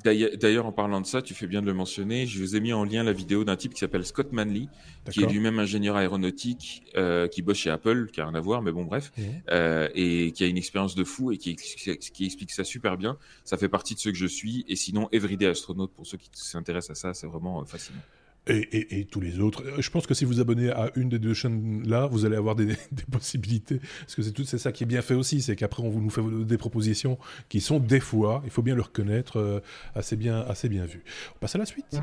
D'ailleurs, 0.04 0.66
en 0.66 0.72
parlant 0.72 1.02
de 1.02 1.06
ça, 1.06 1.22
tu 1.22 1.34
fais 1.34 1.48
bien 1.48 1.62
de 1.62 1.68
le 1.68 1.74
mentionner. 1.74 2.26
Je 2.26 2.40
vous 2.40 2.56
ai 2.56 2.60
mis 2.60 2.74
en 2.74 2.84
lien 2.84 3.04
la 3.04 3.14
vidéo 3.14 3.44
d'un 3.44 3.56
type 3.56 3.74
qui 3.74 3.80
s'appelle 3.80 4.06
Scott 4.06 4.32
Manley, 4.32 4.68
qui 5.12 5.24
est 5.24 5.28
lui-même 5.28 5.60
ingénieur 5.60 5.96
aéronautique, 5.96 6.84
euh, 6.96 7.28
qui 7.28 7.42
bosse 7.42 7.58
chez 7.58 7.70
Apple, 7.70 8.08
qui 8.12 8.22
a 8.22 8.26
rien 8.26 8.36
à 8.36 8.40
voir, 8.40 8.62
mais 8.62 8.72
bon, 8.72 8.84
bref, 8.84 9.12
mmh. 9.18 9.22
euh, 9.50 9.90
et 9.96 10.32
qui 10.32 10.44
a 10.44 10.48
une 10.48 10.58
expérience 10.58 10.96
de 10.96 11.04
fou 11.04 11.32
et 11.32 11.38
qui, 11.38 11.56
qui, 11.56 12.26
explique 12.26 12.52
ça 12.52 12.64
super 12.64 12.98
bien. 12.98 13.18
Ça 13.44 13.58
fait 13.58 13.70
partie 13.70 13.96
de 13.96 14.00
ce 14.00 14.10
que 14.10 14.16
je 14.16 14.28
suis. 14.28 14.66
Et 14.68 14.76
sinon, 14.76 15.10
Everyday 15.12 15.48
Astronaut, 15.48 15.88
pour 15.88 16.06
ceux 16.06 16.18
qui 16.18 16.30
s'intéressent 16.34 16.98
à 16.98 17.00
ça, 17.00 17.14
c'est 17.14 17.28
vraiment 17.28 17.62
euh, 17.62 17.66
fascinant. 17.66 18.02
Et, 18.50 19.06
tous 19.12 19.20
les 19.20 19.40
autres. 19.40 19.64
Je 19.80 19.90
pense 19.90 20.08
que 20.08 20.14
si 20.14 20.26
vous 20.26 20.40
abonnez 20.40 20.70
à 20.70 20.92
une 20.96 21.10
des 21.10 21.20
deux 21.20 21.34
chaînes 21.34 21.88
là, 21.88 22.08
vous 22.08 22.26
allez 22.26 22.36
avoir 22.36 22.56
des, 22.56 22.76
possibilités. 23.12 23.80
Parce 24.02 24.16
que 24.16 24.22
c'est 24.22 24.32
tout, 24.32 24.46
c'est 24.46 24.58
ça 24.58 24.72
qui 24.72 24.84
est 24.84 24.88
bien 24.88 25.02
fait 25.02 25.14
aussi, 25.14 25.42
c'est 25.42 25.56
qu'après 25.56 25.84
on 25.84 25.90
vous 25.90 26.02
nous 26.02 26.10
fait 26.10 26.22
des 26.46 26.58
propositions 26.58 27.18
qui 27.50 27.62
sont 27.62 27.80
des 27.80 28.00
fois, 28.00 28.42
il 28.46 28.50
faut 28.50 28.62
bien 28.62 28.76
le 28.76 28.82
reconnaître, 28.82 29.38
euh, 29.38 29.60
assez 29.96 30.16
bien, 30.16 30.40
assez 30.42 30.70
bien 30.70 30.86
vues. 30.86 31.04
On 31.36 31.40
passe 31.40 31.56
à 31.56 31.60
la 31.60 31.66
suite. 31.66 32.00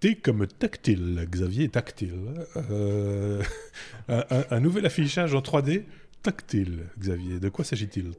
T 0.00 0.16
comme 0.16 0.46
tactile, 0.46 1.26
Xavier 1.30 1.68
tactile. 1.68 2.46
Euh, 2.70 3.42
un 4.08 4.60
nouvel 4.60 4.84
affichage 4.86 5.34
en 5.34 5.40
3D 5.40 5.84
tactile, 6.22 6.88
Xavier. 6.98 7.38
De 7.38 7.48
quoi 7.48 7.64
s'agit-il 7.64 8.10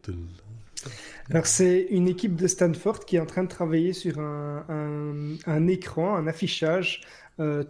alors 1.30 1.45
c'est 1.45 1.88
une 1.89 2.07
équipe 2.07 2.36
de 2.36 2.47
Stanford 2.47 3.05
qui 3.05 3.17
est 3.17 3.19
en 3.19 3.25
train 3.25 3.43
de 3.43 3.49
travailler 3.49 3.93
sur 3.93 4.19
un, 4.19 5.36
un, 5.45 5.67
écran, 5.67 6.15
un 6.15 6.28
affichage 6.28 7.01
euh, 7.39 7.63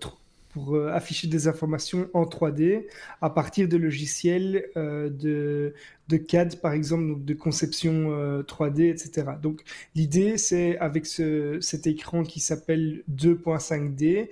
pour 0.53 0.75
euh, 0.75 0.91
afficher 0.91 1.27
des 1.27 1.47
informations 1.47 2.09
en 2.13 2.23
3D 2.23 2.85
à 3.21 3.29
partir 3.29 3.67
de 3.67 3.77
logiciels 3.77 4.69
euh, 4.77 5.09
de, 5.09 5.73
de, 6.07 6.17
CAD 6.17 6.61
par 6.61 6.73
exemple, 6.73 7.23
de 7.23 7.33
conception 7.33 8.09
3D, 8.43 8.89
etc. 8.89 9.31
Donc 9.41 9.61
l'idée 9.95 10.37
c'est 10.37 10.77
avec 10.77 11.05
ce, 11.05 11.59
cet 11.61 11.87
écran 11.87 12.23
qui 12.23 12.39
s'appelle 12.39 13.03
2.5D 13.11 14.29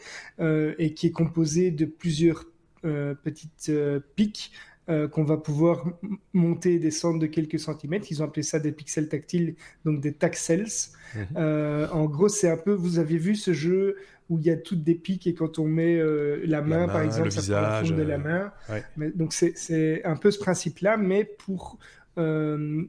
et 0.80 0.93
qui 0.93 1.07
est 1.07 1.11
composé 1.11 1.71
de 1.71 1.86
plusieurs 1.86 2.45
petites 2.82 3.71
pics 4.15 4.51
euh, 4.89 5.07
qu'on 5.07 5.23
va 5.23 5.38
pouvoir 5.38 5.86
monter 6.33 6.73
et 6.73 6.79
descendre 6.79 7.19
de 7.19 7.27
quelques 7.27 7.59
centimètres. 7.59 8.07
Ils 8.11 8.21
ont 8.21 8.25
appelé 8.25 8.43
ça 8.43 8.59
des 8.59 8.71
pixels 8.71 9.09
tactiles, 9.09 9.55
donc 9.83 9.99
des 9.99 10.13
taxels. 10.13 10.67
Mmh. 11.15 11.19
Euh, 11.38 11.88
en 11.89 12.05
gros, 12.05 12.27
c'est 12.27 12.49
un 12.49 12.57
peu, 12.57 12.73
vous 12.73 12.99
avez 12.99 13.17
vu 13.17 13.36
ce 13.36 13.53
jeu 13.53 13.97
où 14.29 14.39
il 14.39 14.45
y 14.45 14.49
a 14.49 14.57
toutes 14.57 14.83
des 14.83 14.95
pics 14.95 15.27
et 15.27 15.33
quand 15.33 15.59
on 15.59 15.65
met 15.65 15.95
euh, 15.95 16.41
la, 16.45 16.61
main, 16.61 16.81
la, 16.81 16.88
main, 16.88 16.93
par 16.93 17.01
exemple, 17.01 17.31
ça 17.31 17.41
visage, 17.41 17.88
prend 17.88 17.97
la 17.97 18.03
de 18.03 18.09
la 18.09 18.17
main. 18.17 18.51
Ouais. 18.69 18.83
Mais, 18.97 19.11
donc 19.11 19.33
c'est 19.33 20.03
un 20.03 20.15
peu 20.15 20.31
ce 20.31 20.39
principe-là, 20.39 20.97
mais 20.97 21.25
pour 21.25 21.77
euh, 22.17 22.86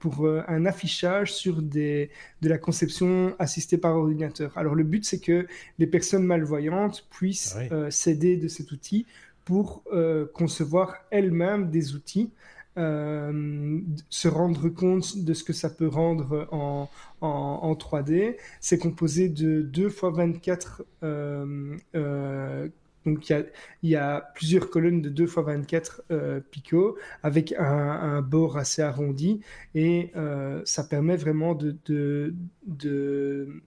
pour 0.00 0.26
euh, 0.26 0.42
un 0.48 0.66
affichage 0.66 1.32
sur 1.32 1.62
des, 1.62 2.10
de 2.42 2.48
la 2.48 2.58
conception 2.58 3.34
assistée 3.38 3.78
par 3.78 3.96
ordinateur. 3.96 4.56
Alors 4.58 4.74
le 4.74 4.82
but, 4.82 5.04
c'est 5.04 5.20
que 5.20 5.46
les 5.78 5.86
personnes 5.86 6.24
malvoyantes 6.24 7.06
puissent 7.10 7.54
ah 7.56 7.60
oui. 7.60 7.68
euh, 7.70 7.90
s'aider 7.90 8.36
de 8.36 8.48
cet 8.48 8.72
outil 8.72 9.06
pour 9.44 9.82
euh, 9.92 10.26
concevoir 10.34 10.94
elle-même 11.10 11.70
des 11.70 11.94
outils, 11.94 12.32
euh, 12.78 13.80
se 14.08 14.28
rendre 14.28 14.68
compte 14.68 15.18
de 15.18 15.34
ce 15.34 15.42
que 15.44 15.52
ça 15.52 15.70
peut 15.70 15.88
rendre 15.88 16.48
en, 16.52 16.88
en, 17.20 17.28
en 17.28 17.74
3D. 17.74 18.36
C'est 18.60 18.78
composé 18.78 19.28
de 19.28 19.62
2 19.62 19.88
x 19.88 20.02
24 20.02 20.84
euh, 21.02 22.68
donc 23.06 23.30
il 23.30 23.46
y, 23.82 23.96
a, 23.96 24.20
plusieurs 24.34 24.68
colonnes 24.68 25.00
de 25.00 25.08
2 25.08 25.24
x 25.24 25.34
24 25.38 26.02
euh, 26.10 26.40
picots 26.50 26.98
avec 27.22 27.54
un, 27.58 28.20
bord 28.20 28.58
assez 28.58 28.82
arrondi 28.82 29.40
et 29.74 30.10
euh, 30.16 30.60
ça 30.66 30.84
permet 30.84 31.16
vraiment 31.16 31.54
de, 31.54 31.76
de, 31.86 32.34
de 32.66 33.62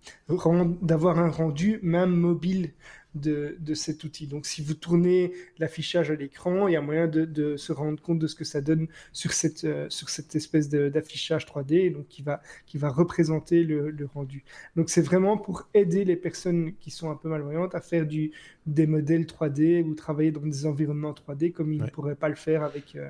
d'avoir 0.82 1.20
un 1.20 1.30
rendu 1.30 1.80
même 1.82 2.12
mobile 2.12 2.74
de, 3.16 3.58
de, 3.60 3.74
cet 3.74 4.04
outil. 4.04 4.28
Donc, 4.28 4.46
si 4.46 4.62
vous 4.62 4.74
tournez 4.74 5.34
l'affichage 5.60 6.12
à 6.12 6.16
l'écran, 6.16 6.68
il 6.68 6.74
y 6.74 6.76
a 6.76 6.82
moyen 6.82 7.08
de, 7.08 7.26
de, 7.26 7.58
se 7.58 7.72
rendre 7.72 8.02
compte 8.02 8.20
de 8.20 8.28
ce 8.28 8.36
que 8.36 8.44
ça 8.44 8.62
donne 8.62 8.88
sur 9.12 9.34
cette, 9.34 9.64
euh, 9.64 9.88
sur 9.90 10.10
cette 10.10 10.36
espèce 10.36 10.70
d'affichage 10.70 11.46
3D, 11.46 11.94
donc 11.94 12.08
qui 12.08 12.22
va, 12.22 12.42
qui 12.66 12.78
va 12.78 12.90
représenter 12.90 13.64
le, 13.64 13.92
le 13.92 14.06
rendu. 14.06 14.44
Donc, 14.76 14.90
c'est 14.90 15.02
vraiment 15.02 15.38
pour 15.38 15.68
aider 15.74 16.06
les 16.06 16.16
personnes 16.16 16.74
qui 16.80 16.92
sont 16.92 17.12
un 17.12 17.16
peu 17.16 17.30
malvoyantes 17.30 17.76
à 17.76 17.82
faire 17.82 18.06
du, 18.06 18.32
des 18.66 18.88
modèles 18.88 19.26
3D 19.26 19.84
ou 19.84 19.94
travailler 19.96 20.32
dans 20.32 20.42
des 20.42 20.66
environnements 20.66 21.14
3D 21.14 21.52
comme 21.52 21.74
ils 21.74 21.82
ne 21.82 21.90
pourraient 21.90 22.16
pas 22.16 22.30
le 22.30 22.36
faire 22.36 22.64
avec, 22.64 22.96
euh, 22.96 23.10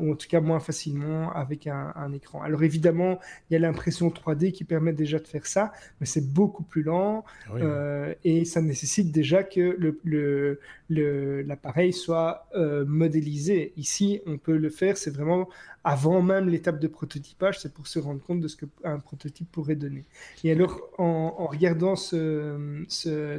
ou 0.00 0.12
en 0.12 0.16
tout 0.16 0.28
cas 0.28 0.40
moins 0.40 0.60
facilement 0.60 1.32
avec 1.32 1.66
un, 1.66 1.92
un 1.96 2.12
écran. 2.12 2.42
Alors, 2.42 2.62
évidemment, 2.62 3.18
il 3.48 3.54
y 3.54 3.56
a 3.56 3.58
l'impression 3.58 4.08
3D 4.08 4.52
qui 4.52 4.64
permet 4.64 4.92
déjà 4.92 5.18
de 5.18 5.26
faire 5.26 5.46
ça, 5.46 5.72
mais 6.00 6.06
c'est 6.06 6.32
beaucoup 6.32 6.62
plus 6.62 6.82
lent 6.82 7.24
ah 7.46 7.52
euh, 7.56 8.14
et 8.24 8.44
ça 8.44 8.60
nécessite 8.60 9.12
déjà 9.12 9.31
que 9.42 10.58
l'appareil 10.88 11.92
soit 11.92 12.46
euh, 12.54 12.84
modélisé. 12.84 13.72
Ici, 13.76 14.20
on 14.26 14.38
peut 14.38 14.56
le 14.56 14.70
faire, 14.70 14.96
c'est 14.96 15.10
vraiment 15.10 15.48
avant 15.84 16.22
même 16.22 16.48
l'étape 16.48 16.78
de 16.78 16.86
prototypage, 16.86 17.58
c'est 17.58 17.74
pour 17.74 17.88
se 17.88 17.98
rendre 17.98 18.22
compte 18.22 18.40
de 18.40 18.46
ce 18.46 18.56
qu'un 18.56 19.00
prototype 19.00 19.50
pourrait 19.50 19.74
donner. 19.74 20.04
Et 20.44 20.52
alors, 20.52 20.80
en, 20.98 21.46
regardant 21.46 21.96
ce, 21.96 22.84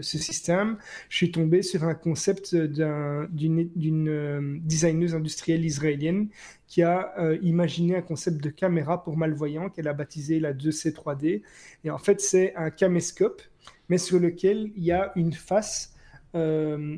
système, 0.02 0.78
je 1.08 1.18
suis 1.18 1.32
tombé 1.32 1.62
sur 1.62 1.86
un 1.86 1.94
concept 1.94 2.54
d'une 2.56 4.10
euh, 4.10 4.58
designeuse 4.62 5.16
industrielle 5.16 5.64
israélienne 5.64 6.28
qui 6.68 6.82
a 6.82 7.14
euh, 7.20 7.38
imaginé 7.44 7.96
un 7.96 8.02
concept 8.02 8.44
de 8.44 8.50
caméra 8.50 9.04
pour 9.04 9.16
malvoyants 9.16 9.70
qu'elle 9.70 9.88
a 9.88 9.94
baptisé 9.94 10.39
la 10.39 10.54
2C3D. 10.54 11.44
Et 11.84 11.91
en 11.91 12.00
fait, 12.00 12.20
c'est 12.20 12.56
un 12.56 12.72
caméscope, 12.72 13.41
mais 13.90 13.98
sur 13.98 14.20
lequel 14.20 14.72
il 14.76 14.84
y 14.84 14.92
a 14.92 15.12
une 15.16 15.34
face 15.34 15.94
euh, 16.36 16.98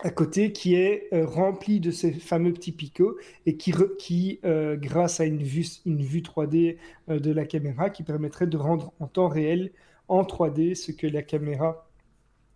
à 0.00 0.10
côté 0.10 0.52
qui 0.52 0.74
est 0.74 1.08
euh, 1.12 1.26
rempli 1.26 1.80
de 1.80 1.90
ces 1.90 2.12
fameux 2.12 2.52
petits 2.52 2.72
picots 2.72 3.18
et 3.46 3.56
qui, 3.56 4.38
euh, 4.44 4.76
grâce 4.76 5.20
à 5.20 5.24
une 5.24 5.42
vue, 5.42 5.66
une 5.86 6.02
vue 6.02 6.20
3D 6.22 6.78
euh, 7.08 7.18
de 7.18 7.32
la 7.32 7.44
caméra, 7.44 7.90
qui 7.90 8.04
permettrait 8.04 8.46
de 8.46 8.56
rendre 8.56 8.92
en 9.00 9.08
temps 9.08 9.28
réel 9.28 9.72
en 10.06 10.22
3D 10.22 10.74
ce 10.74 10.92
que 10.92 11.06
la 11.06 11.22
caméra 11.22 11.88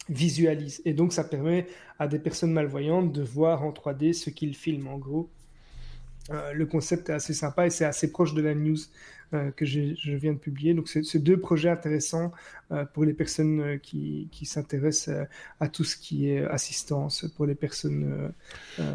visualise. 0.08 0.82
Et 0.84 0.94
donc 0.94 1.12
ça 1.12 1.24
permet 1.24 1.66
à 1.98 2.06
des 2.06 2.18
personnes 2.18 2.52
malvoyantes 2.52 3.12
de 3.12 3.22
voir 3.22 3.64
en 3.64 3.72
3D 3.72 4.12
ce 4.12 4.30
qu'ils 4.30 4.54
filment 4.54 4.88
en 4.88 4.98
gros. 4.98 5.28
Le 6.30 6.64
concept 6.66 7.10
est 7.10 7.14
assez 7.14 7.34
sympa 7.34 7.66
et 7.66 7.70
c'est 7.70 7.84
assez 7.84 8.10
proche 8.10 8.34
de 8.34 8.42
la 8.42 8.54
news 8.54 8.78
euh, 9.34 9.50
que 9.50 9.64
je 9.64 10.14
viens 10.16 10.34
de 10.34 10.38
publier. 10.38 10.74
Donc, 10.74 10.88
c'est 10.88 11.18
deux 11.18 11.38
projets 11.38 11.70
intéressants 11.70 12.32
euh, 12.70 12.84
pour 12.84 13.04
les 13.04 13.14
personnes 13.14 13.60
euh, 13.60 13.76
qui, 13.78 14.28
qui 14.30 14.44
s'intéressent 14.44 15.26
à 15.58 15.68
tout 15.68 15.84
ce 15.84 15.96
qui 15.96 16.28
est 16.28 16.44
assistance 16.44 17.24
pour 17.34 17.46
les 17.46 17.54
personnes 17.54 18.32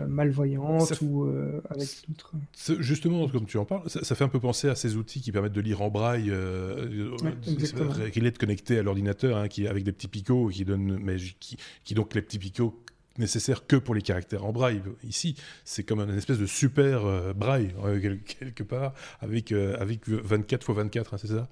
malvoyantes 0.07 1.01
ou 1.01 1.27
avec 1.71 1.89
d'autres. 2.07 2.33
Justement, 2.79 3.27
comme 3.27 3.45
tu 3.45 3.57
en 3.57 3.65
parles, 3.65 3.89
ça, 3.89 4.13
fait 4.13 4.23
un 4.23 4.29
peu 4.29 4.39
penser 4.39 4.69
à 4.69 4.75
ces 4.75 4.95
outils 4.95 5.21
qui 5.21 5.31
permettent 5.31 5.53
de 5.53 5.61
lire 5.61 5.81
en 5.81 5.89
braille, 5.89 6.31
qui 7.41 8.19
est 8.19 8.37
connecté 8.37 8.77
à 8.77 8.83
l'ordinateur, 8.83 9.37
hein, 9.37 9.47
qui 9.47 9.67
avec 9.67 9.83
des 9.83 9.91
petits 9.91 10.07
picots, 10.07 10.49
qui 10.49 10.65
donnent, 10.65 10.99
mais 11.01 11.15
qui, 11.39 11.57
qui 11.83 11.95
donc 11.95 12.13
les 12.13 12.21
petits 12.21 12.39
picots 12.39 12.79
nécessaire 13.19 13.65
que 13.67 13.75
pour 13.75 13.95
les 13.95 14.01
caractères 14.01 14.45
en 14.45 14.51
braille. 14.51 14.81
Ici, 15.03 15.35
c'est 15.65 15.83
comme 15.83 15.99
une 15.99 16.17
espèce 16.17 16.37
de 16.37 16.45
super 16.45 17.05
euh, 17.05 17.33
braille, 17.33 17.73
euh, 17.83 18.17
quelque 18.25 18.63
part, 18.63 18.93
avec, 19.21 19.51
euh, 19.51 19.75
avec 19.79 20.07
24 20.07 20.69
x 20.69 20.77
24, 20.77 21.17
c'est 21.17 21.27
ça? 21.27 21.47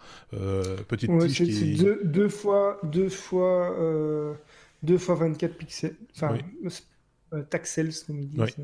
Petite 0.88 1.12
tige 1.20 1.44
qui... 1.44 1.76
deux, 1.76 2.02
deux, 2.04 2.30
fois, 2.30 2.80
deux 2.84 3.10
fois, 3.10 3.76
deux 4.84 4.98
fois 4.98 5.16
24 5.16 5.58
pixels. 5.58 5.96
Enfin, 6.16 6.38
euh, 6.66 6.70
Taxels, 7.44 7.94
comme 8.06 8.20
ils 8.20 8.30
disent. 8.30 8.56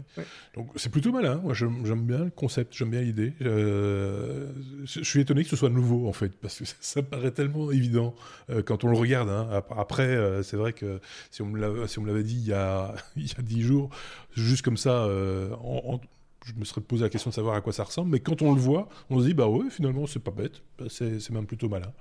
Donc 0.55 0.69
c'est 0.75 0.91
plutôt 0.91 1.11
malin. 1.11 1.35
Moi 1.37 1.53
j'aime 1.53 2.05
bien 2.05 2.25
le 2.25 2.29
concept, 2.29 2.75
j'aime 2.75 2.91
bien 2.91 3.01
l'idée. 3.01 3.33
Euh, 3.41 4.51
je 4.83 5.03
suis 5.03 5.21
étonné 5.21 5.43
que 5.43 5.49
ce 5.49 5.55
soit 5.55 5.69
nouveau 5.69 6.07
en 6.07 6.13
fait, 6.13 6.31
parce 6.41 6.59
que 6.59 6.65
ça, 6.81 7.01
paraît 7.01 7.31
tellement 7.31 7.71
évident 7.71 8.15
euh, 8.49 8.61
quand 8.61 8.83
on 8.83 8.89
le 8.89 8.97
regarde. 8.97 9.29
Hein. 9.29 9.63
Après, 9.77 10.17
c'est 10.43 10.57
vrai 10.57 10.73
que 10.73 10.99
si 11.29 11.41
on 11.41 11.47
me 11.47 11.57
l'avait 12.07 12.23
dit 12.23 12.37
il 12.37 12.47
y 12.47 12.53
a 12.53 12.93
il 13.15 13.27
y 13.27 13.33
a 13.37 13.41
dix 13.41 13.61
jours, 13.61 13.89
juste 14.35 14.63
comme 14.63 14.77
ça, 14.77 15.07
en 15.61 15.99
je 16.45 16.53
me 16.53 16.65
serais 16.65 16.81
posé 16.81 17.03
la 17.03 17.09
question 17.09 17.29
de 17.29 17.35
savoir 17.35 17.55
à 17.55 17.61
quoi 17.61 17.71
ça 17.71 17.83
ressemble, 17.83 18.11
mais 18.11 18.19
quand 18.19 18.41
on 18.41 18.53
le 18.53 18.59
voit, 18.59 18.89
on 19.09 19.19
se 19.19 19.25
dit 19.25 19.33
bah 19.33 19.47
ouais, 19.47 19.69
finalement 19.69 20.07
c'est 20.07 20.19
pas 20.19 20.31
bête, 20.31 20.61
bah, 20.79 20.85
c'est 20.89 21.29
même 21.29 21.45
plutôt 21.45 21.69
malin, 21.69 21.93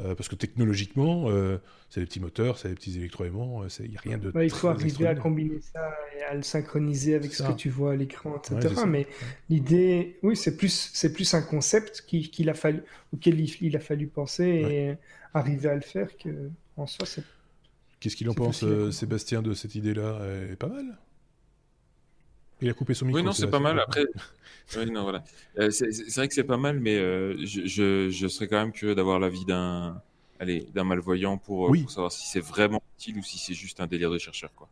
euh, 0.00 0.14
parce 0.14 0.28
que 0.28 0.34
technologiquement, 0.34 1.30
euh, 1.30 1.58
c'est 1.88 2.00
des 2.00 2.06
petits 2.06 2.20
moteurs, 2.20 2.58
c'est 2.58 2.68
des 2.68 2.74
petits 2.74 2.98
électroaimants, 2.98 3.62
il 3.64 3.84
euh, 3.84 3.88
n'y 3.88 3.96
a 3.96 4.00
rien 4.00 4.18
de. 4.18 4.32
il 4.42 4.50
faut 4.50 4.68
arriver 4.68 5.06
à 5.06 5.14
combiner 5.14 5.60
ça 5.60 5.94
et 6.18 6.22
à 6.24 6.34
le 6.34 6.42
synchroniser 6.42 7.14
avec 7.14 7.32
ce 7.32 7.42
que 7.42 7.52
tu 7.52 7.70
vois 7.70 7.92
à 7.92 7.96
l'écran, 7.96 8.36
etc. 8.36 8.82
mais 8.86 9.06
l'idée, 9.48 10.18
oui, 10.22 10.36
c'est 10.36 10.56
plus 10.56 10.90
c'est 10.92 11.12
plus 11.12 11.32
un 11.32 11.42
concept 11.42 12.04
qu'il 12.06 12.50
a 12.50 12.54
fallu 12.54 12.82
auquel 13.14 13.40
il, 13.40 13.76
a 13.76 13.80
fallu 13.80 14.08
penser 14.08 14.44
et 14.44 14.94
arriver 15.32 15.70
à 15.70 15.74
le 15.74 15.80
faire 15.80 16.08
que 16.18 16.50
en 16.76 16.86
soi 16.86 17.06
c'est. 17.06 17.22
Qu'est-ce 17.98 18.16
qu'il 18.16 18.28
en 18.28 18.34
pense, 18.34 18.62
Sébastien, 18.90 19.40
de 19.40 19.54
cette 19.54 19.74
idée-là? 19.74 20.20
Est 20.50 20.56
pas 20.56 20.68
mal 20.68 20.98
il 22.60 22.70
a 22.70 22.74
coupé 22.74 22.94
son 22.94 23.06
micro. 23.06 23.20
Oui, 23.20 23.24
non, 23.24 23.32
c'est 23.32 23.50
pas 23.50 23.60
mal. 23.60 23.78
Après, 23.80 24.04
non, 24.90 25.02
voilà. 25.02 25.24
Euh, 25.58 25.70
c'est 25.70 26.14
vrai 26.16 26.28
que 26.28 26.34
c'est 26.34 26.44
pas 26.44 26.56
mal, 26.56 26.80
mais 26.80 26.96
euh, 26.96 27.36
je, 27.44 28.08
je, 28.10 28.28
serais 28.28 28.48
quand 28.48 28.58
même 28.58 28.72
curieux 28.72 28.94
d'avoir 28.94 29.18
l'avis 29.18 29.44
d'un 29.44 30.02
d'un 30.74 30.84
malvoyant 30.84 31.38
pour, 31.38 31.68
euh, 31.68 31.80
pour 31.80 31.90
savoir 31.90 32.12
si 32.12 32.26
c'est 32.26 32.40
vraiment 32.40 32.82
utile 32.98 33.16
ou 33.16 33.22
si 33.22 33.38
c'est 33.38 33.54
juste 33.54 33.80
un 33.80 33.86
délire 33.86 34.10
de 34.10 34.18
chercheur. 34.18 34.50
Quoi. 34.54 34.68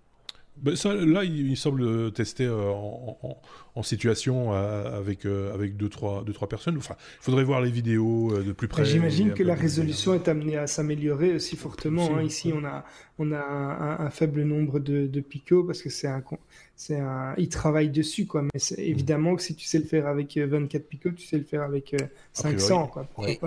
Ben 0.62 0.76
ça, 0.76 0.94
là, 0.94 1.24
il, 1.24 1.56
semble 1.56 2.12
tester 2.12 2.46
euh, 2.46 2.70
en, 3.74 3.82
situation 3.82 4.54
euh, 4.54 4.96
avec, 4.96 5.26
euh, 5.26 5.52
avec 5.52 5.76
deux, 5.76 5.88
trois, 5.88 6.22
deux, 6.22 6.32
trois 6.32 6.48
personnes. 6.48 6.76
Enfin, 6.78 6.94
il 7.20 7.24
faudrait 7.24 7.42
voir 7.42 7.60
les 7.60 7.70
vidéos 7.70 8.40
de 8.40 8.52
plus 8.52 8.68
près. 8.68 8.84
J'imagine 8.84 9.34
que 9.34 9.42
la 9.42 9.56
résolution 9.56 10.14
est 10.14 10.28
amenée 10.28 10.56
à 10.56 10.66
s'améliorer 10.68 11.34
aussi 11.34 11.56
fortement. 11.56 12.16
Hein. 12.16 12.22
Ici, 12.22 12.52
on 12.54 12.64
a, 12.64 12.84
on 13.18 13.32
a 13.32 13.96
un, 13.98 14.10
faible 14.10 14.42
nombre 14.42 14.78
de, 14.78 15.06
de 15.06 15.20
picots 15.20 15.64
parce 15.64 15.82
que 15.82 15.90
c'est 15.90 16.06
un, 16.06 16.22
c'est 16.76 17.00
un, 17.00 17.34
il 17.36 17.48
travaille 17.48 17.90
dessus, 17.90 18.26
quoi. 18.26 18.42
Mais 18.42 18.50
c'est 18.58 18.80
évidemment 18.80 19.34
que 19.34 19.42
si 19.42 19.56
tu 19.56 19.66
sais 19.66 19.78
le 19.78 19.84
faire 19.84 20.06
avec 20.06 20.38
24 20.38 20.86
picots, 20.86 21.10
tu 21.10 21.26
sais 21.26 21.38
le 21.38 21.44
faire 21.44 21.62
avec 21.62 21.96
500, 22.32 22.86
quoi. 22.86 23.08
Et, 23.26 23.40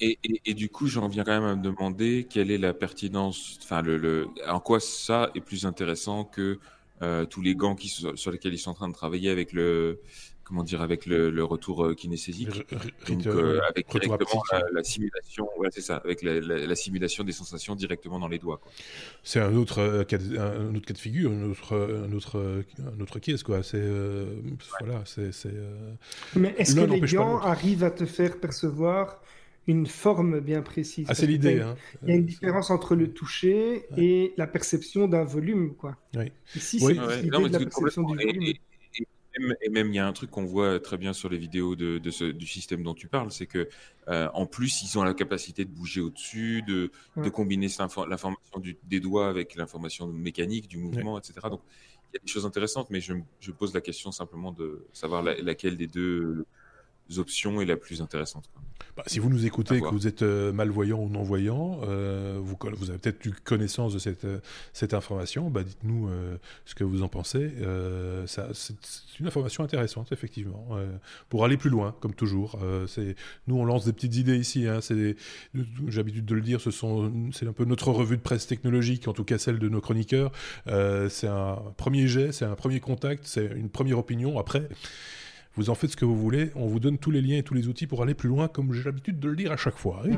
du 0.00 0.68
coup, 0.68 0.86
j'en 0.86 1.08
viens 1.08 1.24
quand 1.24 1.32
même 1.32 1.44
à 1.44 1.54
me 1.54 1.62
demander 1.62 2.26
quelle 2.28 2.50
est 2.50 2.58
la 2.58 2.74
pertinence, 2.74 3.58
enfin, 3.62 3.82
le, 3.82 4.28
en 4.48 4.60
quoi 4.60 4.80
ça 4.80 5.30
est 5.34 5.40
plus 5.40 5.66
intéressant 5.66 6.24
que 6.24 6.58
euh, 7.02 7.24
tous 7.24 7.42
les 7.42 7.56
gants 7.56 7.74
qui, 7.74 7.88
sur 7.88 8.30
lesquels 8.30 8.54
ils 8.54 8.58
sont 8.58 8.70
en 8.70 8.74
train 8.74 8.88
de 8.88 8.94
travailler 8.94 9.30
avec 9.30 9.52
le, 9.52 10.00
comment 10.44 10.62
dire, 10.62 10.82
avec 10.82 11.06
le, 11.06 11.42
retour 11.42 11.84
euh, 11.84 11.94
kinesthésique, 11.94 12.64
donc 13.08 13.26
euh, 13.26 13.60
avec 13.68 13.88
directement 13.90 14.42
la, 14.72 14.84
simulation, 14.84 15.48
ouais, 15.56 15.68
c'est 15.72 15.80
ça, 15.80 15.96
avec 15.96 16.22
la, 16.22 16.76
simulation 16.76 17.24
des 17.24 17.32
sensations 17.32 17.74
directement 17.74 18.20
dans 18.20 18.28
les 18.28 18.38
doigts. 18.38 18.60
C'est 19.24 19.40
un 19.40 19.56
autre, 19.56 20.04
cas 20.04 20.18
de, 20.18 20.38
un 20.38 20.74
autre 20.76 20.86
cas 20.86 20.94
de 20.94 20.98
figure, 20.98 21.32
un 21.32 21.50
autre, 21.50 21.74
un 21.74 22.12
autre, 22.12 22.62
un 22.78 23.00
autre 23.00 23.18
case, 23.18 23.42
quoi. 23.42 23.64
C'est, 23.64 23.88
voilà, 24.78 25.02
c'est. 25.04 25.30
Mais 26.36 26.54
est-ce 26.56 26.76
que 26.76 26.80
les 26.82 27.00
gants 27.00 27.38
arrivent 27.38 27.84
à 27.84 27.90
te 27.90 28.06
faire 28.06 28.38
percevoir 28.38 29.20
une 29.66 29.86
forme 29.86 30.40
bien 30.40 30.62
précise. 30.62 31.06
Ah, 31.08 31.14
c'est 31.14 31.26
l'idée. 31.26 31.60
Hein. 31.60 31.76
Il 32.02 32.08
y 32.08 32.12
a 32.12 32.16
une 32.16 32.26
différence 32.26 32.70
entre 32.70 32.94
le 32.94 33.12
toucher 33.12 33.84
et 33.96 34.34
la 34.36 34.46
perception 34.46 35.08
d'un 35.08 35.24
volume. 35.24 35.74
Quoi. 35.74 35.96
Oui. 36.14 36.32
Ici, 36.56 36.80
c'est 36.80 36.92
l'idée 37.22 37.30
de 37.30 37.52
la 37.52 37.58
perception 37.58 38.02
du 38.02 38.16
volume. 38.16 38.54
Et, 39.62 39.70
même, 39.70 39.88
il 39.88 39.94
y 39.94 39.98
a 39.98 40.06
un 40.06 40.12
truc 40.12 40.30
qu'on 40.30 40.44
voit 40.44 40.78
très 40.78 40.98
bien 40.98 41.14
sur 41.14 41.30
les 41.30 41.38
vidéos 41.38 41.74
de, 41.74 42.10
ce, 42.10 42.24
du 42.24 42.46
système 42.46 42.82
dont 42.82 42.92
tu 42.92 43.08
parles, 43.08 43.30
c'est 43.30 43.46
que 43.46 43.66
euh, 44.08 44.28
en 44.34 44.44
plus, 44.44 44.82
ils 44.82 44.98
ont 44.98 45.04
la 45.04 45.14
capacité 45.14 45.64
de 45.64 45.70
bouger 45.70 46.02
au-dessus, 46.02 46.62
de, 46.66 46.90
de, 47.16 47.30
combiner 47.30 47.68
l'information 47.78 48.62
des 48.84 49.00
doigts 49.00 49.30
avec 49.30 49.54
l'information 49.54 50.06
mécanique 50.06 50.68
du 50.68 50.76
mouvement, 50.76 51.18
etc. 51.18 51.34
Donc, 51.44 51.62
il 52.12 52.16
y 52.16 52.18
a 52.18 52.20
des 52.22 52.30
choses 52.30 52.44
intéressantes, 52.44 52.90
mais 52.90 53.00
je, 53.00 53.14
je 53.40 53.52
pose 53.52 53.72
la 53.72 53.80
question 53.80 54.12
simplement 54.12 54.52
de 54.52 54.84
savoir 54.92 55.22
laquelle 55.22 55.78
des 55.78 55.86
deux 55.86 56.44
options 57.18 57.60
est 57.60 57.66
la 57.66 57.76
plus 57.76 58.00
intéressante. 58.00 58.48
Bah, 58.96 59.04
si 59.06 59.20
vous 59.20 59.30
nous 59.30 59.46
écoutez, 59.46 59.80
que 59.80 59.88
vous 59.88 60.06
êtes 60.06 60.20
euh, 60.20 60.52
malvoyant 60.52 60.98
ou 60.98 61.08
non-voyant, 61.08 61.80
euh, 61.84 62.38
vous, 62.42 62.58
vous, 62.76 62.90
avez 62.90 62.98
peut-être 62.98 63.24
eu 63.24 63.32
connaissance 63.32 63.94
de 63.94 63.98
cette, 63.98 64.26
euh, 64.26 64.40
cette 64.74 64.92
information, 64.92 65.48
bah, 65.48 65.62
dites-nous 65.62 66.10
ce 66.66 66.74
que 66.74 66.84
vous 66.84 67.02
en 67.02 67.08
pensez. 67.08 67.52
c'est 68.26 69.18
une 69.18 69.26
information 69.26 69.64
intéressante, 69.64 70.12
effectivement, 70.12 70.76
pour 71.28 71.44
aller 71.44 71.56
plus 71.56 71.70
loin, 71.70 71.94
comme 72.00 72.14
toujours. 72.14 72.58
nous, 73.46 73.56
on 73.56 73.64
lance 73.64 73.86
des 73.86 73.92
petites 73.92 74.16
idées 74.16 74.36
ici. 74.36 74.66
Hein, 74.66 74.80
J'ai 74.82 75.16
l'habitude 75.96 76.26
de 76.26 76.34
le 76.34 76.42
dire, 76.42 76.60
c'est 76.60 77.46
un 77.46 77.52
peu 77.52 77.64
notre 77.64 77.90
revue 77.90 78.16
de 78.16 78.22
presse 78.22 78.46
technologique, 78.46 79.08
en 79.08 79.12
tout 79.12 79.24
cas 79.24 79.38
celle 79.38 79.58
de 79.58 79.68
nos 79.68 79.80
chroniqueurs. 79.80 80.32
c'est 80.66 81.28
un 81.28 81.62
premier 81.76 82.08
jet, 82.08 82.32
c'est 82.32 82.44
un 82.44 82.56
premier 82.56 82.80
contact, 82.80 83.24
c'est 83.26 83.46
une 83.46 83.70
première 83.70 83.98
opinion. 83.98 84.38
Après, 84.38 84.68
vous 85.56 85.70
en 85.70 85.74
faites 85.74 85.90
ce 85.90 85.96
que 85.96 86.04
vous 86.04 86.16
voulez. 86.16 86.50
On 86.54 86.66
vous 86.66 86.80
donne 86.80 86.98
tous 86.98 87.10
les 87.10 87.20
liens 87.20 87.38
et 87.38 87.42
tous 87.42 87.54
les 87.54 87.68
outils 87.68 87.86
pour 87.86 88.02
aller 88.02 88.14
plus 88.14 88.28
loin, 88.28 88.48
comme 88.48 88.72
j'ai 88.72 88.84
l'habitude 88.84 89.20
de 89.20 89.28
le 89.28 89.36
dire 89.36 89.52
à 89.52 89.56
chaque 89.56 89.76
fois. 89.76 90.02
Hein. 90.04 90.16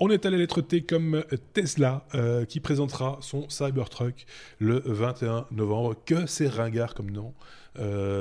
On 0.00 0.10
est 0.10 0.26
à 0.26 0.30
la 0.30 0.36
lettre 0.36 0.60
T 0.60 0.82
comme 0.82 1.24
Tesla 1.52 2.04
qui 2.48 2.60
présentera 2.60 3.18
son 3.20 3.48
Cybertruck 3.48 4.26
le 4.58 4.82
21 4.84 5.46
novembre. 5.52 5.94
Que 6.04 6.26
c'est 6.26 6.48
ringard 6.48 6.94
comme 6.94 7.10
nom, 7.10 7.32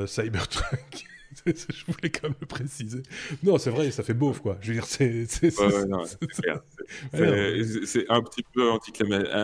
Cybertruck. 0.06 1.06
je 1.45 1.86
voulais 1.88 2.09
quand 2.09 2.29
même 2.29 2.36
le 2.39 2.47
préciser. 2.47 3.03
Non, 3.43 3.57
c'est 3.57 3.69
vrai, 3.69 3.91
ça 3.91 4.03
fait 4.03 4.13
beauf, 4.13 4.39
quoi. 4.41 4.57
Je 4.61 4.67
veux 4.67 4.73
dire, 4.73 4.86
c'est. 4.86 5.25
C'est 7.86 8.09
un 8.09 8.21
petit 8.21 8.43
peu 8.53 8.71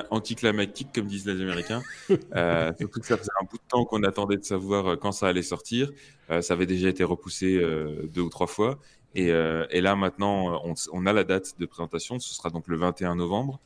anticlimatique, 0.10 0.90
comme 0.94 1.08
disent 1.08 1.26
les 1.26 1.42
Américains. 1.42 1.82
euh, 2.36 2.72
surtout 2.78 3.00
que 3.00 3.06
ça 3.06 3.18
faisait 3.18 3.32
un 3.42 3.46
bout 3.46 3.58
de 3.58 3.68
temps 3.68 3.86
qu'on 3.86 4.04
attendait 4.04 4.38
de 4.38 4.44
savoir 4.44 4.88
euh, 4.88 4.96
quand 4.96 5.12
ça 5.12 5.28
allait 5.28 5.42
sortir. 5.42 5.92
Euh, 6.30 6.42
ça 6.42 6.54
avait 6.54 6.66
déjà 6.66 6.90
été 6.90 7.04
repoussé 7.04 7.56
euh, 7.56 8.08
deux 8.14 8.22
ou 8.22 8.30
trois 8.30 8.48
fois. 8.48 8.80
Et, 9.16 9.30
et 9.30 9.82
là, 9.82 9.96
maintenant, 9.96 10.62
on, 10.64 10.76
on, 10.94 11.06
a 11.08 11.14
la 11.14 11.24
date 11.24 11.60
de 11.60 11.66
présentation. 11.66 12.20
Ce 12.20 12.32
sera 12.36 12.52
donc 12.52 12.68
le 12.68 12.78
21 12.78 13.16
novembre. 13.16 13.60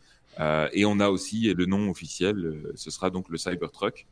et 0.72 0.86
on 0.86 1.02
a 1.02 1.10
aussi 1.10 1.54
le 1.54 1.66
nom 1.66 1.90
officiel. 1.90 2.64
ce 2.76 2.90
sera 2.90 3.10
donc 3.10 3.28
le 3.28 3.38
Cybertruck. 3.38 4.08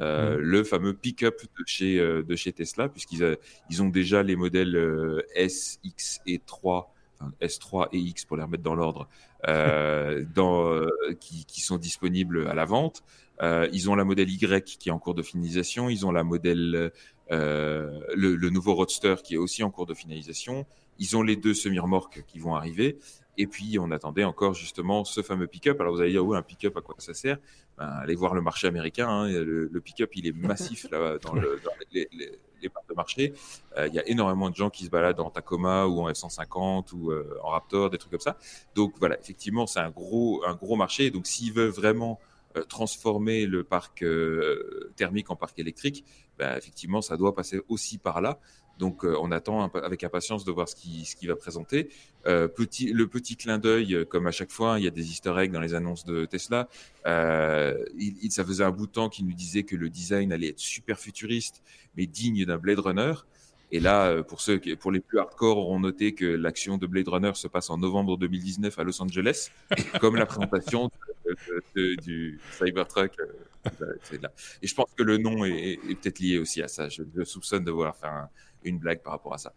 Euh, 0.00 0.36
mm. 0.36 0.40
le 0.40 0.64
fameux 0.64 0.94
pick-up 0.94 1.40
de 1.42 1.64
chez, 1.66 1.98
euh, 1.98 2.22
de 2.22 2.36
chez 2.36 2.52
Tesla, 2.52 2.88
puisqu'ils 2.88 3.38
ils 3.70 3.82
ont 3.82 3.88
déjà 3.88 4.22
les 4.22 4.36
modèles 4.36 4.76
euh, 4.76 5.22
S, 5.34 5.78
X 5.84 6.20
et 6.26 6.40
3, 6.44 6.92
enfin, 7.18 7.32
S3 7.40 7.88
et 7.92 7.98
X 7.98 8.24
pour 8.24 8.36
les 8.36 8.42
remettre 8.42 8.62
dans 8.62 8.74
l'ordre, 8.74 9.08
dans, 10.34 10.86
qui, 11.20 11.44
qui, 11.44 11.60
sont 11.60 11.78
disponibles 11.78 12.48
à 12.48 12.54
la 12.54 12.64
vente. 12.64 13.04
ils 13.40 13.88
ont 13.88 13.94
la 13.94 14.04
modèle 14.04 14.28
Y 14.28 14.64
qui 14.64 14.88
est 14.88 14.92
en 14.92 14.98
cours 14.98 15.14
de 15.14 15.22
finalisation, 15.22 15.88
ils 15.88 16.04
ont 16.04 16.10
la 16.10 16.24
modèle, 16.24 16.90
le, 17.30 18.02
le, 18.14 18.50
nouveau 18.50 18.74
Roadster 18.74 19.14
qui 19.22 19.34
est 19.34 19.38
aussi 19.38 19.62
en 19.62 19.70
cours 19.70 19.86
de 19.86 19.94
finalisation. 19.94 20.66
Ils 20.98 21.16
ont 21.16 21.22
les 21.22 21.36
deux 21.36 21.54
semi-remorques 21.54 22.24
qui 22.26 22.40
vont 22.40 22.56
arriver. 22.56 22.98
Et 23.38 23.46
puis, 23.46 23.78
on 23.78 23.90
attendait 23.90 24.24
encore 24.24 24.54
justement 24.54 25.04
ce 25.04 25.22
fameux 25.22 25.46
pick-up. 25.46 25.80
Alors, 25.80 25.94
vous 25.94 26.00
allez 26.00 26.12
dire, 26.12 26.24
oui, 26.24 26.36
un 26.36 26.42
pick-up, 26.42 26.76
à 26.76 26.80
quoi 26.80 26.94
ça 26.98 27.14
sert? 27.14 27.38
Ben, 27.76 27.86
Allez 27.86 28.14
voir 28.14 28.34
le 28.34 28.40
marché 28.40 28.66
américain. 28.66 29.08
Hein. 29.08 29.28
Le, 29.28 29.80
pick-up, 29.80 30.10
il 30.14 30.26
est 30.26 30.32
massif 30.36 30.86
là, 30.90 31.18
dans, 31.18 31.34
le, 31.34 31.60
dans 31.62 31.70
les, 31.92 32.08
les, 32.12 32.38
les, 32.62 32.68
parts 32.68 32.84
de 32.88 32.94
marché. 32.94 33.34
Euh, 33.76 33.88
il 33.88 33.94
y 33.94 33.98
a 33.98 34.08
énormément 34.08 34.48
de 34.48 34.56
gens 34.56 34.70
qui 34.70 34.84
se 34.84 34.90
baladent 34.90 35.20
en 35.20 35.30
Tacoma 35.30 35.86
ou 35.86 36.00
en 36.00 36.10
F-150 36.10 36.94
ou 36.94 37.10
euh, 37.10 37.38
en 37.42 37.50
Raptor, 37.50 37.90
des 37.90 37.98
trucs 37.98 38.12
comme 38.12 38.20
ça. 38.20 38.38
Donc, 38.74 38.94
voilà, 38.98 39.18
effectivement, 39.18 39.66
c'est 39.66 39.80
un 39.80 39.90
gros, 39.90 40.42
un 40.46 40.54
gros 40.54 40.76
marché. 40.76 41.10
Donc, 41.10 41.26
s'ils 41.26 41.52
veulent 41.52 41.68
vraiment 41.68 42.18
euh, 42.56 42.62
transformer 42.62 43.44
le 43.44 43.64
parc 43.64 44.02
thermique 44.96 45.30
en 45.30 45.36
parc 45.36 45.58
électrique, 45.58 46.04
ben, 46.38 46.56
effectivement, 46.56 47.02
ça 47.02 47.16
doit 47.16 47.34
passer 47.34 47.60
aussi 47.68 47.98
par 47.98 48.22
là. 48.22 48.38
Donc, 48.78 49.04
euh, 49.04 49.16
on 49.20 49.32
attend 49.32 49.70
avec 49.74 50.04
impatience 50.04 50.44
de 50.44 50.52
voir 50.52 50.68
ce 50.68 50.76
qu'il 50.76 51.06
ce 51.06 51.16
qui 51.16 51.26
va 51.26 51.36
présenter. 51.36 51.88
Euh, 52.26 52.48
petit, 52.48 52.92
le 52.92 53.06
petit 53.06 53.36
clin 53.36 53.58
d'œil, 53.58 53.94
euh, 53.94 54.04
comme 54.04 54.26
à 54.26 54.32
chaque 54.32 54.50
fois, 54.50 54.78
il 54.78 54.84
y 54.84 54.88
a 54.88 54.90
des 54.90 55.10
easter 55.10 55.34
eggs 55.38 55.52
dans 55.52 55.60
les 55.60 55.74
annonces 55.74 56.04
de 56.04 56.24
Tesla. 56.24 56.68
Euh, 57.06 57.84
il, 57.98 58.30
ça 58.32 58.44
faisait 58.44 58.64
un 58.64 58.70
bout 58.70 58.86
de 58.86 58.92
temps 58.92 59.08
qu'il 59.08 59.26
nous 59.26 59.32
disait 59.32 59.62
que 59.62 59.76
le 59.76 59.88
design 59.88 60.32
allait 60.32 60.48
être 60.48 60.58
super 60.58 60.98
futuriste, 60.98 61.62
mais 61.96 62.06
digne 62.06 62.44
d'un 62.44 62.58
Blade 62.58 62.80
Runner. 62.80 63.14
Et 63.72 63.80
là, 63.80 64.06
euh, 64.06 64.22
pour 64.22 64.40
ceux 64.40 64.60
pour 64.78 64.92
les 64.92 65.00
plus 65.00 65.18
hardcore, 65.18 65.58
auront 65.58 65.80
noté 65.80 66.14
que 66.14 66.24
l'action 66.24 66.78
de 66.78 66.86
Blade 66.86 67.08
Runner 67.08 67.32
se 67.34 67.48
passe 67.48 67.70
en 67.70 67.78
novembre 67.78 68.16
2019 68.16 68.78
à 68.78 68.84
Los 68.84 69.00
Angeles, 69.00 69.50
comme 70.00 70.16
la 70.16 70.26
présentation 70.26 70.90
du 71.74 72.40
Cybertruck. 72.58 73.12
Là. 74.22 74.32
Et 74.62 74.66
je 74.66 74.74
pense 74.74 74.92
que 74.96 75.02
le 75.02 75.18
nom 75.18 75.44
est, 75.44 75.72
est 75.88 76.00
peut-être 76.00 76.20
lié 76.20 76.38
aussi 76.38 76.62
à 76.62 76.68
ça. 76.68 76.88
Je, 76.88 77.02
je 77.16 77.24
soupçonne 77.24 77.64
de 77.64 77.72
vouloir 77.72 77.96
faire 77.96 78.10
un, 78.10 78.30
une 78.64 78.78
blague 78.78 79.02
par 79.02 79.12
rapport 79.12 79.34
à 79.34 79.38
ça. 79.38 79.52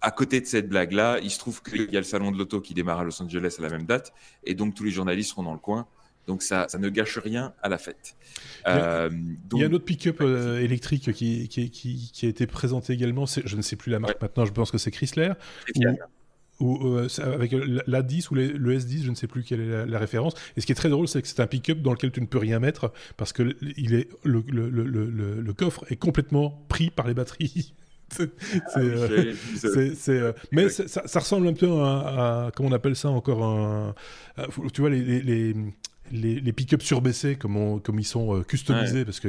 À, 0.00 0.10
côté 0.10 0.40
de 0.40 0.46
cette 0.46 0.68
blague-là, 0.68 1.18
il 1.22 1.30
se 1.30 1.38
trouve 1.38 1.62
qu'il 1.62 1.90
y 1.92 1.96
a 1.96 2.00
le 2.00 2.04
salon 2.04 2.30
de 2.30 2.38
l'auto 2.38 2.60
qui 2.60 2.72
démarre 2.72 3.00
à 3.00 3.04
Los 3.04 3.20
Angeles 3.20 3.56
à 3.58 3.62
la 3.62 3.68
même 3.68 3.84
date, 3.84 4.12
et 4.44 4.54
donc 4.54 4.74
tous 4.74 4.84
les 4.84 4.90
journalistes 4.90 5.30
seront 5.30 5.42
dans 5.42 5.52
le 5.52 5.58
coin. 5.58 5.86
Donc 6.28 6.42
ça, 6.42 6.66
ça 6.68 6.78
ne 6.78 6.90
gâche 6.90 7.16
rien 7.18 7.54
à 7.62 7.70
la 7.70 7.78
fête. 7.78 8.14
Il 8.66 8.70
y 8.70 8.74
a, 8.74 9.04
euh, 9.04 9.10
un 9.54 9.72
autre 9.72 9.86
pick-up 9.86 10.18
euh, 10.20 10.60
électrique 10.60 11.10
qui, 11.12 11.48
qui, 11.48 11.70
qui, 11.70 12.26
a 12.26 12.28
été 12.28 12.46
présenté 12.46 12.92
également. 12.92 13.24
Je 13.26 13.56
ne 13.56 13.62
sais 13.62 13.76
plus 13.76 13.90
la 13.90 13.98
marque 13.98 14.20
maintenant. 14.20 14.44
Je 14.44 14.52
pense 14.52 14.70
que 14.70 14.76
c'est 14.76 14.90
Chrysler. 14.90 15.32
Ou, 16.60 16.86
euh, 16.86 17.08
avec 17.22 17.52
l'A10 17.52 18.30
ou 18.30 18.34
le 18.34 18.78
S10, 18.78 19.04
je 19.04 19.10
ne 19.10 19.14
sais 19.14 19.26
plus 19.26 19.42
quelle 19.42 19.60
est 19.60 19.86
la, 19.86 19.98
référence. 19.98 20.34
Et 20.56 20.60
ce 20.60 20.66
qui 20.66 20.72
est 20.72 20.74
très 20.74 20.90
drôle, 20.90 21.08
c'est 21.08 21.22
que 21.22 21.28
c'est 21.28 21.40
un 21.40 21.46
pick-up 21.46 21.80
dans 21.80 21.92
lequel 21.92 22.12
tu 22.12 22.20
ne 22.20 22.26
peux 22.26 22.38
rien 22.38 22.58
mettre 22.58 22.92
parce 23.16 23.32
que 23.32 23.56
il 23.78 23.94
est, 23.94 24.10
le, 24.22 24.44
le, 24.48 24.68
le, 24.68 24.84
le 25.40 25.52
coffre 25.54 25.86
est 25.88 25.96
complètement 25.96 26.66
pris 26.68 26.90
par 26.90 27.08
les 27.08 27.14
batteries. 27.14 27.74
c'est, 28.16 28.30
ah 28.74 28.80
euh, 28.80 29.34
euh, 30.08 30.32
mais 30.50 30.68
ça, 30.70 30.86
ça, 30.88 31.20
ressemble 31.20 31.48
un 31.48 31.52
peu 31.52 31.70
à, 31.70 32.46
à, 32.46 32.50
comment 32.54 32.70
on 32.70 32.72
appelle 32.72 32.96
ça 32.96 33.10
encore 33.10 33.44
un, 33.44 33.94
tu 34.72 34.80
vois 34.80 34.90
les, 34.90 35.02
les, 35.02 35.20
les, 35.20 35.54
les 36.12 36.52
pick-up 36.52 36.82
surbaissés, 36.82 37.36
comme, 37.36 37.80
comme 37.80 37.98
ils 37.98 38.06
sont 38.06 38.36
euh, 38.36 38.42
customisés, 38.42 39.04
parce 39.04 39.20
que 39.20 39.28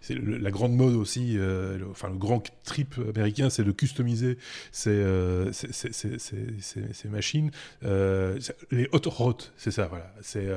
c'est 0.00 0.16
la 0.18 0.50
grande 0.50 0.74
mode 0.74 0.94
aussi, 0.94 1.36
euh, 1.36 1.78
enfin 1.90 2.08
le 2.08 2.16
grand 2.16 2.42
trip 2.64 2.94
américain, 3.14 3.50
c'est 3.50 3.64
de 3.64 3.72
customiser 3.72 4.38
ces, 4.72 4.90
euh, 4.90 5.52
ces, 5.52 5.92
ces, 5.92 6.18
ces 6.18 7.08
machines. 7.08 7.50
les 7.82 8.88
hot 8.92 9.08
rod, 9.08 9.42
c'est 9.56 9.70
ça, 9.70 9.86
voilà. 9.86 10.12
C'est, 10.22 10.48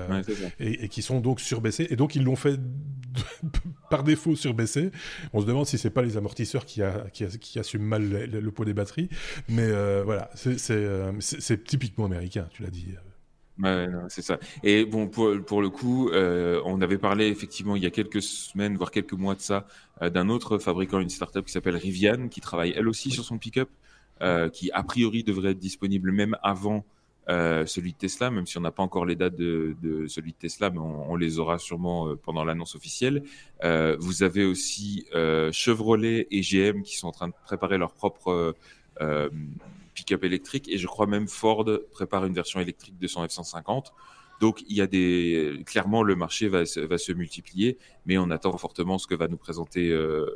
et, 0.59 0.86
et, 0.86 0.89
qui 0.89 1.01
sont 1.01 1.20
donc 1.20 1.39
surbaissés. 1.39 1.88
Et 1.89 1.95
donc 1.95 2.15
ils 2.15 2.24
l'ont 2.24 2.36
fait 2.36 2.59
par 3.89 4.03
défaut 4.03 4.36
surbaissés. 4.36 4.91
On 5.34 5.41
se 5.41 5.45
demande 5.45 5.65
si 5.65 5.78
c'est 5.78 5.89
pas 5.89 6.01
les 6.01 6.18
amortisseurs 6.18 6.65
qui, 6.65 6.82
a, 6.82 7.05
qui, 7.13 7.26
qui 7.39 7.59
assument 7.59 7.86
mal 7.86 8.09
le, 8.09 8.51
poids 8.51 8.65
des 8.65 8.74
batteries. 8.74 9.09
Mais 9.49 9.68
voilà, 10.03 10.30
c'est 10.36 11.63
typiquement 11.63 12.05
américain, 12.05 12.47
tu 12.51 12.63
l'as 12.63 12.70
dit. 12.70 12.88
Ouais, 13.62 13.88
c'est 14.10 14.22
ça. 14.22 14.38
Et 14.64 14.86
bon, 14.86 15.08
pour, 15.08 15.32
pour 15.45 15.62
le 15.62 15.70
coup, 15.70 16.10
euh, 16.10 16.62
on 16.66 16.80
avait 16.82 16.99
parlé 16.99 17.28
effectivement 17.28 17.76
il 17.76 17.84
y 17.84 17.88
a 17.88 17.89
quelques 17.89 18.22
semaines, 18.22 18.76
voire 18.78 18.91
quelques 18.91 19.14
mois 19.14 19.34
de 19.34 19.41
ça, 19.41 19.66
euh, 20.01 20.10
d'un 20.12 20.30
autre 20.30 20.60
fabricant, 20.60 20.99
une 20.99 21.10
startup 21.10 21.43
qui 21.45 21.51
s'appelle 21.51 21.76
Rivian, 21.76 22.28
qui 22.28 22.39
travaille 22.39 22.74
elle 22.76 22.88
aussi 22.88 23.10
sur 23.10 23.26
son 23.26 23.39
pick-up, 23.39 23.70
euh, 24.22 24.49
qui 24.49 24.70
a 24.72 24.84
priori 24.84 25.24
devrait 25.24 25.51
être 25.51 25.60
disponible 25.60 26.12
même 26.12 26.38
avant 26.43 26.86
euh, 27.30 27.66
celui 27.66 27.93
de 27.93 27.97
Tesla, 27.97 28.32
même 28.32 28.45
si 28.45 28.58
on 28.58 28.62
n'a 28.62 28.72
pas 28.72 28.84
encore 28.84 29.05
les 29.05 29.16
dates 29.16 29.36
de, 29.36 29.76
de, 29.82 30.08
celui 30.08 30.32
de 30.32 30.38
Tesla, 30.38 30.70
mais 30.70 30.78
on, 30.80 31.12
on 31.12 31.16
les 31.16 31.39
aura 31.39 31.58
sûrement 31.58 32.08
euh, 32.08 32.16
pendant 32.16 32.45
l'annonce 32.45 32.76
officielle. 32.76 33.24
Euh, 33.64 33.97
vous 33.99 34.24
avez 34.24 34.45
aussi 34.45 35.05
Chevrolet 35.51 36.28
et 36.30 36.41
GM 36.41 36.84
qui 36.84 36.95
sont 36.95 37.08
en 37.08 37.12
train 37.12 37.28
de 37.28 37.34
préparer 37.43 37.78
leur 37.78 37.91
propre 37.91 38.55
pick-up 39.98 40.24
électrique 40.24 40.70
et 40.70 40.78
je 40.78 40.86
crois 40.86 41.08
même 41.08 41.28
Ford 41.28 41.66
prépare 41.91 42.26
une 42.26 42.34
version 42.34 42.60
électrique 42.60 42.98
de 43.00 43.08
son 43.08 43.26
F-150. 43.26 43.88
Donc 44.39 44.64
il 44.70 44.78
y 44.78 44.82
a 44.82 44.88
des 44.88 45.64
clairement 45.66 46.04
le 46.04 46.16
marché 46.16 46.48
va, 46.48 46.60
va 46.60 46.98
se 47.00 47.12
multiplier, 47.12 47.80
mais 48.06 48.20
on 48.20 48.30
attend 48.30 48.56
fortement 48.58 49.00
ce 49.00 49.08
que 49.08 49.16
va 49.16 49.28
nous 49.28 49.38
présenter 49.38 49.89
euh, 49.89 50.28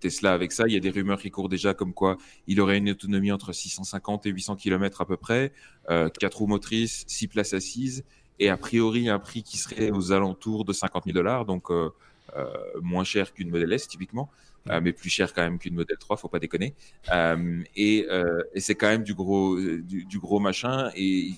Tesla 0.00 0.32
avec 0.32 0.52
ça. 0.52 0.64
Il 0.66 0.72
y 0.72 0.76
a 0.76 0.80
des 0.80 0.88
rumeurs 0.88 1.20
qui 1.20 1.30
courent 1.30 1.50
déjà 1.50 1.74
comme 1.74 1.92
quoi 1.92 2.16
il 2.46 2.58
aurait 2.62 2.78
une 2.78 2.90
autonomie 2.90 3.30
entre 3.30 3.52
650 3.52 4.24
et 4.24 4.30
800 4.30 4.56
km 4.56 5.02
à 5.02 5.06
peu 5.06 5.18
près, 5.18 5.52
euh, 5.90 6.08
quatre 6.08 6.38
roues 6.38 6.46
motrices, 6.46 7.04
six 7.06 7.28
places 7.28 7.52
assises 7.52 8.04
et 8.38 8.48
a 8.48 8.56
priori 8.56 9.10
un 9.10 9.18
prix 9.18 9.42
qui 9.42 9.58
serait 9.58 9.90
aux 9.90 10.12
alentours 10.12 10.64
de 10.64 10.72
50 10.72 11.04
000 11.04 11.14
dollars, 11.14 11.44
donc 11.44 11.70
euh, 11.70 11.90
euh, 12.36 12.46
moins 12.80 13.04
cher 13.04 13.34
qu'une 13.34 13.50
Model 13.50 13.72
S 13.72 13.86
typiquement. 13.88 14.30
Euh, 14.70 14.80
mais 14.80 14.92
plus 14.92 15.10
cher 15.10 15.32
quand 15.32 15.42
même 15.42 15.58
qu'une 15.58 15.74
Model 15.74 15.96
3, 15.98 16.16
faut 16.16 16.28
pas 16.28 16.38
déconner. 16.38 16.74
Euh, 17.12 17.62
et, 17.74 18.06
euh, 18.10 18.42
et 18.54 18.60
c'est 18.60 18.74
quand 18.74 18.88
même 18.88 19.02
du 19.02 19.14
gros, 19.14 19.58
du, 19.58 20.04
du, 20.04 20.18
gros 20.18 20.38
machin. 20.38 20.90
Et 20.94 21.32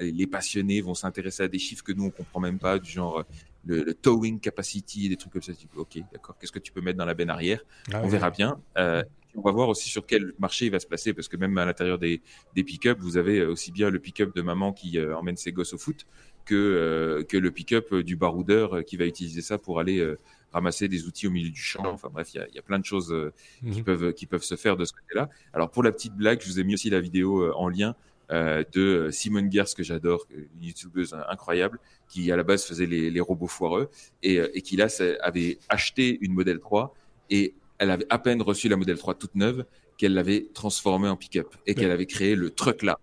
les 0.00 0.26
passionnés 0.26 0.80
vont 0.80 0.94
s'intéresser 0.94 1.44
à 1.44 1.48
des 1.48 1.58
chiffres 1.58 1.84
que 1.84 1.92
nous 1.92 2.04
on 2.04 2.10
comprend 2.10 2.40
même 2.40 2.58
pas, 2.58 2.78
du 2.78 2.90
genre 2.90 3.24
le, 3.64 3.94
towing 3.94 4.40
capacity, 4.40 5.08
des 5.08 5.16
trucs 5.16 5.32
comme 5.32 5.42
ça. 5.42 5.52
Ok, 5.76 5.98
d'accord. 6.12 6.36
Qu'est-ce 6.38 6.52
que 6.52 6.58
tu 6.58 6.72
peux 6.72 6.80
mettre 6.80 6.98
dans 6.98 7.04
la 7.04 7.14
benne 7.14 7.30
arrière? 7.30 7.64
Ah 7.92 8.02
On 8.02 8.08
verra 8.08 8.30
bien. 8.30 8.60
Euh, 8.76 9.02
on 9.36 9.40
va 9.40 9.50
voir 9.50 9.68
aussi 9.68 9.88
sur 9.88 10.06
quel 10.06 10.32
marché 10.38 10.66
il 10.66 10.70
va 10.70 10.78
se 10.78 10.86
placer, 10.86 11.12
parce 11.12 11.26
que 11.26 11.36
même 11.36 11.56
à 11.58 11.64
l'intérieur 11.64 11.98
des, 11.98 12.22
des 12.54 12.62
pick-up, 12.62 12.98
vous 13.00 13.16
avez 13.16 13.44
aussi 13.44 13.72
bien 13.72 13.90
le 13.90 13.98
pick-up 13.98 14.34
de 14.34 14.42
maman 14.42 14.72
qui 14.72 15.00
emmène 15.00 15.36
ses 15.36 15.50
gosses 15.50 15.72
au 15.72 15.78
foot 15.78 16.06
que, 16.44 17.24
que 17.28 17.36
le 17.36 17.50
pick-up 17.50 17.94
du 17.94 18.16
baroudeur 18.16 18.84
qui 18.84 18.96
va 18.96 19.06
utiliser 19.06 19.42
ça 19.42 19.58
pour 19.58 19.80
aller 19.80 20.16
ramasser 20.54 20.86
des 20.86 21.06
outils 21.06 21.26
au 21.26 21.30
milieu 21.30 21.50
du 21.50 21.60
champ. 21.60 21.84
Enfin 21.84 22.08
bref, 22.10 22.30
il 22.32 22.46
y 22.54 22.58
a, 22.58 22.62
plein 22.62 22.78
de 22.78 22.84
choses 22.84 23.12
euh, 23.12 23.32
qui, 23.60 23.80
mhm. 23.80 23.84
peuvent, 23.84 24.12
qui 24.14 24.26
peuvent 24.26 24.44
se 24.44 24.54
faire 24.54 24.76
de 24.76 24.84
ce 24.84 24.92
côté-là. 24.92 25.28
Alors 25.52 25.68
pour 25.68 25.82
la 25.82 25.92
petite 25.92 26.14
blague, 26.14 26.40
je 26.40 26.46
vous 26.46 26.60
ai 26.60 26.64
mis 26.64 26.74
aussi 26.74 26.88
la 26.90 27.00
vidéo 27.00 27.42
euh, 27.42 27.52
en 27.56 27.68
lien 27.68 27.96
euh, 28.30 28.62
de 28.72 29.10
Simone 29.10 29.50
Gers, 29.50 29.74
que 29.76 29.82
j'adore, 29.82 30.26
une 30.30 30.62
youtubeuse 30.62 31.14
incroyable, 31.28 31.80
qui 32.08 32.30
à 32.30 32.36
la 32.36 32.44
base 32.44 32.64
faisait 32.64 32.86
les, 32.86 33.20
robots 33.20 33.48
foireux 33.48 33.90
et, 34.22 34.36
et 34.36 34.62
qui 34.62 34.76
là 34.76 34.86
avait 35.20 35.58
acheté 35.68 36.18
une 36.22 36.32
Model 36.32 36.60
3 36.60 36.94
et 37.30 37.54
elle 37.78 37.90
avait 37.90 38.06
à 38.08 38.18
peine 38.18 38.40
reçu 38.40 38.68
la 38.68 38.76
Model 38.76 38.96
3 38.96 39.14
toute 39.14 39.34
neuve 39.34 39.64
qu'elle 39.98 40.14
l'avait 40.14 40.46
transformée 40.54 41.08
en 41.08 41.16
pick-up 41.16 41.54
et 41.66 41.74
qu'elle 41.74 41.90
avait 41.90 42.06
créé 42.06 42.36
le 42.36 42.50
truck 42.50 42.82
là. 42.82 42.98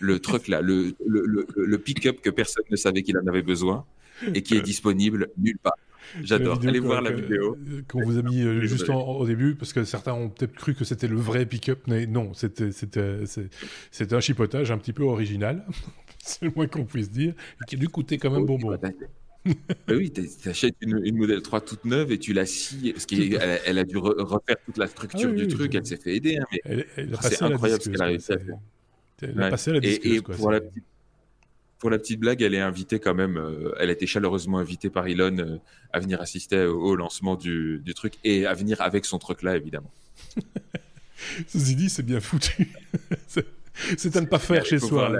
Le 0.00 0.18
truck 0.18 0.48
là, 0.48 0.60
le, 0.60 0.94
le, 1.06 1.24
le, 1.26 1.46
le 1.56 1.78
pick-up 1.78 2.20
que 2.20 2.30
personne 2.30 2.64
ne 2.70 2.76
savait 2.76 3.02
qu'il 3.02 3.16
en 3.18 3.26
avait 3.26 3.42
besoin 3.42 3.84
et 4.34 4.42
qui 4.42 4.56
est 4.56 4.62
disponible 4.62 5.28
nulle 5.38 5.58
part. 5.58 5.76
J'adore. 6.22 6.60
Allez 6.66 6.80
voir 6.80 7.02
la 7.02 7.12
vidéo. 7.12 7.56
Qu'on 7.88 8.02
vous 8.02 8.18
a 8.18 8.22
mis 8.22 8.42
euh, 8.42 8.60
juste 8.62 8.88
au 8.88 9.26
début, 9.26 9.54
parce 9.54 9.72
que 9.72 9.84
certains 9.84 10.12
ont 10.12 10.28
peut-être 10.28 10.54
cru 10.54 10.74
que 10.74 10.84
c'était 10.84 11.08
le 11.08 11.16
vrai 11.16 11.46
pick-up, 11.46 11.80
mais 11.86 12.06
non, 12.06 12.32
c'était 12.34 12.70
un 14.12 14.20
chipotage 14.20 14.70
un 14.70 14.78
petit 14.78 14.92
peu 14.92 15.04
original. 15.04 15.64
C'est 16.22 16.44
le 16.44 16.52
moins 16.54 16.66
qu'on 16.66 16.84
puisse 16.84 17.10
dire, 17.10 17.32
et 17.32 17.64
qui 17.66 17.76
a 17.76 17.78
dû 17.78 17.88
coûter 17.88 18.18
quand 18.18 18.30
même 18.30 18.44
bonbon. 18.44 18.76
bah 18.76 18.90
oui, 19.88 20.12
tu 20.12 20.48
achètes 20.50 20.76
une, 20.82 21.00
une 21.02 21.16
Model 21.16 21.40
3 21.40 21.62
toute 21.62 21.86
neuve 21.86 22.12
et 22.12 22.18
tu 22.18 22.34
la 22.34 22.44
scies, 22.44 22.92
parce 22.92 23.06
qu'elle 23.06 23.38
elle 23.64 23.78
a 23.78 23.84
dû 23.84 23.96
refaire 23.96 24.56
toute 24.66 24.76
la 24.76 24.86
structure 24.86 25.30
ah 25.32 25.34
du 25.34 25.48
truc, 25.48 25.74
elle 25.74 25.86
s'est 25.86 25.96
fait 25.96 26.16
aider. 26.16 26.36
Hein, 26.36 26.44
mais... 26.66 26.86
c'est 27.22 27.42
incroyable 27.42 27.80
ce 27.80 27.88
qu'elle 27.88 28.02
a 28.02 28.06
réussi 28.06 28.32
à 28.32 28.38
faire. 28.38 28.58
Passé 29.36 29.70
à 29.70 29.74
la 29.74 29.80
et, 29.82 30.20
pour 30.20 30.50
la 30.50 30.60
petite 30.60 30.84
pour 31.80 31.88
la 31.88 31.98
petite 31.98 32.20
blague, 32.20 32.42
elle 32.42 32.54
est 32.54 32.60
invitée 32.60 33.00
quand 33.00 33.14
même. 33.14 33.38
Euh, 33.38 33.72
elle 33.80 33.88
a 33.88 33.92
été 33.92 34.06
chaleureusement 34.06 34.58
invitée 34.58 34.90
par 34.90 35.06
Elon 35.06 35.38
euh, 35.38 35.56
à 35.92 35.98
venir 35.98 36.20
assister 36.20 36.66
au, 36.66 36.94
lancement 36.94 37.36
du, 37.36 37.80
du, 37.82 37.94
truc 37.94 38.14
et 38.22 38.44
à 38.44 38.52
venir 38.52 38.82
avec 38.82 39.06
son 39.06 39.18
truc 39.18 39.42
là, 39.42 39.56
évidemment. 39.56 39.90
Ceci 41.48 41.74
dit, 41.74 41.88
c'est 41.88 42.02
bien 42.02 42.20
foutu. 42.20 42.68
c'est 43.96 44.16
à 44.16 44.20
ne 44.20 44.26
pas 44.26 44.38
faire 44.38 44.64
chez 44.64 44.78
soi. 44.78 45.10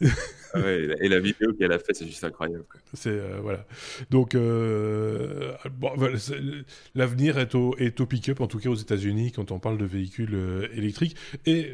Et 1.00 1.08
la 1.08 1.20
vidéo 1.20 1.52
qu'elle 1.54 1.72
a 1.72 1.78
fait, 1.78 1.94
c'est 1.94 2.06
juste 2.06 2.24
incroyable. 2.24 2.64
C'est 2.92 3.10
euh, 3.10 3.40
voilà. 3.42 3.66
Donc 4.10 4.34
euh, 4.34 5.52
l'avenir 6.94 7.38
est 7.38 7.54
au, 7.54 7.76
est 7.76 8.00
au 8.00 8.06
pick-up, 8.06 8.40
en 8.40 8.46
tout 8.46 8.58
cas 8.58 8.68
aux 8.68 8.74
États-Unis, 8.74 9.32
quand 9.32 9.50
on 9.50 9.58
parle 9.58 9.78
de 9.78 9.84
véhicules 9.84 10.34
euh, 10.34 10.68
électriques, 10.74 11.16
et 11.46 11.72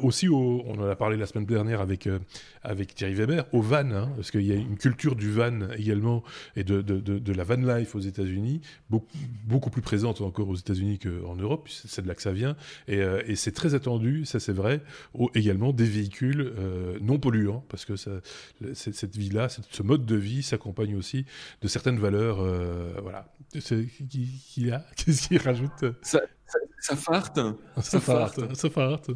aussi 0.00 0.28
au, 0.28 0.62
on 0.66 0.78
en 0.80 0.88
a 0.88 0.96
parlé 0.96 1.16
la 1.16 1.26
semaine 1.26 1.46
dernière 1.46 1.80
avec 1.80 2.08
avec 2.62 2.94
Thierry 2.94 3.14
Weber, 3.14 3.46
au 3.52 3.60
van, 3.60 3.90
hein, 3.90 4.12
parce 4.16 4.30
qu'il 4.30 4.42
y 4.42 4.52
a 4.52 4.54
une 4.54 4.76
culture 4.76 5.16
du 5.16 5.30
van 5.30 5.70
également 5.76 6.22
et 6.56 6.64
de, 6.64 6.80
de, 6.80 7.32
la 7.32 7.44
van 7.44 7.56
life 7.56 7.94
aux 7.94 8.00
États-Unis, 8.00 8.60
beaucoup, 8.88 9.16
beaucoup 9.44 9.70
plus 9.70 9.82
présente 9.82 10.20
encore 10.20 10.48
aux 10.48 10.56
États-Unis 10.56 10.98
qu'en 10.98 11.36
Europe, 11.36 11.68
c'est 11.68 12.02
de 12.02 12.08
là 12.08 12.14
que 12.14 12.22
ça 12.22 12.32
vient, 12.32 12.56
et, 12.88 13.00
et 13.26 13.36
c'est 13.36 13.52
très 13.52 13.74
attendu, 13.74 14.24
ça 14.24 14.40
c'est 14.40 14.52
vrai, 14.52 14.80
également 15.34 15.72
des 15.72 15.84
véhicules 15.84 16.52
non 17.00 17.18
polluants, 17.18 17.64
parce 17.68 17.84
que 17.84 17.96
ça, 17.96 18.21
cette 18.74 19.16
vie-là, 19.16 19.48
ce 19.48 19.82
mode 19.82 20.06
de 20.06 20.16
vie 20.16 20.42
s'accompagne 20.42 20.96
aussi 20.96 21.24
de 21.60 21.68
certaines 21.68 21.98
valeurs. 21.98 22.40
Euh, 22.40 22.94
voilà. 23.02 23.32
Qu'il 23.52 24.72
a 24.72 24.84
Qu'est-ce 24.96 25.28
qu'il 25.28 25.38
rajoute? 25.38 25.84
Ça, 26.02 26.20
ça, 26.80 26.96
farte. 26.96 27.38
Ça, 27.80 28.00
farte. 28.00 28.54
Ça 28.54 28.70
farte. 28.70 29.10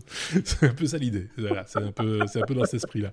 C'est 0.45 0.66
un 0.66 0.74
peu 0.74 0.87
ça 0.87 0.99
l'idée. 0.99 1.28
c'est 1.66 1.78
un 1.78 1.93
peu, 1.93 2.20
c'est 2.27 2.43
un 2.43 2.47
peu 2.47 2.55
dans 2.55 2.65
cet 2.65 2.74
esprit-là. 2.74 3.12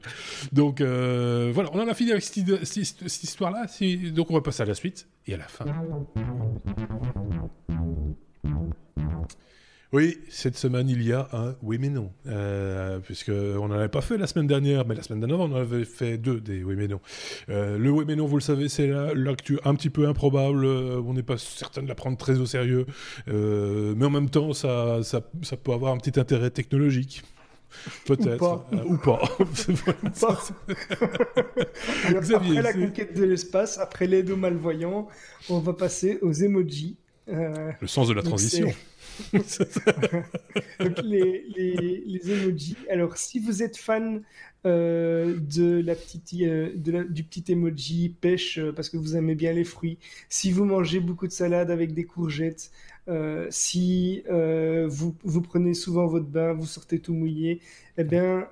Donc 0.52 0.82
euh, 0.82 1.52
voilà, 1.54 1.70
on 1.74 1.80
en 1.80 1.88
a 1.88 1.94
fini 1.94 2.12
avec 2.12 2.24
cette, 2.24 2.66
cette 2.66 3.24
histoire-là. 3.24 3.68
Donc 4.12 4.32
on 4.32 4.34
va 4.34 4.42
passer 4.42 4.64
à 4.64 4.66
la 4.66 4.76
suite 4.76 5.08
et 5.28 5.34
à 5.34 5.38
la 5.38 5.48
fin. 5.48 5.66
Oui, 9.94 10.18
cette 10.28 10.58
semaine, 10.58 10.90
il 10.90 11.04
y 11.04 11.14
a 11.14 11.30
un 11.34 11.56
oui 11.62 11.78
mais 11.80 11.90
non. 11.90 12.12
Euh, 12.26 12.98
Puisqu'on 12.98 13.68
n'en 13.68 13.76
avait 13.76 13.90
pas 13.90 14.02
fait 14.02 14.18
la 14.18 14.26
semaine 14.26 14.48
dernière, 14.48 14.88
mais 14.88 14.96
la 14.96 15.04
semaine 15.04 15.20
dernière, 15.20 15.40
on 15.40 15.52
en 15.52 15.56
avait 15.56 15.86
fait 15.86 16.18
deux 16.18 16.42
des 16.42 16.64
oui 16.64 16.74
mais 16.76 16.88
non. 16.88 17.00
Euh, 17.50 17.78
le 17.78 17.92
oui 17.92 18.04
mais 18.08 18.16
non, 18.16 18.26
vous 18.26 18.38
le 18.38 18.42
savez, 18.42 18.70
c'est 18.70 18.88
l'actu 19.14 19.60
un 19.64 19.76
petit 19.76 19.92
peu 19.92 20.08
improbable. 20.08 20.66
Euh, 20.66 21.00
on 21.06 21.14
n'est 21.14 21.22
pas 21.22 21.38
certain 21.38 21.84
de 21.84 21.88
la 21.88 21.94
prendre 21.94 22.18
très 22.18 22.40
au 22.40 22.48
sérieux. 22.48 22.88
Euh, 23.28 23.94
mais 23.96 24.08
en 24.08 24.10
même 24.10 24.32
temps, 24.32 24.54
ça, 24.54 25.04
ça, 25.04 25.22
ça 25.44 25.58
peut 25.58 25.74
avoir 25.74 25.94
un 25.94 25.98
petit 25.98 26.20
intérêt 26.20 26.50
technologique. 26.50 27.22
Peut-être. 28.08 28.66
Ou 28.88 28.98
pas. 28.98 29.22
après 32.36 32.62
la 32.64 32.74
conquête 32.74 33.16
de 33.16 33.26
l'espace, 33.26 33.78
après 33.78 34.08
l'aide 34.08 34.32
aux 34.32 34.38
malvoyants, 34.38 35.08
on 35.50 35.60
va 35.60 35.74
passer 35.74 36.18
aux 36.24 36.34
emojis. 36.34 36.98
le 37.28 37.76
sens 37.86 38.08
de 38.08 38.14
la 38.14 38.24
transition. 38.24 38.74
les, 41.04 42.32
emojis. 42.32 42.78
Alors, 42.90 43.18
si 43.18 43.40
vous 43.40 43.64
êtes 43.64 43.78
fan 43.78 44.22
euh, 44.66 45.38
de 45.40 45.82
la 45.82 45.96
petite, 45.96 46.34
euh, 46.42 46.72
de 46.76 47.04
du 47.04 47.24
petit 47.24 47.52
emoji 47.52 48.10
pêche 48.10 48.60
euh, 48.60 48.72
parce 48.72 48.90
que 48.90 48.98
vous 48.98 49.18
aimez 49.18 49.36
bien 49.36 49.54
les 49.54 49.64
fruits, 49.64 49.98
si 50.30 50.52
vous 50.52 50.66
mangez 50.66 51.00
beaucoup 51.00 51.28
de 51.28 51.32
salade 51.32 51.72
avec 51.72 51.94
des 51.94 52.06
courgettes, 52.06 52.72
si 53.50 54.24
vous, 54.28 55.16
vous 55.24 55.42
prenez 55.42 55.74
souvent 55.74 56.08
votre 56.08 56.28
bain, 56.28 56.54
vous 56.54 56.66
sortez 56.66 57.00
tout 57.00 57.14
mouillé, 57.14 57.60
eh 57.98 58.06
bien, 58.06 58.48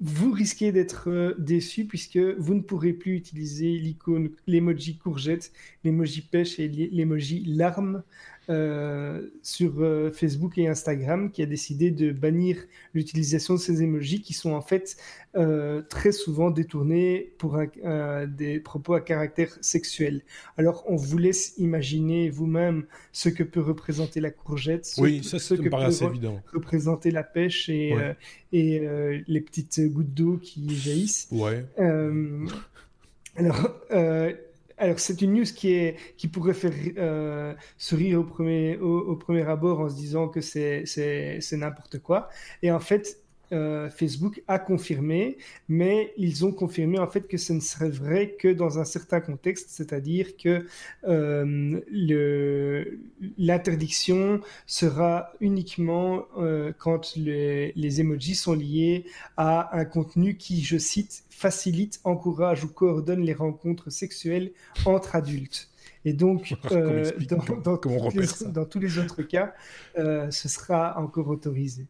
vous 0.00 0.32
risquez 0.32 0.72
d'être 0.72 1.34
déçu 1.38 1.86
puisque 1.86 2.18
vous 2.18 2.54
ne 2.54 2.60
pourrez 2.60 2.92
plus 2.92 3.16
utiliser 3.16 3.78
l'icône, 3.78 4.30
l'emoji 4.46 4.98
courgette, 4.98 5.52
l'emoji 5.84 6.20
pêche 6.22 6.58
et 6.58 6.68
l'emoji 6.68 7.42
larme 7.46 8.02
euh, 8.50 9.30
sur 9.42 9.74
euh, 9.78 10.10
Facebook 10.10 10.58
et 10.58 10.66
Instagram 10.66 11.30
qui 11.30 11.40
a 11.40 11.46
décidé 11.46 11.92
de 11.92 12.10
bannir 12.10 12.56
l'utilisation 12.94 13.54
de 13.54 13.60
ces 13.60 13.82
emojis 13.82 14.22
qui 14.22 14.34
sont 14.34 14.50
en 14.50 14.60
fait 14.60 14.96
euh, 15.36 15.82
très 15.82 16.10
souvent 16.10 16.50
détournés 16.50 17.32
pour 17.38 17.60
des 18.26 18.58
propos 18.58 18.94
à 18.94 19.00
caractère 19.00 19.56
sexuel. 19.60 20.22
Alors 20.56 20.84
on 20.88 20.96
vous 20.96 21.16
laisse 21.16 21.54
imaginer 21.58 22.28
vous-même 22.28 22.86
ce 23.12 23.28
que 23.28 23.44
peut 23.44 23.60
représenter 23.60 24.20
la 24.20 24.30
courgette, 24.30 24.84
ce, 24.84 25.00
oui, 25.00 25.22
ça, 25.22 25.38
ce 25.38 25.54
que 25.54 25.68
peut 25.68 26.06
évident. 26.10 26.42
représenter 26.52 27.12
la 27.12 27.22
pêche 27.22 27.68
et, 27.68 27.94
et 28.52 28.82
les 29.28 29.40
petites 29.40 29.80
gouttes 29.92 30.12
d'eau 30.12 30.38
qui 30.42 30.74
jaillissent. 30.74 31.28
Ouais. 31.30 31.64
alors 33.36 33.80
alors, 34.80 34.98
c'est 34.98 35.20
une 35.20 35.34
news 35.34 35.44
qui, 35.44 35.72
est, 35.74 35.96
qui 36.16 36.26
pourrait 36.26 36.54
faire 36.54 36.72
euh, 36.96 37.54
sourire 37.76 38.20
au 38.20 38.24
premier, 38.24 38.78
au, 38.78 39.14
premier 39.14 39.42
abord 39.42 39.80
en 39.80 39.90
se 39.90 39.94
disant 39.94 40.28
que 40.28 40.40
c'est 40.40 40.84
n'importe 41.52 41.98
quoi. 41.98 42.30
Et 42.62 42.72
en 42.72 42.80
fait, 42.80 43.22
euh, 43.52 43.90
Facebook 43.90 44.42
a 44.48 44.58
confirmé, 44.58 45.38
mais 45.68 46.12
ils 46.16 46.44
ont 46.44 46.52
confirmé 46.52 46.98
en 46.98 47.06
fait 47.06 47.28
que 47.28 47.36
ce 47.36 47.52
ne 47.52 47.60
serait 47.60 47.90
vrai 47.90 48.36
que 48.38 48.48
dans 48.48 48.78
un 48.78 48.84
certain 48.84 49.20
contexte, 49.20 49.70
c'est-à-dire 49.70 50.36
que 50.36 50.66
euh, 51.06 51.80
l'interdiction 53.38 54.40
sera 54.66 55.32
uniquement 55.40 56.26
euh, 56.38 56.72
quand 56.78 57.16
les, 57.16 57.72
les 57.76 58.00
emojis 58.00 58.34
sont 58.34 58.54
liés 58.54 59.04
à 59.36 59.76
un 59.76 59.84
contenu 59.84 60.36
qui, 60.36 60.62
je 60.62 60.78
cite, 60.78 61.24
facilite, 61.30 62.00
encourage 62.04 62.64
ou 62.64 62.68
coordonne 62.68 63.22
les 63.22 63.34
rencontres 63.34 63.90
sexuelles 63.90 64.52
entre 64.84 65.16
adultes. 65.16 65.70
Et 66.04 66.12
donc, 66.12 66.54
euh, 66.72 67.10
dans, 67.28 67.76
dans, 67.76 68.64
tous 68.64 68.78
les 68.78 68.98
autres 68.98 69.22
cas, 69.22 69.54
euh, 69.98 70.30
ce 70.30 70.48
sera 70.48 70.98
encore 70.98 71.28
autorisé. 71.28 71.86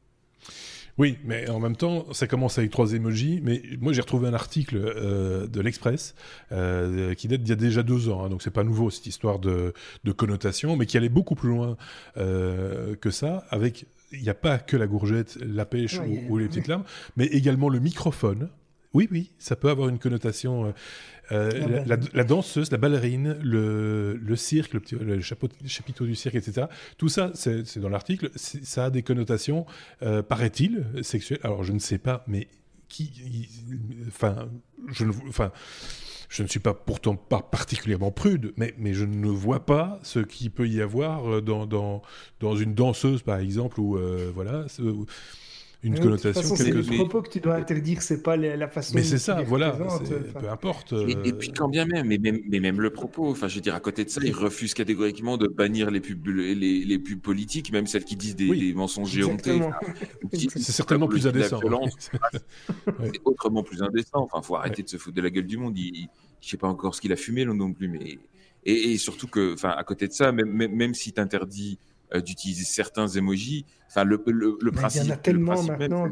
Oui, 1.01 1.17
mais 1.25 1.49
en 1.49 1.61
même 1.61 1.77
temps, 1.77 2.05
ça 2.13 2.27
commence 2.27 2.59
avec 2.59 2.71
trois 2.71 2.93
emojis. 2.93 3.41
Mais 3.43 3.63
moi, 3.81 3.95
j'ai 3.95 4.03
retrouvé 4.03 4.29
un 4.29 4.35
article 4.35 4.77
euh, 4.77 5.47
de 5.47 5.61
l'Express 5.63 6.15
qui 6.51 7.29
date 7.29 7.43
d'il 7.43 7.49
y 7.49 7.53
a 7.53 7.57
déjà 7.57 7.83
deux 7.83 8.11
ans. 8.11 8.23
Hein, 8.23 8.29
donc, 8.29 8.43
c'est 8.43 8.51
pas 8.51 8.65
nouveau 8.65 8.91
cette 8.91 9.07
histoire 9.07 9.39
de, 9.39 9.73
de, 10.05 10.13
connotation, 10.13 10.77
mais 10.77 10.85
qui 10.85 10.99
allait 10.99 11.09
beaucoup 11.09 11.35
plus 11.35 11.49
loin 11.49 11.79
que 12.17 13.11
ça. 13.11 13.45
Avec, 13.49 13.87
il 14.13 14.21
n'y 14.21 14.29
a 14.29 14.35
pas 14.35 14.59
que 14.59 14.77
la 14.77 14.87
gourgette, 14.87 15.39
la 15.41 15.65
pêche 15.65 15.99
ou, 16.01 16.35
ou, 16.35 16.37
les 16.37 16.49
petites 16.49 16.69
larmes, 16.69 16.85
mais 17.17 17.25
également 17.25 17.71
le 17.71 17.81
microphone. 17.81 18.51
Oui, 18.93 19.09
oui, 19.13 19.31
ça 19.39 19.55
peut 19.57 19.69
avoir 19.69 19.89
une 19.89 19.99
connotation. 19.99 20.67
Euh, 20.67 20.73
euh, 21.33 21.85
la, 22.13 22.25
danseuse, 22.25 22.73
la 22.73 22.79
ballerine, 22.79 23.39
le, 23.41 24.15
le 24.15 24.37
cirque, 24.37 24.75
le, 24.75 24.81
petit, 24.81 24.97
le 24.97 25.21
chapeau, 25.21 25.49
chapiteau 25.65 26.05
du 26.05 26.17
cirque, 26.17 26.35
etc. 26.35 26.67
Tout 26.99 27.09
ça, 27.09 27.31
c'est 27.35 27.79
dans 27.79 27.89
l'article. 27.89 28.31
Ça 28.35 28.87
a 28.87 28.91
des 28.91 29.03
connotations, 29.03 29.65
euh, 30.03 30.23
paraît-il, 30.23 30.87
sexuelles. 31.03 31.39
Alors, 31.45 31.63
je 31.63 31.73
ne 31.73 31.79
sais 31.79 31.99
pas, 31.99 32.25
mais 32.27 32.49
qui. 32.89 33.49
Enfin, 34.09 34.49
je 34.89 35.05
ne. 35.05 35.13
Enfin. 35.29 35.53
Je 36.33 36.45
ne 36.45 36.49
suis 36.49 36.61
pas 36.61 36.75
pourtant 36.75 37.17
pas 37.17 37.43
particulièrement 37.43 38.13
prude, 38.13 38.53
mais, 38.57 38.73
mais 38.79 38.95
je 38.95 39.05
ne 39.05 39.27
vois 39.27 39.67
pas 39.67 39.99
ce 40.05 40.21
qu'il 40.21 40.53
peut 40.53 40.69
y 40.69 40.81
avoir 40.81 41.43
dans, 41.43 41.67
dans, 41.67 42.03
dans 42.39 42.55
une 42.55 42.73
danseuse, 42.73 43.23
par 43.23 43.41
exemple, 43.41 43.81
ou 43.81 43.99
voilà, 44.33 44.67
une 45.83 45.99
connotation. 45.99 46.57
c'est 46.57 46.71
le 46.71 46.83
propos 46.83 47.23
que 47.23 47.31
tu 47.31 47.41
dois 47.41 47.55
interdire, 47.55 48.03
c'est 48.03 48.23
pas 48.23 48.37
la 48.37 48.69
façon. 48.69 48.95
Mais 48.95 49.03
c'est 49.03 49.19
ça, 49.19 49.43
voilà, 49.43 49.71
peu 49.71 50.49
importe. 50.49 50.93
Et, 50.93 51.17
euh, 51.17 51.33
puis 51.33 51.53
quand 51.53 51.69
bien 51.69 51.87
même, 51.87 52.07
mais 52.07 52.19
même, 52.19 52.41
mais 52.49 52.61
même 52.61 52.81
le 52.81 52.91
propos, 52.91 53.31
enfin, 53.31 53.49
je 53.49 53.57
veux 53.57 53.61
dire, 53.61 53.75
à 53.75 53.81
côté 53.81 54.05
de 54.05 54.11
ça, 54.11 54.21
ils 54.23 54.33
refusent 54.33 54.75
catégoriquement 54.75 55.37
de 55.37 55.47
bannir 55.47 55.91
les 55.91 56.01
pubs, 56.01 56.27
les, 56.27 56.55
les 56.55 56.99
pubs 56.99 57.21
politiques, 57.21 57.73
même 57.73 57.87
celles 57.87 58.05
qui 58.05 58.17
disent 58.17 58.37
des, 58.37 58.75
mensonges 58.75 59.11
géantés. 59.11 59.61
c'est 60.33 60.61
certainement 60.61 61.09
plus 61.09 61.27
indécent. 61.27 61.61
C'est 63.01 63.21
autrement 63.25 63.63
plus 63.63 63.83
indécent. 63.83 64.29
Enfin, 64.31 64.43
faut 64.43 64.57
arrêter 64.57 64.83
de 64.83 64.89
se 64.89 64.97
foutre 64.97 65.17
de 65.17 65.23
la 65.23 65.31
gueule 65.31 65.47
du 65.47 65.57
monde. 65.57 65.79
Il, 65.79 66.09
je 66.41 66.49
sais 66.49 66.57
pas 66.57 66.69
encore 66.69 66.95
ce 66.95 67.01
qu'il 67.01 67.13
a 67.13 67.17
fumé, 67.17 67.45
non 67.45 67.73
plus, 67.73 67.89
mais 67.89 68.19
et, 68.65 68.99
surtout 68.99 69.27
que, 69.27 69.55
enfin, 69.55 69.71
à 69.71 69.85
côté 69.85 70.07
de 70.07 70.13
ça, 70.13 70.33
même, 70.33 70.51
même, 70.51 70.75
même 70.75 70.95
si 70.95 71.13
tu 71.13 71.21
interdis 71.21 71.79
euh, 71.79 71.90
d'utiliser 72.17 72.65
certains 72.65 73.07
emojis. 73.09 73.67
Enfin, 73.89 74.05
le, 74.05 74.23
le, 74.27 74.59
le 74.61 74.73
principe. 74.73 75.03
Il 75.03 75.09
y 75.09 75.11
en 75.11 75.15
a 75.15 75.19
tellement 75.19 75.63
maintenant. 75.63 76.09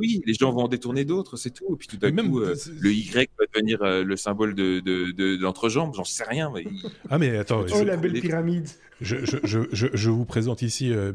Oui, 0.00 0.22
les 0.26 0.34
gens 0.34 0.52
vont 0.52 0.62
en 0.62 0.68
détourner 0.68 1.04
d'autres, 1.04 1.36
c'est 1.36 1.50
tout. 1.50 1.74
Et 1.74 1.76
puis 1.76 1.88
tout 1.88 1.96
d'un 1.96 2.14
coup, 2.14 2.40
euh, 2.40 2.54
le 2.80 2.92
Y 2.92 3.28
va 3.38 3.44
devenir 3.52 3.82
euh, 3.82 4.02
le 4.02 4.16
symbole 4.16 4.54
de, 4.54 4.80
de, 4.80 5.12
de, 5.12 5.36
l'entrejambe, 5.40 5.94
j'en 5.94 6.04
sais 6.04 6.24
rien. 6.24 6.50
Mais... 6.54 6.64
Ah, 7.10 7.18
mais 7.18 7.36
attends. 7.36 7.64
Oh, 7.74 7.84
la 7.84 7.96
belle 7.96 8.12
pyramide. 8.20 8.68
Je, 9.00 9.16
je, 9.24 9.58
je, 9.72 9.86
je, 9.92 10.10
vous 10.10 10.24
présente 10.24 10.62
ici 10.62 10.92
euh, 10.92 11.12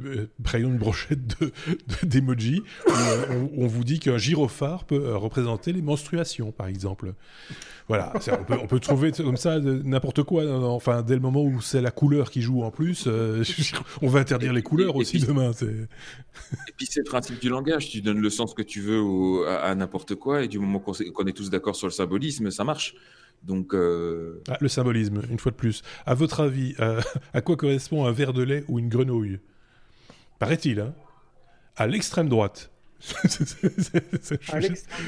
une 0.54 0.78
brochette 0.78 1.38
d'emoji 2.04 2.62
de, 2.86 3.36
où, 3.36 3.64
on 3.64 3.68
vous 3.68 3.86
dit 3.86 4.00
qu'un 4.00 4.18
gyrophare 4.18 4.84
peut 4.84 5.16
représenter 5.16 5.72
les 5.72 5.82
menstruations, 5.82 6.52
par 6.52 6.68
exemple. 6.68 7.14
Voilà, 7.88 8.12
on 8.16 8.44
peut, 8.44 8.58
on 8.62 8.68
peut, 8.68 8.80
trouver 8.82 9.14
comme 9.14 9.38
ça 9.38 9.60
n'importe 9.60 10.24
quoi. 10.24 10.44
Enfin, 10.66 11.02
dès 11.02 11.14
le 11.14 11.22
moment 11.22 11.42
où 11.42 11.62
c'est 11.62 11.80
la 11.80 11.92
couleur 11.92 12.30
qui 12.30 12.42
joue 12.42 12.64
en 12.64 12.72
plus, 12.72 13.08
on 14.02 14.08
va 14.10 14.20
interdire 14.20 14.52
les 14.52 14.64
couleurs 14.64 14.98
aussi 14.98 15.20
demain. 15.20 15.52
Et 15.62 16.72
puis 16.76 16.88
c'est 16.90 17.00
le 17.00 17.06
principe 17.06 17.40
du 17.40 17.48
langage. 17.48 17.90
Tu 17.90 18.02
donnes 18.02 18.20
le 18.20 18.30
sens 18.30 18.54
que 18.54 18.62
tu 18.68 18.82
veux 18.82 19.48
à, 19.48 19.74
n'importe 19.76 20.16
quoi, 20.16 20.44
et 20.44 20.48
du 20.48 20.60
moment 20.60 20.80
qu'on 20.80 21.26
est 21.26 21.36
tous 21.36 21.50
d'accord 21.50 21.76
sur 21.76 21.88
le 21.88 21.92
symbolisme, 21.92 22.52
ça 22.52 22.64
marche. 22.64 22.96
Donc, 23.44 23.74
euh, 23.74 24.42
ah, 24.50 24.58
le 24.60 24.68
symbolisme, 24.68 25.22
une 25.30 25.40
fois 25.40 25.52
de 25.52 25.58
plus. 25.58 25.82
À 26.06 26.14
votre 26.14 26.42
avis, 26.42 26.76
euh, 26.80 27.02
à 27.34 27.42
quoi 27.42 27.56
correspond 27.56 28.06
un 28.06 28.12
verre 28.12 28.34
de 28.34 28.44
lait 28.44 28.64
ou 28.68 28.80
une 28.80 28.90
grenouille? 28.90 29.40
Paraît-il, 30.40 30.80
hein? 30.80 30.94
À 31.76 31.88
l'extrême 31.88 32.30
droite 32.30 32.72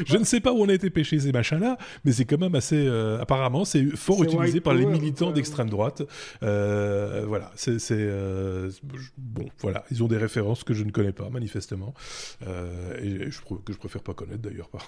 je, 0.05 0.17
ne 0.17 0.23
sais 0.23 0.39
pas 0.39 0.53
où 0.53 0.61
on 0.61 0.69
a 0.69 0.73
été 0.73 0.89
pêché 0.89 1.19
ces 1.19 1.31
machins-là, 1.31 1.77
mais 2.05 2.11
c'est 2.11 2.25
quand 2.25 2.37
même 2.37 2.55
assez. 2.55 2.85
Euh, 2.87 3.19
apparemment, 3.19 3.65
c'est 3.65 3.83
fort 3.95 4.23
utilisé 4.23 4.61
par 4.61 4.73
les 4.73 4.85
militants 4.85 5.31
d'extrême 5.31 5.69
droite. 5.69 6.03
Euh, 6.43 7.23
voilà, 7.27 7.51
c'est. 7.55 7.79
Euh, 7.91 8.69
bon, 9.17 9.45
voilà, 9.59 9.85
ils 9.91 10.03
ont 10.03 10.07
des 10.07 10.17
références 10.17 10.63
que 10.63 10.73
je 10.73 10.83
ne 10.83 10.91
connais 10.91 11.11
pas, 11.11 11.29
manifestement. 11.29 11.93
et 12.41 13.31
je, 13.31 13.39
que 13.41 13.73
je 13.73 13.77
préfère 13.77 14.03
pas 14.03 14.13
connaître 14.13 14.41
d'ailleurs 14.41 14.69
par, 14.69 14.87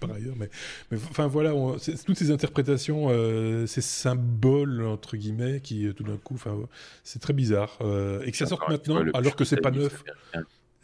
par, 0.00 0.12
ailleurs. 0.12 0.34
Mais, 0.38 0.48
mais 0.90 0.98
enfin, 1.10 1.26
voilà, 1.26 1.52
toutes 2.06 2.18
ces 2.18 2.30
interprétations, 2.30 3.08
ces 3.66 3.82
symboles, 3.82 4.84
entre 4.84 5.16
guillemets, 5.16 5.60
qui 5.60 5.92
tout 5.94 6.04
d'un 6.04 6.16
coup. 6.16 6.38
C'est 7.02 7.20
très 7.20 7.32
bizarre. 7.32 7.78
et 8.24 8.30
que 8.30 8.36
ça 8.36 8.46
sorte 8.46 8.68
maintenant, 8.68 9.04
alors 9.12 9.36
que 9.36 9.44
c'est 9.44 9.60
pas 9.60 9.70
neuf 9.70 10.02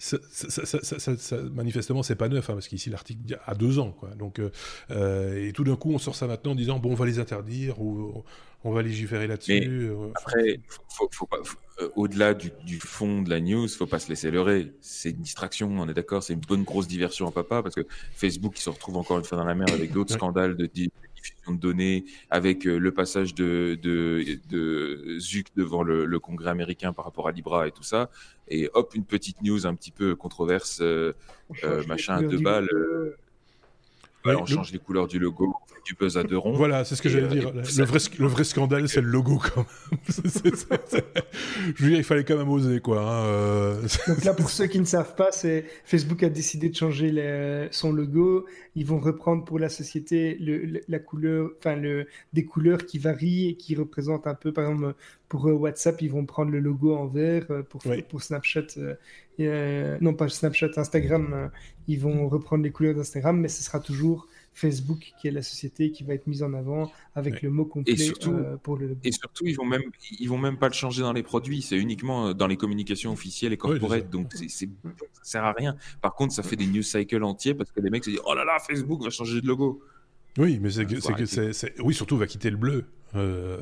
ça, 0.00 0.16
ça, 0.30 1.16
ça, 1.16 1.36
manifestement, 1.52 2.02
c'est 2.02 2.14
pas 2.14 2.30
neuf, 2.30 2.48
hein, 2.48 2.54
parce 2.54 2.68
qu'ici 2.68 2.88
l'article 2.88 3.38
a 3.44 3.54
deux 3.54 3.78
ans, 3.78 3.92
quoi. 3.92 4.08
Donc, 4.14 4.38
euh, 4.38 4.50
euh, 4.90 5.46
et 5.46 5.52
tout 5.52 5.62
d'un 5.62 5.76
coup, 5.76 5.92
on 5.92 5.98
sort 5.98 6.14
ça 6.14 6.26
maintenant 6.26 6.52
en 6.52 6.54
disant 6.54 6.78
bon, 6.78 6.92
on 6.92 6.94
va 6.94 7.04
les 7.04 7.18
interdire 7.18 7.82
ou 7.82 8.24
on 8.64 8.72
va 8.72 8.80
légiférer 8.80 9.26
là-dessus. 9.26 9.90
Euh, 9.90 10.10
après, 10.14 10.60
au-delà 11.96 12.32
du, 12.32 12.50
fond 12.80 13.20
de 13.20 13.28
la 13.28 13.40
news, 13.40 13.68
faut 13.68 13.86
pas 13.86 13.98
se 13.98 14.08
laisser 14.08 14.30
leurrer. 14.30 14.72
C'est 14.80 15.10
une 15.10 15.20
distraction, 15.20 15.68
on 15.68 15.86
est 15.86 15.94
d'accord. 15.94 16.22
C'est 16.22 16.32
une 16.32 16.40
bonne 16.40 16.64
grosse 16.64 16.88
diversion 16.88 17.28
à 17.28 17.30
papa, 17.30 17.62
parce 17.62 17.74
que 17.74 17.86
Facebook, 18.14 18.58
il 18.58 18.62
se 18.62 18.70
retrouve 18.70 18.96
encore 18.96 19.18
une 19.18 19.24
fois 19.24 19.36
dans 19.36 19.44
la 19.44 19.54
mer 19.54 19.68
avec 19.70 19.92
d'autres 19.92 20.14
scandales 20.14 20.56
de, 20.56 20.70
diffusion 21.20 21.52
de 21.52 21.60
données, 21.60 22.04
avec 22.30 22.64
le 22.64 22.92
passage 22.92 23.34
de, 23.34 23.78
de, 23.82 24.40
de 24.48 25.18
Zuck 25.18 25.46
devant 25.56 25.82
le, 25.82 26.04
le, 26.04 26.18
Congrès 26.18 26.50
américain 26.50 26.92
par 26.92 27.04
rapport 27.04 27.28
à 27.28 27.32
Libra 27.32 27.66
et 27.68 27.72
tout 27.72 27.82
ça 27.82 28.10
et 28.50 28.68
hop, 28.74 28.94
une 28.94 29.04
petite 29.04 29.40
news 29.42 29.66
un 29.66 29.74
petit 29.74 29.92
peu 29.92 30.14
controverse, 30.16 30.80
euh, 30.82 31.14
euh, 31.64 31.84
machin 31.86 32.16
à 32.16 32.22
deux 32.22 32.40
balles. 32.40 32.68
Euh, 32.72 33.16
on 34.26 34.44
change 34.44 34.72
les 34.72 34.78
couleurs 34.78 35.06
du 35.06 35.18
logo, 35.18 35.54
du 35.84 35.94
buzz 35.94 36.16
à 36.16 36.22
deux 36.22 36.38
ronds. 36.38 36.52
Voilà, 36.52 36.84
c'est 36.84 36.96
ce 36.96 37.02
que 37.02 37.08
j'allais 37.08 37.28
dire. 37.28 37.52
Le 37.52 37.84
vrai, 37.84 37.98
le 38.18 38.26
vrai, 38.26 38.44
scandale, 38.44 38.88
c'est 38.88 39.00
le 39.00 39.08
logo, 39.08 39.38
quand 39.38 39.66
même. 39.66 39.98
Je 41.76 41.82
veux 41.82 41.90
dire, 41.90 41.98
il 41.98 42.04
fallait 42.04 42.24
quand 42.24 42.36
même 42.36 42.48
oser, 42.48 42.80
quoi. 42.80 43.02
Hein, 43.02 43.76
Donc 44.08 44.24
là, 44.24 44.34
pour 44.34 44.50
ceux 44.50 44.66
qui 44.66 44.78
ne 44.78 44.84
savent 44.84 45.14
pas, 45.14 45.32
c'est 45.32 45.64
Facebook 45.84 46.22
a 46.22 46.28
décidé 46.28 46.68
de 46.68 46.76
changer 46.76 47.68
son 47.70 47.92
logo. 47.92 48.46
Ils 48.74 48.86
vont 48.86 48.98
reprendre 48.98 49.44
pour 49.44 49.58
la 49.58 49.68
société 49.68 50.36
le, 50.40 50.80
la 50.88 50.98
couleur, 50.98 51.50
enfin 51.58 51.76
le, 51.76 52.06
des 52.32 52.44
couleurs 52.44 52.86
qui 52.86 52.98
varient 52.98 53.48
et 53.48 53.56
qui 53.56 53.74
représentent 53.74 54.26
un 54.26 54.34
peu, 54.34 54.52
par 54.52 54.64
exemple, 54.64 54.94
pour 55.30 55.46
euh, 55.46 55.52
WhatsApp, 55.52 56.02
ils 56.02 56.10
vont 56.10 56.26
prendre 56.26 56.50
le 56.50 56.60
logo 56.60 56.94
en 56.94 57.06
vert. 57.06 57.46
Euh, 57.50 57.62
pour, 57.62 57.80
pour 58.08 58.22
Snapchat, 58.22 58.66
euh, 59.40 59.98
non 60.00 60.12
pas 60.12 60.28
Snapchat, 60.28 60.70
Instagram, 60.76 61.50
ils 61.88 61.98
vont 61.98 62.28
reprendre 62.28 62.64
les 62.64 62.70
couleurs 62.70 62.94
d'Instagram, 62.94 63.40
mais 63.40 63.48
ce 63.48 63.62
sera 63.62 63.80
toujours 63.80 64.26
Facebook 64.52 65.12
qui 65.20 65.28
est 65.28 65.30
la 65.30 65.42
société 65.42 65.90
qui 65.92 66.04
va 66.04 66.14
être 66.14 66.26
mise 66.26 66.42
en 66.42 66.52
avant 66.54 66.90
avec 67.14 67.40
le 67.40 67.50
mot 67.50 67.64
complet 67.64 67.94
et 67.94 67.96
surtout, 67.96 68.36
pour 68.62 68.76
le 68.76 68.96
Et 69.04 69.12
surtout, 69.12 69.46
ils 69.46 69.54
vont 69.54 69.64
même 69.64 69.82
ils 70.18 70.28
vont 70.28 70.38
même 70.38 70.58
pas 70.58 70.68
le 70.68 70.74
changer 70.74 71.02
dans 71.02 71.12
les 71.12 71.22
produits, 71.22 71.62
c'est 71.62 71.78
uniquement 71.78 72.34
dans 72.34 72.46
les 72.46 72.56
communications 72.56 73.12
officielles 73.12 73.52
et 73.52 73.56
corporate, 73.56 74.10
donc 74.10 74.32
c'est, 74.34 74.48
ça 74.48 74.66
sert 75.22 75.44
à 75.44 75.52
rien. 75.52 75.76
Par 76.02 76.14
contre, 76.14 76.34
ça 76.34 76.42
fait 76.42 76.56
des 76.56 76.66
news 76.66 76.82
cycles 76.82 77.22
entiers 77.22 77.54
parce 77.54 77.70
que 77.70 77.80
les 77.80 77.90
mecs 77.90 78.04
se 78.04 78.10
disent 78.10 78.20
oh 78.26 78.34
là 78.34 78.44
là, 78.44 78.58
Facebook 78.58 79.02
va 79.02 79.10
changer 79.10 79.40
de 79.40 79.46
logo. 79.46 79.82
Oui, 80.38 80.58
mais 80.60 80.70
c'est, 80.70 81.52
c'est, 81.52 81.80
oui, 81.80 81.94
surtout 81.94 82.16
va 82.16 82.26
quitter 82.26 82.50
le 82.50 82.56
bleu. 82.56 82.84
Euh, 83.16 83.58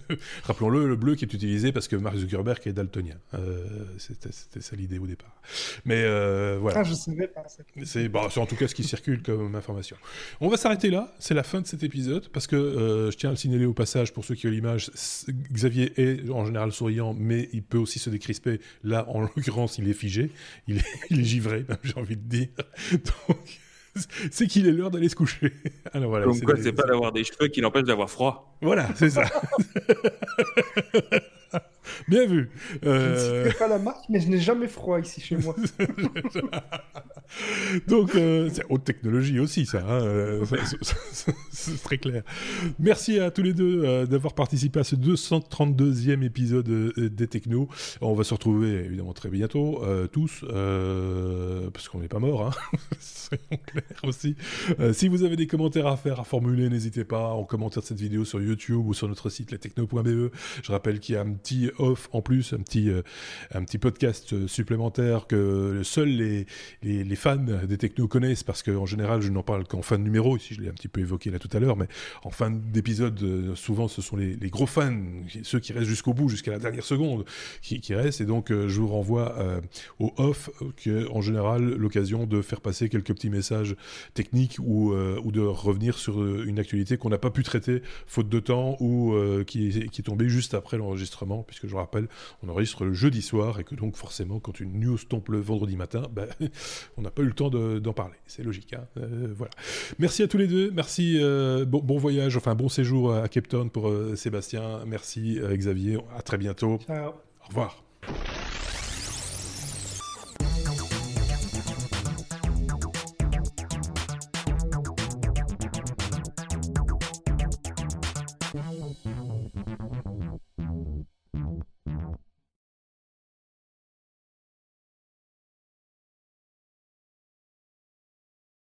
rappelons-le, 0.42 0.88
le 0.88 0.96
bleu 0.96 1.14
qui 1.14 1.24
est 1.24 1.32
utilisé 1.32 1.72
parce 1.72 1.86
que 1.88 1.96
Mark 1.96 2.16
Zuckerberg 2.16 2.60
est 2.66 2.72
daltonien. 2.72 3.16
Euh, 3.34 3.64
c'était, 3.98 4.30
ça 4.32 4.76
l'idée 4.76 4.98
au 4.98 5.06
départ. 5.06 5.40
Mais 5.84 6.02
euh, 6.04 6.58
voilà. 6.60 6.80
Ah, 6.80 6.82
je 6.82 6.94
savais 6.94 7.28
pas. 7.28 7.44
C'est, 7.84 8.08
bah, 8.08 8.28
c'est 8.30 8.40
en 8.40 8.46
tout 8.46 8.56
cas 8.56 8.66
ce 8.66 8.74
qui 8.74 8.84
circule 8.84 9.22
comme 9.22 9.54
information. 9.54 9.96
On 10.40 10.48
va 10.48 10.56
s'arrêter 10.56 10.90
là. 10.90 11.14
C'est 11.18 11.34
la 11.34 11.42
fin 11.42 11.60
de 11.60 11.66
cet 11.66 11.82
épisode 11.82 12.28
parce 12.28 12.46
que 12.46 13.08
je 13.12 13.16
tiens 13.16 13.30
à 13.30 13.32
le 13.32 13.38
signaler 13.38 13.66
au 13.66 13.74
passage 13.74 14.12
pour 14.12 14.24
ceux 14.24 14.34
qui 14.34 14.46
ont 14.46 14.50
l'image. 14.50 14.90
Xavier 15.52 15.92
est 16.00 16.28
en 16.30 16.44
général 16.44 16.72
souriant, 16.72 17.14
mais 17.16 17.48
il 17.52 17.62
peut 17.62 17.78
aussi 17.78 17.98
se 17.98 18.10
décrisper. 18.10 18.60
Là, 18.82 19.06
en 19.08 19.20
l'occurrence, 19.20 19.78
il 19.78 19.88
est 19.88 19.94
figé. 19.94 20.30
Il 20.66 20.78
est, 20.78 20.84
il 21.10 21.20
est 21.20 21.24
givré, 21.24 21.64
j'ai 21.84 21.94
envie 21.94 22.16
de 22.16 22.28
dire. 22.28 22.48
Donc. 23.28 23.60
c'est 24.30 24.46
qu'il 24.46 24.66
est 24.66 24.72
l'heure 24.72 24.90
d'aller 24.90 25.08
se 25.08 25.16
coucher. 25.16 25.52
Alors 25.92 26.10
voilà. 26.10 26.26
Donc 26.26 26.42
quoi, 26.42 26.54
c'est 26.60 26.72
pas 26.72 26.84
d'avoir 26.84 27.12
des 27.12 27.24
cheveux 27.24 27.48
qui 27.48 27.60
l'empêchent 27.60 27.84
d'avoir 27.84 28.10
froid. 28.10 28.56
Voilà, 28.60 28.88
c'est 28.94 29.10
ça. 29.10 29.24
Bien 32.08 32.26
vu. 32.26 32.50
Euh... 32.84 33.42
Je 33.42 33.48
ne 33.48 33.52
sais 33.52 33.58
pas 33.58 33.68
la 33.68 33.78
marque, 33.78 34.04
mais 34.08 34.20
je 34.20 34.28
n'ai 34.28 34.40
jamais 34.40 34.68
froid 34.68 35.00
ici 35.00 35.20
chez 35.20 35.36
moi. 35.36 35.54
Donc, 37.86 38.14
euh, 38.14 38.48
c'est 38.52 38.64
haute 38.68 38.84
technologie 38.84 39.38
aussi, 39.38 39.66
ça. 39.66 39.78
Hein, 39.78 40.02
euh, 40.02 40.44
c'est 41.50 41.82
très 41.82 41.98
clair. 41.98 42.22
Merci 42.78 43.18
à 43.18 43.30
tous 43.30 43.42
les 43.42 43.52
deux 43.52 43.84
euh, 43.84 44.06
d'avoir 44.06 44.34
participé 44.34 44.80
à 44.80 44.84
ce 44.84 44.96
232e 44.96 46.22
épisode 46.22 46.68
des 46.96 47.26
Technos. 47.26 47.68
On 48.00 48.14
va 48.14 48.24
se 48.24 48.34
retrouver 48.34 48.84
évidemment 48.84 49.12
très 49.12 49.28
bientôt, 49.28 49.82
tous, 50.12 50.44
parce 51.72 51.88
qu'on 51.88 52.00
n'est 52.00 52.08
pas 52.08 52.18
mort. 52.18 52.46
Hein. 52.46 52.76
Soyons 53.00 53.62
clairs 53.66 54.04
aussi. 54.04 54.36
si 54.92 55.08
vous 55.08 55.24
avez 55.24 55.36
des 55.36 55.46
commentaires 55.46 55.86
à 55.86 55.96
faire, 55.96 56.20
à 56.20 56.24
formuler, 56.24 56.68
n'hésitez 56.68 57.04
pas 57.04 57.30
en 57.30 57.44
commentaire 57.44 57.82
de 57.82 57.88
cette 57.88 58.00
vidéo 58.00 58.24
sur 58.24 58.40
YouTube 58.40 58.86
ou 58.86 58.94
sur 58.94 59.08
notre 59.08 59.30
site 59.30 59.50
lestechno.be. 59.50 60.30
Je 60.62 60.72
rappelle 60.72 61.00
qu'il 61.00 61.14
y 61.14 61.18
a 61.18 61.22
un 61.22 61.32
petit 61.32 61.70
off 61.78 62.08
en 62.12 62.22
plus, 62.22 62.52
un 62.52 62.58
petit, 62.58 62.90
un 63.52 63.64
petit 63.64 63.78
podcast 63.78 64.46
supplémentaire 64.46 65.26
que 65.26 65.82
seuls 65.82 66.08
les, 66.08 66.46
les, 66.82 67.16
fans 67.16 67.36
des 67.36 67.78
technos 67.78 68.08
connaissent, 68.08 68.42
parce 68.42 68.62
qu'en 68.62 68.86
général, 68.86 69.20
je 69.22 69.30
n'en 69.30 69.42
parle 69.42 69.64
qu'en 69.64 69.82
fin 69.82 69.98
de 69.98 70.04
numéro, 70.04 70.36
ici 70.36 70.54
je 70.54 70.60
l'ai 70.60 70.68
un 70.68 70.72
petit 70.72 70.88
peu 70.88 71.00
évoqué 71.00 71.30
là 71.30 71.38
tout 71.38 71.50
à 71.52 71.60
l'heure, 71.60 71.76
mais 71.76 71.88
en 72.22 72.30
fin 72.30 72.50
d'épisode, 72.50 73.22
euh, 73.22 73.54
souvent 73.54 73.88
ce 73.88 74.02
sont 74.02 74.16
les, 74.16 74.36
gros 74.50 74.66
fans, 74.66 74.96
ceux 75.42 75.60
qui 75.60 75.72
restent 75.72 75.88
jusqu'au 75.88 76.14
bout, 76.14 76.28
jusqu'à 76.28 76.52
la 76.52 76.58
dernière 76.58 76.84
seconde, 76.84 77.24
qui, 77.62 77.94
restent, 77.94 78.20
et 78.20 78.24
donc 78.24 78.50
euh, 78.50 78.68
je 78.68 78.80
vous 78.80 78.88
renvoie 78.88 79.38
euh, 79.38 79.60
au 79.98 80.12
off, 80.16 80.50
que 80.76 81.08
en 81.10 81.20
général, 81.20 81.62
l'occasion 81.74 82.26
de 82.26 82.42
faire 82.42 82.60
passer 82.60 82.88
quelques 82.88 83.14
petits 83.14 83.30
messages 83.30 83.76
techniques 84.14 84.58
ou, 84.60 84.92
ou 84.94 85.32
de 85.32 85.40
revenir 85.40 85.98
sur 85.98 86.24
une 86.24 86.58
actualité 86.58 86.96
qu'on 86.96 87.10
n'a 87.10 87.18
pas 87.18 87.30
pu 87.30 87.42
traiter, 87.42 87.82
faute 88.06 88.28
de 88.28 88.40
temps, 88.40 88.76
ou 88.80 89.14
qui, 89.46 89.88
qui 89.90 90.00
est 90.00 90.04
tombée 90.04 90.28
juste 90.28 90.54
après 90.54 90.78
l'enregistrement, 90.78 91.42
puisque 91.42 91.65
je 91.68 91.76
rappelle, 91.76 92.08
on 92.42 92.48
enregistre 92.48 92.84
le 92.84 92.92
jeudi 92.92 93.22
soir, 93.22 93.60
et 93.60 93.64
que 93.64 93.74
donc 93.74 93.96
forcément, 93.96 94.40
quand 94.40 94.60
une 94.60 94.80
news 94.80 94.98
tombe 95.08 95.28
le 95.28 95.40
vendredi 95.40 95.76
matin, 95.76 96.02
ben, 96.12 96.28
on 96.96 97.02
n'a 97.02 97.10
pas 97.10 97.22
eu 97.22 97.26
le 97.26 97.32
temps 97.32 97.50
d'en 97.50 97.92
parler. 97.92 98.16
C'est 98.26 98.42
logique. 98.42 98.72
Hein. 98.74 98.86
Euh, 98.98 99.32
voilà. 99.36 99.52
Merci 99.98 100.22
à 100.22 100.28
tous 100.28 100.38
les 100.38 100.46
deux. 100.46 100.70
Merci. 100.70 101.18
Euh, 101.20 101.64
bon, 101.64 101.98
voyage, 101.98 102.36
enfin 102.36 102.54
bon 102.54 102.68
séjour 102.68 103.14
à 103.14 103.28
Cape 103.28 103.48
Town 103.48 103.70
pour 103.70 103.88
euh, 103.88 104.16
Sébastien. 104.16 104.84
Merci 104.86 105.38
Xavier. 105.40 105.98
À 106.16 106.22
très 106.22 106.38
bientôt. 106.38 106.78
Ciao. 106.86 107.12
Au 107.44 107.48
revoir. 107.48 107.82